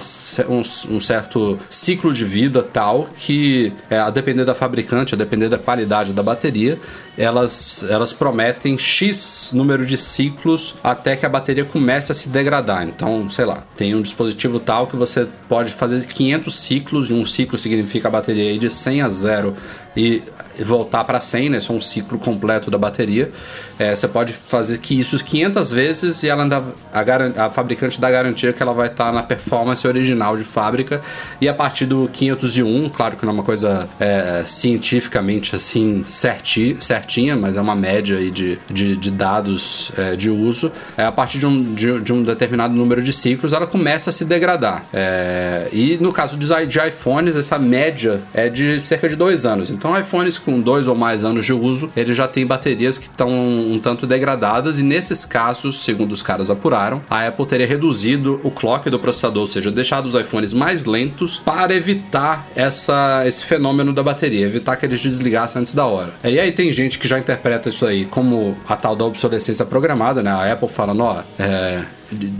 um, 0.48 0.94
um 0.94 1.00
certo 1.00 1.58
ciclo 1.68 2.12
de 2.12 2.24
vida 2.24 2.62
tal 2.62 3.08
que, 3.18 3.72
é, 3.90 3.98
a 3.98 4.10
depender 4.10 4.44
da 4.44 4.54
fabricante, 4.54 5.14
a 5.14 5.18
depender 5.18 5.48
da 5.48 5.58
qualidade 5.58 6.12
da 6.12 6.22
bateria, 6.22 6.78
elas, 7.18 7.84
elas 7.88 8.12
prometem 8.12 8.78
X 8.78 9.50
número 9.52 9.84
de 9.84 9.96
ciclos 9.96 10.76
até 10.84 11.16
que 11.16 11.26
a 11.26 11.28
bateria 11.28 11.64
comece 11.64 12.12
a 12.12 12.14
se 12.14 12.28
degradar. 12.28 12.86
Então, 12.86 13.28
sei 13.28 13.44
lá, 13.44 13.64
tem 13.76 13.94
um 13.94 14.00
dispositivo 14.00 14.60
tal 14.60 14.86
que 14.86 14.94
você 14.94 15.26
pode 15.48 15.72
fazer 15.72 16.06
500 16.06 16.54
ciclos, 16.54 17.10
e 17.10 17.12
um 17.12 17.26
ciclo 17.26 17.58
significa 17.58 18.06
a 18.06 18.10
bateria 18.10 18.52
ir 18.52 18.58
de 18.58 18.70
100 18.70 19.02
a 19.02 19.08
0 19.08 19.54
e 19.96 20.22
voltar 20.64 21.04
para 21.04 21.20
100, 21.20 21.50
né? 21.50 21.58
Isso 21.58 21.72
é 21.72 21.74
um 21.74 21.80
ciclo 21.80 22.18
completo 22.18 22.70
da 22.70 22.78
bateria. 22.78 23.30
É, 23.78 23.94
você 23.94 24.08
pode 24.08 24.32
fazer 24.32 24.78
que 24.78 24.98
isso 24.98 25.22
500 25.24 25.70
vezes 25.70 26.22
e 26.22 26.28
ela 26.28 26.42
ainda, 26.42 26.62
a, 26.92 27.46
a 27.46 27.50
fabricante 27.50 28.00
dá 28.00 28.10
garantia 28.10 28.52
que 28.52 28.62
ela 28.62 28.72
vai 28.72 28.88
estar 28.88 29.12
na 29.12 29.22
performance 29.22 29.86
original 29.86 30.36
de 30.36 30.44
fábrica. 30.44 31.00
E 31.40 31.48
a 31.48 31.54
partir 31.54 31.86
do 31.86 32.08
501, 32.12 32.88
claro 32.90 33.16
que 33.16 33.24
não 33.24 33.32
é 33.32 33.34
uma 33.34 33.42
coisa 33.44 33.88
é, 34.00 34.42
cientificamente 34.44 35.54
assim 35.54 36.02
certi, 36.04 36.76
certinha, 36.80 37.36
mas 37.36 37.56
é 37.56 37.60
uma 37.60 37.76
média 37.76 38.16
aí 38.16 38.30
de, 38.30 38.58
de, 38.68 38.96
de 38.96 39.10
dados 39.10 39.92
é, 39.96 40.16
de 40.16 40.30
uso. 40.30 40.72
É, 40.96 41.04
a 41.04 41.12
partir 41.12 41.38
de 41.38 41.46
um, 41.46 41.74
de, 41.74 42.00
de 42.00 42.12
um 42.12 42.22
determinado 42.22 42.74
número 42.74 43.02
de 43.02 43.12
ciclos, 43.12 43.52
ela 43.52 43.66
começa 43.66 44.10
a 44.10 44.12
se 44.12 44.24
degradar. 44.24 44.84
É, 44.92 45.68
e 45.72 45.98
no 45.98 46.12
caso 46.12 46.36
de, 46.36 46.46
de 46.66 46.78
iPhones, 46.80 47.36
essa 47.36 47.58
média 47.58 48.20
é 48.34 48.48
de 48.48 48.80
cerca 48.80 49.08
de 49.08 49.14
dois 49.14 49.46
anos. 49.46 49.70
Então, 49.78 49.96
iPhones 49.96 50.36
com 50.38 50.60
dois 50.60 50.88
ou 50.88 50.94
mais 50.96 51.22
anos 51.22 51.46
de 51.46 51.52
uso, 51.52 51.88
ele 51.96 52.12
já 52.12 52.26
tem 52.26 52.44
baterias 52.44 52.98
que 52.98 53.04
estão 53.04 53.30
um 53.30 53.78
tanto 53.78 54.08
degradadas. 54.08 54.80
E 54.80 54.82
nesses 54.82 55.24
casos, 55.24 55.84
segundo 55.84 56.10
os 56.10 56.20
caras 56.20 56.50
apuraram, 56.50 57.00
a 57.08 57.28
Apple 57.28 57.46
teria 57.46 57.66
reduzido 57.66 58.40
o 58.42 58.50
clock 58.50 58.90
do 58.90 58.98
processador, 58.98 59.42
ou 59.42 59.46
seja, 59.46 59.70
deixado 59.70 60.06
os 60.06 60.14
iPhones 60.14 60.52
mais 60.52 60.84
lentos 60.84 61.38
para 61.38 61.72
evitar 61.72 62.48
essa, 62.56 63.22
esse 63.24 63.44
fenômeno 63.44 63.92
da 63.92 64.02
bateria, 64.02 64.46
evitar 64.46 64.74
que 64.74 64.84
eles 64.84 65.00
desligassem 65.00 65.60
antes 65.60 65.72
da 65.72 65.86
hora. 65.86 66.12
E 66.24 66.40
aí 66.40 66.50
tem 66.50 66.72
gente 66.72 66.98
que 66.98 67.06
já 67.06 67.16
interpreta 67.16 67.68
isso 67.68 67.86
aí 67.86 68.04
como 68.04 68.58
a 68.68 68.74
tal 68.74 68.96
da 68.96 69.04
obsolescência 69.04 69.64
programada, 69.64 70.24
né? 70.24 70.32
A 70.32 70.52
Apple 70.52 70.68
falando, 70.68 71.04
ó, 71.04 71.22
é, 71.38 71.84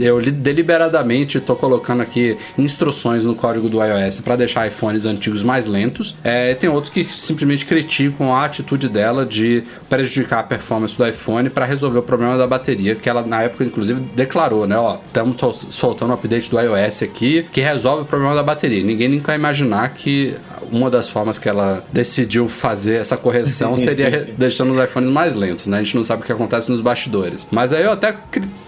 eu 0.00 0.18
li- 0.18 0.30
deliberadamente 0.30 1.38
estou 1.38 1.56
colocando 1.56 2.02
aqui 2.02 2.36
instruções 2.56 3.24
no 3.24 3.34
código 3.34 3.68
do 3.68 3.82
iOS 3.84 4.20
para 4.20 4.36
deixar 4.36 4.66
iPhones 4.66 5.06
antigos 5.06 5.42
mais 5.42 5.66
lentos. 5.66 6.16
É, 6.22 6.54
tem 6.54 6.68
outros 6.68 6.92
que 6.92 7.04
simplesmente 7.04 7.66
criticam 7.66 8.34
a 8.34 8.44
atitude 8.44 8.88
dela 8.88 9.24
de 9.26 9.64
prejudicar 9.88 10.40
a 10.40 10.42
performance 10.42 10.96
do 10.96 11.06
iPhone 11.06 11.50
para 11.50 11.64
resolver 11.64 11.98
o 11.98 12.02
problema 12.02 12.36
da 12.36 12.46
bateria, 12.46 12.94
que 12.94 13.08
ela 13.08 13.22
na 13.22 13.42
época 13.42 13.64
inclusive 13.64 14.00
declarou, 14.14 14.66
né? 14.66 14.76
Ó, 14.78 14.98
estamos 15.06 15.36
soltando 15.70 16.10
um 16.10 16.14
update 16.14 16.50
do 16.50 16.58
iOS 16.60 17.02
aqui 17.02 17.46
que 17.52 17.60
resolve 17.60 18.02
o 18.02 18.06
problema 18.06 18.34
da 18.34 18.42
bateria. 18.42 18.82
Ninguém 18.82 19.08
nunca 19.08 19.32
ia 19.32 19.36
imaginar 19.38 19.88
que 19.94 20.34
uma 20.70 20.90
das 20.90 21.08
formas 21.08 21.38
que 21.38 21.48
ela 21.48 21.82
decidiu 21.92 22.48
fazer 22.48 22.96
essa 22.96 23.16
correção 23.16 23.76
seria 23.78 24.28
deixando 24.36 24.72
os 24.72 24.82
iPhones 24.84 25.10
mais 25.10 25.34
lentos, 25.34 25.66
né? 25.66 25.78
A 25.78 25.82
gente 25.82 25.96
não 25.96 26.04
sabe 26.04 26.22
o 26.22 26.24
que 26.26 26.32
acontece 26.32 26.70
nos 26.70 26.80
bastidores. 26.80 27.46
Mas 27.50 27.72
aí 27.72 27.84
eu 27.84 27.92
até 27.92 28.14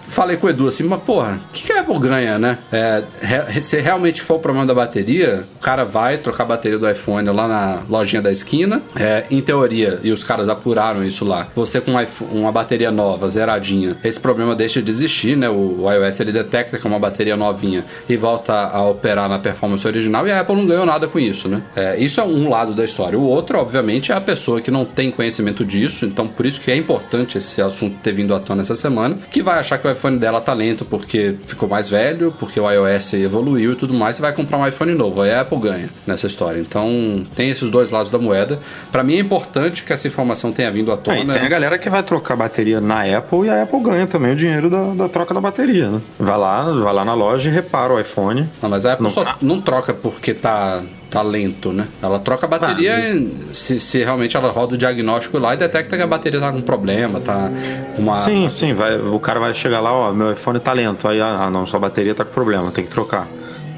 falei 0.07 0.35
com 0.35 0.45
o 0.47 0.49
Edu 0.49 0.67
assim, 0.67 0.83
mas 0.83 1.01
porra, 1.03 1.39
o 1.49 1.53
que, 1.53 1.63
que 1.63 1.71
a 1.71 1.79
Apple 1.81 1.97
ganha, 1.99 2.37
né? 2.37 2.57
É, 2.71 3.01
re- 3.21 3.63
se 3.63 3.79
realmente 3.79 4.21
for 4.21 4.35
o 4.35 4.39
problema 4.39 4.65
da 4.65 4.73
bateria, 4.73 5.45
o 5.55 5.59
cara 5.59 5.85
vai 5.85 6.17
trocar 6.17 6.43
a 6.43 6.47
bateria 6.47 6.77
do 6.77 6.89
iPhone 6.89 7.29
lá 7.29 7.47
na 7.47 7.79
lojinha 7.89 8.21
da 8.21 8.29
esquina. 8.31 8.81
É, 8.99 9.23
em 9.31 9.41
teoria, 9.41 9.99
e 10.03 10.11
os 10.11 10.21
caras 10.23 10.49
apuraram 10.49 11.03
isso 11.03 11.23
lá, 11.23 11.47
você 11.55 11.79
com 11.79 11.91
um 11.93 12.01
iPhone- 12.01 12.31
uma 12.41 12.51
bateria 12.51 12.91
nova, 12.91 13.29
zeradinha, 13.29 13.95
esse 14.03 14.19
problema 14.19 14.53
deixa 14.53 14.81
de 14.81 14.91
existir, 14.91 15.37
né? 15.37 15.47
O, 15.49 15.83
o 15.83 15.91
iOS 15.91 16.19
ele 16.19 16.31
detecta 16.33 16.77
que 16.77 16.85
é 16.85 16.89
uma 16.89 16.99
bateria 16.99 17.37
novinha 17.37 17.85
e 18.09 18.17
volta 18.17 18.53
a 18.53 18.83
operar 18.85 19.29
na 19.29 19.39
performance 19.39 19.87
original 19.87 20.27
e 20.27 20.31
a 20.31 20.41
Apple 20.41 20.55
não 20.57 20.65
ganhou 20.65 20.85
nada 20.85 21.07
com 21.07 21.19
isso, 21.19 21.47
né? 21.47 21.61
É, 21.73 21.80
isso 21.97 22.19
é 22.19 22.23
um 22.23 22.49
lado 22.49 22.73
da 22.73 22.83
história. 22.83 23.17
O 23.17 23.23
outro, 23.23 23.57
obviamente, 23.59 24.11
é 24.11 24.15
a 24.15 24.21
pessoa 24.21 24.61
que 24.61 24.71
não 24.71 24.85
tem 24.85 25.11
conhecimento 25.11 25.63
disso, 25.65 26.05
então 26.05 26.27
por 26.27 26.45
isso 26.45 26.59
que 26.61 26.71
é 26.71 26.75
importante 26.75 27.37
esse 27.37 27.61
assunto 27.61 27.97
ter 28.01 28.11
vindo 28.11 28.33
à 28.33 28.39
tona 28.39 28.61
essa 28.61 28.75
semana, 28.75 29.15
que 29.29 29.41
vai 29.41 29.59
achar 29.59 29.77
que 29.77 29.87
o 29.87 29.91
iPhone 29.91 30.17
dela 30.17 30.41
tá 30.41 30.53
lento 30.53 30.85
porque 30.85 31.35
ficou 31.45 31.67
mais 31.67 31.89
velho, 31.89 32.33
porque 32.39 32.59
o 32.59 32.69
iOS 32.69 33.13
evoluiu 33.13 33.73
e 33.73 33.75
tudo 33.75 33.93
mais, 33.93 34.15
você 34.15 34.21
vai 34.21 34.33
comprar 34.33 34.57
um 34.57 34.67
iPhone 34.67 34.93
novo. 34.93 35.21
Aí 35.21 35.31
a 35.31 35.41
Apple 35.41 35.59
ganha 35.59 35.89
nessa 36.05 36.27
história. 36.27 36.59
Então, 36.59 37.25
tem 37.35 37.49
esses 37.49 37.69
dois 37.71 37.91
lados 37.91 38.11
da 38.11 38.17
moeda. 38.17 38.59
Para 38.91 39.03
mim 39.03 39.15
é 39.15 39.19
importante 39.19 39.83
que 39.83 39.93
essa 39.93 40.07
informação 40.07 40.51
tenha 40.51 40.71
vindo 40.71 40.91
à 40.91 40.97
tona. 40.97 41.33
Tem 41.33 41.45
a 41.45 41.49
galera 41.49 41.77
que 41.77 41.89
vai 41.89 42.03
trocar 42.03 42.35
bateria 42.35 42.81
na 42.81 43.03
Apple 43.17 43.45
e 43.45 43.49
a 43.49 43.63
Apple 43.63 43.79
ganha 43.81 44.07
também 44.07 44.31
o 44.31 44.35
dinheiro 44.35 44.69
da, 44.69 44.93
da 44.93 45.09
troca 45.09 45.33
da 45.33 45.41
bateria, 45.41 45.89
né? 45.89 46.01
Vai 46.19 46.37
lá, 46.37 46.63
vai 46.71 46.93
lá 46.93 47.05
na 47.05 47.13
loja 47.13 47.49
e 47.49 47.51
repara 47.51 47.93
o 47.93 47.99
iPhone. 47.99 48.49
Não, 48.61 48.69
mas 48.69 48.85
a 48.85 48.93
Apple 48.93 49.03
Não. 49.03 49.09
só 49.09 49.35
não 49.41 49.61
troca 49.61 49.93
porque 49.93 50.33
tá, 50.33 50.81
tá 51.11 51.21
lento, 51.21 51.71
né? 51.73 51.87
Ela 52.01 52.17
troca 52.19 52.45
a 52.45 52.49
bateria 52.49 52.95
Ah, 52.97 53.53
se, 53.53 53.79
se 53.79 53.99
realmente 54.03 54.35
ela 54.37 54.49
roda 54.49 54.73
o 54.75 54.77
diagnóstico 54.77 55.37
lá 55.37 55.53
e 55.53 55.57
detecta 55.57 55.97
que 55.97 56.01
a 56.01 56.07
bateria 56.07 56.39
tá 56.39 56.51
com 56.51 56.61
problema, 56.61 57.19
tá 57.19 57.51
uma. 57.97 58.17
Sim, 58.19 58.49
sim, 58.49 58.73
vai, 58.73 58.97
o 58.97 59.19
cara 59.19 59.39
vai 59.39 59.53
chegar 59.53 59.81
lá, 59.81 59.91
ó, 59.93 60.13
meu 60.13 60.31
iPhone 60.31 60.59
tá 60.59 60.71
lento. 60.73 61.07
Aí, 61.07 61.19
ah, 61.21 61.49
não, 61.51 61.65
sua 61.65 61.79
bateria 61.79 62.15
tá 62.15 62.23
com 62.25 62.31
problema, 62.31 62.71
tem 62.71 62.85
que 62.85 62.89
trocar. 62.89 63.27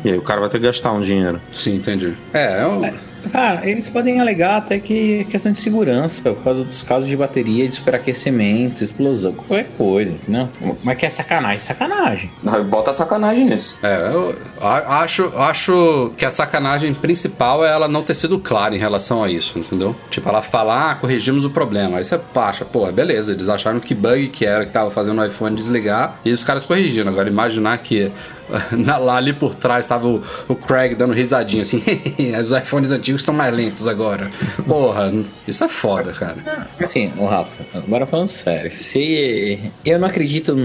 E 0.05 0.11
aí 0.11 0.17
o 0.17 0.21
cara 0.21 0.39
vai 0.41 0.49
ter 0.49 0.59
que 0.59 0.65
gastar 0.65 0.91
um 0.91 1.01
dinheiro. 1.01 1.41
Sim, 1.51 1.75
entendi. 1.75 2.13
É, 2.33 2.61
é 2.61 2.67
um- 2.67 2.93
Cara, 3.31 3.67
eles 3.67 3.89
podem 3.89 4.19
alegar 4.19 4.57
até 4.57 4.79
que 4.79 5.21
é 5.21 5.23
questão 5.23 5.51
de 5.51 5.59
segurança, 5.59 6.21
por 6.33 6.43
causa 6.43 6.63
dos 6.63 6.81
casos 6.83 7.07
de 7.07 7.15
bateria, 7.15 7.67
de 7.67 7.73
superaquecimento, 7.73 8.83
explosão, 8.83 9.33
qualquer 9.33 9.67
coisa, 9.77 10.11
entendeu? 10.11 10.49
Mas 10.83 10.97
que 10.97 11.05
é 11.05 11.09
sacanagem, 11.09 11.57
sacanagem. 11.57 12.31
Bota 12.69 12.93
sacanagem 12.93 13.45
nisso. 13.45 13.77
É, 13.81 14.11
eu 14.13 14.35
acho, 14.61 15.31
acho 15.37 16.11
que 16.17 16.25
a 16.25 16.31
sacanagem 16.31 16.93
principal 16.93 17.65
é 17.65 17.69
ela 17.69 17.87
não 17.87 18.03
ter 18.03 18.13
sido 18.13 18.37
clara 18.39 18.75
em 18.75 18.79
relação 18.79 19.23
a 19.23 19.29
isso, 19.29 19.57
entendeu? 19.57 19.95
Tipo, 20.09 20.29
ela 20.29 20.41
falar, 20.41 20.91
ah, 20.91 20.95
corrigimos 20.95 21.45
o 21.45 21.49
problema. 21.49 21.97
Aí 21.97 22.03
você 22.03 22.19
acha, 22.35 22.65
pô, 22.65 22.91
beleza, 22.91 23.31
eles 23.31 23.49
acharam 23.49 23.79
que 23.79 23.93
bug 23.93 24.27
que 24.27 24.45
era 24.45 24.65
que 24.65 24.71
tava 24.71 24.91
fazendo 24.91 25.21
o 25.21 25.25
iPhone 25.25 25.55
desligar 25.55 26.19
e 26.23 26.31
os 26.31 26.43
caras 26.43 26.65
corrigiram. 26.65 27.11
Agora, 27.11 27.29
imaginar 27.29 27.77
que 27.79 28.11
na- 28.71 28.97
lá 28.97 29.17
ali 29.17 29.33
por 29.33 29.55
trás 29.55 29.85
tava 29.85 30.07
o, 30.07 30.23
o 30.47 30.55
Craig 30.55 30.95
dando 30.95 31.13
risadinha 31.13 31.63
assim, 31.63 31.81
os 32.41 32.51
iPhones 32.51 32.91
antigos 32.91 33.21
estão 33.21 33.33
mais 33.33 33.53
lentos 33.53 33.87
agora. 33.87 34.29
Porra, 34.67 35.11
isso 35.47 35.63
é 35.63 35.69
foda, 35.69 36.11
cara. 36.11 36.67
Assim, 36.79 37.11
o 37.17 37.25
Rafa, 37.25 37.63
agora 37.77 38.05
falando 38.05 38.27
sério, 38.27 38.75
se 38.75 39.59
eu 39.85 39.97
não 39.99 40.07
acredito 40.07 40.55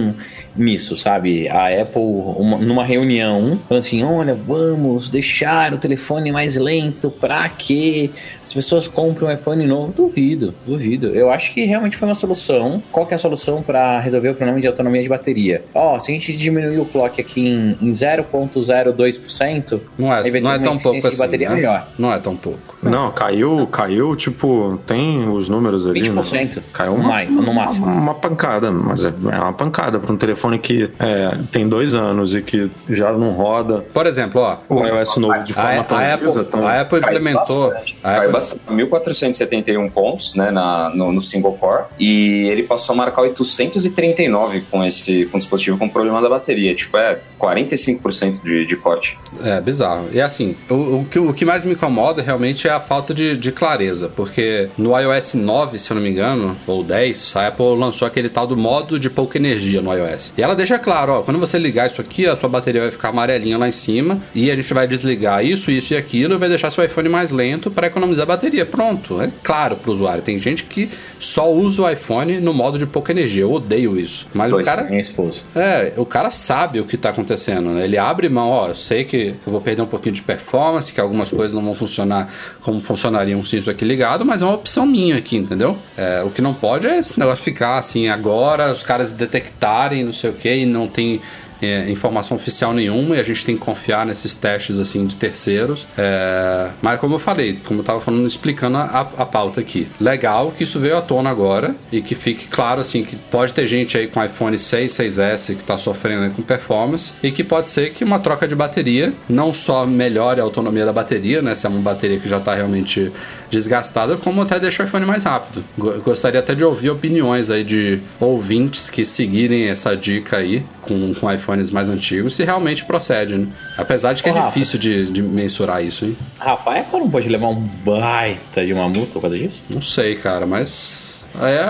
nisso, 0.56 0.96
sabe? 0.96 1.48
A 1.48 1.66
Apple, 1.82 2.02
uma- 2.02 2.58
numa 2.58 2.84
reunião, 2.84 3.58
falando 3.68 3.82
assim: 3.82 4.02
olha, 4.02 4.34
vamos 4.34 5.10
deixar 5.10 5.72
o 5.72 5.78
telefone 5.78 6.30
mais 6.32 6.56
lento 6.56 7.10
pra 7.10 7.48
que 7.48 8.10
as 8.44 8.52
pessoas 8.52 8.88
comprem 8.88 9.28
um 9.28 9.32
iPhone 9.32 9.66
novo. 9.66 9.92
Duvido, 9.92 10.54
duvido. 10.66 11.08
Eu 11.08 11.30
acho 11.30 11.52
que 11.52 11.64
realmente 11.64 11.96
foi 11.96 12.08
uma 12.08 12.14
solução. 12.14 12.82
Qual 12.90 13.04
que 13.06 13.12
é 13.14 13.16
a 13.16 13.18
solução 13.18 13.62
pra 13.62 14.00
resolver 14.00 14.30
o 14.30 14.34
problema 14.34 14.60
de 14.60 14.66
autonomia 14.66 15.02
de 15.02 15.08
bateria? 15.08 15.62
Ó, 15.74 15.98
se 15.98 16.10
a 16.10 16.14
gente 16.14 16.36
diminuir 16.36 16.78
o 16.78 16.84
clock 16.84 17.20
aqui 17.20 17.46
em, 17.48 17.76
em 17.80 17.90
0,02%, 17.90 19.80
Não 19.98 20.12
é, 20.12 20.40
não 20.40 20.52
é 20.52 20.58
tão 20.58 20.78
pouco 20.78 20.98
assim. 20.98 21.10
de 21.10 21.16
bateria 21.16 21.48
né? 21.50 21.54
melhor. 21.56 21.88
Não 21.98 22.12
é 22.12 22.18
tão 22.18 22.36
pouco. 22.36 22.76
Não, 22.82 23.10
caiu, 23.12 23.66
caiu, 23.66 24.14
tipo, 24.16 24.78
tem 24.86 25.28
os 25.28 25.48
números 25.48 25.86
ali. 25.86 26.08
né? 26.08 26.22
20%, 26.22 26.62
Caiu 26.72 26.92
no 26.92 26.98
uma, 27.00 27.08
mai- 27.08 27.26
no 27.26 27.52
máximo. 27.54 27.86
Uma, 27.86 28.00
uma 28.00 28.14
pancada, 28.14 28.70
mas 28.70 29.04
é, 29.04 29.08
é 29.08 29.38
uma 29.40 29.52
pancada 29.52 29.98
para 29.98 30.12
um 30.12 30.16
telefone 30.16 30.47
que 30.56 30.88
é, 31.00 31.36
tem 31.50 31.68
dois 31.68 31.94
anos 31.94 32.32
e 32.32 32.40
que 32.40 32.70
já 32.88 33.10
não 33.12 33.30
roda 33.32 33.84
Por 33.92 34.06
exemplo, 34.06 34.40
ó, 34.40 34.56
o 34.68 34.86
iOS 34.86 35.16
novo 35.16 35.42
de 35.42 35.52
a, 35.52 35.54
forma 35.56 35.84
tão 35.84 35.96
a 35.98 36.14
Apple, 36.14 36.44
tão- 36.44 36.66
a 36.68 36.80
Apple 36.80 36.98
implementou. 37.00 37.70
bastante. 37.70 37.98
A 38.04 38.16
Apple, 38.18 38.32
bastante. 38.32 38.62
1.471 38.72 39.90
pontos 39.90 40.34
né, 40.34 40.50
na, 40.52 40.90
no, 40.90 41.10
no 41.12 41.20
single 41.20 41.54
core 41.54 41.84
e 41.98 42.46
ele 42.48 42.62
passou 42.62 42.92
a 42.94 42.96
marcar 42.96 43.22
839 43.22 44.62
com 44.70 44.84
esse 44.84 45.26
com 45.26 45.36
o 45.36 45.40
dispositivo 45.40 45.76
com 45.78 45.88
problema 45.88 46.22
da 46.22 46.28
bateria. 46.28 46.74
Tipo, 46.74 46.96
é 46.96 47.18
45% 47.40 48.42
de, 48.42 48.66
de 48.66 48.76
corte. 48.76 49.18
É 49.42 49.60
bizarro. 49.60 50.08
E 50.12 50.20
assim, 50.20 50.56
o, 50.68 50.74
o, 51.00 51.04
que, 51.10 51.18
o 51.18 51.32
que 51.34 51.44
mais 51.44 51.64
me 51.64 51.72
incomoda 51.72 52.22
realmente 52.22 52.68
é 52.68 52.70
a 52.70 52.80
falta 52.80 53.12
de, 53.14 53.36
de 53.36 53.50
clareza, 53.52 54.10
porque 54.14 54.68
no 54.76 54.98
iOS 54.98 55.34
9, 55.34 55.78
se 55.78 55.90
eu 55.90 55.94
não 55.94 56.02
me 56.02 56.10
engano, 56.10 56.56
ou 56.66 56.82
10, 56.84 57.36
a 57.36 57.48
Apple 57.48 57.76
lançou 57.76 58.06
aquele 58.06 58.28
tal 58.28 58.46
do 58.46 58.56
modo 58.56 58.98
de 58.98 59.08
pouca 59.10 59.38
energia 59.38 59.80
no 59.80 59.92
iOS. 59.92 60.27
E 60.36 60.42
ela 60.42 60.54
deixa 60.54 60.78
claro, 60.78 61.12
ó, 61.12 61.22
quando 61.22 61.38
você 61.38 61.58
ligar 61.58 61.86
isso 61.86 62.00
aqui, 62.00 62.26
a 62.26 62.36
sua 62.36 62.48
bateria 62.48 62.82
vai 62.82 62.90
ficar 62.90 63.08
amarelinha 63.08 63.58
lá 63.58 63.68
em 63.68 63.72
cima 63.72 64.20
e 64.34 64.50
a 64.50 64.56
gente 64.56 64.72
vai 64.72 64.86
desligar 64.86 65.44
isso, 65.44 65.70
isso 65.70 65.94
e 65.94 65.96
aquilo 65.96 66.34
e 66.34 66.38
vai 66.38 66.48
deixar 66.48 66.70
seu 66.70 66.84
iPhone 66.84 67.08
mais 67.08 67.30
lento 67.30 67.70
para 67.70 67.86
economizar 67.86 68.26
bateria. 68.26 68.64
Pronto, 68.66 69.20
é 69.20 69.30
claro 69.42 69.76
pro 69.76 69.92
usuário. 69.92 70.22
Tem 70.22 70.38
gente 70.38 70.64
que 70.64 70.90
só 71.18 71.50
usa 71.50 71.82
o 71.82 71.90
iPhone 71.90 72.40
no 72.40 72.52
modo 72.54 72.78
de 72.78 72.86
pouca 72.86 73.12
energia. 73.12 73.42
Eu 73.42 73.52
odeio 73.52 73.98
isso. 73.98 74.26
Mas 74.34 74.50
Pois, 74.50 74.66
o 74.66 74.68
cara 74.70 74.84
Minha 74.84 75.00
esposa. 75.00 75.40
é, 75.54 75.92
o 75.96 76.04
cara 76.06 76.30
sabe 76.30 76.80
o 76.80 76.84
que 76.84 76.96
tá 76.96 77.10
acontecendo, 77.10 77.70
né? 77.70 77.84
Ele 77.84 77.98
abre 77.98 78.28
mão, 78.28 78.48
ó, 78.50 78.68
eu 78.68 78.74
sei 78.74 79.04
que 79.04 79.34
eu 79.46 79.52
vou 79.52 79.60
perder 79.60 79.82
um 79.82 79.86
pouquinho 79.86 80.14
de 80.14 80.22
performance, 80.22 80.92
que 80.92 81.00
algumas 81.00 81.30
coisas 81.30 81.52
não 81.52 81.62
vão 81.62 81.74
funcionar 81.74 82.32
como 82.60 82.80
funcionariam 82.80 83.44
se 83.44 83.56
isso 83.56 83.70
aqui 83.70 83.84
ligado, 83.84 84.24
mas 84.24 84.42
é 84.42 84.44
uma 84.44 84.54
opção 84.54 84.86
minha 84.86 85.16
aqui, 85.16 85.36
entendeu? 85.36 85.76
É, 85.96 86.22
o 86.24 86.30
que 86.30 86.40
não 86.42 86.54
pode 86.54 86.86
é 86.86 86.98
esse 86.98 87.18
negócio 87.18 87.42
ficar 87.42 87.78
assim 87.78 88.08
agora, 88.08 88.72
os 88.72 88.82
caras 88.82 89.12
detectarem 89.12 90.04
não 90.04 90.12
sei 90.18 90.30
o 90.30 90.32
que 90.34 90.52
e 90.54 90.66
não 90.66 90.88
tem 90.88 91.20
é, 91.60 91.90
informação 91.90 92.36
oficial 92.36 92.72
nenhuma 92.72 93.16
e 93.16 93.20
a 93.20 93.22
gente 93.22 93.44
tem 93.44 93.56
que 93.56 93.64
confiar 93.64 94.06
nesses 94.06 94.34
testes 94.34 94.78
assim 94.78 95.06
de 95.06 95.16
terceiros. 95.16 95.86
É, 95.96 96.70
mas 96.80 96.98
como 97.00 97.14
eu 97.14 97.18
falei, 97.18 97.58
como 97.66 97.80
eu 97.80 97.84
tava 97.84 98.00
falando, 98.00 98.26
explicando 98.26 98.78
a, 98.78 99.00
a 99.16 99.26
pauta 99.26 99.60
aqui. 99.60 99.88
Legal 100.00 100.52
que 100.56 100.64
isso 100.64 100.78
veio 100.78 100.96
à 100.96 101.00
tona 101.02 101.30
agora 101.30 101.74
e 101.92 102.00
que 102.00 102.14
fique 102.14 102.46
claro 102.46 102.80
assim 102.80 103.02
que 103.04 103.16
pode 103.16 103.52
ter 103.52 103.66
gente 103.66 103.96
aí 103.96 104.06
com 104.06 104.22
iPhone 104.24 104.58
6, 104.58 104.92
6S 104.92 105.54
que 105.56 105.64
tá 105.64 105.76
sofrendo 105.76 106.32
com 106.34 106.42
performance 106.42 107.12
e 107.22 107.30
que 107.30 107.42
pode 107.44 107.68
ser 107.68 107.90
que 107.92 108.04
uma 108.04 108.18
troca 108.18 108.46
de 108.46 108.54
bateria 108.54 109.12
não 109.28 109.52
só 109.52 109.86
melhore 109.86 110.40
a 110.40 110.44
autonomia 110.44 110.84
da 110.84 110.92
bateria, 110.92 111.42
né? 111.42 111.54
Se 111.54 111.66
é 111.66 111.68
uma 111.70 111.80
bateria 111.80 112.18
que 112.18 112.28
já 112.28 112.38
tá 112.40 112.54
realmente 112.54 113.12
desgastada, 113.50 114.16
como 114.16 114.42
até 114.42 114.58
deixa 114.60 114.82
o 114.82 114.86
iPhone 114.86 115.06
mais 115.06 115.24
rápido. 115.24 115.64
Go- 115.76 115.98
Gostaria 116.02 116.40
até 116.40 116.54
de 116.54 116.64
ouvir 116.64 116.90
opiniões 116.90 117.50
aí 117.50 117.64
de 117.64 118.00
ouvintes 118.20 118.90
que 118.90 119.04
seguirem 119.04 119.68
essa 119.68 119.96
dica 119.96 120.36
aí 120.38 120.64
com, 120.82 121.12
com 121.14 121.30
iPhones 121.48 121.70
mais 121.70 121.88
antigos, 121.88 122.36
se 122.36 122.44
realmente 122.44 122.84
procede, 122.84 123.36
né? 123.36 123.48
Apesar 123.76 124.12
de 124.12 124.22
que 124.22 124.28
Ô, 124.28 124.32
é 124.32 124.36
Rafa, 124.36 124.48
difícil 124.48 124.78
de, 124.78 125.10
de 125.10 125.22
mensurar 125.22 125.82
isso, 125.82 126.04
hein? 126.04 126.16
Rafa, 126.38 126.70
a 126.70 126.80
Apple 126.80 127.00
não 127.00 127.10
pode 127.10 127.28
levar 127.28 127.48
um 127.48 127.60
baita 127.60 128.64
de 128.64 128.72
uma 128.72 128.88
multa 128.88 129.12
por 129.14 129.22
causa 129.22 129.38
disso? 129.38 129.62
Não 129.70 129.80
sei, 129.80 130.14
cara, 130.14 130.46
mas. 130.46 131.26
É. 131.40 131.64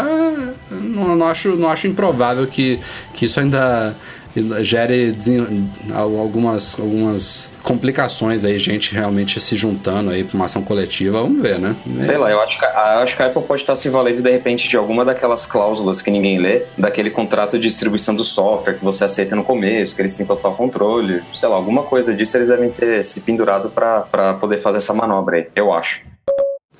Não, 0.70 1.16
não 1.16 1.26
acho, 1.26 1.56
não 1.56 1.68
acho 1.68 1.86
improvável 1.86 2.46
que, 2.46 2.80
que 3.12 3.26
isso 3.26 3.38
ainda 3.38 3.94
gere 4.62 5.16
algumas, 5.94 6.78
algumas 6.78 7.52
complicações 7.62 8.44
aí, 8.44 8.58
gente 8.58 8.94
realmente 8.94 9.40
se 9.40 9.56
juntando 9.56 10.10
aí 10.10 10.24
pra 10.24 10.36
uma 10.36 10.44
ação 10.44 10.62
coletiva. 10.62 11.22
Vamos 11.22 11.40
ver, 11.40 11.58
né? 11.58 11.76
Sei 12.06 12.18
lá, 12.18 12.30
eu 12.30 12.40
acho 12.40 12.58
que, 12.58 12.64
acho 12.64 13.16
que 13.16 13.22
a 13.22 13.26
Apple 13.26 13.42
pode 13.42 13.62
estar 13.62 13.76
se 13.76 13.88
valendo 13.88 14.22
de 14.22 14.30
repente 14.30 14.68
de 14.68 14.76
alguma 14.76 15.04
daquelas 15.04 15.46
cláusulas 15.46 16.02
que 16.02 16.10
ninguém 16.10 16.38
lê, 16.38 16.62
daquele 16.76 17.10
contrato 17.10 17.58
de 17.58 17.68
distribuição 17.68 18.14
do 18.14 18.24
software 18.24 18.74
que 18.74 18.84
você 18.84 19.04
aceita 19.04 19.36
no 19.36 19.44
começo, 19.44 19.94
que 19.94 20.02
eles 20.02 20.16
têm 20.16 20.26
total 20.26 20.54
controle. 20.54 21.22
Sei 21.34 21.48
lá, 21.48 21.56
alguma 21.56 21.82
coisa 21.82 22.14
disso 22.14 22.36
eles 22.36 22.48
devem 22.48 22.70
ter 22.70 23.04
se 23.04 23.20
pendurado 23.20 23.70
pra 23.70 24.34
poder 24.34 24.60
fazer 24.60 24.78
essa 24.78 24.94
manobra 24.94 25.36
aí, 25.38 25.46
eu 25.54 25.72
acho. 25.72 26.02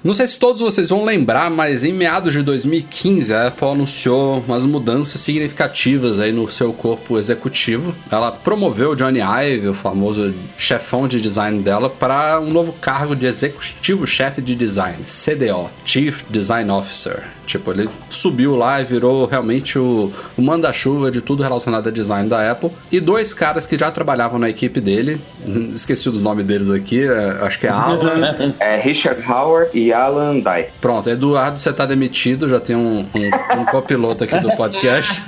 Não 0.03 0.15
sei 0.15 0.29
se 0.29 0.39
todos 0.39 0.61
vocês 0.61 0.91
vão 0.91 1.05
lembrar, 1.05 1.51
mas 1.51 1.83
em 1.83 1.93
meados 1.93 2.33
de 2.33 2.41
2015 2.41 3.35
a 3.35 3.49
Apple 3.49 3.67
anunciou 3.67 4.39
umas 4.47 4.65
mudanças 4.65 5.21
significativas 5.21 6.21
aí 6.21 6.31
no 6.31 6.49
seu 6.49 6.73
corpo 6.73 7.19
executivo. 7.19 7.93
Ela 8.09 8.31
promoveu 8.31 8.95
Johnny 8.95 9.19
Ive, 9.21 9.69
o 9.69 9.75
famoso 9.75 10.33
chefão 10.57 11.09
de 11.09 11.21
design 11.21 11.61
dela, 11.61 11.91
para 11.91 12.41
um 12.41 12.49
novo 12.49 12.73
cargo 12.75 13.17
de 13.17 13.27
executivo 13.27 14.07
chefe 14.07 14.41
de 14.41 14.55
design, 14.55 14.99
CDO, 15.03 15.69
Chief 15.85 16.23
Design 16.31 16.71
Officer. 16.71 17.38
Tipo, 17.49 17.73
ele 17.73 17.89
subiu 18.11 18.55
lá 18.55 18.81
e 18.81 18.85
virou 18.85 19.25
realmente 19.25 19.79
o, 19.79 20.13
o 20.37 20.43
manda-chuva 20.43 21.11
de 21.11 21.23
tudo 21.23 21.43
relacionado 21.43 21.89
a 21.89 21.91
design 21.91 22.29
da 22.29 22.51
Apple. 22.51 22.71
E 22.93 23.01
dois 23.01 23.33
caras 23.33 23.65
que 23.65 23.79
já 23.79 23.91
trabalhavam 23.91 24.39
na 24.39 24.51
equipe 24.51 24.83
dele, 24.83 25.19
esqueci 25.75 26.11
dos 26.11 26.21
nomes 26.21 26.45
deles 26.45 26.69
aqui, 26.69 27.03
é, 27.03 27.39
acho 27.41 27.59
que 27.59 27.67
é 27.67 27.71
Alan 27.71 28.55
É 28.61 28.77
Richard 28.77 29.23
Howard 29.27 29.71
e 29.73 29.93
Alan 29.93 30.41
Dye. 30.41 30.67
Pronto, 30.79 31.09
Eduardo, 31.09 31.59
você 31.59 31.73
tá 31.73 31.87
demitido, 31.87 32.49
já 32.49 32.61
tem 32.61 32.77
um, 32.77 33.01
um, 33.01 33.61
um 33.61 33.65
copiloto 33.65 34.25
aqui 34.25 34.39
do 34.41 34.51
podcast. 34.57 35.23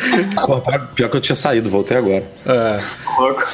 Pô, 0.46 0.60
pior 0.94 1.10
que 1.10 1.16
eu 1.16 1.20
tinha 1.20 1.36
saído, 1.36 1.68
voltei 1.68 1.96
agora. 1.96 2.24
É. 2.46 2.80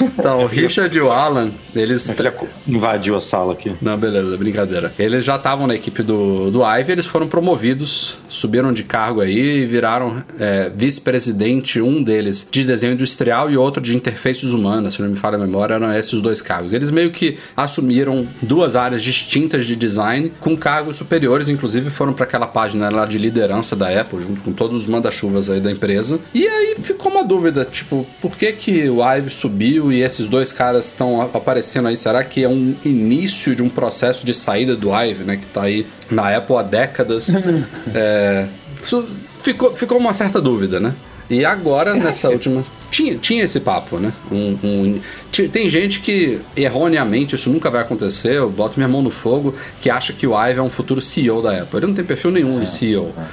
Então, 0.03 0.43
o 0.43 0.47
Richard 0.47 0.97
e 0.97 1.01
o 1.01 1.11
Alan, 1.11 1.53
eles. 1.75 2.07
Minha 2.07 2.17
filha 2.17 2.35
invadiu 2.67 3.17
a 3.17 3.21
sala 3.21 3.53
aqui. 3.53 3.73
Não, 3.81 3.97
beleza, 3.97 4.37
brincadeira. 4.37 4.93
Eles 4.99 5.25
já 5.25 5.37
estavam 5.37 5.67
na 5.67 5.75
equipe 5.75 6.03
do, 6.03 6.51
do 6.51 6.63
Ive, 6.65 6.93
eles 6.93 7.07
foram 7.07 7.29
promovidos, 7.29 8.19
subiram 8.29 8.73
de 8.73 8.85
cargo 8.85 9.21
aí 9.21 9.63
e 9.63 9.67
viraram 9.67 10.23
é, 10.39 10.71
vice-presidente, 10.75 11.81
um 11.81 12.03
deles 12.03 12.47
de 12.51 12.65
desenho 12.65 12.95
industrial 12.95 13.51
e 13.51 13.57
outro 13.57 13.83
de 13.83 13.97
interfaces 13.97 14.53
humanas, 14.53 14.95
se 14.95 15.03
não 15.03 15.09
me 15.09 15.17
falha 15.17 15.37
a 15.37 15.39
memória, 15.39 15.75
eram 15.75 15.93
esses 15.93 16.13
os 16.13 16.23
dois 16.23 16.43
cargos. 16.43 16.73
Eles 16.73 16.91
meio 16.91 17.11
que 17.11 17.39
assumiram 17.57 18.27
duas 18.43 18.77
áreas 18.77 19.03
distintas 19.03 19.67
de 19.67 19.77
design 19.77 20.33
com 20.41 20.57
cargos 20.57 20.97
superiores, 20.97 21.49
inclusive 21.49 21.91
foram 21.91 22.13
para 22.13 22.25
aquela 22.25 22.47
página 22.47 22.91
lá 22.91 23.07
de 23.07 23.19
liderança 23.19 23.77
da 23.77 23.89
Apple, 24.01 24.23
junto 24.23 24.41
com 24.41 24.53
todos 24.53 24.83
os 24.83 24.87
manda-chuvas 24.87 25.51
aí 25.51 25.61
da 25.61 25.71
empresa, 25.71 26.19
E 26.37 26.47
aí 26.47 26.75
ficou 26.79 27.11
uma 27.11 27.25
dúvida, 27.25 27.65
tipo, 27.65 28.07
por 28.21 28.37
que 28.37 28.53
que 28.53 28.91
o 28.91 28.99
Ive 29.03 29.31
subiu 29.31 29.91
e 29.91 30.03
esses 30.03 30.29
dois 30.29 30.53
caras 30.53 30.85
estão 30.85 31.23
aparecendo 31.23 31.89
aí? 31.89 31.97
Será 31.97 32.23
que 32.23 32.45
é 32.45 32.49
um 32.49 32.75
início 32.85 33.57
de 33.57 33.63
um 33.63 33.71
processo 33.71 34.27
de 34.27 34.35
saída 34.35 34.77
do 34.77 34.91
Ive, 34.95 35.25
né? 35.25 35.39
Que 35.39 35.47
tá 35.47 35.63
aí 35.63 35.87
na 36.11 36.37
Apple 36.37 36.57
há 36.57 36.63
décadas. 36.63 37.29
é, 37.95 38.49
ficou, 39.41 39.75
ficou 39.75 39.97
uma 39.97 40.13
certa 40.13 40.39
dúvida, 40.39 40.79
né? 40.79 40.95
E 41.31 41.43
agora, 41.43 41.95
nessa 41.95 42.29
última. 42.29 42.63
Tinha, 42.91 43.17
tinha 43.17 43.43
esse 43.43 43.59
papo, 43.59 43.99
né? 43.99 44.13
Um, 44.31 44.59
um- 44.63 45.01
tem 45.49 45.71
gente 45.71 46.01
que, 46.01 46.39
erroneamente, 46.55 47.35
isso 47.35 47.49
nunca 47.49 47.71
vai 47.71 47.81
acontecer, 47.81 48.35
eu 48.35 48.51
boto 48.51 48.75
minha 48.77 48.89
mão 48.89 49.01
no 49.01 49.11
fogo, 49.11 49.55
que 49.81 49.89
acha 49.89 50.13
que 50.13 50.27
o 50.27 50.39
Ive 50.39 50.59
é 50.59 50.63
um 50.63 50.69
futuro 50.71 51.01
CEO 51.01 51.41
da 51.41 51.63
Apple. 51.63 51.79
Ele 51.79 51.87
não 51.87 51.95
tem 51.95 52.05
perfil 52.05 52.31
nenhum 52.31 52.61
de 52.61 52.69
CEO. 52.69 53.15
É, 53.19 53.25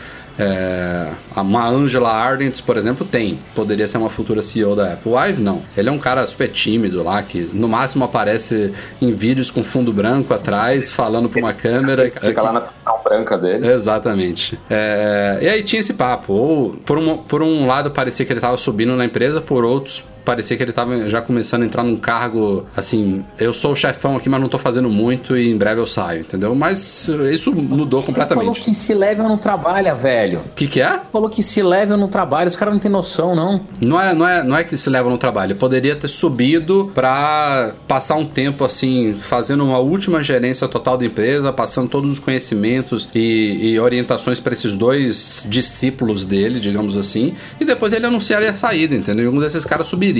uma 1.35 1.67
Angela 1.67 2.11
Ardent, 2.11 2.61
por 2.61 2.77
exemplo, 2.77 3.05
tem. 3.05 3.39
Poderia 3.53 3.87
ser 3.87 3.97
uma 3.97 4.09
futura 4.09 4.41
CEO 4.41 4.75
da 4.75 4.93
Apple. 4.93 5.11
O 5.11 5.19
Ive 5.19 5.41
não. 5.41 5.61
Ele 5.75 5.89
é 5.89 5.91
um 5.91 5.99
cara 5.99 6.25
super 6.25 6.49
tímido 6.49 7.03
lá, 7.03 7.21
que 7.21 7.49
no 7.53 7.67
máximo 7.67 8.03
aparece 8.05 8.73
em 9.01 9.13
vídeos 9.13 9.51
com 9.51 9.63
fundo 9.63 9.93
branco 9.93 10.33
atrás, 10.33 10.91
falando 10.91 11.29
pra 11.29 11.39
uma 11.39 11.53
câmera. 11.53 12.11
Fica 12.21 12.41
lá 12.41 12.53
na 12.53 12.59
opinião 12.59 13.03
branca 13.03 13.37
dele. 13.37 13.67
Exatamente. 13.67 14.57
É, 14.69 15.39
e 15.41 15.47
aí 15.47 15.63
tinha 15.63 15.79
esse 15.79 15.93
papo. 15.93 16.33
Ou, 16.33 16.73
por 16.85 16.97
um, 16.97 17.17
por 17.17 17.43
um 17.43 17.67
lado, 17.67 17.91
parecia 17.91 18.25
que 18.25 18.31
ele 18.31 18.39
estava 18.39 18.57
subindo 18.57 18.95
na 18.95 19.05
empresa, 19.05 19.41
por 19.41 19.63
outros, 19.63 20.03
parecia 20.23 20.57
que 20.57 20.63
ele 20.63 20.71
estava 20.71 21.09
já 21.09 21.21
começando 21.21 21.63
a 21.63 21.65
entrar 21.65 21.83
num 21.83 21.97
cargo 21.97 22.65
assim: 22.75 23.23
eu 23.39 23.53
sou 23.53 23.73
o 23.73 23.75
chefão 23.75 24.15
aqui, 24.15 24.29
mas 24.29 24.41
não 24.41 24.49
tô 24.49 24.57
fazendo 24.57 24.89
muito 24.89 25.37
e 25.37 25.49
em 25.49 25.57
breve 25.57 25.79
eu 25.81 25.87
saio, 25.87 26.21
entendeu? 26.21 26.53
Mas 26.55 27.07
isso 27.31 27.53
mudou 27.53 28.01
Falou 28.01 28.03
completamente. 28.03 28.61
que 28.61 28.73
se 28.73 28.93
level 28.93 29.27
não 29.27 29.37
trabalha, 29.37 29.93
velho. 29.93 30.39
O 30.39 30.55
que, 30.55 30.67
que 30.67 30.81
é? 30.81 30.99
Falou 31.11 31.29
que 31.29 31.43
se 31.43 31.61
level 31.61 31.97
não 31.97 32.07
trabalha, 32.07 32.47
os 32.47 32.55
caras 32.55 32.73
não 32.73 32.79
têm 32.79 32.91
noção, 32.91 33.35
não. 33.35 33.61
Não 33.81 33.99
é, 34.01 34.13
não, 34.13 34.27
é, 34.27 34.43
não 34.43 34.55
é 34.55 34.63
que 34.63 34.75
se 34.77 34.89
leva 34.89 35.09
no 35.09 35.17
trabalho. 35.17 35.51
Ele 35.51 35.59
poderia 35.59 35.95
ter 35.95 36.07
subido 36.07 36.91
pra 36.93 37.71
passar 37.87 38.15
um 38.15 38.25
tempo 38.25 38.63
assim, 38.63 39.13
fazendo 39.13 39.63
uma 39.63 39.79
última 39.79 40.21
gerência 40.23 40.67
total 40.67 40.97
da 40.97 41.05
empresa, 41.05 41.51
passando 41.51 41.89
todos 41.89 42.11
os 42.11 42.19
conhecimentos 42.19 43.09
e, 43.13 43.59
e 43.73 43.79
orientações 43.79 44.39
para 44.39 44.53
esses 44.53 44.75
dois 44.75 45.45
discípulos 45.47 46.25
dele, 46.25 46.59
digamos 46.59 46.97
assim, 46.97 47.33
e 47.59 47.65
depois 47.65 47.93
ele 47.93 48.05
anunciaria 48.05 48.51
a 48.51 48.55
saída, 48.55 48.95
entendeu? 48.95 49.25
E 49.25 49.27
um 49.27 49.39
desses 49.39 49.65
caras 49.65 49.87
subiria, 49.87 50.12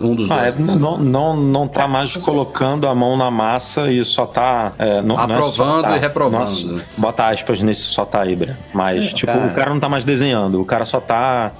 um 0.00 0.14
dos 0.14 0.30
Ah, 0.30 0.40
dois. 0.40 0.56
é, 0.58 0.62
não, 0.74 0.98
não, 0.98 1.36
não 1.36 1.68
tá 1.68 1.86
mais 1.88 2.16
colocando 2.16 2.86
a 2.86 2.94
mão 2.94 3.16
na 3.16 3.30
massa 3.30 3.90
e 3.90 4.04
só 4.04 4.26
tá. 4.26 4.72
é, 4.78 5.00
não, 5.02 5.16
não 5.16 5.22
é 5.24 5.26
só 5.42 5.62
Aprovando 5.64 5.82
tá. 5.82 5.96
e 5.96 6.00
reprovando. 6.00 6.40
Nossa, 6.40 6.84
bota 6.96 7.24
aspas 7.28 7.62
nesse 7.62 7.82
só 7.82 8.04
tá 8.04 8.22
aí, 8.22 8.34
Bre. 8.36 8.54
Mas, 8.72 9.06
É, 9.06 9.08
tipo, 9.12 9.32
cara. 9.32 9.46
o 9.46 9.54
cara 9.54 9.70
não 9.70 9.80
tá 9.80 9.88
mais 9.88 10.04
desenhando, 10.04 10.60
o 10.60 10.64
cara 10.64 10.84
só 10.84 11.00
tá 11.00 11.52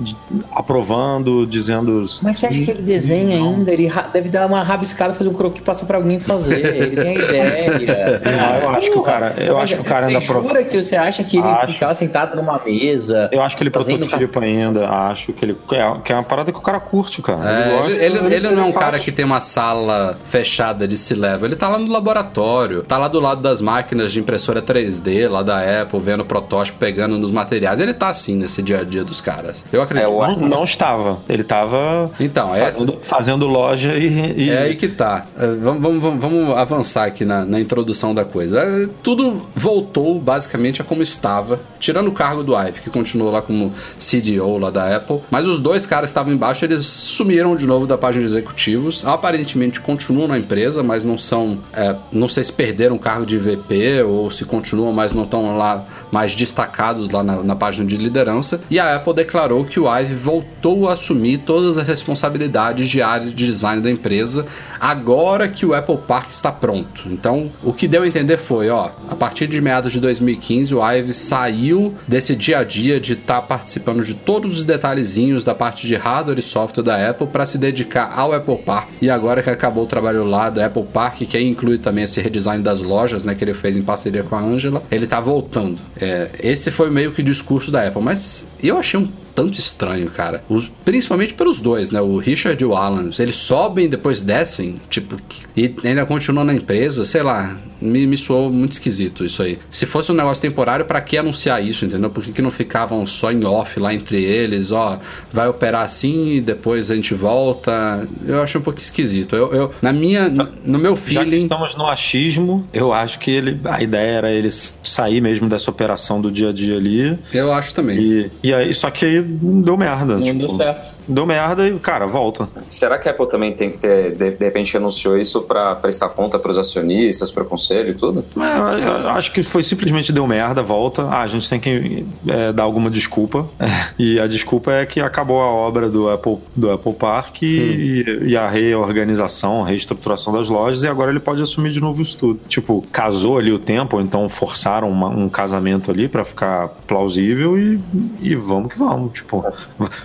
aprovando, 0.53 1.47
dizendo. 1.47 2.05
Mas 2.23 2.39
você 2.39 2.47
acha 2.47 2.59
que 2.63 2.71
ele 2.71 2.83
desenha 2.83 3.37
ainda? 3.37 3.73
Ele 3.73 3.91
deve 4.13 4.29
dar 4.29 4.47
uma 4.47 4.63
rabiscada, 4.63 5.15
fazer 5.15 5.31
um 5.31 5.35
croquis 5.35 5.61
e 5.61 5.65
passar 5.65 5.87
pra 5.87 5.97
alguém 5.99 6.19
fazer. 6.21 6.65
Ele 6.77 6.97
tem 6.97 7.09
a 7.11 7.15
ideia. 7.25 8.21
Ah, 8.25 8.59
eu 8.63 8.71
acho 8.71 8.91
que 8.91 8.99
o 8.99 9.03
cara- 9.03 9.35
eu 9.39 9.59
acho 9.59 9.75
que 9.75 9.81
o 9.81 9.85
cara 9.85 10.07
você 10.07 10.15
ainda 10.17 10.27
pro- 10.27 10.43
jura 10.43 10.65
que 10.65 10.83
você 10.83 10.97
acha 10.97 11.23
que 11.25 11.39
ele 11.39 11.47
Acho. 11.47 11.73
ficava 11.75 11.95
sentado 11.95 12.37
numa 12.37 12.61
mesa? 12.65 13.29
Eu 13.33 13.43
acho 13.43 13.57
que 13.57 13.63
ele 13.63 13.71
fazendo 13.71 14.01
prototipa 14.01 14.41
ainda, 14.41 14.89
acho 14.89 15.33
que 15.33 15.45
ele. 15.45 15.57
É, 15.73 15.93
que 16.05 16.13
é 16.13 16.17
uma 16.17 16.23
parada 16.23 16.53
que 16.53 16.59
o 16.59 16.63
cara 16.63 16.81
curte, 16.81 17.23
cara. 17.23 17.49
É, 17.51 17.78
ele, 17.87 18.05
ele- 18.19 18.35
ele 18.35 18.51
não 18.51 18.63
é 18.63 18.67
um 18.67 18.73
faz. 18.73 18.85
cara 18.87 18.99
que 18.99 19.11
tem 19.13 19.25
uma 19.25 19.41
sala 19.41 20.19
fechada 20.25 20.87
de 20.89 20.97
C-Level. 20.97 21.47
Ele 21.49 21.57
tá 21.57 21.69
lá 21.69 21.79
no 21.79 21.91
laboratório, 21.91 22.83
tá 22.83 22.99
lá 22.99 23.09
do 23.09 23.21
lado 23.21 23.41
das 23.41 23.61
máquinas 23.61 24.13
de 24.13 24.21
impressora 24.21 24.61
3D, 24.63 25.29
lá 25.29 25.43
da 25.43 25.83
Apple, 25.83 26.01
vendo 26.01 26.21
o 26.21 26.25
protótipo, 26.25 26.79
pegando 26.79 27.19
nos 27.19 27.31
materiais. 27.31 27.81
Ele 27.81 27.95
tá 27.95 28.09
assim 28.09 28.35
nesse 28.37 28.63
dia 28.63 28.81
a 28.81 28.85
dia 28.85 29.05
dos 29.05 29.21
caras. 29.21 29.65
Eu 29.73 29.83
acredito. 29.83 30.07
É, 30.07 30.09
o- 30.09 30.19
Não, 30.37 30.49
não 30.49 30.65
estava. 30.65 31.19
Ele 31.29 31.45
tava 31.45 32.11
Então, 32.21 32.55
essa, 32.55 32.79
fazendo, 32.81 32.99
fazendo 33.03 33.47
loja 33.47 33.95
e. 33.97 34.35
e- 34.47 34.51
É 34.51 34.59
aí 34.63 34.75
que 34.75 34.89
tá. 34.89 35.27
É, 35.39 35.47
Vamos, 35.59 35.83
vamos, 36.03 36.21
vamos, 36.21 36.57
avançar 36.57 37.05
aqui 37.07 37.25
na, 37.25 37.45
na 37.45 37.61
introdução 37.61 38.15
da 38.15 38.25
coisa. 38.25 38.61
É, 38.61 38.89
Tudo 39.03 39.47
voltou 39.55 40.19
basicamente 40.21 40.81
a 40.81 40.85
como 40.85 41.03
estava, 41.03 41.61
tirando 41.81 42.09
o 42.09 42.13
cargo 42.13 42.43
do 42.43 42.55
Ive, 42.57 42.81
que 42.81 42.91
continuou 42.91 43.31
lá 43.31 43.43
como 43.43 43.73
CDO 43.99 44.59
lá 44.59 44.71
da 44.71 44.97
Apple. 44.97 45.21
Mas 45.31 45.47
os 45.47 45.59
dois 45.59 45.85
caras 45.87 46.09
que 46.09 46.13
estavam 46.13 46.33
embaixo, 46.33 46.65
eles 46.65 46.87
sumiram 46.87 47.55
de 47.57 47.67
novo 47.69 47.87
da 47.87 47.97
página 47.97 48.25
de 48.25 48.31
executivos. 48.31 49.05
Aparentemente 49.05 49.81
continuam 49.81 50.27
na 50.27 50.39
empresa, 50.39 50.83
mas 50.83 51.05
não 51.05 51.17
são. 51.17 51.59
é, 51.73 51.95
não 52.11 52.29
sei 52.29 52.43
se 52.43 52.53
perderam 52.53 52.97
o 52.97 52.99
cargo 52.99 53.25
de 53.25 53.39
VP 53.39 54.03
ou 54.03 54.31
se 54.31 54.45
continuam, 54.45 54.93
mas 54.93 55.13
não 55.13 55.25
estão 55.25 55.57
lá 55.57 55.85
mais 56.11 56.35
destacados 56.35 57.09
lá 57.11 57.23
na, 57.23 57.37
na 57.43 57.55
página 57.55 57.87
de 57.87 57.97
liderança. 57.97 58.61
E 58.71 58.81
a 58.81 58.97
Apple 58.97 59.15
declarou 59.15 59.65
que 59.65 59.79
o 59.79 59.87
Ive 59.89 60.15
voltou 60.15 60.89
a 60.89 60.95
assumir 60.95 61.39
todas 61.39 61.79
as 61.79 61.87
responsabilidades 61.87 62.89
de 62.89 63.03
área 63.03 63.29
de 63.29 63.47
design 63.47 63.81
da 63.81 63.91
empresa 63.91 64.47
agora 64.81 65.49
que 65.49 65.67
o 65.67 65.75
Apple 65.75 65.99
Park 66.07 66.31
está 66.31 66.51
pronto. 66.51 67.05
Então, 67.07 67.51
o 67.63 67.73
que 67.73 67.87
deu 67.87 68.03
a 68.03 68.09
entender 68.09 68.37
foi, 68.37 68.71
ó, 68.71 68.91
a 69.09 69.15
partir 69.15 69.47
de 69.47 69.61
meados 69.61 69.93
de 69.93 70.01
2015, 70.01 70.75
o 70.75 70.93
Ive 70.93 71.13
saiu 71.13 71.95
desse 72.07 72.35
dia 72.35 72.59
a 72.59 72.65
dia 72.65 73.01
de 73.01 73.13
estar 73.13 73.43
participando 73.43 74.05
de 74.05 74.15
todos 74.15 74.57
os 74.57 74.65
detalhezinhos 74.65 75.45
da 75.45 75.55
parte 75.55 75.87
de 75.87 75.95
hardware 75.97 76.39
e 76.39 76.43
software 76.43 76.83
da 76.83 77.11
Apple 77.11 77.27
para 77.27 77.45
se 77.45 77.58
dedicar 77.59 78.13
ao 78.15 78.33
Apple 78.33 78.59
Park. 78.59 78.89
E 79.01 79.11
agora 79.11 79.43
que 79.43 79.51
acabou 79.51 79.85
o 79.85 79.87
trabalho 79.87 80.25
lá 80.25 80.51
da 80.51 80.67
Apple 80.67 80.85
Park, 80.85 81.23
que 81.23 81.41
inclui 81.41 81.79
também 81.79 82.05
esse 82.05 82.21
redesign 82.21 82.63
das 82.63 82.81
lojas, 82.81 83.25
né, 83.25 83.35
que 83.35 83.45
ele 83.45 83.55
fez 83.55 83.77
em 83.77 83.83
parceria 83.83 84.23
com 84.23 84.37
a 84.37 84.41
Angela, 84.41 84.83
ele 84.91 85.07
tá 85.07 85.21
voltando. 85.21 85.79
É, 86.01 86.31
esse 86.43 86.71
foi 86.71 86.91
meio 86.91 87.13
que 87.13 87.21
o 87.21 87.25
discurso 87.25 87.71
da 87.71 87.87
Apple, 87.87 88.03
mas 88.03 88.47
eu 88.63 88.79
achei 88.79 88.99
um 88.99 89.09
tanto 89.39 89.57
estranho, 89.59 90.11
cara. 90.11 90.43
O- 90.51 90.63
principalmente 90.85 91.33
pelos 91.33 91.61
dois, 91.61 91.93
né? 91.93 92.01
O 92.01 92.17
Richard 92.19 92.61
e 92.61 92.67
o 92.67 92.75
Alan. 92.75 93.09
Eles 93.19 93.37
sobem 93.37 93.85
e 93.85 93.89
depois 93.89 94.21
descem, 94.23 94.77
tipo, 94.91 95.17
e 95.57 95.73
ainda 95.85 96.05
continuam 96.05 96.45
na 96.45 96.55
empresa, 96.55 97.05
sei 97.05 97.23
lá. 97.23 97.57
Me, 97.81 98.05
me 98.09 98.17
soou 98.17 98.51
muito 98.51 98.73
esquisito 98.73 99.25
isso 99.25 99.41
aí. 99.41 99.57
Se 99.71 99.87
fosse 99.87 100.11
um 100.11 100.15
negócio 100.17 100.43
temporário, 100.43 100.85
pra 100.85 101.01
que 101.01 101.17
anunciar 101.17 101.65
isso, 101.65 101.85
entendeu? 101.85 102.11
Por 102.11 102.25
que, 102.25 102.33
que 102.33 102.43
não 102.43 102.51
ficavam 102.51 103.07
só 103.07 103.31
em 103.31 103.45
off 103.45 103.79
lá 103.79 103.95
entre 103.95 104.21
eles? 104.25 104.73
Ó, 104.73 104.99
vai 105.33 105.47
operar 105.47 105.85
assim 105.85 106.33
e 106.33 106.41
depois 106.41 106.91
a 106.91 106.97
gente 106.97 107.15
volta. 107.15 108.05
Eu 108.27 108.43
acho 108.43 108.59
um 108.59 108.63
pouco 108.63 108.81
esquisito. 108.81 109.37
Eu, 109.37 109.53
eu- 109.55 109.71
na 109.81 109.93
minha, 109.93 110.29
no 110.65 110.77
meu 110.77 110.97
feeling. 110.97 111.45
estamos 111.45 111.77
no 111.77 111.87
achismo, 111.87 112.67
eu 112.73 112.93
acho 112.93 113.21
que 113.21 113.31
ele, 113.31 113.61
a 113.65 113.81
ideia 113.81 114.11
era 114.11 114.31
ele 114.33 114.51
sair 114.51 115.21
mesmo 115.21 115.49
dessa 115.49 115.71
operação 115.71 116.21
do 116.21 116.33
dia 116.33 116.49
a 116.49 116.53
dia 116.53 116.77
ali. 116.77 117.17
Eu 117.33 117.53
acho 117.53 117.73
também. 117.75 117.97
E, 118.01 118.31
e 118.43 118.53
aí, 118.53 118.75
só 118.75 118.91
que 118.91 119.05
aí 119.05 119.25
não 119.29 119.61
deu 119.61 119.77
merda. 119.77 120.15
Não 120.15 120.23
tipo, 120.23 120.39
deu 120.39 120.49
certo. 120.51 120.98
Deu 121.09 121.25
merda 121.27 121.67
e, 121.67 121.79
cara, 121.79 122.07
volta. 122.07 122.49
Será 122.69 122.99
que 122.99 123.09
a 123.09 123.13
Apple 123.13 123.27
também 123.29 123.53
tem 123.53 123.71
que 123.71 123.79
ter, 123.79 124.13
de, 124.15 124.31
de 124.31 124.45
repente, 124.45 124.77
anunciou 124.77 125.17
isso 125.17 125.43
pra 125.43 125.75
prestar 125.75 126.11
conta 126.11 126.39
pros 126.39 126.59
acionistas, 126.59 127.31
pro 127.31 127.45
conselho 127.45 127.91
e 127.91 127.95
tudo? 127.95 128.25
É, 128.39 129.11
acho 129.11 129.33
que 129.33 129.43
foi 129.43 129.63
simplesmente 129.63 130.13
deu 130.13 130.27
merda, 130.27 130.63
volta. 130.63 131.03
Ah, 131.05 131.23
a 131.23 131.27
gente 131.27 131.49
tem 131.49 131.59
que 131.59 132.07
é, 132.27 132.53
dar 132.53 132.63
alguma 132.65 132.91
desculpa. 132.91 133.47
E 133.99 134.21
a 134.21 134.27
desculpa 134.27 134.71
é 134.73 134.87
que 134.87 135.01
acabou 135.01 135.41
a 135.41 135.47
obra 135.47 135.89
do 135.89 136.09
Apple, 136.09 136.39
do 136.55 136.71
Apple 136.71 136.93
Park 136.93 137.43
e, 137.43 138.05
e 138.27 138.37
a 138.37 138.49
reorganização, 138.49 139.63
a 139.63 139.67
reestruturação 139.67 140.33
das 140.33 140.49
lojas, 140.49 140.83
e 140.85 140.89
agora 140.89 141.11
ele 141.11 141.21
pode 141.21 141.43
assumir 141.43 141.71
de 141.73 141.81
novo 141.81 142.01
isso 142.03 142.17
tudo. 142.17 142.41
Tipo, 142.49 142.85
casou 142.93 143.39
ali 143.39 143.53
o 143.53 143.59
tempo, 143.59 144.01
então 144.01 144.29
forçaram 144.29 144.89
uma- 144.91 145.09
um 145.09 145.29
casamento 145.29 145.91
ali 145.91 146.09
pra 146.09 146.25
ficar 146.25 146.69
plausível 146.87 147.59
e, 147.59 147.81
e 148.21 148.35
vamos 148.37 148.73
que 148.73 148.79
vamos. 148.79 149.13
Tipo, 149.13 149.45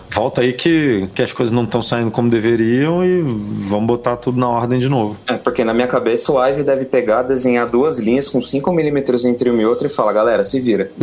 volta 0.10 0.42
aí 0.42 0.54
que, 0.54 0.93
que 1.14 1.22
as 1.22 1.32
coisas 1.34 1.52
não 1.52 1.64
estão 1.64 1.82
saindo 1.82 2.12
como 2.12 2.30
deveriam 2.30 3.04
e 3.06 3.22
vamos 3.66 3.88
botar 3.88 4.16
tudo 4.18 4.40
na 4.40 4.48
ordem 4.50 4.80
de 4.80 4.88
novo. 4.90 5.18
É, 5.28 5.34
porque 5.34 5.64
na 5.64 5.74
minha 5.74 5.88
cabeça 5.88 6.32
o 6.32 6.44
Ive 6.44 6.64
deve 6.64 6.86
pegar, 6.86 7.24
desenhar 7.24 7.68
duas 7.70 8.00
linhas 8.00 8.30
com 8.30 8.42
5 8.42 8.72
milímetros 8.72 9.26
entre 9.26 9.50
uma 9.50 9.62
e 9.62 9.66
outra 9.66 9.88
e 9.88 9.90
falar, 9.90 10.14
galera, 10.14 10.44
se 10.44 10.60
vira. 10.60 10.92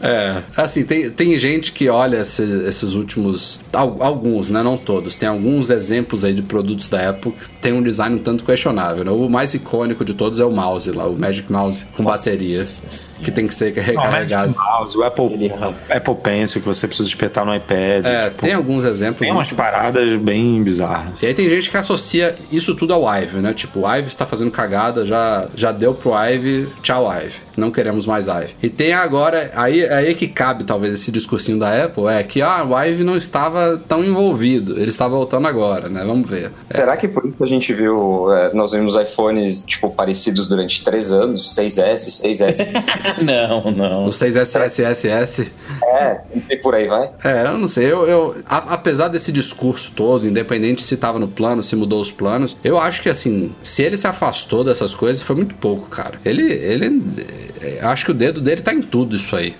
É, 0.00 0.42
assim, 0.56 0.84
tem, 0.84 1.10
tem 1.10 1.36
gente 1.38 1.72
que 1.72 1.88
olha 1.88 2.18
esses, 2.18 2.66
esses 2.66 2.94
últimos. 2.94 3.60
al- 3.72 3.96
Alguns, 4.00 4.48
né? 4.48 4.62
Não 4.62 4.76
todos. 4.76 5.16
Tem 5.16 5.28
alguns 5.28 5.70
exemplos 5.70 6.24
aí 6.24 6.32
de 6.32 6.42
produtos 6.42 6.88
da 6.88 7.10
Apple 7.10 7.32
que 7.32 7.50
tem 7.50 7.72
um 7.72 7.82
design 7.82 8.16
um 8.16 8.18
tanto 8.18 8.44
questionável. 8.44 9.04
Né? 9.04 9.10
O 9.10 9.28
mais 9.28 9.54
icônico 9.54 10.04
de 10.04 10.14
todos 10.14 10.38
é 10.40 10.44
o 10.44 10.50
mouse 10.50 10.90
lá, 10.92 11.06
o 11.06 11.18
Magic 11.18 11.50
Mouse 11.50 11.84
com 11.96 12.04
bateria, 12.04 12.64
que 13.22 13.30
tem 13.30 13.46
que 13.46 13.54
ser 13.54 13.74
Não, 13.74 13.82
o 13.82 13.86
recarregado. 13.86 14.54
Magic 14.54 14.58
Mouse, 14.72 14.96
o 14.98 15.02
Apple, 15.04 15.24
Ele- 15.34 15.52
Apple 15.90 16.14
Pencil 16.28 16.60
que 16.60 16.66
você 16.66 16.86
precisa 16.86 17.08
espetar 17.08 17.44
no 17.46 17.54
iPad. 17.54 18.04
É, 18.04 18.24
tipo, 18.24 18.42
tem 18.42 18.52
alguns 18.52 18.84
exemplos. 18.84 19.20
tem 19.20 19.32
umas 19.32 19.50
paradas 19.50 20.16
bem 20.18 20.62
bizarras. 20.62 21.14
E 21.22 21.26
aí 21.26 21.32
tem 21.32 21.48
gente 21.48 21.70
que 21.70 21.76
associa 21.76 22.36
isso 22.52 22.74
tudo 22.74 22.92
ao 22.92 23.02
Ive, 23.04 23.38
né? 23.38 23.54
Tipo, 23.54 23.80
o 23.80 23.96
Ive 23.96 24.08
está 24.08 24.26
fazendo 24.26 24.50
cagada, 24.50 25.06
já, 25.06 25.46
já 25.54 25.72
deu 25.72 25.94
pro 25.94 26.12
Ive, 26.14 26.68
tchau 26.82 27.08
Ive. 27.10 27.47
Não 27.58 27.70
queremos 27.70 28.06
mais 28.06 28.26
Ive. 28.28 28.54
E 28.62 28.68
tem 28.68 28.92
agora, 28.92 29.50
aí, 29.54 29.84
aí 29.88 30.14
que 30.14 30.28
cabe 30.28 30.64
talvez 30.64 30.94
esse 30.94 31.10
discursinho 31.12 31.58
da 31.58 31.84
Apple, 31.84 32.06
é 32.06 32.22
que 32.22 32.40
ah, 32.42 32.64
o 32.64 32.78
Ive 32.78 33.04
não 33.04 33.16
estava 33.16 33.80
tão 33.88 34.04
envolvido, 34.04 34.78
ele 34.80 34.90
está 34.90 35.06
voltando 35.08 35.46
agora, 35.48 35.88
né? 35.88 36.02
Vamos 36.04 36.28
ver. 36.28 36.50
Será 36.70 36.96
que 36.96 37.06
por 37.08 37.26
isso 37.26 37.42
a 37.42 37.46
gente 37.46 37.72
viu, 37.72 38.32
é, 38.32 38.52
nós 38.54 38.72
vimos 38.72 38.94
iPhones, 38.94 39.62
tipo, 39.62 39.90
parecidos 39.90 40.48
durante 40.48 40.82
três 40.84 41.12
anos, 41.12 41.54
6S, 41.56 42.22
6S, 42.22 42.68
não, 43.22 43.70
não. 43.70 44.04
O 44.06 44.08
6SSSS. 44.10 45.50
é, 45.84 46.20
e 46.50 46.56
por 46.56 46.74
aí 46.74 46.86
vai? 46.86 47.10
É, 47.24 47.46
eu 47.46 47.58
não 47.58 47.68
sei. 47.68 47.86
Eu, 47.90 48.06
eu- 48.06 48.36
a- 48.46 48.74
apesar 48.74 49.08
desse 49.08 49.32
discurso 49.32 49.92
todo, 49.94 50.26
independente 50.26 50.84
se 50.84 50.96
tava 50.96 51.18
no 51.18 51.28
plano, 51.28 51.62
se 51.62 51.74
mudou 51.76 52.00
os 52.00 52.10
planos, 52.10 52.56
eu 52.62 52.78
acho 52.78 53.02
que 53.02 53.08
assim, 53.08 53.52
se 53.62 53.82
ele 53.82 53.96
se 53.96 54.06
afastou 54.06 54.62
dessas 54.64 54.94
coisas, 54.94 55.22
foi 55.22 55.36
muito 55.36 55.54
pouco, 55.56 55.88
cara. 55.88 56.18
Ele. 56.24 56.42
ele 56.52 56.86
é, 57.18 57.47
acho 57.82 58.04
que 58.04 58.10
o 58.10 58.14
dedo 58.14 58.40
dele 58.40 58.60
tá 58.62 58.72
em 58.72 58.80
tudo 58.82 59.16
isso 59.16 59.34
aí. 59.36 59.54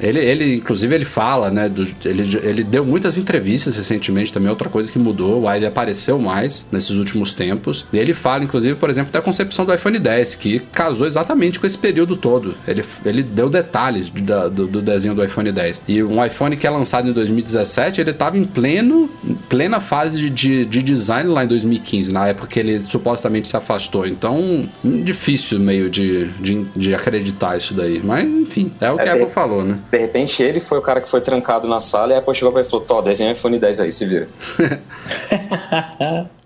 Ele, 0.00 0.18
ele, 0.20 0.56
inclusive, 0.56 0.94
ele 0.94 1.04
fala, 1.04 1.50
né? 1.50 1.68
do- 1.68 1.86
ele, 2.04 2.22
ele 2.42 2.64
deu 2.64 2.84
muitas 2.84 3.18
entrevistas 3.18 3.76
recentemente 3.76 4.32
também, 4.32 4.48
outra 4.50 4.68
coisa 4.68 4.90
que 4.90 4.98
mudou. 4.98 5.42
O 5.42 5.48
Wide 5.48 5.66
apareceu 5.66 6.18
mais 6.18 6.66
nesses 6.72 6.96
últimos 6.96 7.32
tempos. 7.32 7.86
E 7.92 7.98
ele 7.98 8.14
fala, 8.14 8.44
inclusive, 8.44 8.74
por 8.74 8.90
exemplo, 8.90 9.12
da 9.12 9.20
concepção 9.20 9.64
do 9.64 9.74
iPhone 9.74 9.98
10, 9.98 10.34
que 10.36 10.60
casou 10.60 11.06
exatamente 11.06 11.58
com 11.58 11.66
esse 11.66 11.78
período 11.78 12.16
todo. 12.16 12.54
Ele, 12.66 12.84
ele 13.04 13.22
deu 13.22 13.48
detalhes 13.48 14.10
da- 14.10 14.48
do, 14.48 14.66
do 14.66 14.80
desenho 14.82 15.14
do 15.14 15.24
iPhone 15.24 15.50
10. 15.52 15.82
E 15.88 16.02
um 16.02 16.24
iPhone 16.24 16.56
que 16.56 16.66
é 16.66 16.70
lançado 16.70 17.08
em 17.08 17.12
2017, 17.12 18.00
ele 18.00 18.10
estava 18.10 18.36
em 18.36 18.44
pleno, 18.44 19.08
em 19.24 19.34
plena 19.34 19.80
fase 19.80 20.18
de, 20.18 20.30
de, 20.30 20.64
de 20.64 20.82
design 20.82 21.28
lá 21.30 21.44
em 21.44 21.48
2015, 21.48 22.12
na 22.12 22.26
época 22.28 22.46
que 22.48 22.58
ele 22.58 22.80
supostamente 22.80 23.48
se 23.48 23.56
afastou. 23.56 24.06
Então, 24.06 24.68
difícil 25.04 25.58
meio 25.60 25.88
de, 25.90 26.28
de, 26.40 26.64
de 26.76 26.94
acreditar 26.94 27.37
isso 27.56 27.74
daí. 27.74 28.00
Mas, 28.02 28.24
enfim, 28.24 28.70
é 28.80 28.90
o 28.90 28.96
que 28.96 29.02
É, 29.02 29.08
a 29.10 29.12
Apple 29.12 29.26
de- 29.26 29.32
falou, 29.32 29.62
né? 29.64 29.78
De 29.90 29.98
repente 29.98 30.42
ele 30.42 30.60
foi 30.60 30.78
o 30.78 30.82
cara 30.82 31.00
que 31.00 31.08
foi 31.08 31.20
trancado 31.20 31.66
na 31.68 31.80
sala 31.80 32.12
e 32.12 32.16
a 32.16 32.18
Apple 32.18 32.34
chegou 32.34 32.52
pra 32.52 32.60
ele 32.60 32.68
e 32.68 32.70
falou, 32.70 32.84
Tó, 32.86 33.00
desenha 33.00 33.32
iPhone 33.32 33.58
10 33.58 33.80
aí, 33.80 33.92
se 33.92 34.04
vira. 34.06 34.28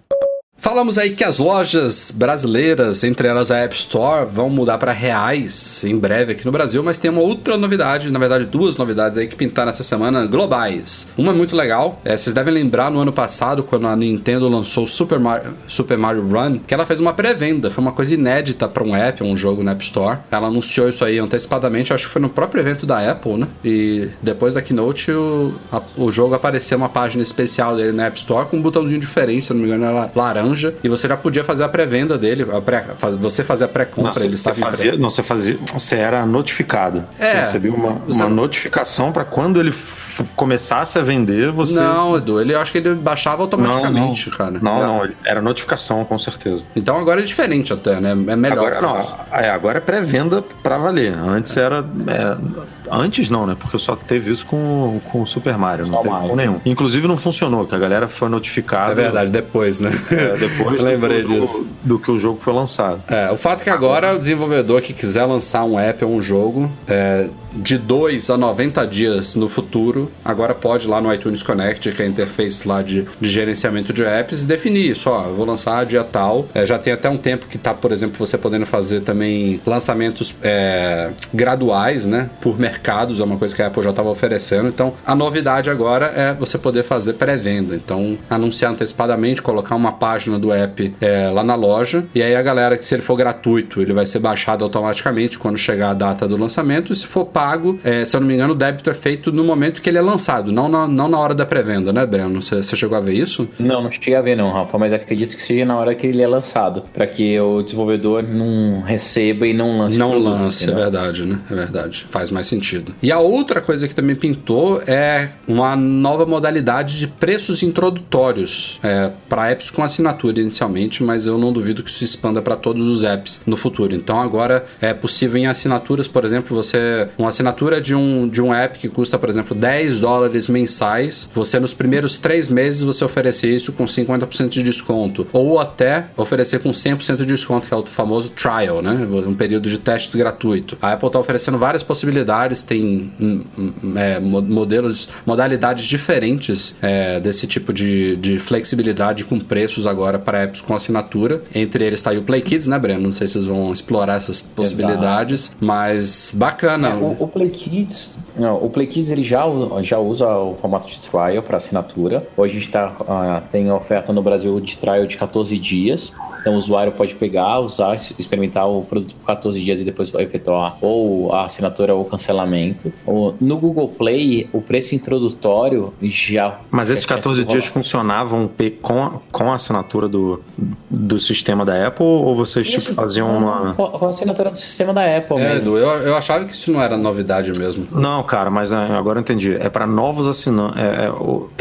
Falamos 0.62 0.96
aí 0.96 1.10
que 1.10 1.24
as 1.24 1.38
lojas 1.38 2.12
brasileiras, 2.14 3.02
entre 3.02 3.26
elas 3.26 3.50
a 3.50 3.56
App 3.58 3.74
Store, 3.74 4.24
vão 4.32 4.48
mudar 4.48 4.78
para 4.78 4.92
reais 4.92 5.82
em 5.82 5.98
breve 5.98 6.34
aqui 6.34 6.46
no 6.46 6.52
Brasil, 6.52 6.80
mas 6.84 6.98
tem 6.98 7.10
uma 7.10 7.20
outra 7.20 7.56
novidade, 7.58 8.12
na 8.12 8.18
verdade 8.20 8.44
duas 8.44 8.76
novidades 8.76 9.18
aí 9.18 9.26
que 9.26 9.34
pintaram 9.34 9.70
essa 9.70 9.82
semana 9.82 10.24
globais. 10.24 11.08
Uma 11.18 11.32
é 11.32 11.34
muito 11.34 11.56
legal, 11.56 12.00
é, 12.04 12.16
vocês 12.16 12.32
devem 12.32 12.54
lembrar 12.54 12.92
no 12.92 13.00
ano 13.00 13.12
passado, 13.12 13.64
quando 13.64 13.88
a 13.88 13.96
Nintendo 13.96 14.48
lançou 14.48 14.84
o 14.84 14.88
Super 14.88 15.18
Mario, 15.18 15.52
Super 15.66 15.98
Mario 15.98 16.22
Run, 16.28 16.60
que 16.64 16.72
ela 16.72 16.86
fez 16.86 17.00
uma 17.00 17.12
pré-venda, 17.12 17.68
foi 17.68 17.82
uma 17.82 17.90
coisa 17.92 18.14
inédita 18.14 18.68
para 18.68 18.84
um 18.84 18.94
app, 18.94 19.20
um 19.24 19.36
jogo 19.36 19.64
na 19.64 19.72
App 19.72 19.82
Store. 19.82 20.18
Ela 20.30 20.46
anunciou 20.46 20.88
isso 20.88 21.04
aí 21.04 21.18
antecipadamente, 21.18 21.92
acho 21.92 22.06
que 22.06 22.12
foi 22.12 22.22
no 22.22 22.28
próprio 22.30 22.60
evento 22.60 22.86
da 22.86 23.10
Apple, 23.10 23.36
né? 23.36 23.48
E 23.64 24.10
depois 24.22 24.54
da 24.54 24.62
Keynote, 24.62 25.10
o, 25.10 25.52
a- 25.72 25.82
o 25.96 26.08
jogo 26.12 26.36
apareceu 26.36 26.78
uma 26.78 26.88
página 26.88 27.20
especial 27.20 27.74
dele 27.74 27.90
na 27.90 28.06
App 28.06 28.16
Store 28.16 28.46
com 28.46 28.58
um 28.58 28.62
botãozinho 28.62 29.00
diferente, 29.00 29.44
se 29.46 29.52
não 29.52 29.58
me 29.60 29.66
engano, 29.66 29.84
era 29.86 30.08
laranja, 30.14 30.51
e 30.82 30.88
você 30.88 31.08
já 31.08 31.16
podia 31.16 31.42
fazer 31.44 31.64
a 31.64 31.68
pré-venda 31.68 32.16
dele, 32.18 32.46
a 32.52 32.60
pré- 32.60 32.84
faz- 32.98 33.14
você 33.16 33.42
fazer 33.44 33.64
a 33.64 33.68
pré-compra, 33.68 34.20
ele 34.24 34.30
você, 34.30 34.34
estava 34.50 34.56
em 34.58 34.60
pré- 34.62 34.70
fazia, 34.70 34.96
não, 34.96 35.10
você 35.10 35.22
fazia, 35.22 35.58
você 35.72 35.96
era 35.96 36.24
notificado. 36.26 37.04
É. 37.18 37.32
Você 37.32 37.38
recebia 37.38 37.72
uma, 37.72 37.90
Você- 37.92 38.22
uma 38.22 38.28
notificação 38.28 39.12
para 39.12 39.24
quando 39.24 39.60
ele 39.60 39.70
f- 39.70 40.24
começasse 40.36 40.98
a 40.98 41.02
vender, 41.02 41.50
você 41.50 41.78
Não, 41.80 42.16
Edu, 42.16 42.40
ele 42.40 42.54
eu 42.54 42.60
acho 42.60 42.72
que 42.72 42.78
ele 42.78 42.94
baixava 42.94 43.36
Não, 43.38 43.42
automaticamente, 43.44 44.30
não. 44.30 44.36
cara. 44.36 44.58
Não, 44.60 44.78
não, 44.86 45.04
ele- 45.04 45.16
era 45.24 45.40
notificação, 45.42 46.04
com 46.04 46.18
certeza. 46.18 46.62
Então 46.76 46.98
agora 46.98 47.20
é 47.20 47.24
diferente 47.24 47.72
até, 47.72 48.00
né? 48.00 48.10
É 48.12 48.36
melhor. 48.36 48.72
Agora 48.72 48.80
não, 48.80 48.98
é, 49.32 49.50
agora 49.50 49.78
é 49.78 49.80
pré-venda 49.80 50.42
pra 50.62 50.78
valer. 50.78 51.14
Antes 51.14 51.56
era. 51.56 51.84
é, 52.06 52.81
antes 52.92 53.30
não, 53.30 53.46
né? 53.46 53.56
Porque 53.58 53.78
só 53.78 53.96
teve 53.96 54.30
isso 54.30 54.44
com, 54.46 55.00
com 55.10 55.22
o 55.22 55.26
Super 55.26 55.56
Mario, 55.56 55.86
não 55.86 55.94
Só 55.94 56.02
teve 56.02 56.14
Mario. 56.14 56.36
nenhum. 56.36 56.60
Inclusive 56.64 57.08
não 57.08 57.16
funcionou, 57.16 57.66
que 57.66 57.74
a 57.74 57.78
galera 57.78 58.06
foi 58.08 58.28
notificada. 58.28 58.92
É 58.92 58.94
verdade, 59.04 59.30
depois, 59.30 59.78
né? 59.80 59.90
é, 60.10 60.36
depois 60.36 60.80
do 60.80 60.86
Lembrei 60.86 61.24
que 61.24 61.32
o 61.32 61.34
jogo- 61.34 61.40
disso. 61.46 61.66
do 61.82 61.98
que 61.98 62.10
o 62.10 62.18
jogo 62.18 62.38
foi 62.40 62.52
lançado. 62.52 63.02
É, 63.08 63.30
o 63.30 63.36
fato 63.36 63.60
é 63.60 63.64
que 63.64 63.70
agora 63.70 64.14
o 64.14 64.18
desenvolvedor 64.18 64.80
que 64.82 64.92
quiser 64.92 65.24
lançar 65.24 65.64
um 65.64 65.78
app 65.78 66.04
ou 66.04 66.12
um 66.14 66.22
jogo 66.22 66.70
é, 66.86 67.28
de 67.54 67.78
2 67.78 68.30
a 68.30 68.36
90 68.36 68.86
dias 68.86 69.34
no 69.34 69.48
futuro, 69.48 70.10
agora 70.24 70.54
pode 70.54 70.86
ir 70.86 70.90
lá 70.90 71.00
no 71.00 71.12
iTunes 71.12 71.42
Connect, 71.42 71.92
que 71.92 72.02
é 72.02 72.04
a 72.04 72.08
interface 72.08 72.66
lá 72.66 72.82
de, 72.82 73.06
de 73.20 73.30
gerenciamento 73.30 73.92
de 73.92 74.04
apps, 74.04 74.42
e 74.42 74.46
definir 74.46 74.90
isso, 74.90 75.10
ó, 75.10 75.22
vou 75.22 75.44
lançar 75.44 75.84
dia 75.84 76.04
tal. 76.04 76.48
É, 76.54 76.66
já 76.66 76.78
tem 76.78 76.92
até 76.92 77.08
um 77.08 77.16
tempo 77.16 77.46
que 77.46 77.58
tá, 77.58 77.74
por 77.74 77.92
exemplo, 77.92 78.16
você 78.18 78.38
podendo 78.38 78.66
fazer 78.66 79.02
também 79.02 79.60
lançamentos 79.66 80.34
é, 80.42 81.10
graduais, 81.32 82.06
né, 82.06 82.30
por 82.40 82.58
mercados, 82.58 83.20
é 83.20 83.24
uma 83.24 83.36
coisa 83.36 83.54
que 83.54 83.62
a 83.62 83.66
Apple 83.66 83.82
já 83.82 83.90
estava 83.90 84.08
oferecendo. 84.08 84.68
Então, 84.68 84.92
a 85.04 85.14
novidade 85.14 85.70
agora 85.70 86.06
é 86.16 86.32
você 86.32 86.58
poder 86.58 86.82
fazer 86.82 87.14
pré-venda. 87.14 87.74
Então, 87.74 88.18
anunciar 88.28 88.72
antecipadamente, 88.72 89.42
colocar 89.42 89.74
uma 89.74 89.92
página 89.92 90.38
do 90.38 90.52
app 90.52 90.94
é, 91.00 91.30
lá 91.30 91.44
na 91.44 91.54
loja, 91.54 92.06
e 92.14 92.22
aí 92.22 92.34
a 92.34 92.42
galera, 92.42 92.76
que 92.76 92.84
se 92.84 92.94
ele 92.94 93.02
for 93.02 93.16
gratuito, 93.16 93.80
ele 93.80 93.92
vai 93.92 94.06
ser 94.06 94.18
baixado 94.18 94.64
automaticamente 94.64 95.38
quando 95.38 95.58
chegar 95.58 95.90
a 95.90 95.94
data 95.94 96.26
do 96.26 96.36
lançamento, 96.36 96.92
e 96.92 96.96
se 96.96 97.06
for 97.06 97.26
pago, 97.26 97.41
é, 97.84 98.04
se 98.04 98.16
eu 98.16 98.20
não 98.20 98.28
me 98.28 98.34
engano, 98.34 98.52
o 98.52 98.56
débito 98.56 98.90
é 98.90 98.94
feito 98.94 99.32
no 99.32 99.44
momento 99.44 99.80
que 99.80 99.88
ele 99.88 99.98
é 99.98 100.02
lançado, 100.02 100.52
não 100.52 100.68
na, 100.68 100.86
não 100.86 101.08
na 101.08 101.18
hora 101.18 101.34
da 101.34 101.44
pré-venda, 101.44 101.92
né, 101.92 102.04
Breno? 102.06 102.40
Você, 102.40 102.62
chegou 102.76 102.96
a 102.96 103.00
ver 103.00 103.14
isso? 103.14 103.48
Não, 103.58 103.82
não 103.82 103.90
cheguei 103.90 104.14
a 104.14 104.22
ver 104.22 104.36
não, 104.36 104.50
Rafa, 104.52 104.78
mas 104.78 104.92
acredito 104.92 105.36
que 105.36 105.42
seja 105.42 105.64
na 105.64 105.76
hora 105.78 105.94
que 105.94 106.06
ele 106.06 106.22
é 106.22 106.26
lançado, 106.26 106.82
para 106.92 107.06
que 107.06 107.38
o 107.40 107.62
desenvolvedor 107.62 108.22
não 108.22 108.82
receba 108.82 109.46
e 109.46 109.52
não 109.52 109.78
lance 109.78 109.96
o 109.96 109.98
Não 109.98 110.10
produto, 110.10 110.28
lance, 110.28 110.70
é 110.70 110.74
verdade, 110.74 111.26
né? 111.26 111.40
É 111.50 111.54
verdade. 111.54 112.06
Faz 112.10 112.30
mais 112.30 112.46
sentido. 112.46 112.94
E 113.02 113.10
a 113.10 113.18
outra 113.18 113.60
coisa 113.60 113.88
que 113.88 113.94
também 113.94 114.16
pintou 114.16 114.82
é 114.86 115.28
uma 115.46 115.76
nova 115.76 116.24
modalidade 116.26 116.98
de 116.98 117.06
preços 117.06 117.62
introdutórios 117.62 118.78
é, 118.82 119.10
para 119.28 119.50
apps 119.50 119.70
com 119.70 119.82
assinatura 119.82 120.40
inicialmente, 120.40 121.02
mas 121.02 121.26
eu 121.26 121.38
não 121.38 121.52
duvido 121.52 121.82
que 121.82 121.90
isso 121.90 122.04
expanda 122.04 122.40
para 122.40 122.56
todos 122.56 122.88
os 122.88 123.04
apps 123.04 123.40
no 123.46 123.56
futuro. 123.56 123.94
Então 123.94 124.20
agora 124.20 124.64
é 124.80 124.92
possível 124.92 125.38
em 125.38 125.46
assinaturas, 125.46 126.06
por 126.06 126.24
exemplo, 126.24 126.56
você 126.56 127.08
uma 127.18 127.31
assinatura 127.32 127.80
de 127.80 127.94
um, 127.94 128.28
de 128.28 128.40
um 128.40 128.52
app 128.54 128.78
que 128.78 128.88
custa, 128.88 129.18
por 129.18 129.28
exemplo, 129.28 129.54
10 129.56 129.98
dólares 130.00 130.46
mensais, 130.48 131.28
você 131.34 131.58
nos 131.58 131.74
primeiros 131.74 132.18
três 132.18 132.48
meses 132.48 132.82
você 132.82 133.04
oferecer 133.04 133.54
isso 133.54 133.72
com 133.72 133.84
50% 133.84 134.48
de 134.48 134.62
desconto, 134.62 135.26
ou 135.32 135.58
até 135.60 136.06
oferecer 136.16 136.60
com 136.60 136.70
100% 136.70 137.16
de 137.18 137.26
desconto, 137.26 137.66
que 137.68 137.74
é 137.74 137.76
o 137.76 137.82
famoso 137.84 138.30
trial, 138.30 138.80
né? 138.82 139.06
Um 139.26 139.34
período 139.34 139.68
de 139.68 139.78
testes 139.78 140.14
gratuito. 140.14 140.76
A 140.80 140.92
Apple 140.92 141.06
está 141.08 141.18
oferecendo 141.18 141.58
várias 141.58 141.82
possibilidades, 141.82 142.62
tem 142.62 143.12
hum, 143.20 143.44
hum, 143.58 143.72
é, 143.96 144.20
mo- 144.20 144.42
modelos, 144.42 145.08
modalidades 145.26 145.84
diferentes 145.84 146.74
é, 146.82 147.18
desse 147.20 147.46
tipo 147.46 147.72
de, 147.72 148.16
de 148.16 148.38
flexibilidade 148.38 149.24
com 149.24 149.38
preços 149.40 149.86
agora 149.86 150.18
para 150.18 150.42
apps 150.44 150.60
com 150.60 150.74
assinatura. 150.74 151.42
Entre 151.54 151.84
eles 151.84 152.00
está 152.00 152.10
aí 152.10 152.18
o 152.18 152.22
Play 152.22 152.40
Kids, 152.40 152.66
né, 152.66 152.78
Breno? 152.78 153.00
Não 153.02 153.12
sei 153.12 153.26
se 153.26 153.34
vocês 153.34 153.44
vão 153.46 153.72
explorar 153.72 154.16
essas 154.16 154.40
possibilidades, 154.40 155.52
mas 155.60 156.30
bacana. 156.34 156.88
É, 156.88 156.94
o, 156.94 157.21
o 157.22 157.28
Play 157.28 157.50
Kids, 157.50 158.16
não, 158.36 158.62
o 158.62 158.70
Play 158.70 158.86
Kids 158.86 159.10
ele 159.10 159.22
já, 159.22 159.44
já 159.80 159.98
usa 159.98 160.28
o 160.28 160.54
formato 160.54 160.86
de 160.86 161.00
trial 161.00 161.42
para 161.42 161.56
assinatura. 161.56 162.26
Hoje 162.36 162.56
a 162.56 162.60
gente 162.60 162.70
tá, 162.70 162.92
ah, 163.08 163.42
tem 163.50 163.70
oferta 163.70 164.12
no 164.12 164.22
Brasil 164.22 164.58
de 164.60 164.78
trial 164.78 165.06
de 165.06 165.16
14 165.16 165.56
dias. 165.58 166.12
Então 166.40 166.54
o 166.54 166.56
usuário 166.56 166.92
pode 166.92 167.14
pegar, 167.14 167.60
usar, 167.60 167.94
experimentar 167.94 168.68
o 168.68 168.82
produto 168.82 169.14
por 169.14 169.26
14 169.26 169.60
dias 169.60 169.80
e 169.80 169.84
depois 169.84 170.10
vai 170.10 170.24
efetuar 170.24 170.76
ou 170.80 171.32
a 171.32 171.46
assinatura 171.46 171.94
ou 171.94 172.02
o 172.02 172.04
cancelamento. 172.04 172.92
No 173.40 173.56
Google 173.58 173.88
Play, 173.88 174.48
o 174.52 174.60
preço 174.60 174.94
introdutório 174.94 175.94
já. 176.02 176.58
Mas 176.70 176.90
esses 176.90 177.04
tinha 177.04 177.16
14 177.16 177.40
sido 177.40 177.50
dias 177.50 177.66
funcionavam 177.66 178.50
com 178.80 179.02
a, 179.02 179.12
com 179.30 179.52
a 179.52 179.54
assinatura 179.54 180.08
do, 180.08 180.42
do 180.90 181.18
sistema 181.18 181.64
da 181.64 181.86
Apple 181.86 182.04
ou 182.04 182.34
vocês 182.34 182.68
tipo, 182.68 182.92
faziam 182.92 183.36
uma. 183.36 183.74
Com, 183.74 183.86
com 183.86 184.06
a 184.06 184.08
assinatura 184.08 184.50
do 184.50 184.58
sistema 184.58 184.92
da 184.92 185.16
Apple 185.16 185.36
É, 185.36 185.54
mesmo. 185.54 185.58
Edu, 185.58 185.78
eu, 185.78 185.88
eu 186.02 186.16
achava 186.16 186.44
que 186.44 186.52
isso 186.52 186.72
não 186.72 186.82
era 186.82 186.96
novidade 186.96 187.52
mesmo. 187.56 187.86
Não, 187.92 188.21
cara, 188.24 188.50
mas 188.50 188.72
é, 188.72 188.76
agora 188.76 189.18
eu 189.18 189.20
entendi. 189.20 189.54
É 189.54 189.68
para 189.68 189.86
novos 189.86 190.26
assinantes. 190.26 190.80
É, 190.80 191.06
é, 191.06 191.12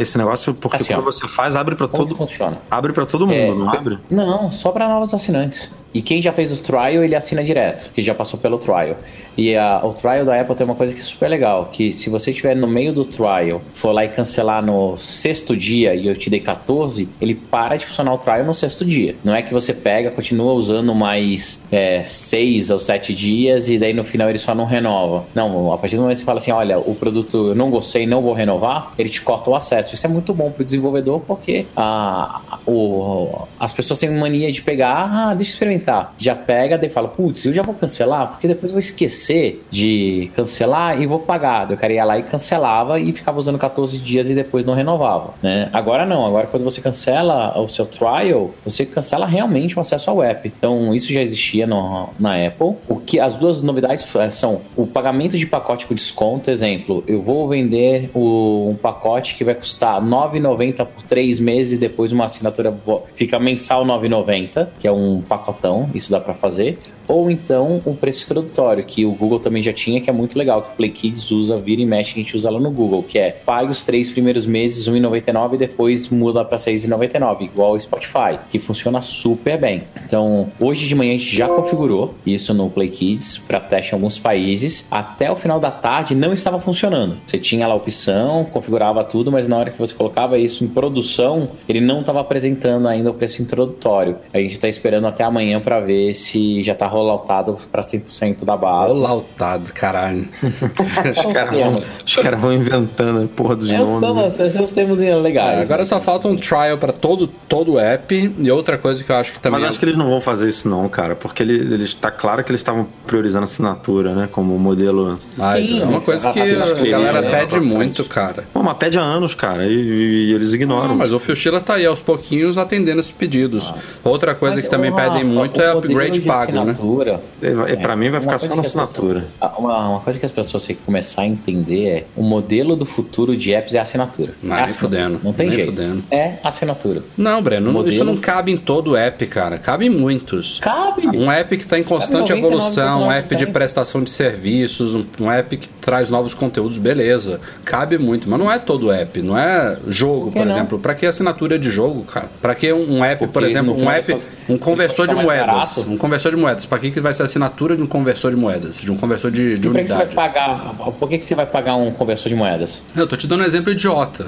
esse 0.02 0.18
negócio, 0.18 0.54
porque 0.54 0.78
Assim, 0.78 0.94
quando 0.94 1.00
ó. 1.08 1.12
você 1.12 1.28
faz, 1.28 1.56
abre 1.56 1.76
para 1.76 1.88
todo. 1.88 2.16
funciona? 2.16 2.58
Abre 2.70 2.94
para 2.94 3.06
todo 3.06 3.26
mundo, 3.28 3.36
É, 3.36 3.54
não 3.54 3.70
abre? 3.70 3.98
Não, 4.10 4.52
só 4.52 4.72
para 4.72 4.88
novos 4.88 5.14
assinantes. 5.14 5.72
E 5.94 6.02
quem 6.02 6.22
já 6.22 6.32
fez 6.32 6.52
o 6.58 6.62
trial, 6.62 7.04
ele 7.04 7.16
assina 7.16 7.44
direto, 7.44 7.90
que 7.94 8.02
já 8.02 8.14
passou 8.16 8.40
pelo 8.40 8.58
trial. 8.58 8.96
E 9.38 9.56
a- 9.56 9.82
o 9.84 9.94
trial 9.94 10.24
da 10.26 10.40
Apple 10.40 10.56
tem 10.56 10.66
uma 10.66 10.76
coisa 10.76 10.94
que 10.94 11.00
é 11.00 11.04
super 11.04 11.28
legal, 11.30 11.70
que 11.72 11.92
se 11.94 12.10
você 12.10 12.32
estiver 12.32 12.56
no 12.56 12.68
meio 12.68 12.94
do 12.94 13.04
trial, 13.06 13.62
for 13.72 13.92
lá 13.92 14.06
e 14.06 14.10
cancelar 14.10 14.66
no 14.66 14.96
sexto 14.98 15.56
dia 15.56 15.94
e 15.96 16.08
eu 16.08 16.16
te 16.16 16.30
dei 16.30 16.40
14, 16.40 17.08
ele 17.20 17.36
para 17.36 17.76
de 17.78 17.86
funcionar 17.86 18.14
o 18.14 18.18
trial 18.18 18.44
no 18.44 18.54
sexto 18.54 18.86
dia. 18.86 19.16
Não 19.24 19.36
é 19.36 19.42
que 19.42 19.54
você 19.54 19.74
pega, 19.74 20.12
continua 20.12 20.54
usando 20.54 20.94
mais 20.96 21.66
é, 21.72 22.04
seis 22.06 22.70
ou 22.70 22.80
sete 22.80 23.14
dias 23.14 23.70
e 23.70 23.78
daí 23.78 23.94
no 23.94 24.04
final 24.04 24.30
ele 24.30 24.40
só 24.40 24.54
não 24.56 24.66
renova. 24.66 25.26
Não, 25.36 25.72
a 25.74 25.78
partir 25.78 25.96
do 25.96 26.02
momento 26.04 26.16
que 26.18 26.22
você 26.22 26.26
fala 26.26 26.40
assim, 26.40 26.52
olha, 26.52 26.78
o 26.80 26.96
produto 26.96 27.50
eu 27.50 27.56
não 27.56 27.70
gostei, 27.70 28.06
não 28.06 28.22
vou 28.22 28.34
renovar, 28.34 28.92
ele 28.98 29.10
te 29.10 29.22
corta 29.22 29.50
o 29.50 29.56
acesso. 29.56 29.94
Isso 29.96 30.06
é 30.06 30.10
muito 30.10 30.34
bom 30.34 30.52
para 30.52 30.62
o 30.62 30.66
desenvolvedor 30.66 31.22
porque 31.22 31.66
a, 31.76 32.42
o, 32.66 33.48
as 33.60 33.72
pessoas 33.74 34.00
têm 34.00 34.10
mania 34.10 34.52
de 34.52 34.62
pegar, 34.62 35.10
ah, 35.12 35.34
deixa 35.34 35.52
eu 35.52 35.54
experimentar 35.54 35.81
tentar. 35.82 36.14
Já 36.18 36.36
pega, 36.36 36.78
daí 36.78 36.90
fala, 36.90 37.08
putz, 37.08 37.46
eu 37.46 37.54
já 37.54 37.62
vou 37.62 37.74
cancelar, 37.74 38.28
porque 38.30 38.48
depois 38.48 38.72
eu 38.72 38.76
vou 38.76 38.80
esquecer 38.80 39.64
de 39.70 40.32
cancelar 40.36 41.02
e 41.02 41.06
vou 41.06 41.20
pagar. 41.20 41.70
Eu 41.70 41.78
queria 41.78 41.92
ia 41.92 42.06
lá 42.06 42.18
e 42.18 42.24
cancelava 42.24 43.00
e 43.00 43.14
ficava 43.14 43.40
usando 43.40 43.58
14 43.58 43.98
dias 44.00 44.30
e 44.30 44.34
depois 44.34 44.66
não 44.66 44.74
renovava, 44.74 45.34
né? 45.42 45.70
Agora 45.72 46.06
não, 46.06 46.26
agora 46.26 46.48
quando 46.48 46.64
você 46.64 46.82
cancela 46.82 47.58
o 47.60 47.68
seu 47.68 47.86
trial, 47.86 48.52
você 48.64 48.86
cancela 48.86 49.26
realmente 49.26 49.78
o 49.78 49.82
acesso 49.82 50.10
ao 50.10 50.24
app. 50.24 50.52
Então 50.58 50.94
isso 50.94 51.12
já 51.12 51.22
existia 51.22 51.68
no, 51.68 52.10
na 52.20 52.46
Apple. 52.46 52.76
O 52.88 52.96
que 52.96 53.20
as 53.20 53.36
duas 53.36 53.62
novidades 53.62 54.06
são 54.32 54.62
o 54.76 54.86
pagamento 54.86 55.38
de 55.38 55.46
pacote 55.46 55.86
com 55.86 55.94
desconto, 55.94 56.50
exemplo, 56.50 57.04
eu 57.08 57.22
vou 57.22 57.48
vender 57.48 58.10
o, 58.14 58.70
um 58.70 58.76
pacote 58.76 59.36
que 59.36 59.44
vai 59.44 59.56
custar 59.56 60.02
9,90 60.02 60.86
por 60.86 61.04
três 61.04 61.40
meses 61.40 61.74
e 61.74 61.78
depois 61.78 62.12
uma 62.12 62.26
assinatura 62.26 62.74
fica 63.16 63.40
mensal 63.40 63.86
9,90, 63.86 64.68
que 64.80 64.88
é 64.88 64.92
um 64.92 65.22
pacotão, 65.22 65.71
isso 65.94 66.12
dá 66.12 66.20
para 66.20 66.34
fazer 66.34 66.78
ou 67.12 67.30
então 67.30 67.82
um 67.86 67.94
preço 67.94 68.24
introdutório, 68.24 68.86
que 68.86 69.06
o 69.06 69.12
Google 69.12 69.40
também 69.40 69.62
já 69.62 69.74
tinha, 69.74 70.00
que 70.00 70.10
é 70.10 70.14
muito 70.14 70.40
legal, 70.40 70.62
que 70.62 70.70
o 70.70 70.76
Play 70.76 70.90
Kids 70.90 71.30
usa, 71.30 71.60
vira 71.60 71.82
e 71.82 71.86
mexe, 71.86 72.14
a 72.14 72.16
gente 72.16 72.36
usa 72.38 72.50
lá 72.50 72.60
no 72.60 72.72
Google, 72.72 73.04
que 73.04 73.20
é 73.20 73.32
pague 73.32 73.70
os 73.70 73.84
três 73.84 74.10
primeiros 74.10 74.46
meses 74.46 74.88
R$1,99 74.88 75.56
e 75.56 75.58
depois 75.58 76.08
muda 76.08 76.46
para 76.46 76.58
R$6,99, 76.58 77.42
igual 77.42 77.74
o 77.74 77.80
Spotify, 77.80 78.40
que 78.50 78.60
funciona 78.60 79.02
super 79.02 79.60
bem. 79.60 79.84
Então, 80.06 80.48
hoje 80.58 80.88
de 80.88 80.96
manhã 80.96 81.14
a 81.14 81.18
gente 81.18 81.36
já 81.36 81.48
configurou 81.48 82.14
isso 82.26 82.54
no 82.54 82.70
Play 82.70 82.90
Kids 82.90 83.38
para 83.38 83.60
teste 83.60 83.92
em 83.92 83.96
alguns 83.96 84.18
países. 84.18 84.88
Até 84.90 85.30
o 85.30 85.36
final 85.36 85.60
da 85.60 85.70
tarde 85.70 86.16
não 86.16 86.32
estava 86.32 86.62
funcionando. 86.62 87.18
Você 87.28 87.38
tinha 87.38 87.68
lá 87.68 87.74
a 87.74 87.78
opção, 87.78 88.46
configurava 88.46 89.04
tudo, 89.04 89.30
mas 89.32 89.50
na 89.50 89.58
hora 89.58 89.70
que 89.70 89.78
você 89.78 89.94
colocava 89.94 90.38
isso 90.38 90.64
em 90.64 90.68
produção, 90.68 91.50
ele 91.68 91.82
não 91.82 92.00
estava 92.00 92.22
apresentando 92.22 92.88
ainda 92.88 93.12
o 93.12 93.14
preço 93.14 93.42
introdutório. 93.42 94.16
A 94.34 94.40
gente 94.40 94.54
está 94.54 94.70
esperando 94.70 95.08
até 95.08 95.26
amanhã 95.26 95.60
para 95.60 95.82
ver 95.82 96.14
se 96.14 96.64
já 96.64 96.72
está 96.72 96.88
rolando 96.88 97.01
rolloutado 97.02 97.58
para 97.72 97.82
100% 97.82 98.44
da 98.46 98.56
base. 98.56 98.94
Rolloutado, 98.94 99.72
caralho. 99.74 100.28
os 100.42 101.34
caras 101.34 101.52
vão, 101.52 102.24
cara 102.24 102.38
vão 102.38 102.54
inventando 102.54 103.24
a 103.24 103.28
porra 103.28 103.56
dos 103.56 103.70
é, 103.70 103.78
nomes. 103.78 104.00
São, 104.00 104.28
esses 104.28 104.54
são 104.54 104.64
os 104.64 104.72
termos 104.72 105.00
legais. 105.00 105.60
É, 105.60 105.62
agora 105.64 105.84
só 105.86 106.00
falta 106.00 106.28
um 106.28 106.36
trial 106.36 106.78
para 106.78 106.94
todo, 106.94 107.28
todo 107.28 107.74
o 107.74 107.80
app 107.80 108.34
e 108.38 108.52
outra 108.52 108.78
coisa 108.78 109.04
que 109.04 109.12
eu 109.12 109.16
acho 109.16 109.34
que 109.34 109.40
também... 109.40 109.62
Mas 109.62 109.70
acho 109.70 109.80
que 109.80 109.86
eles 109.86 109.98
não 109.98 110.10
vão 110.10 110.22
fazer 110.22 110.48
isso 110.48 110.70
não, 110.70 110.88
cara, 110.88 111.16
porque 111.16 111.44
ele, 111.44 111.56
ele 111.74 111.88
tá 111.94 112.12
claro 112.12 112.44
que 112.44 112.52
eles 112.52 112.62
estavam 112.62 112.88
priorizando 113.06 113.44
assinatura, 113.44 114.14
né, 114.14 114.30
como 114.32 114.58
modelo... 114.58 115.20
Ah, 115.40 115.56
Sim, 115.56 115.82
é 115.82 115.86
uma 115.86 116.02
coisa 116.02 116.32
que 116.32 116.40
a, 116.40 116.90
galera 116.90 117.22
né, 117.22 117.32
pede 117.32 117.60
muito, 117.60 118.04
cara. 118.06 118.44
Pô, 118.54 118.62
mas 118.62 118.78
pede 118.78 118.98
há 118.98 119.02
anos, 119.02 119.34
cara, 119.34 119.66
e, 119.66 120.30
e 120.30 120.34
eles 120.34 120.54
ignoram. 120.54 120.90
Não, 120.90 120.96
mas 120.96 121.14
o 121.14 121.20
Fuchila 121.20 121.60
tá 121.60 121.76
aí 121.76 121.86
aos 121.86 122.00
pouquinhos 122.00 122.58
atendendo 122.58 123.00
esses 123.00 123.12
pedidos. 123.12 123.74
Ah. 123.76 123.80
Outra 124.04 124.36
coisa 124.36 124.56
mas, 124.56 124.66
que 124.66 124.70
também 124.70 124.94
pedem 124.94 125.24
muito 125.24 125.62
é 125.62 125.72
upgrade 125.72 126.22
pago, 126.22 126.64
né? 126.64 126.76
Assinatura. 126.82 127.22
É, 127.42 127.74
é, 127.74 127.76
para 127.76 127.96
mim 127.96 128.10
vai 128.10 128.22
ficar 128.22 128.38
só 128.38 128.56
na 128.56 128.62
assinatura. 128.62 129.22
Pessoas, 129.22 129.58
uma, 129.58 129.90
uma, 129.90 130.00
coisa 130.00 130.20
que 130.20 130.26
as 130.26 130.32
pessoas 130.32 130.66
têm 130.66 130.76
que 130.76 130.82
começar 130.82 131.22
a 131.22 131.26
entender 131.26 131.88
é 131.88 132.06
o 132.16 132.24
modelo 132.24 132.76
do 132.76 132.86
futuro 132.86 133.36
de 133.36 133.54
apps 133.54 133.76
é 133.76 133.80
a 133.80 133.84
assinatura. 133.84 134.34
Não, 134.42 134.58
é 134.58 134.66
nem 134.66 134.70
fudendo. 134.74 135.22
Não 135.24 135.34
tem 135.34 135.48
nem 135.48 135.58
jeito. 135.58 135.72
Fudendo. 135.72 136.04
É 136.10 136.34
assinatura. 136.44 137.04
Não, 137.18 137.42
Breno, 137.42 137.72
modelo... 137.72 137.94
isso 137.94 138.04
não 138.04 138.18
cabe 138.18 138.52
em 138.52 138.58
todo 138.58 138.96
app, 138.96 139.26
cara. 139.28 139.58
Cabe 139.58 139.86
em 139.86 139.90
muitos. 139.90 140.60
Cabe. 140.60 141.08
Um 141.08 141.32
app 141.32 141.56
que 141.56 141.64
está 141.64 141.78
em 141.78 141.84
constante 141.84 142.32
evolução, 142.32 143.04
um 143.04 143.12
app 143.12 143.36
de 143.36 143.46
prestação 143.48 144.04
de 144.04 144.10
serviços, 144.10 144.96
um, 144.96 145.06
um, 145.22 145.32
app 145.32 145.56
que 145.58 145.70
traz 145.70 146.10
novos 146.10 146.34
conteúdos, 146.34 146.78
beleza. 146.78 147.40
Cabe 147.64 147.98
muito, 147.98 148.30
mas 148.30 148.40
não 148.40 148.52
é 148.52 148.58
todo 148.58 148.92
app. 148.92 149.22
Não 149.22 149.38
é 149.38 149.78
jogo, 149.88 150.32
por, 150.32 150.42
por 150.42 150.48
exemplo. 150.48 150.80
Para 150.80 150.96
que 150.96 151.06
assinatura 151.06 151.58
de 151.58 151.70
jogo, 151.70 152.04
cara? 152.04 152.30
Para 152.42 152.56
que 152.56 152.72
um 152.72 153.04
app, 153.04 153.20
Porque 153.20 153.34
por 153.34 153.44
exemplo, 153.44 153.78
um 153.78 153.90
app, 153.90 154.16
um 154.50 154.58
conversor 154.58 155.08
de 155.08 155.16
moedas. 155.16 155.78
Um 155.88 155.98
conversor 155.98 156.32
de 156.32 156.38
moedas. 156.38 156.66
Para 156.72 156.80
que, 156.80 156.90
que 156.90 157.02
vai 157.02 157.14
ser 157.14 157.24
assinatura 157.24 157.76
de 157.76 157.84
um 157.84 157.86
conversor 157.86 158.32
de 158.32 158.38
moedas, 158.38 158.80
de 158.80 158.90
um 158.90 158.96
conversor 158.96 159.30
de, 159.30 159.58
de 159.58 159.68
unidades. 159.68 159.92
Que 159.92 159.98
você 159.98 160.16
vai 160.16 160.30
pagar, 160.30 160.74
por 160.98 161.10
que, 161.10 161.18
que 161.18 161.26
você 161.26 161.36
vai 161.36 161.46
pagar 161.46 161.76
um 161.76 161.92
conversor 161.92 162.30
de 162.30 162.36
moedas? 162.36 162.82
Eu 162.96 163.06
tô 163.06 163.18
te 163.18 163.28
dando 163.28 163.42
um 163.42 163.46
exemplo 163.46 163.74
idiota. 163.74 164.26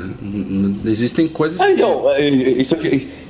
Existem 0.83 1.25
coisas 1.25 1.61
ah, 1.61 1.67
que... 1.67 1.71
Então, 1.71 2.03
isso, 2.57 2.75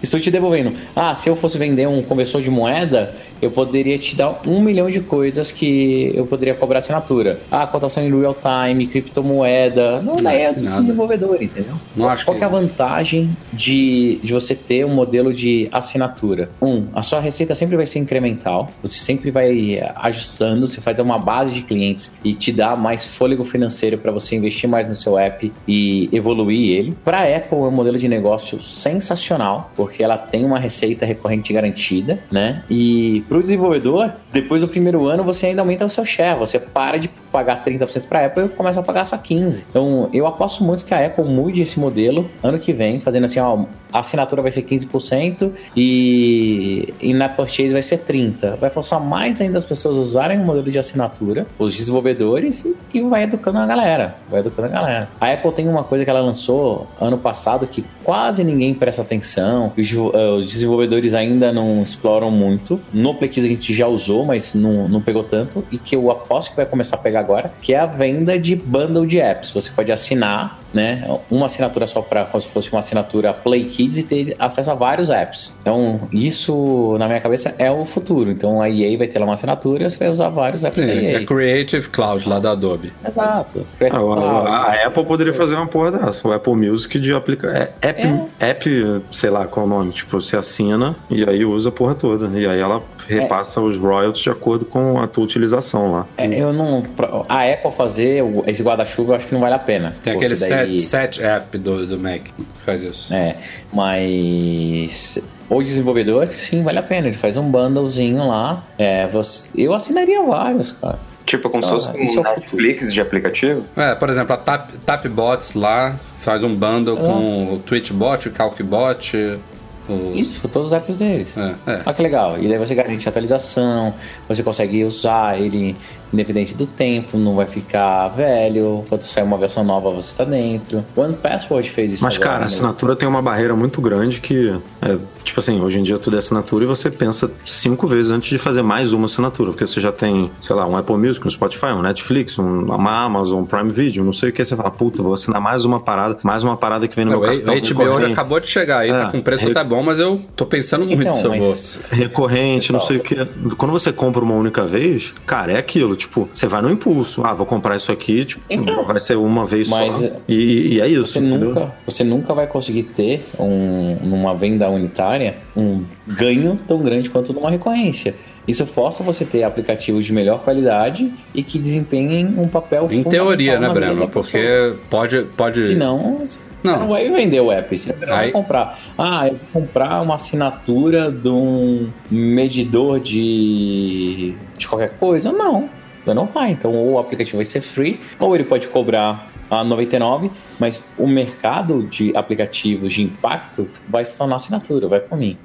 estou 0.01 0.19
te 0.19 0.31
devolvendo. 0.31 0.73
Ah, 0.95 1.13
se 1.13 1.29
eu 1.29 1.35
fosse 1.35 1.59
vender 1.59 1.87
um 1.87 2.01
conversor 2.01 2.41
de 2.41 2.49
moeda, 2.49 3.13
eu 3.39 3.51
poderia 3.51 3.99
te 3.99 4.15
dar 4.15 4.41
um 4.47 4.59
milhão 4.61 4.89
de 4.89 5.01
coisas 5.01 5.51
que 5.51 6.11
eu 6.15 6.25
poderia 6.25 6.55
cobrar 6.55 6.79
assinatura. 6.79 7.39
Ah, 7.51 7.67
cotação 7.67 8.01
em 8.01 8.19
real 8.19 8.35
time, 8.35 8.87
criptomoeda. 8.87 10.01
Não, 10.01 10.15
daí 10.15 10.41
é 10.41 10.53
do 10.53 10.63
desenvolvedor, 10.63 11.41
entendeu? 11.41 11.75
Não 11.95 12.09
acho 12.09 12.25
Qual 12.25 12.37
que 12.37 12.43
é 12.43 12.47
a 12.47 12.49
vantagem 12.49 13.35
de, 13.51 14.19
de 14.23 14.33
você 14.33 14.55
ter 14.55 14.85
um 14.85 14.93
modelo 14.95 15.33
de 15.33 15.67
assinatura? 15.71 16.49
Um, 16.61 16.87
a 16.95 17.03
sua 17.03 17.19
receita 17.19 17.53
sempre 17.53 17.75
vai 17.75 17.85
ser 17.85 17.99
incremental. 17.99 18.71
Você 18.81 19.02
sempre 19.03 19.31
vai 19.31 19.79
ajustando, 19.95 20.65
você 20.65 20.81
faz 20.81 20.99
uma 20.99 21.19
base 21.19 21.51
de 21.51 21.61
clientes 21.61 22.11
e 22.23 22.33
te 22.33 22.51
dá 22.51 22.75
mais 22.75 23.05
fôlego 23.05 23.43
financeiro 23.43 23.97
para 23.97 24.11
você 24.11 24.35
investir 24.35 24.69
mais 24.69 24.87
no 24.87 24.95
seu 24.95 25.17
app 25.17 25.51
e 25.67 26.09
evoluir 26.11 26.77
ele. 26.77 26.97
Para 27.03 27.19
a 27.19 27.37
Apple 27.37 27.57
é 27.57 27.61
um 27.61 27.71
modelo 27.71 27.97
de 27.97 28.07
negócio 28.07 28.61
sensacional, 28.61 29.71
porque 29.75 30.03
ela 30.03 30.17
tem 30.17 30.45
uma 30.45 30.59
receita 30.59 31.05
recorrente 31.05 31.51
garantida, 31.53 32.19
né? 32.31 32.63
E 32.69 33.23
para 33.27 33.37
o 33.37 33.41
desenvolvedor, 33.41 34.11
depois 34.31 34.61
do 34.61 34.67
primeiro 34.67 35.07
ano, 35.07 35.23
você 35.23 35.47
ainda 35.47 35.61
aumenta 35.61 35.85
o 35.85 35.89
seu 35.89 36.05
share. 36.05 36.39
Você 36.39 36.59
para 36.59 36.97
de 36.97 37.09
pagar 37.31 37.63
30% 37.63 38.07
para 38.07 38.19
a 38.19 38.25
Apple 38.25 38.45
e 38.45 38.49
começa 38.49 38.79
a 38.79 38.83
pagar 38.83 39.05
só 39.05 39.17
15%. 39.17 39.65
Então, 39.69 40.09
eu 40.13 40.25
aposto 40.25 40.63
muito 40.63 40.83
que 40.85 40.93
a 40.93 41.05
Apple 41.05 41.25
mude 41.25 41.61
esse 41.61 41.79
modelo 41.79 42.29
ano 42.41 42.59
que 42.59 42.73
vem, 42.73 42.99
fazendo 42.99 43.25
assim, 43.25 43.39
ó, 43.39 43.65
a 43.93 43.99
assinatura 43.99 44.41
vai 44.41 44.51
ser 44.51 44.63
15% 44.63 45.51
e, 45.75 46.93
e 46.99 47.13
na 47.13 47.29
purchase 47.29 47.71
vai 47.71 47.83
ser 47.83 47.99
30%. 47.99 48.57
Vai 48.57 48.69
forçar 48.69 48.92
mais 48.99 49.39
ainda 49.41 49.57
as 49.57 49.65
pessoas 49.65 49.97
a 49.97 49.99
usarem 49.99 50.39
o 50.39 50.43
modelo 50.43 50.71
de 50.71 50.79
assinatura, 50.79 51.45
os 51.57 51.75
desenvolvedores, 51.75 52.65
e, 52.93 53.01
vai 53.01 53.23
educando 53.23 53.59
a 53.59 53.65
galera. 53.65 54.15
Vai 54.29 54.39
educando 54.39 54.67
a 54.67 54.71
galera. 54.71 55.09
A 55.19 55.31
Apple 55.31 55.51
tem 55.51 55.67
uma 55.67 55.83
coisa 55.83 56.03
que 56.03 56.09
ela 56.09 56.21
lançou 56.21 56.87
ano 56.99 57.17
passado 57.17 57.67
que 57.67 57.85
quase 58.03 58.43
ninguém 58.43 58.73
presta 58.73 59.01
atenção, 59.01 59.71
os, 59.77 59.91
uh, 59.91 60.35
os 60.35 60.47
desenvolvedores 60.47 61.13
ainda 61.13 61.51
não 61.51 61.81
exploram 61.81 62.31
muito. 62.31 62.79
No 62.93 63.13
Play 63.15 63.31
a 63.35 63.41
gente 63.41 63.73
já 63.73 63.87
usou, 63.87 64.25
mas 64.25 64.53
não, 64.53 64.87
não 64.87 65.01
pegou 65.01 65.23
tanto, 65.23 65.65
e 65.71 65.77
que 65.77 65.95
eu 65.95 66.11
aposto 66.11 66.51
que 66.51 66.55
vai 66.55 66.65
começar 66.65 66.95
a 66.95 66.99
pegar 66.99 67.19
agora, 67.19 67.51
que 67.61 67.73
é 67.73 67.79
a 67.79 67.85
venda 67.85 68.37
de 68.37 68.55
bundle 68.55 69.05
de 69.05 69.19
apps. 69.19 69.51
Você 69.51 69.69
pode 69.71 69.91
assinar 69.91 70.62
né? 70.73 71.03
Uma 71.29 71.45
assinatura 71.45 71.85
só 71.87 72.01
para 72.01 72.25
como 72.25 72.41
se 72.41 72.49
fosse 72.49 72.71
uma 72.71 72.79
assinatura 72.79 73.33
Play 73.33 73.65
Kids 73.65 73.97
e 73.97 74.03
ter 74.03 74.35
acesso 74.39 74.71
a 74.71 74.73
vários 74.73 75.09
apps. 75.09 75.55
Então, 75.61 76.07
isso 76.11 76.97
na 76.97 77.07
minha 77.07 77.21
cabeça 77.21 77.53
é 77.57 77.71
o 77.71 77.85
futuro. 77.85 78.31
Então, 78.31 78.61
a 78.61 78.69
EA 78.69 78.97
vai 78.97 79.07
ter 79.07 79.19
lá 79.19 79.25
uma 79.25 79.33
assinatura 79.33 79.85
e 79.85 79.89
você 79.89 79.97
vai 79.97 80.09
usar 80.09 80.29
vários 80.29 80.63
apps 80.63 80.79
Sim, 80.79 80.87
da 80.87 80.93
EA. 80.93 81.21
É 81.21 81.25
Creative 81.25 81.89
Cloud 81.89 82.27
lá 82.27 82.39
da 82.39 82.51
Adobe. 82.51 82.91
Exato. 83.05 83.65
Ah, 83.91 84.71
a 84.71 84.87
Apple 84.87 85.05
poderia 85.05 85.33
fazer 85.33 85.55
uma 85.55 85.67
porra 85.67 85.91
dessa. 85.91 86.27
O 86.27 86.31
Apple 86.31 86.55
Music 86.55 86.99
de 86.99 87.13
aplicar. 87.13 87.55
É, 87.55 87.71
app, 87.81 88.01
é. 88.39 88.49
app, 88.49 89.01
sei 89.11 89.29
lá 89.29 89.45
qual 89.45 89.65
é 89.65 89.69
o 89.69 89.69
nome. 89.69 89.91
Tipo, 89.91 90.19
você 90.19 90.35
assina 90.35 90.95
e 91.09 91.23
aí 91.23 91.45
usa 91.45 91.69
a 91.69 91.71
porra 91.71 91.95
toda. 91.95 92.27
E 92.39 92.47
aí 92.47 92.59
ela 92.59 92.81
repassa 93.07 93.59
é. 93.59 93.63
os 93.63 93.77
royalties 93.77 94.23
de 94.23 94.29
acordo 94.29 94.65
com 94.65 94.99
a 94.99 95.07
tua 95.07 95.23
utilização 95.23 95.91
lá. 95.91 96.07
É, 96.17 96.27
eu 96.27 96.53
não. 96.53 96.83
A 97.27 97.43
Apple 97.43 97.71
fazer 97.71 98.23
esse 98.47 98.63
guarda-chuva 98.63 99.13
eu 99.13 99.17
acho 99.17 99.27
que 99.27 99.33
não 99.33 99.41
vale 99.41 99.55
a 99.55 99.59
pena. 99.59 99.95
Tem 100.03 100.13
aquele 100.13 100.35
daí... 100.35 100.49
set, 100.71 100.81
set 100.81 101.23
app 101.23 101.57
do, 101.57 101.85
do 101.85 101.99
Mac 101.99 102.21
que 102.21 102.43
faz 102.65 102.83
isso. 102.83 103.13
É, 103.13 103.37
mas. 103.71 105.19
O 105.49 105.61
desenvolvedor, 105.61 106.29
sim, 106.31 106.63
vale 106.63 106.79
a 106.79 106.83
pena. 106.83 107.07
Ele 107.07 107.17
faz 107.17 107.37
um 107.37 107.51
bundlezinho 107.51 108.27
lá. 108.27 108.63
É, 108.77 109.07
você... 109.07 109.47
Eu 109.55 109.73
assinaria 109.73 110.21
vários, 110.23 110.71
cara. 110.71 110.97
Tipo, 111.25 111.49
como 111.49 111.63
se 111.63 111.69
fosse 111.69 111.91
um 111.91 112.25
é 112.25 112.35
Netflix 112.35 112.93
de 112.93 113.01
aplicativo? 113.01 113.63
É, 113.75 113.93
por 113.93 114.09
exemplo, 114.09 114.33
a 114.33 114.37
Tap, 114.37 114.71
Tapbots 114.85 115.53
lá 115.53 115.99
faz 116.19 116.43
um 116.43 116.55
bundle 116.55 116.97
é. 116.97 117.01
com 117.01 117.53
o 117.53 117.59
Twitchbot, 117.59 118.29
o 118.29 118.31
Calcbot, 118.31 119.39
os... 119.87 120.15
Isso, 120.15 120.47
todos 120.47 120.69
os 120.69 120.73
apps 120.73 120.95
deles. 120.95 121.37
É, 121.37 121.55
é. 121.67 121.81
Olha 121.85 121.93
que 121.93 122.01
legal. 122.01 122.37
E 122.39 122.47
daí 122.47 122.57
você 122.57 122.73
garante 122.73 123.07
atualização, 123.07 123.93
você 124.27 124.41
consegue 124.41 124.83
usar 124.83 125.39
ele 125.39 125.75
independente 126.13 126.53
do 126.55 126.65
tempo, 126.65 127.17
não 127.17 127.35
vai 127.35 127.47
ficar 127.47 128.07
velho. 128.09 128.85
Quando 128.87 129.01
sair 129.01 129.23
uma 129.23 129.37
versão 129.37 129.63
nova, 129.63 129.89
você 129.89 130.11
está 130.11 130.23
dentro. 130.23 130.83
One 130.95 131.15
Password 131.15 131.69
fez 131.69 131.93
isso. 131.93 132.03
Mas, 132.03 132.15
agora, 132.15 132.29
cara, 132.29 132.37
a 132.37 132.39
né? 132.39 132.45
assinatura 132.45 132.95
tem 132.95 133.07
uma 133.07 133.21
barreira 133.21 133.55
muito 133.55 133.81
grande 133.81 134.21
que, 134.21 134.55
é, 134.81 134.97
tipo 135.23 135.39
assim, 135.39 135.59
hoje 135.61 135.79
em 135.79 135.83
dia 135.83 135.97
tudo 135.97 136.15
é 136.15 136.19
assinatura 136.19 136.63
e 136.63 136.67
você 136.67 136.91
pensa 136.91 137.29
cinco 137.45 137.87
vezes 137.87 138.11
antes 138.11 138.29
de 138.29 138.37
fazer 138.37 138.61
mais 138.61 138.93
uma 138.93 139.05
assinatura, 139.05 139.51
porque 139.51 139.65
você 139.65 139.81
já 139.81 139.91
tem, 139.91 140.31
sei 140.41 140.55
lá, 140.55 140.67
um 140.67 140.77
Apple 140.77 140.97
Music, 140.97 141.25
um 141.25 141.29
Spotify, 141.29 141.67
um 141.67 141.81
Netflix, 141.81 142.37
um, 142.37 142.65
uma 142.65 143.03
Amazon, 143.03 143.41
um 143.41 143.45
Prime 143.45 143.71
Video, 143.71 144.03
não 144.03 144.13
sei 144.13 144.29
o 144.29 144.33
que. 144.33 144.43
Você 144.43 144.55
fala, 144.55 144.71
puta, 144.71 145.01
vou 145.01 145.13
assinar 145.13 145.41
mais 145.41 145.65
uma 145.65 145.79
parada, 145.79 146.19
mais 146.23 146.43
uma 146.43 146.55
parada 146.55 146.87
que 146.87 146.95
vem 146.95 147.05
no 147.05 147.11
não, 147.11 147.19
meu 147.19 147.29
cartão. 147.29 147.53
A 147.53 147.59
HBO 147.59 147.99
já 147.99 148.07
acabou 148.07 148.39
de 148.39 148.47
chegar 148.47 148.79
aí, 148.79 148.89
tá 148.89 148.97
é, 148.97 149.01
tá 149.05 149.11
com 149.11 149.21
preço 149.21 149.47
até 149.47 149.63
bom, 149.63 149.81
mas 149.81 149.99
eu 149.99 150.21
tô 150.35 150.45
pensando 150.45 150.85
muito 150.85 151.01
então, 151.01 151.35
eu 151.35 151.41
vou. 151.41 151.55
Recorrente, 151.89 152.71
não 152.71 152.79
sei 152.79 152.97
o 152.97 152.99
que. 152.99 153.15
Quando 153.57 153.71
você 153.71 153.91
compra 153.91 154.21
uma 154.21 154.35
única 154.35 154.63
vez, 154.63 155.13
cara, 155.25 155.53
é 155.53 155.57
aquilo 155.57 155.95
Tipo, 156.03 156.27
você 156.33 156.47
vai 156.47 156.61
no 156.61 156.69
impulso. 156.69 157.23
Ah, 157.23 157.33
vou 157.33 157.45
comprar 157.45 157.77
isso 157.77 157.89
aqui, 157.89 158.25
tipo, 158.25 158.43
Então, 158.49 158.83
vai 158.83 158.99
ser 158.99 159.15
uma 159.15 159.45
vez 159.45 159.69
mas, 159.69 159.95
só. 159.99 160.07
E, 160.27 160.73
e 160.75 160.81
é 160.81 160.87
isso. 160.87 161.05
Você 161.13 161.19
entendeu? 161.19 161.47
nunca, 161.47 161.73
você 161.85 162.03
nunca 162.03 162.33
vai 162.33 162.45
conseguir 162.45 162.83
ter 162.83 163.25
um, 163.39 163.95
numa 164.01 164.35
venda 164.35 164.69
unitária 164.69 165.37
um 165.55 165.81
ganho 166.05 166.59
tão 166.67 166.79
grande 166.79 167.09
quanto 167.09 167.31
numa 167.31 167.49
recorrência. 167.49 168.13
Isso 168.45 168.65
força 168.65 169.01
você 169.01 169.23
ter 169.23 169.43
aplicativos 169.43 170.03
de 170.03 170.11
melhor 170.11 170.39
qualidade 170.43 171.09
e 171.33 171.41
que 171.41 171.57
desempenhem 171.57 172.25
um 172.37 172.49
papel 172.49 172.89
Em 172.91 173.01
teoria, 173.01 173.57
né, 173.57 173.69
Breno? 173.69 174.09
Porque 174.09 174.73
pode. 174.89 175.21
pode... 175.37 175.65
Senão, 175.65 176.19
Não. 176.61 176.73
você 176.73 176.79
não 176.81 176.87
vai 176.89 177.09
vender 177.09 177.39
o 177.39 177.49
app. 177.49 177.77
Você 177.77 177.93
não 177.93 178.07
vai 178.07 178.25
Aí- 178.25 178.31
comprar. 178.33 178.77
Ah, 178.97 179.29
eu 179.29 179.35
vou 179.53 179.61
comprar 179.61 180.01
uma 180.01 180.15
assinatura 180.15 181.09
de 181.09 181.29
um 181.29 181.87
medidor 182.11 182.99
de, 182.99 184.33
de 184.57 184.67
qualquer 184.67 184.89
coisa. 184.97 185.31
Não, 185.31 185.69
você 186.03 186.13
não 186.13 186.25
vai. 186.25 186.51
Então, 186.51 186.73
ou 186.73 186.93
o 186.93 186.99
aplicativo 186.99 187.37
vai 187.37 187.45
ser 187.45 187.61
free, 187.61 187.99
ou 188.19 188.35
ele 188.35 188.43
pode 188.43 188.67
cobrar 188.67 189.29
a 189.49 189.63
99, 189.63 190.31
mas 190.59 190.83
o 190.97 191.07
mercado 191.07 191.83
de 191.83 192.15
aplicativos 192.15 192.93
de 192.93 193.03
impacto 193.03 193.69
vai 193.87 194.03
se 194.03 194.17
tornar 194.17 194.37
assinatura, 194.37 194.87
vai 194.87 194.99
por 194.99 195.17
mim. 195.17 195.37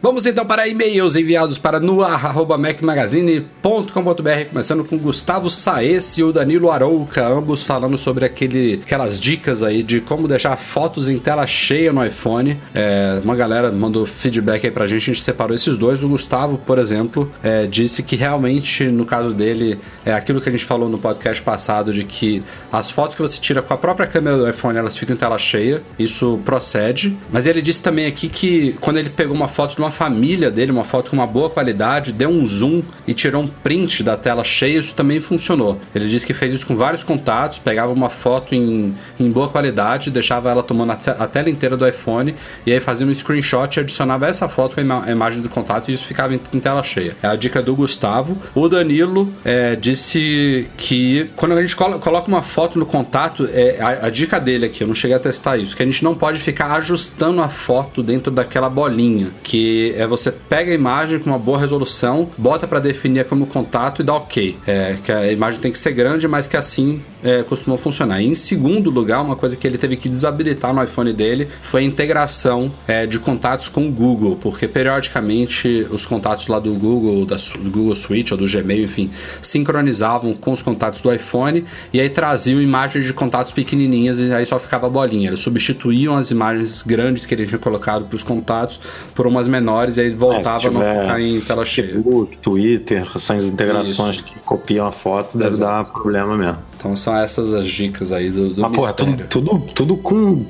Vamos 0.00 0.26
então 0.26 0.46
para 0.46 0.68
e-mails 0.68 1.16
enviados 1.16 1.58
para 1.58 1.80
noar.mecmagazine.com.br, 1.80 4.44
começando 4.48 4.84
com 4.84 4.96
Gustavo 4.96 5.50
Saes 5.50 6.16
e 6.16 6.22
o 6.22 6.32
Danilo 6.32 6.70
Arouca, 6.70 7.26
ambos 7.26 7.64
falando 7.64 7.98
sobre 7.98 8.24
aquele, 8.24 8.80
aquelas 8.80 9.18
dicas 9.18 9.60
aí 9.60 9.82
de 9.82 10.00
como 10.00 10.28
deixar 10.28 10.56
fotos 10.56 11.08
em 11.08 11.18
tela 11.18 11.44
cheia 11.48 11.92
no 11.92 12.06
iPhone. 12.06 12.56
É, 12.72 13.20
uma 13.24 13.34
galera 13.34 13.72
mandou 13.72 14.06
feedback 14.06 14.66
aí 14.66 14.70
pra 14.70 14.86
gente, 14.86 15.10
a 15.10 15.14
gente 15.14 15.24
separou 15.24 15.56
esses 15.56 15.76
dois. 15.76 16.04
O 16.04 16.08
Gustavo, 16.08 16.58
por 16.58 16.78
exemplo, 16.78 17.28
é, 17.42 17.66
disse 17.66 18.04
que 18.04 18.14
realmente, 18.14 18.84
no 18.84 19.04
caso 19.04 19.34
dele, 19.34 19.80
é 20.06 20.12
aquilo 20.12 20.40
que 20.40 20.48
a 20.48 20.52
gente 20.52 20.64
falou 20.64 20.88
no 20.88 20.98
podcast 20.98 21.42
passado, 21.42 21.92
de 21.92 22.04
que 22.04 22.40
as 22.70 22.88
fotos 22.88 23.16
que 23.16 23.22
você 23.22 23.40
tira 23.40 23.60
com 23.62 23.74
a 23.74 23.76
própria 23.76 24.06
câmera 24.06 24.36
do 24.36 24.48
iPhone, 24.48 24.78
elas 24.78 24.96
ficam 24.96 25.16
em 25.16 25.18
tela 25.18 25.38
cheia. 25.38 25.82
Isso 25.98 26.38
procede. 26.44 27.18
Mas 27.32 27.46
ele 27.46 27.60
disse 27.60 27.82
também 27.82 28.06
aqui 28.06 28.28
que 28.28 28.76
quando 28.80 28.98
ele 28.98 29.10
pegou 29.10 29.34
uma 29.34 29.48
foto 29.48 29.74
de 29.74 29.80
uma 29.80 29.87
família 29.90 30.50
dele, 30.50 30.70
uma 30.72 30.84
foto 30.84 31.10
com 31.10 31.16
uma 31.16 31.26
boa 31.26 31.48
qualidade, 31.50 32.12
deu 32.12 32.28
um 32.28 32.46
zoom 32.46 32.82
e 33.06 33.14
tirou 33.14 33.42
um 33.42 33.46
print 33.48 34.02
da 34.02 34.16
tela 34.16 34.44
cheia, 34.44 34.78
isso 34.78 34.94
também 34.94 35.20
funcionou. 35.20 35.80
Ele 35.94 36.08
disse 36.08 36.26
que 36.26 36.34
fez 36.34 36.52
isso 36.52 36.66
com 36.66 36.76
vários 36.76 37.02
contatos, 37.04 37.58
pegava 37.58 37.92
uma 37.92 38.08
foto 38.08 38.54
em, 38.54 38.94
em 39.18 39.30
boa 39.30 39.48
qualidade, 39.48 40.10
deixava 40.10 40.50
ela 40.50 40.62
tomando 40.62 40.92
a, 40.92 40.96
te- 40.96 41.10
a 41.10 41.26
tela 41.26 41.48
inteira 41.50 41.76
do 41.76 41.86
iPhone 41.86 42.34
e 42.66 42.72
aí 42.72 42.80
fazia 42.80 43.06
um 43.06 43.12
screenshot 43.14 43.76
e 43.76 43.80
adicionava 43.80 44.26
essa 44.26 44.48
foto 44.48 44.74
com 44.74 44.92
a, 44.92 45.04
a 45.04 45.10
imagem 45.10 45.40
do 45.42 45.48
contato 45.48 45.88
e 45.90 45.94
isso 45.94 46.04
ficava 46.04 46.34
em, 46.34 46.40
em 46.52 46.60
tela 46.60 46.82
cheia. 46.82 47.16
É 47.22 47.26
a 47.26 47.36
dica 47.36 47.62
do 47.62 47.74
Gustavo. 47.74 48.38
O 48.54 48.68
Danilo 48.68 49.32
é, 49.44 49.76
disse 49.76 50.68
que 50.76 51.30
quando 51.36 51.52
a 51.52 51.60
gente 51.60 51.74
colo- 51.76 51.98
coloca 51.98 52.28
uma 52.28 52.42
foto 52.42 52.78
no 52.78 52.86
contato, 52.86 53.48
é, 53.52 53.78
a, 53.80 54.06
a 54.06 54.10
dica 54.10 54.38
dele 54.40 54.66
aqui, 54.66 54.82
eu 54.82 54.88
não 54.88 54.94
cheguei 54.94 55.16
a 55.16 55.20
testar 55.20 55.56
isso, 55.56 55.76
que 55.76 55.82
a 55.82 55.86
gente 55.86 56.02
não 56.04 56.14
pode 56.14 56.38
ficar 56.38 56.72
ajustando 56.74 57.40
a 57.40 57.48
foto 57.48 58.02
dentro 58.02 58.30
daquela 58.32 58.68
bolinha, 58.70 59.28
que 59.42 59.77
é 59.96 60.06
você 60.06 60.30
pega 60.30 60.70
a 60.70 60.74
imagem 60.74 61.18
com 61.18 61.30
uma 61.30 61.38
boa 61.38 61.58
resolução, 61.58 62.28
bota 62.36 62.66
para 62.66 62.80
definir 62.80 63.24
como 63.24 63.46
contato 63.46 64.02
e 64.02 64.04
dá 64.04 64.14
ok. 64.14 64.56
É, 64.66 64.96
que 65.02 65.10
a 65.10 65.32
imagem 65.32 65.60
tem 65.60 65.72
que 65.72 65.78
ser 65.78 65.92
grande, 65.92 66.26
mas 66.28 66.46
que 66.46 66.56
assim 66.56 67.02
é, 67.22 67.42
costumou 67.42 67.78
funcionar. 67.78 68.20
E 68.22 68.26
em 68.26 68.34
segundo 68.34 68.90
lugar, 68.90 69.20
uma 69.20 69.36
coisa 69.36 69.56
que 69.56 69.66
ele 69.66 69.78
teve 69.78 69.96
que 69.96 70.08
desabilitar 70.08 70.72
no 70.72 70.82
iPhone 70.82 71.12
dele 71.12 71.48
foi 71.62 71.82
a 71.82 71.84
integração 71.84 72.70
é, 72.86 73.06
de 73.06 73.18
contatos 73.18 73.68
com 73.68 73.86
o 73.88 73.90
Google, 73.90 74.36
porque 74.36 74.66
periodicamente 74.68 75.86
os 75.90 76.06
contatos 76.06 76.46
lá 76.48 76.58
do 76.58 76.72
Google, 76.74 77.24
da, 77.26 77.36
do 77.36 77.70
Google 77.70 77.94
Suite 77.96 78.32
ou 78.32 78.38
do 78.38 78.46
Gmail, 78.46 78.84
enfim, 78.84 79.10
sincronizavam 79.42 80.34
com 80.34 80.52
os 80.52 80.62
contatos 80.62 81.00
do 81.00 81.12
iPhone 81.12 81.64
e 81.92 82.00
aí 82.00 82.08
traziam 82.08 82.60
imagens 82.60 83.04
de 83.06 83.12
contatos 83.12 83.52
pequenininhas 83.52 84.18
e 84.18 84.32
aí 84.32 84.46
só 84.46 84.58
ficava 84.58 84.86
a 84.86 84.90
bolinha. 84.90 85.28
Eles 85.28 85.40
substituíam 85.40 86.16
as 86.16 86.30
imagens 86.30 86.82
grandes 86.82 87.26
que 87.26 87.34
ele 87.34 87.46
tinha 87.46 87.58
colocado 87.58 88.04
para 88.06 88.16
os 88.16 88.22
contatos 88.22 88.80
por 89.14 89.26
umas 89.26 89.48
menores 89.48 89.96
e 89.96 90.02
aí 90.02 90.10
voltava 90.10 90.64
É, 90.64 90.66
a 90.68 90.70
não 90.70 90.80
ficar 91.02 91.20
em 91.20 91.40
tela 91.40 91.64
cheia. 91.64 91.88
Facebook, 91.88 92.38
Twitter, 92.38 93.06
essas 93.14 93.44
integrações 93.44 94.20
que 94.20 94.38
copiam 94.40 94.86
a 94.86 94.92
foto, 94.92 95.36
deve 95.36 95.50
Exato. 95.50 95.88
dar 95.88 95.92
problema 95.92 96.36
mesmo. 96.36 96.58
Então 96.78 96.94
são 96.94 97.16
essas 97.16 97.52
as 97.52 97.66
dicas 97.66 98.12
aí 98.12 98.30
do, 98.30 98.50
do 98.54 98.62
Mas, 98.62 98.72
porra, 98.72 98.92
tudo, 98.92 99.24
tudo, 99.26 99.58
tudo 99.74 99.96
com 99.96 100.44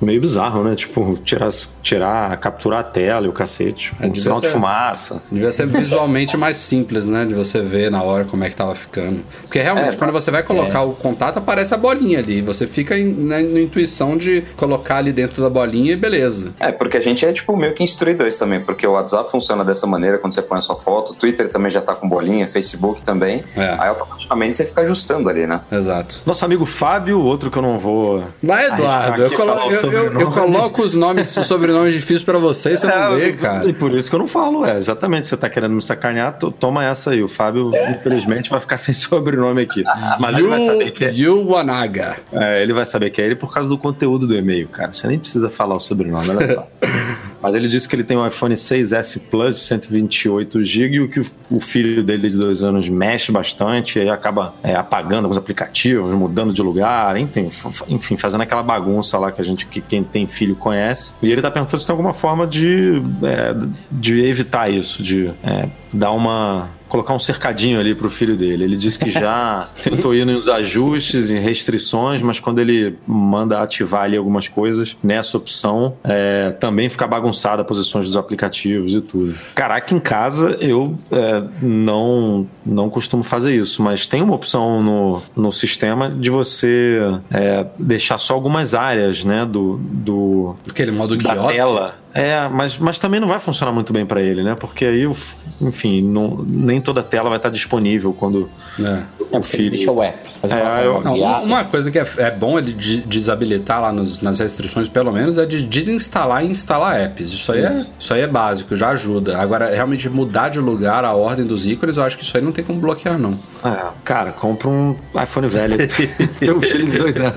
meio 0.00 0.20
bizarro, 0.20 0.64
né? 0.64 0.74
Tipo, 0.74 1.16
tirar, 1.24 1.50
tirar, 1.82 2.36
capturar 2.38 2.80
a 2.80 2.82
tela 2.82 3.26
e 3.26 3.28
o 3.28 3.32
cacete. 3.32 3.92
É, 4.00 4.06
Um 4.06 4.08
devia 4.10 4.22
sinal 4.24 4.40
de 4.40 4.46
ser- 4.48 4.52
fumaça. 4.52 5.22
Devia 5.30 5.52
ser 5.52 5.66
visualmente 5.70 6.36
mais 6.36 6.56
simples, 6.56 7.06
né? 7.06 7.24
De 7.24 7.34
você 7.34 7.60
ver 7.60 7.90
na 7.90 8.02
hora 8.02 8.24
como 8.24 8.42
é 8.44 8.50
que 8.50 8.56
tava 8.56 8.74
ficando. 8.74 9.22
Porque 9.42 9.60
realmente, 9.60 9.94
É, 9.94 9.96
quando 9.96 10.12
você 10.12 10.30
vai 10.30 10.42
colocar 10.42 10.82
o 10.82 10.92
contato, 10.94 11.38
aparece 11.38 11.72
a 11.72 11.76
bolinha 11.76 12.18
ali. 12.18 12.42
Você 12.42 12.66
fica 12.66 12.96
na, 12.96 13.38
na 13.40 13.60
intuição 13.60 14.16
de 14.16 14.42
colocar 14.56 14.96
ali 14.96 15.12
dentro 15.12 15.40
da 15.42 15.48
bolinha 15.48 15.92
e 15.92 15.96
beleza. 15.96 16.52
É, 16.58 16.72
porque 16.72 16.96
a 16.96 17.00
gente 17.00 17.24
é 17.24 17.32
tipo 17.32 17.56
meio 17.56 17.72
que 17.74 17.82
instruidores 17.84 18.36
também, 18.36 18.60
porque 18.60 18.86
o 18.86 18.92
WhatsApp 18.92 19.30
funciona 19.30 19.64
dessa 19.64 19.86
maneira 19.86 20.18
quando 20.18 20.34
você 20.34 20.42
põe 20.42 20.58
a 20.58 20.60
sua 20.60 20.74
foto, 20.76 21.12
o 21.12 21.14
Twitter 21.14 21.48
também 21.48 21.70
já 21.70 21.80
tá 21.80 21.94
com 21.94 22.08
bolinha, 22.08 22.46
Facebook 22.48 23.00
também. 23.02 23.44
É. 23.56 23.76
Aí 23.78 23.88
automaticamente 23.88 24.56
você 24.56 24.64
fica 24.64 24.80
ajustando 24.82 25.28
ali, 25.28 25.46
né? 25.46 25.60
Exato. 25.70 26.22
Nosso 26.24 26.44
amigo 26.44 26.64
Fábio, 26.64 27.20
outro 27.20 27.50
que 27.50 27.58
eu 27.58 27.62
não 27.62 27.78
vou. 27.78 28.24
Vai, 28.42 28.66
Eduardo. 28.68 29.22
Eu, 29.22 29.30
colo- 29.32 29.70
eu- 29.70 29.92
eu- 29.92 30.20
eu 30.20 30.28
coloco 30.30 30.82
os 30.82 30.94
nomes, 30.94 31.34
os 31.36 31.46
sobrenomes 31.46 31.94
difíceis 31.94 32.22
pra 32.22 32.38
você 32.38 32.70
e 32.72 32.76
você 32.78 32.86
não 32.86 33.14
É, 33.14 33.16
vê, 33.16 33.30
eu- 33.30 33.36
cara. 33.36 33.68
E 33.68 33.72
por 33.72 33.92
isso 33.92 34.08
que 34.08 34.14
eu 34.14 34.18
não 34.18 34.28
falo, 34.28 34.64
é. 34.64 34.78
Exatamente. 34.78 35.28
Você 35.28 35.36
tá 35.36 35.48
querendo 35.50 35.72
me 35.74 35.82
sacanear, 35.82 36.38
to- 36.38 36.50
toma 36.50 36.84
essa 36.84 37.10
aí. 37.10 37.22
O 37.22 37.28
Fábio, 37.28 37.70
infelizmente, 37.98 38.48
vai 38.50 38.60
ficar 38.60 38.78
sem 38.78 38.94
sobrenome 38.94 39.62
aqui. 39.62 39.84
Mas 40.18 40.36
ele 40.38 40.48
vai 40.48 40.60
saber 40.64 40.90
que 40.92 41.04
é. 41.04 41.12
Yu 41.12 41.46
Wanaga. 41.48 42.16
É, 42.32 42.62
ele 42.62 42.72
vai 42.72 42.86
saber 42.86 43.10
que 43.10 43.20
é 43.20 43.26
ele 43.26 43.36
por 43.36 43.52
causa 43.52 43.68
do 43.68 43.76
conteúdo 43.76 44.26
do 44.26 44.34
e-mail, 44.36 44.68
cara. 44.68 44.92
Você 44.92 45.06
nem 45.06 45.18
precisa 45.18 45.50
falar 45.50 45.76
o 45.76 45.80
sobrenome, 45.80 46.30
olha 46.30 46.54
só. 46.54 46.66
Mas 47.42 47.54
ele 47.54 47.68
disse 47.68 47.88
que 47.88 47.94
ele 47.94 48.02
tem 48.04 48.16
um 48.16 48.26
iPhone 48.26 48.54
6S 48.54 49.28
Plus 49.30 49.56
de 49.56 49.60
128 49.62 50.64
GB 50.64 50.94
e 50.96 51.00
o 51.00 51.08
que 51.08 51.20
o- 51.50 51.60
filho 51.60 52.02
dele 52.02 52.28
de 52.30 52.36
dois 52.36 52.62
anos 52.62 52.88
mexe 52.88 53.30
bastante 53.30 53.98
e 53.98 54.02
aí 54.02 54.08
acaba 54.10 54.54
é, 54.62 54.74
apagando 54.74 55.24
alguns 55.24 55.36
aplicativos, 55.36 56.12
mudando 56.14 56.52
de 56.52 56.62
lugar, 56.62 57.16
enfim, 57.16 57.50
enfim, 57.88 58.16
fazendo 58.16 58.40
aquela 58.42 58.62
bagunça 58.62 59.18
lá 59.18 59.30
que 59.30 59.40
a 59.40 59.44
gente, 59.44 59.66
que 59.66 59.80
quem 59.80 60.02
tem 60.02 60.26
filho 60.26 60.56
conhece. 60.56 61.12
E 61.22 61.30
ele 61.30 61.42
tá 61.42 61.50
perguntando 61.50 61.80
se 61.80 61.86
tem 61.86 61.92
alguma 61.92 62.12
forma 62.14 62.46
de, 62.46 63.02
é, 63.22 63.54
de 63.90 64.22
evitar 64.24 64.70
isso, 64.70 65.02
de 65.02 65.30
é, 65.44 65.68
dar 65.92 66.10
uma 66.12 66.68
colocar 66.88 67.14
um 67.14 67.18
cercadinho 67.18 67.78
ali 67.78 67.94
pro 67.94 68.10
filho 68.10 68.36
dele. 68.36 68.64
Ele 68.64 68.76
disse 68.76 68.98
que 68.98 69.10
já 69.10 69.68
tentou 69.82 70.14
ir 70.14 70.24
nos 70.24 70.48
ajustes 70.48 71.30
e 71.30 71.38
restrições, 71.38 72.22
mas 72.22 72.40
quando 72.40 72.60
ele 72.60 72.96
manda 73.06 73.62
ativar 73.62 74.02
ali 74.02 74.16
algumas 74.16 74.48
coisas, 74.48 74.96
nessa 75.02 75.36
opção, 75.36 75.96
é, 76.04 76.50
também 76.58 76.88
fica 76.88 77.06
bagunçada 77.06 77.64
posições 77.64 78.06
dos 78.06 78.16
aplicativos 78.16 78.94
e 78.94 79.00
tudo. 79.00 79.34
Caraca, 79.54 79.94
em 79.94 80.00
casa 80.00 80.56
eu 80.60 80.94
é, 81.10 81.42
não, 81.62 82.46
não 82.64 82.88
costumo 82.88 83.22
fazer 83.22 83.54
isso, 83.54 83.82
mas 83.82 84.06
tem 84.06 84.22
uma 84.22 84.34
opção 84.34 84.82
no, 84.82 85.22
no 85.36 85.52
sistema 85.52 86.10
de 86.10 86.30
você 86.30 87.00
é, 87.30 87.66
deixar 87.78 88.18
só 88.18 88.34
algumas 88.34 88.74
áreas 88.74 89.24
né, 89.24 89.44
do, 89.44 89.78
do, 89.82 90.56
Aquele 90.68 90.90
modo 90.90 91.16
da 91.16 91.32
quiosque. 91.34 91.56
tela. 91.56 91.94
É, 92.20 92.48
mas, 92.48 92.76
mas 92.78 92.98
também 92.98 93.20
não 93.20 93.28
vai 93.28 93.38
funcionar 93.38 93.70
muito 93.70 93.92
bem 93.92 94.04
para 94.04 94.20
ele, 94.20 94.42
né? 94.42 94.56
Porque 94.58 94.84
aí, 94.84 95.06
o- 95.06 95.16
enfim, 95.60 96.02
não- 96.02 96.44
nem 96.48 96.80
toda 96.80 96.98
a 96.98 97.02
tela 97.04 97.28
vai 97.28 97.38
estar 97.38 97.48
disponível 97.48 98.12
quando 98.12 98.50
É. 98.80 99.02
o 99.30 99.40
filho. 99.40 99.70
Deixa 99.70 99.92
o 99.92 100.02
app. 100.02 100.18
Fazer 100.40 100.54
É, 100.56 100.62
uma, 100.62 100.80
eu- 100.80 101.00
Não, 101.02 101.44
uma 101.44 101.64
coisa 101.64 101.92
que 101.92 101.98
é, 101.98 102.06
é 102.16 102.30
bom 102.32 102.58
ele 102.58 102.72
de- 102.72 103.02
desabilitar 103.02 103.80
lá 103.80 103.92
nos- 103.92 104.20
nas 104.20 104.40
restrições, 104.40 104.88
pelo 104.88 105.12
menos, 105.12 105.38
é 105.38 105.46
de 105.46 105.62
desinstalar 105.62 106.44
e 106.44 106.48
instalar 106.50 107.00
apps. 107.00 107.30
Isso 107.32 107.52
aí, 107.52 107.62
é, 107.64 107.86
isso 107.98 108.12
aí 108.12 108.20
é 108.22 108.26
básico, 108.26 108.74
já 108.74 108.88
ajuda. 108.88 109.38
Agora, 109.38 109.72
realmente 109.72 110.08
mudar 110.08 110.48
de 110.48 110.58
lugar 110.58 111.04
a 111.04 111.12
ordem 111.14 111.46
dos 111.46 111.66
ícones, 111.68 111.98
eu 111.98 112.02
acho 112.02 112.16
que 112.18 112.24
isso 112.24 112.36
aí 112.36 112.42
não 112.42 112.50
tem 112.50 112.64
como 112.64 112.80
bloquear, 112.80 113.16
não. 113.16 113.38
É, 113.64 113.86
cara, 114.04 114.32
compra 114.32 114.68
um 114.68 114.96
iPhone 115.22 115.46
velho. 115.46 115.76
Teu 116.40 116.60
filho 116.60 116.86
de 116.90 116.98
dois 116.98 117.16
anos. 117.16 117.34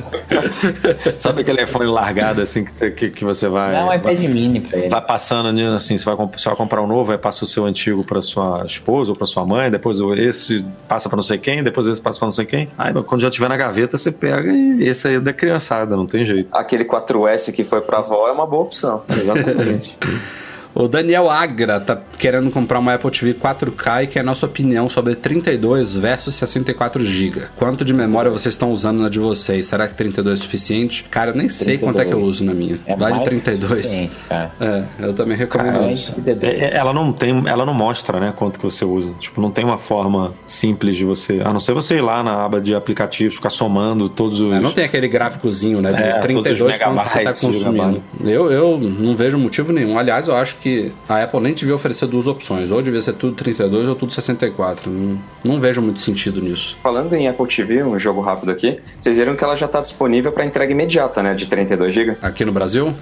Sabe 1.18 1.42
aquele 1.42 1.62
iPhone 1.64 1.86
largado 1.86 2.42
assim 2.42 2.64
que, 2.66 2.92
que, 2.92 3.10
que 3.12 3.24
você 3.26 3.48
vai. 3.48 3.74
Dá 3.74 3.86
um 3.86 3.94
iPad 3.94 4.20
mini 4.22 4.71
ele. 4.78 4.90
Vai 4.90 5.02
passando 5.02 5.52
né, 5.52 5.76
assim, 5.76 5.98
você 5.98 6.06
vai, 6.06 6.16
você 6.16 6.50
vai 6.50 6.56
comprar 6.56 6.82
um 6.82 6.88
novo, 6.88 7.12
aí 7.12 7.18
passa 7.18 7.44
o 7.44 7.48
seu 7.48 7.66
antigo 7.66 8.04
para 8.04 8.22
sua 8.22 8.64
esposa 8.66 9.12
ou 9.12 9.18
para 9.18 9.26
sua 9.26 9.46
mãe, 9.46 9.70
depois 9.70 9.98
esse 10.18 10.66
passa 10.88 11.10
para 11.10 11.16
não 11.16 11.24
sei 11.24 11.38
quem, 11.38 11.64
depois 11.64 11.88
esse 11.88 12.02
passa 12.02 12.20
para 12.20 12.28
não 12.28 12.34
sei 12.34 12.46
quem. 12.46 12.70
Aí 12.78 12.94
quando 13.04 13.22
já 13.22 13.30
tiver 13.30 13.50
na 13.50 13.58
gaveta, 13.58 13.98
você 13.98 14.12
pega 14.12 14.52
e 14.52 14.88
esse 14.88 15.08
aí 15.08 15.16
é 15.16 15.20
da 15.20 15.34
criançada, 15.34 15.96
não 15.96 16.06
tem 16.06 16.26
jeito. 16.26 16.50
Aquele 16.52 16.86
4S 16.86 17.52
que 17.52 17.64
foi 17.64 17.82
pra 17.82 18.00
avó 18.00 18.28
é 18.28 18.32
uma 18.32 18.46
boa 18.46 18.64
opção. 18.64 19.04
Exatamente. 19.10 19.98
O 20.74 20.88
Daniel 20.88 21.30
Agra 21.30 21.80
tá 21.80 21.98
querendo 22.18 22.50
comprar 22.50 22.80
uma 22.80 22.94
Apple 22.94 23.12
TV 23.12 23.34
4K 23.34 24.04
e 24.04 24.08
quer 24.08 24.22
a 24.22 24.24
nossa 24.24 24.46
opinião 24.46 24.88
sobre 24.88 25.16
32 25.16 25.96
versus 25.96 26.34
64 26.36 27.04
GB. 27.04 27.42
Quanto 27.58 27.84
de 27.84 27.94
memória 27.94 28.32
vocês 28.32 28.54
estão 28.54 28.72
usando 28.72 29.00
na 29.02 29.10
de 29.10 29.20
vocês? 29.20 29.66
Será 29.66 29.88
que 29.88 29.96
32 29.96 30.40
é 30.40 30.42
suficiente? 30.42 31.04
Cara, 31.12 31.32
eu 31.32 31.36
nem 31.36 31.50
sei 31.50 31.78
32. 31.78 31.82
quanto 31.82 32.02
é 32.02 32.06
que 32.06 32.14
eu 32.14 32.22
uso 32.22 32.44
na 32.46 32.54
minha. 32.54 32.80
É 32.86 32.96
Vai 32.96 33.12
de 33.12 33.18
mais 33.20 33.30
32. 33.30 33.72
suficiente, 33.78 34.12
cara. 34.30 34.52
É, 34.62 34.84
eu 35.00 35.14
também 35.14 35.36
recomendo 35.36 35.90
isso. 35.92 36.14
de 36.14 36.22
32. 36.22 36.62
É, 36.62 36.78
Ela 36.78 36.94
não 36.94 37.12
tem, 37.12 37.44
ela 37.48 37.66
não 37.66 37.74
mostra, 37.74 38.20
né, 38.20 38.34
quanto 38.36 38.58
que 38.58 38.64
você 38.66 38.86
usa. 38.86 39.12
Tipo, 39.20 39.42
não 39.42 39.52
tem 39.52 39.66
uma 39.66 39.78
forma 39.78 40.34
simples 40.48 40.96
de 40.96 41.04
você, 41.04 41.42
a 41.44 41.52
não 41.52 41.60
ser 41.60 41.74
você 41.74 41.96
ir 41.96 42.02
lá 42.02 42.24
na 42.24 42.46
aba 42.46 42.62
de 42.62 42.74
aplicativos, 42.74 43.36
ficar 43.36 43.50
somando 43.50 44.08
todos 44.08 44.40
os 44.40 44.54
É, 44.54 44.60
não 44.60 44.72
tem 44.72 44.86
aquele 44.86 45.10
gráficozinho, 45.10 45.82
né? 45.82 45.92
De 45.92 46.02
É, 46.02 46.20
32 46.20 46.58
todos 46.58 46.76
os 46.76 46.82
quanto 46.82 46.94
você 47.00 47.06
está 47.06 47.18
megabytes, 47.18 47.42
consumindo. 47.42 48.04
Eu, 48.24 48.50
eu 48.52 48.78
não 48.80 49.16
vejo 49.18 49.38
motivo 49.38 49.74
nenhum. 49.74 50.00
Aliás, 50.00 50.28
eu 50.28 50.36
acho 50.36 50.61
que 50.62 50.92
a 51.10 51.24
Apple 51.24 51.40
nem 51.40 51.54
devia 51.54 51.76
oferecer 51.76 52.06
duas 52.08 52.28
opções. 52.28 52.72
Ou 52.72 52.82
devia 52.82 53.02
ser 53.02 53.14
tudo 53.14 53.36
32 53.36 53.88
ou 53.90 53.96
tudo 53.96 54.14
64. 54.14 54.90
Não, 54.90 55.20
não 55.44 55.60
vejo 55.60 55.82
muito 55.82 56.00
sentido 56.00 56.42
nisso. 56.42 56.78
Falando 56.82 57.14
em 57.14 57.28
Apple 57.28 57.48
TV, 57.48 57.84
um 57.84 57.98
jogo 57.98 58.22
rápido 58.22 58.52
aqui, 58.52 58.80
vocês 59.00 59.18
viram 59.18 59.36
que 59.36 59.44
ela 59.44 59.56
já 59.56 59.66
está 59.66 59.82
disponível 59.82 60.32
para 60.32 60.46
entrega 60.46 60.72
imediata, 60.72 61.22
né? 61.24 61.34
De 61.34 61.48
32 61.48 61.94
GB. 61.94 62.18
Aqui 62.22 62.46
no 62.46 62.52
Brasil, 62.52 62.94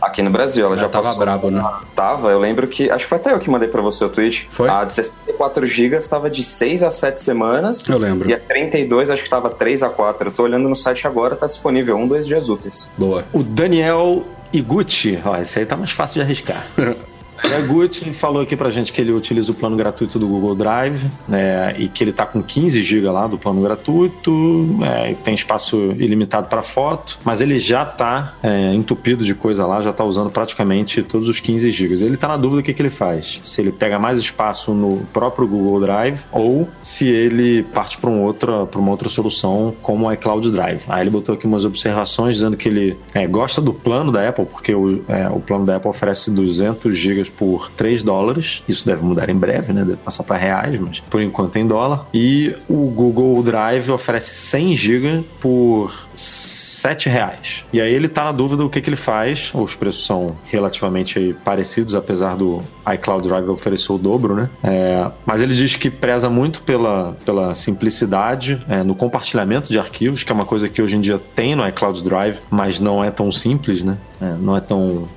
Aqui 0.00 0.20
no 0.20 0.28
Brasil, 0.28 0.66
ela 0.66 0.76
já, 0.76 0.82
já 0.82 0.88
tava 0.90 1.04
passou. 1.04 1.20
brabo, 1.20 1.50
né? 1.50 1.64
Tava, 1.96 2.30
eu 2.30 2.38
lembro 2.38 2.66
que. 2.66 2.90
Acho 2.90 3.04
que 3.04 3.08
foi 3.08 3.16
até 3.16 3.32
eu 3.32 3.38
que 3.38 3.48
mandei 3.48 3.68
pra 3.68 3.80
você 3.80 4.04
o 4.04 4.08
tweet. 4.10 4.46
Foi? 4.50 4.68
A 4.68 4.84
de 4.84 4.92
64 4.92 5.64
GB 5.64 5.96
estava 5.96 6.28
de 6.28 6.42
6 6.42 6.82
a 6.82 6.90
7 6.90 7.20
semanas. 7.22 7.88
Eu 7.88 7.96
lembro. 7.96 8.28
E 8.28 8.34
a 8.34 8.38
32 8.38 9.08
acho 9.08 9.24
que 9.24 9.30
tava 9.30 9.48
3 9.48 9.82
a 9.82 9.88
4. 9.88 10.28
Eu 10.28 10.32
tô 10.32 10.42
olhando 10.42 10.68
no 10.68 10.74
site 10.74 11.06
agora, 11.06 11.34
tá 11.34 11.46
disponível 11.46 11.96
um, 11.96 12.06
dois 12.06 12.26
dias 12.26 12.50
úteis. 12.50 12.90
Boa. 12.98 13.24
O 13.32 13.42
Daniel 13.42 14.24
Iguchi, 14.54 15.18
ó, 15.24 15.36
esse 15.36 15.58
aí 15.58 15.66
tá 15.66 15.76
mais 15.76 15.90
fácil 15.90 16.14
de 16.14 16.20
arriscar. 16.22 16.64
Daniel 17.44 17.64
Iguchi 17.64 18.12
falou 18.12 18.42
aqui 18.42 18.56
pra 18.56 18.70
gente 18.70 18.90
que 18.90 19.00
ele 19.00 19.12
utiliza 19.12 19.52
o 19.52 19.54
plano 19.54 19.76
gratuito 19.76 20.18
do 20.18 20.26
Google 20.26 20.54
Drive 20.54 21.04
né, 21.28 21.74
e 21.78 21.88
que 21.88 22.02
ele 22.02 22.12
tá 22.12 22.24
com 22.24 22.42
15 22.42 22.82
GB 22.82 23.06
lá 23.08 23.26
do 23.26 23.36
plano 23.36 23.60
gratuito, 23.60 24.66
é, 24.82 25.10
e 25.10 25.14
tem 25.14 25.34
espaço 25.34 25.92
ilimitado 25.98 26.48
para 26.48 26.62
foto, 26.62 27.18
mas 27.22 27.42
ele 27.42 27.58
já 27.58 27.84
tá 27.84 28.34
é, 28.42 28.72
entupido 28.72 29.24
de 29.24 29.34
coisa 29.34 29.66
lá, 29.66 29.82
já 29.82 29.92
tá 29.92 30.02
usando 30.02 30.30
praticamente 30.30 31.02
todos 31.02 31.28
os 31.28 31.38
15 31.38 31.70
GB. 31.70 32.02
Ele 32.02 32.16
tá 32.16 32.28
na 32.28 32.36
dúvida 32.38 32.60
o 32.60 32.64
que, 32.64 32.72
que 32.72 32.80
ele 32.80 32.90
faz. 32.90 33.40
Se 33.44 33.60
ele 33.60 33.70
pega 33.70 33.98
mais 33.98 34.18
espaço 34.18 34.72
no 34.72 35.04
próprio 35.12 35.46
Google 35.46 35.80
Drive 35.80 36.20
ou 36.32 36.66
se 36.82 37.06
ele 37.08 37.62
parte 37.62 37.98
para 37.98 38.08
um 38.08 38.22
outra, 38.22 38.64
pra 38.64 38.80
uma 38.80 38.90
outra 38.90 39.08
solução 39.10 39.74
como 39.82 40.06
o 40.06 40.12
iCloud 40.12 40.50
Drive. 40.50 40.80
Aí 40.88 41.02
ele 41.02 41.10
botou 41.10 41.34
aqui 41.34 41.46
umas 41.46 41.64
observações 41.66 42.36
dizendo 42.36 42.56
que 42.56 42.68
ele 42.68 42.96
é, 43.12 43.26
gosta 43.26 43.60
do 43.60 43.74
plano 43.74 44.10
da 44.10 44.26
Apple, 44.26 44.46
porque 44.46 44.74
o, 44.74 45.04
é, 45.08 45.28
o 45.28 45.40
plano 45.40 45.66
da 45.66 45.76
Apple 45.76 45.90
oferece 45.90 46.30
200 46.30 46.96
GB 46.96 47.33
por 47.36 47.70
3 47.70 48.02
dólares. 48.02 48.62
Isso 48.68 48.86
deve 48.86 49.02
mudar 49.04 49.28
em 49.28 49.36
breve, 49.36 49.72
né? 49.72 49.84
Deve 49.84 49.96
passar 49.96 50.24
para 50.24 50.36
reais, 50.36 50.78
mas 50.80 51.00
por 51.00 51.20
enquanto 51.20 51.56
é 51.56 51.60
em 51.60 51.66
dólar. 51.66 52.06
E 52.12 52.54
o 52.68 52.86
Google 52.90 53.42
Drive 53.42 53.90
oferece 53.90 54.34
100 54.34 54.76
GB 54.76 55.24
por 55.40 55.94
7 56.16 57.08
reais. 57.08 57.64
E 57.72 57.80
aí 57.80 57.92
ele 57.92 58.08
tá 58.08 58.24
na 58.24 58.32
dúvida 58.32 58.64
o 58.64 58.70
que, 58.70 58.80
que 58.80 58.88
ele 58.88 58.96
faz. 58.96 59.50
Os 59.54 59.74
preços 59.74 60.04
são 60.04 60.36
relativamente 60.46 61.34
parecidos, 61.44 61.94
apesar 61.94 62.36
do 62.36 62.62
iCloud 62.94 63.26
Drive 63.26 63.48
oferecer 63.48 63.92
o 63.92 63.98
dobro, 63.98 64.34
né? 64.34 64.50
É, 64.62 65.06
mas 65.24 65.40
ele 65.40 65.54
diz 65.54 65.76
que 65.76 65.90
preza 65.90 66.28
muito 66.28 66.62
pela, 66.62 67.16
pela 67.24 67.54
simplicidade 67.54 68.62
é, 68.68 68.82
no 68.82 68.94
compartilhamento 68.94 69.70
de 69.70 69.78
arquivos, 69.78 70.22
que 70.22 70.30
é 70.30 70.34
uma 70.34 70.44
coisa 70.44 70.68
que 70.68 70.82
hoje 70.82 70.96
em 70.96 71.00
dia 71.00 71.20
tem 71.34 71.54
no 71.54 71.66
iCloud 71.68 72.02
Drive, 72.02 72.36
mas 72.50 72.78
não 72.78 73.02
é 73.02 73.10
tão 73.10 73.32
simples, 73.32 73.82
né? 73.82 73.96
É, 74.20 74.36
não 74.38 74.56
é 74.56 74.60
tão. 74.60 75.08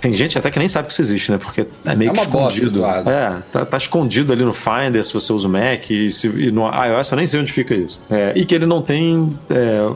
Tem 0.00 0.14
gente 0.14 0.38
até 0.38 0.50
que 0.50 0.58
nem 0.58 0.68
sabe 0.68 0.86
que 0.86 0.92
isso 0.92 1.02
existe, 1.02 1.30
né? 1.30 1.38
Porque 1.38 1.66
é 1.84 1.96
meio 1.96 2.10
É 2.10 2.14
que 2.14 2.20
uma 2.20 2.26
bosta, 2.26 2.58
escondido. 2.58 2.78
Eduardo. 2.78 3.10
é, 3.10 3.36
tá, 3.52 3.66
tá 3.66 3.76
escondido 3.76 4.32
ali 4.32 4.44
no 4.44 4.54
Finder 4.54 5.04
se 5.04 5.12
você 5.12 5.32
usa 5.32 5.48
o 5.48 5.50
Mac 5.50 5.90
e, 5.90 6.10
se, 6.10 6.28
e 6.28 6.50
no 6.50 6.62
iOS 6.66 7.10
eu 7.10 7.16
nem 7.16 7.26
sei 7.26 7.40
onde 7.40 7.52
fica 7.52 7.74
isso. 7.74 8.00
É, 8.08 8.32
e 8.36 8.44
que 8.44 8.54
ele 8.54 8.66
não 8.66 8.80
tem 8.80 9.36
é, 9.50 9.90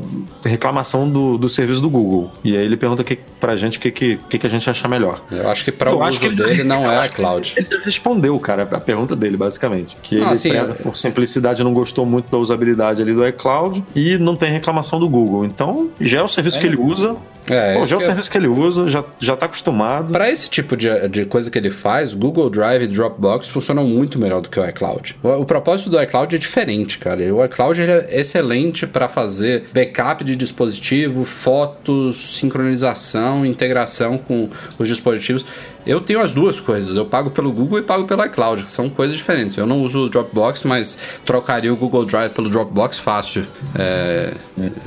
reclamação 0.48 1.08
do, 1.08 1.36
do 1.38 1.48
serviço 1.48 1.80
do 1.80 1.90
Google. 1.90 2.30
E 2.42 2.56
aí 2.56 2.64
ele 2.64 2.76
pergunta 2.76 3.04
que, 3.04 3.18
pra 3.38 3.56
gente 3.56 3.78
o 3.78 3.80
que, 3.80 3.90
que, 3.90 4.16
que, 4.38 4.46
a 4.46 4.50
gente 4.50 4.68
achar 4.68 4.88
melhor. 4.88 5.20
Eu 5.30 5.48
acho 5.50 5.64
que 5.64 5.72
para 5.72 5.94
o 5.94 6.02
uso 6.08 6.30
dele 6.30 6.64
não 6.64 6.90
é 6.90 7.02
que 7.02 7.14
iCloud. 7.14 7.54
Ele 7.56 7.68
respondeu, 7.84 8.38
cara, 8.38 8.62
a 8.62 8.80
pergunta 8.80 9.14
dele, 9.14 9.36
basicamente. 9.36 9.96
Que 10.02 10.20
Ah, 10.22 10.28
ele 10.28 10.36
sim, 10.36 10.50
preza 10.50 10.72
eu- 10.72 10.82
por 10.82 10.96
simplicidade, 10.96 11.62
não 11.62 11.72
gostou 11.72 12.04
muito 12.06 12.30
da 12.30 12.38
usabilidade 12.38 13.02
ali 13.02 13.12
do 13.12 13.26
iCloud 13.26 13.84
e 13.94 14.16
não 14.18 14.34
tem 14.36 14.50
reclamação 14.52 14.98
do 14.98 15.08
Google. 15.08 15.44
Então, 15.44 15.90
já 16.00 16.18
é 16.20 16.22
o 16.22 16.28
serviço 16.28 16.58
que 16.58 16.66
ele 16.66 16.76
usa. 16.76 17.16
É, 17.50 17.78
Pô, 17.78 17.86
já 17.86 17.96
é 17.96 17.98
o 17.98 18.02
eu- 18.02 18.04
serviço 18.06 18.30
que 18.30 18.36
ele 18.36 18.46
usa, 18.48 18.86
já, 18.88 19.02
já 19.18 19.34
tá 19.34 19.46
acostumado. 19.46 20.12
Para 20.12 20.30
esse 20.30 20.50
tipo 20.50 20.76
de, 20.76 21.08
de 21.08 21.24
coisa 21.24 21.50
que 21.50 21.56
ele 21.56 21.70
faz, 21.70 22.12
Google 22.12 22.50
Drive 22.50 22.82
e 22.82 22.86
Dropbox 22.86 23.48
funcionam 23.48 23.86
muito 23.86 24.18
melhor 24.18 24.42
do 24.42 24.50
que 24.50 24.60
o 24.60 24.68
iCloud. 24.68 25.16
O, 25.22 25.28
o 25.28 25.44
propósito 25.46 25.88
do 25.88 26.00
iCloud 26.02 26.36
é 26.36 26.38
diferente, 26.38 26.98
cara. 26.98 27.22
O 27.34 27.42
iCloud 27.44 27.80
é 27.80 28.06
excelente 28.20 28.86
para 28.86 29.08
fazer 29.08 29.64
backup 29.72 30.22
de 30.24 30.36
dispositivo, 30.38 31.24
fotos, 31.24 32.38
sincronização, 32.38 33.44
integração 33.44 34.16
com 34.16 34.48
os 34.78 34.88
dispositivos. 34.88 35.44
Eu 35.88 36.00
tenho 36.00 36.20
as 36.20 36.34
duas 36.34 36.60
coisas. 36.60 36.96
Eu 36.96 37.06
pago 37.06 37.30
pelo 37.30 37.50
Google 37.50 37.78
e 37.78 37.82
pago 37.82 38.04
pelo 38.04 38.22
iCloud, 38.24 38.64
que 38.64 38.70
são 38.72 38.88
coisas 38.90 39.16
diferentes. 39.16 39.56
Eu 39.56 39.66
não 39.66 39.80
uso 39.82 40.04
o 40.04 40.08
Dropbox, 40.08 40.62
mas 40.64 40.98
trocaria 41.24 41.72
o 41.72 41.76
Google 41.76 42.04
Drive 42.04 42.30
pelo 42.32 42.48
Dropbox 42.50 42.98
fácil. 42.98 43.46
É, 43.76 44.34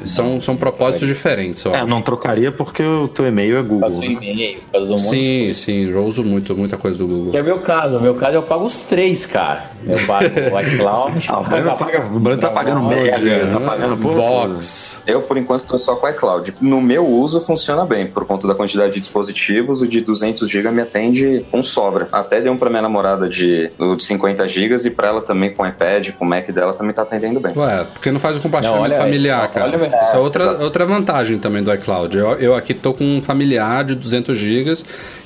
são, 0.06 0.40
são 0.40 0.56
propósitos 0.56 1.08
diferentes. 1.08 1.66
Eu 1.66 1.74
É, 1.74 1.80
acho. 1.80 1.88
não 1.88 2.02
trocaria 2.02 2.52
porque 2.52 2.84
o 2.84 3.08
teu 3.08 3.26
e-mail 3.28 3.58
é 3.58 3.62
Google. 3.64 3.80
Faz 3.82 3.98
um 3.98 4.02
né? 4.02 4.08
e-mail, 4.12 4.60
faz 4.72 4.84
um 4.86 4.90
monte 4.92 5.02
de 5.02 5.08
Sim, 5.10 5.54
sim, 5.54 5.90
eu 5.90 6.06
uso 6.06 6.24
muito, 6.24 6.56
muita 6.56 6.78
coisa 6.78 7.00
do 7.00 7.08
Google. 7.08 7.32
Que 7.32 7.38
é 7.38 7.42
o 7.42 7.46
meu 7.46 7.60
caso. 7.60 7.98
O 7.98 8.02
meu 8.02 8.16
caso 8.16 8.36
eu 8.38 8.44
pago 8.44 8.64
os 8.64 8.82
três, 8.84 9.26
cara. 9.26 9.64
Eu 9.88 9.98
pago 10.06 10.26
o 10.26 10.60
iCloud. 10.62 11.26
Ah, 11.28 11.40
o 11.40 11.44
Breno 11.44 11.78
paga- 11.78 12.06
o 12.14 12.20
Breno 12.20 12.40
tá 12.40 12.50
pagando 12.50 12.84
mega, 12.84 13.48
tá 13.52 13.60
pagando 13.60 13.98
por 13.98 14.14
Box. 14.16 15.02
Eu, 15.08 15.22
por 15.24 15.38
enquanto, 15.38 15.66
tô 15.66 15.78
só 15.78 15.96
com 15.96 16.06
o 16.06 16.10
iCloud. 16.10 16.54
No 16.62 16.80
meu 16.80 17.06
uso, 17.08 17.42
funciona 17.42 17.86
bem. 17.86 18.06
Por 18.06 18.26
conta 18.26 18.48
da 18.48 18.54
quantidade 18.54 18.94
de 18.94 19.00
dispositivos, 19.00 19.82
o 19.82 19.88
de 19.88 20.02
200 20.02 20.48
GB 20.50 20.70
me 20.72 20.82
atende 20.92 21.46
com 21.50 21.64
sobra. 21.64 22.08
Até 22.12 22.42
dei 22.42 22.52
um 22.52 22.58
pra 22.58 22.70
minha 22.70 22.82
namorada 22.82 23.30
de, 23.30 23.70
de 23.70 24.04
50 24.04 24.48
GB 24.48 24.76
e 24.86 24.90
pra 24.90 25.08
ela 25.08 25.22
também 25.22 25.52
com 25.52 25.64
o 25.64 25.68
iPad, 25.68 26.12
com 26.12 26.26
o 26.26 26.28
Mac 26.28 26.50
dela, 26.52 26.74
também 26.74 26.94
tá 26.94 27.02
atendendo 27.02 27.40
bem. 27.40 27.54
Ué, 27.56 27.86
porque 27.94 28.12
não 28.12 28.20
faz 28.20 28.38
o 28.38 28.42
compartilhamento 28.42 28.90
Não, 28.90 28.96
olha 28.96 29.04
aí, 29.04 29.10
familiar, 29.10 29.40
olha 29.40 29.50
cara. 29.50 29.78
aí. 29.78 30.04
Isso 30.04 30.16
é 30.16 30.20
outra, 30.20 30.44
exato. 30.44 30.64
outra 30.64 30.86
vantagem 30.86 31.40
também 31.40 31.64
do 31.64 31.74
iCloud. 31.74 32.18
Eu, 32.18 32.34
eu 32.34 32.56
aqui 32.56 32.74
tô 32.74 32.94
com 32.94 33.04
um 33.04 33.22
familiar 33.22 33.84
de 33.84 33.96
200 33.96 34.38
GB 34.38 34.76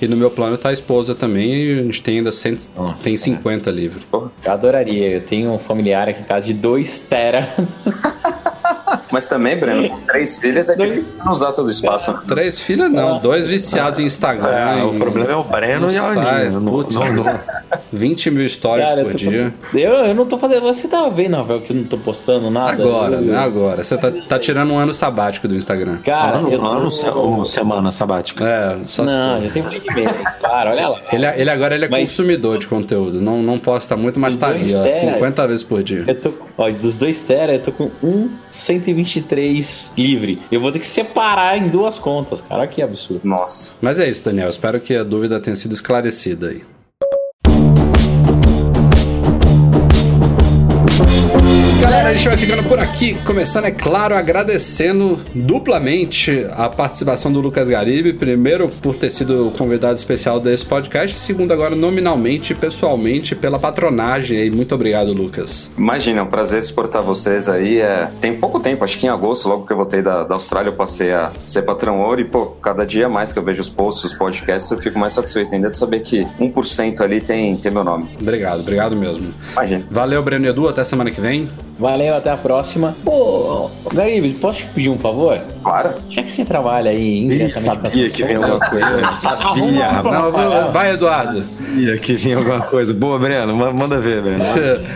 e 0.01 0.07
no 0.07 0.15
meu 0.15 0.29
plano 0.29 0.57
tá 0.57 0.69
a 0.69 0.73
esposa 0.73 1.15
também 1.15 1.53
e 1.53 1.79
a 1.79 1.83
gente 1.83 2.01
tem 2.01 2.17
ainda 2.19 2.31
100, 2.31 2.57
tem 3.03 3.17
50 3.17 3.69
livre. 3.71 4.01
Eu 4.13 4.31
adoraria. 4.45 5.09
Eu 5.09 5.21
tenho 5.21 5.51
um 5.51 5.59
familiar 5.59 6.07
aqui 6.07 6.21
em 6.21 6.23
casa 6.23 6.45
de 6.45 6.53
2 6.53 6.99
tera. 7.01 7.49
Mas 9.11 9.27
também, 9.27 9.57
Breno, 9.57 9.89
com 9.89 10.01
três 10.01 10.37
filhas 10.37 10.69
é 10.69 10.75
difícil 10.75 11.05
usar 11.29 11.51
todo 11.51 11.67
o 11.67 11.71
espaço. 11.71 12.11
Né? 12.11 12.19
Três 12.27 12.59
filhas 12.59 12.91
não, 12.91 13.17
é. 13.17 13.19
dois 13.19 13.47
viciados 13.47 13.99
em 13.99 14.05
Instagram. 14.05 14.49
É, 14.49 14.83
o 14.83 14.93
problema 14.95 15.31
é 15.31 15.35
o 15.35 15.43
Breno 15.43 15.91
e 15.91 15.97
a 15.97 16.09
Aline. 16.09 16.57
Né? 17.23 17.39
20 17.91 18.31
mil 18.31 18.49
stories 18.49 18.89
por 18.91 19.13
dia. 19.13 19.53
Eu, 19.73 19.93
eu 19.93 20.15
não 20.15 20.25
tô 20.25 20.37
fazendo. 20.37 20.61
Você 20.61 20.87
tá 20.87 21.07
vendo, 21.09 21.43
velho, 21.43 21.61
que 21.61 21.71
eu 21.71 21.77
não 21.77 21.83
tô 21.83 21.97
postando 21.97 22.49
nada? 22.49 22.73
Agora, 22.73 23.15
eu, 23.15 23.21
né? 23.21 23.37
Agora. 23.37 23.83
Você 23.83 23.97
tá, 23.97 24.11
tá, 24.11 24.39
tirando 24.39 24.71
um 24.71 24.77
ano 24.77 24.93
sabático 24.93 25.47
do 25.47 25.55
Instagram. 25.55 25.97
Cara, 26.03 26.37
ano, 26.37 26.49
eu 26.49 26.59
tô... 26.59 26.65
ano 26.65 26.89
ou 27.15 27.45
semana 27.45 27.91
sabática? 27.91 28.45
É, 28.45 28.77
só 28.85 29.03
Não, 29.03 29.41
já 29.41 29.49
tem 29.49 29.61
um 29.61 29.69
claro, 30.39 30.71
olha 30.71 30.89
lá. 30.89 30.99
Ele, 31.11 31.25
ele 31.25 31.49
agora 31.49 31.75
ele 31.75 31.85
é 31.85 31.89
mas... 31.89 32.09
consumidor 32.09 32.57
de 32.57 32.67
conteúdo. 32.67 33.21
Não, 33.21 33.41
não 33.41 33.59
posta 33.59 33.95
muito, 33.95 34.19
mas 34.19 34.37
tá 34.37 34.47
ali, 34.47 34.75
ó. 34.75 34.91
50 34.91 35.47
vezes 35.47 35.63
por 35.63 35.83
dia. 35.83 36.03
Eu 36.07 36.15
tô, 36.15 36.33
ó, 36.57 36.69
dos 36.69 36.97
dois 36.97 37.21
tera, 37.21 37.53
eu 37.53 37.59
tô 37.59 37.71
com 37.71 37.91
1,120 38.03 38.94
2023 38.95 39.91
livre. 39.97 40.39
Eu 40.51 40.61
vou 40.61 40.71
ter 40.71 40.79
que 40.79 40.87
separar 40.87 41.57
em 41.57 41.69
duas 41.69 41.97
contas, 41.97 42.41
cara. 42.41 42.65
Que 42.67 42.81
absurdo. 42.81 43.21
Nossa. 43.23 43.75
Mas 43.81 43.99
é 43.99 44.07
isso, 44.07 44.23
Daniel. 44.23 44.49
Espero 44.49 44.79
que 44.79 44.95
a 44.95 45.03
dúvida 45.03 45.39
tenha 45.39 45.55
sido 45.55 45.73
esclarecida 45.73 46.49
aí. 46.49 46.61
Galera, 52.05 52.19
a 52.19 52.21
gente 52.21 52.29
vai 52.29 52.37
ficando 52.37 52.69
por 52.69 52.79
aqui. 52.79 53.15
Começando, 53.25 53.65
é 53.65 53.71
claro, 53.71 54.13
agradecendo 54.13 55.19
duplamente 55.33 56.45
a 56.51 56.69
participação 56.69 57.33
do 57.33 57.41
Lucas 57.41 57.67
Garibe. 57.67 58.13
Primeiro, 58.13 58.69
por 58.69 58.93
ter 58.93 59.09
sido 59.09 59.51
convidado 59.57 59.95
especial 59.95 60.39
desse 60.39 60.63
podcast. 60.63 61.17
Segundo, 61.17 61.51
agora, 61.51 61.75
nominalmente 61.75 62.53
e 62.53 62.55
pessoalmente, 62.55 63.35
pela 63.35 63.57
patronagem 63.57 64.37
aí. 64.37 64.51
Muito 64.51 64.75
obrigado, 64.75 65.13
Lucas. 65.13 65.71
Imagina, 65.75 66.19
é 66.19 66.23
um 66.23 66.27
prazer 66.27 66.59
exportar 66.59 67.01
vocês 67.01 67.49
aí. 67.49 67.81
É... 67.81 68.07
Tem 68.21 68.35
pouco 68.35 68.59
tempo, 68.59 68.83
acho 68.83 68.99
que 68.99 69.07
em 69.07 69.09
agosto, 69.09 69.49
logo 69.49 69.65
que 69.65 69.73
eu 69.73 69.77
voltei 69.77 70.03
da, 70.03 70.23
da 70.23 70.35
Austrália, 70.35 70.69
eu 70.69 70.73
passei 70.73 71.11
a 71.11 71.31
ser 71.47 71.63
patrão 71.63 72.01
ouro 72.01 72.21
e, 72.21 72.25
pô, 72.25 72.45
cada 72.61 72.85
dia 72.85 73.09
mais 73.09 73.33
que 73.33 73.39
eu 73.39 73.43
vejo 73.43 73.61
os 73.61 73.69
posts, 73.71 74.03
os 74.03 74.13
podcasts, 74.13 74.69
eu 74.69 74.77
fico 74.77 74.99
mais 74.99 75.13
satisfeito 75.13 75.55
ainda 75.55 75.71
de 75.71 75.77
saber 75.77 76.01
que 76.01 76.23
1% 76.39 77.01
ali 77.01 77.19
tem, 77.19 77.57
tem 77.57 77.71
meu 77.71 77.83
nome. 77.83 78.07
Obrigado, 78.21 78.59
obrigado 78.59 78.95
mesmo. 78.95 79.33
Imagina. 79.53 79.83
Valeu, 79.89 80.21
Breno 80.21 80.45
Edu. 80.45 80.69
Até 80.69 80.83
semana 80.83 81.09
que 81.09 81.19
vem. 81.19 81.49
Valeu, 81.77 81.94
até 82.17 82.29
a 82.31 82.37
próxima. 82.37 82.95
Pô, 83.03 83.69
Garibe, 83.93 84.29
posso 84.35 84.59
te 84.59 84.65
pedir 84.67 84.89
um 84.89 84.97
favor? 84.97 85.39
Claro. 85.63 85.91
Já 86.09 86.21
que 86.23 86.31
você 86.31 86.43
trabalha 86.45 86.91
aí 86.91 86.97
Ih, 86.99 87.23
indiretamente 87.23 87.77
com 87.79 87.87
a 87.87 87.89
sabia 87.89 88.09
que 88.09 88.23
vinha 88.23 88.37
alguma 88.37 88.59
coisa. 88.59 88.85
Sabia, 89.35 89.91
Não, 90.03 90.71
vai, 90.71 90.91
Eduardo. 90.93 91.43
sabia 91.59 91.97
que 91.97 92.15
vinha 92.15 92.37
alguma 92.37 92.61
coisa. 92.61 92.93
Boa, 92.93 93.17
Breno, 93.17 93.55
ma- 93.55 93.71
manda 93.71 93.97
ver, 93.97 94.21
Breno. 94.21 94.43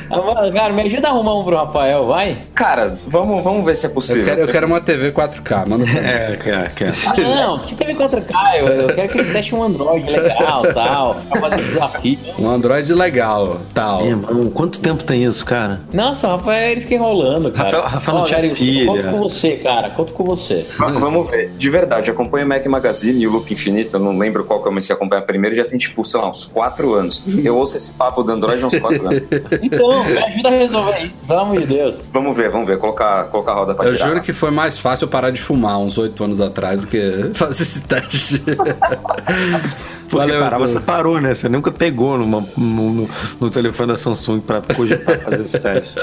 Mano, 0.10 0.52
Cara, 0.54 0.74
me 0.74 0.82
ajuda 0.84 1.08
a 1.08 1.12
arrumar 1.12 1.38
um 1.40 1.44
pro 1.44 1.56
Rafael, 1.56 2.06
vai. 2.06 2.38
Cara, 2.54 2.98
vamos, 3.08 3.44
vamos 3.44 3.66
ver 3.66 3.76
se 3.76 3.86
é 3.86 3.90
possível. 3.90 4.22
Eu 4.22 4.26
quero, 4.28 4.42
eu 4.42 4.48
quero 4.48 4.68
uma 4.68 4.82
TV 4.82 5.12
4K, 5.12 5.68
manda 5.68 5.86
pra 5.86 5.94
mim. 5.94 6.00
É, 6.10 6.38
quer, 6.38 6.72
quer. 6.74 6.92
Ah, 7.08 7.14
não, 7.18 7.60
que 7.60 7.76
TV 7.76 7.94
4K? 7.96 8.60
Eu, 8.60 8.68
eu 8.68 8.96
quero 8.96 9.10
que 9.10 9.18
ele 9.20 9.32
teste 9.32 9.56
um 9.56 9.64
Android 9.64 10.10
legal 10.10 10.64
tal, 10.74 11.16
pra 11.30 11.40
fazer 11.42 11.64
desafio. 11.64 12.20
Um 12.38 12.50
Android 12.50 12.94
legal, 12.94 13.58
tal. 13.74 14.06
Irmão, 14.06 14.50
quanto 14.52 14.80
tempo 14.80 15.04
tem 15.04 15.24
isso, 15.24 15.46
cara? 15.46 15.82
Nossa, 15.94 16.28
o 16.28 16.32
Rafael 16.32 16.72
ele 16.72 16.82
fica 16.90 16.96
enrolando, 16.96 17.52
cara. 17.52 17.66
Rafael- 17.70 17.84
Rafael 17.84 18.18
não 18.18 18.24
tinha 18.26 18.56
filha. 18.56 18.86
Conto 18.88 19.08
com 19.08 19.20
você, 19.20 19.56
cara. 19.58 19.90
Conto 19.92 20.14
com 20.14 20.24
você. 20.24 20.66
Va- 20.78 20.88
Vamos 20.88 21.30
ver. 21.30 21.52
De 21.58 21.70
verdade, 21.70 22.10
acompanho 22.10 22.46
o 22.46 22.50
Mac 22.50 22.66
Magazine 22.66 23.22
e 23.24 23.28
o 23.28 23.32
Loop 23.32 23.52
Infinito. 23.54 23.96
Eu 23.98 24.00
não 24.00 24.18
lembro 24.18 24.44
qual 24.44 24.60
que 24.60 24.66
eu 24.66 24.70
comecei 24.70 24.94
a 24.94 24.96
acompanhar 24.96 25.22
primeiro. 25.22 25.56
Já 25.56 25.66
tem, 25.66 25.78
tipo, 25.78 26.04
sei 26.04 26.20
lá, 26.20 26.30
uns 26.30 26.46
4 26.46 26.94
anos. 26.94 27.24
Eu 27.44 27.56
ouço 27.56 27.76
esse 27.78 27.92
papo 27.92 28.24
do 28.24 28.32
Android 28.32 28.62
há 28.64 28.68
uns 28.68 28.78
4 28.80 29.08
anos. 29.08 29.22
Então, 29.62 30.04
me 30.04 30.18
ajuda 30.18 30.50
a 30.50 30.52
resolver 30.52 31.00
isso, 31.06 31.16
pelo 31.28 31.40
amor 31.40 31.60
de 31.60 31.66
Deus. 31.68 32.04
Vamos 32.12 32.36
ver, 32.36 32.50
vamos 32.50 32.68
ver. 32.68 32.78
Colocar, 32.80 33.26
colocar 33.26 33.52
a 33.52 33.56
roda 33.56 33.76
pra 33.76 33.86
Eu 33.86 33.96
girar. 33.96 34.10
juro 34.10 34.22
que 34.22 34.34
foi 34.34 34.50
mais 34.52 34.78
fácil 34.78 35.08
parar 35.08 35.30
de 35.32 35.40
fumar 35.42 35.78
uns 35.80 35.98
oito 35.98 36.24
anos 36.24 36.42
atrás 36.42 36.82
do 36.82 36.88
que 36.88 37.32
fazer 37.36 37.64
esse 37.64 37.82
teste. 37.84 38.42
Porque 40.10 40.26
Valeu, 40.26 40.42
parar, 40.42 40.58
Edu. 40.58 40.68
você 40.68 40.80
parou, 40.80 41.22
né? 41.22 41.34
Você 41.34 41.48
nunca 41.48 41.72
pegou 41.72 42.18
numa- 42.18 42.44
no, 42.58 42.94
no- 42.94 43.10
no 43.40 43.50
telefone 43.50 43.90
da 43.92 43.98
Samsung 43.98 44.40
pra 44.40 44.62
cogitar 44.62 45.20
fazer 45.20 45.42
esse 45.42 45.60
teste. 45.60 45.96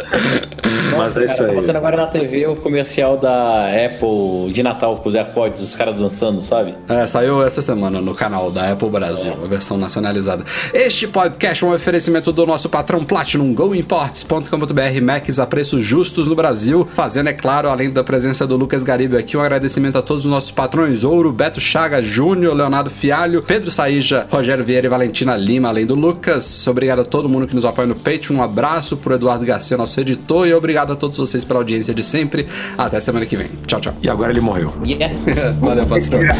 Mas 0.96 1.16
é 1.16 1.24
isso 1.24 1.34
Cara, 1.36 1.48
tá 1.48 1.54
passando 1.54 1.70
aí. 1.70 1.76
agora 1.76 1.96
na 1.96 2.06
TV 2.06 2.46
o 2.46 2.56
comercial 2.56 3.16
da 3.16 3.66
Apple 3.68 4.52
de 4.52 4.62
Natal 4.62 4.96
com 4.98 5.08
os 5.08 5.14
AirPods, 5.14 5.60
os 5.60 5.74
caras 5.74 5.96
dançando, 5.96 6.40
sabe? 6.40 6.74
É, 6.88 7.06
saiu 7.06 7.42
essa 7.44 7.60
semana 7.60 8.00
no 8.00 8.14
canal 8.14 8.50
da 8.50 8.70
Apple 8.72 8.88
Brasil, 8.90 9.32
a 9.42 9.46
versão 9.46 9.76
nacionalizada. 9.76 10.44
Este 10.72 11.06
podcast 11.08 11.64
é 11.64 11.66
um 11.66 11.72
oferecimento 11.74 12.32
do 12.32 12.46
nosso 12.46 12.68
patrão 12.68 13.04
Platinum, 13.04 13.52
goimports.com.br, 13.54 15.02
Macs 15.02 15.38
a 15.38 15.46
preços 15.46 15.84
justos 15.84 16.26
no 16.26 16.34
Brasil, 16.34 16.86
fazendo, 16.94 17.28
é 17.28 17.32
claro, 17.32 17.68
além 17.68 17.90
da 17.90 18.02
presença 18.04 18.46
do 18.46 18.56
Lucas 18.56 18.82
Garibe 18.82 19.16
aqui, 19.16 19.36
um 19.36 19.40
agradecimento 19.40 19.98
a 19.98 20.02
todos 20.02 20.24
os 20.24 20.30
nossos 20.30 20.50
patrões, 20.50 21.04
Ouro, 21.04 21.32
Beto 21.32 21.60
Chaga, 21.60 22.02
Júnior, 22.02 22.54
Leonardo 22.54 22.90
Fialho, 22.90 23.42
Pedro 23.42 23.70
Saíja, 23.96 24.26
Rogério 24.30 24.64
Vieira 24.64 24.86
e 24.86 24.90
Valentina 24.90 25.36
Lima, 25.36 25.68
além 25.68 25.86
do 25.86 25.94
Lucas. 25.94 26.66
Obrigado 26.66 27.00
a 27.00 27.04
todo 27.04 27.28
mundo 27.28 27.46
que 27.46 27.54
nos 27.54 27.64
apoia 27.64 27.86
no 27.88 27.94
Patreon, 27.94 28.36
um 28.36 28.42
abraço 28.42 28.96
pro 28.96 29.14
Eduardo 29.14 29.44
Garcia, 29.44 29.76
nosso 29.76 29.98
editor, 30.00 30.46
e 30.46 30.52
obrbrigado 30.52 30.92
a 30.92 30.96
todos 30.96 31.16
vocês 31.16 31.44
pela 31.44 31.60
audiência 31.60 31.94
de 31.94 32.04
sempre. 32.04 32.46
Até 32.76 33.00
semana 33.00 33.24
que 33.24 33.36
vem. 33.36 33.48
Tchau, 33.66 33.80
tchau. 33.80 33.94
E 34.02 34.08
agora 34.08 34.32
ele 34.32 34.40
morreu. 34.40 34.72
Yeah. 34.84 35.14
Valeu. 35.60 35.86
Respira. 35.86 36.34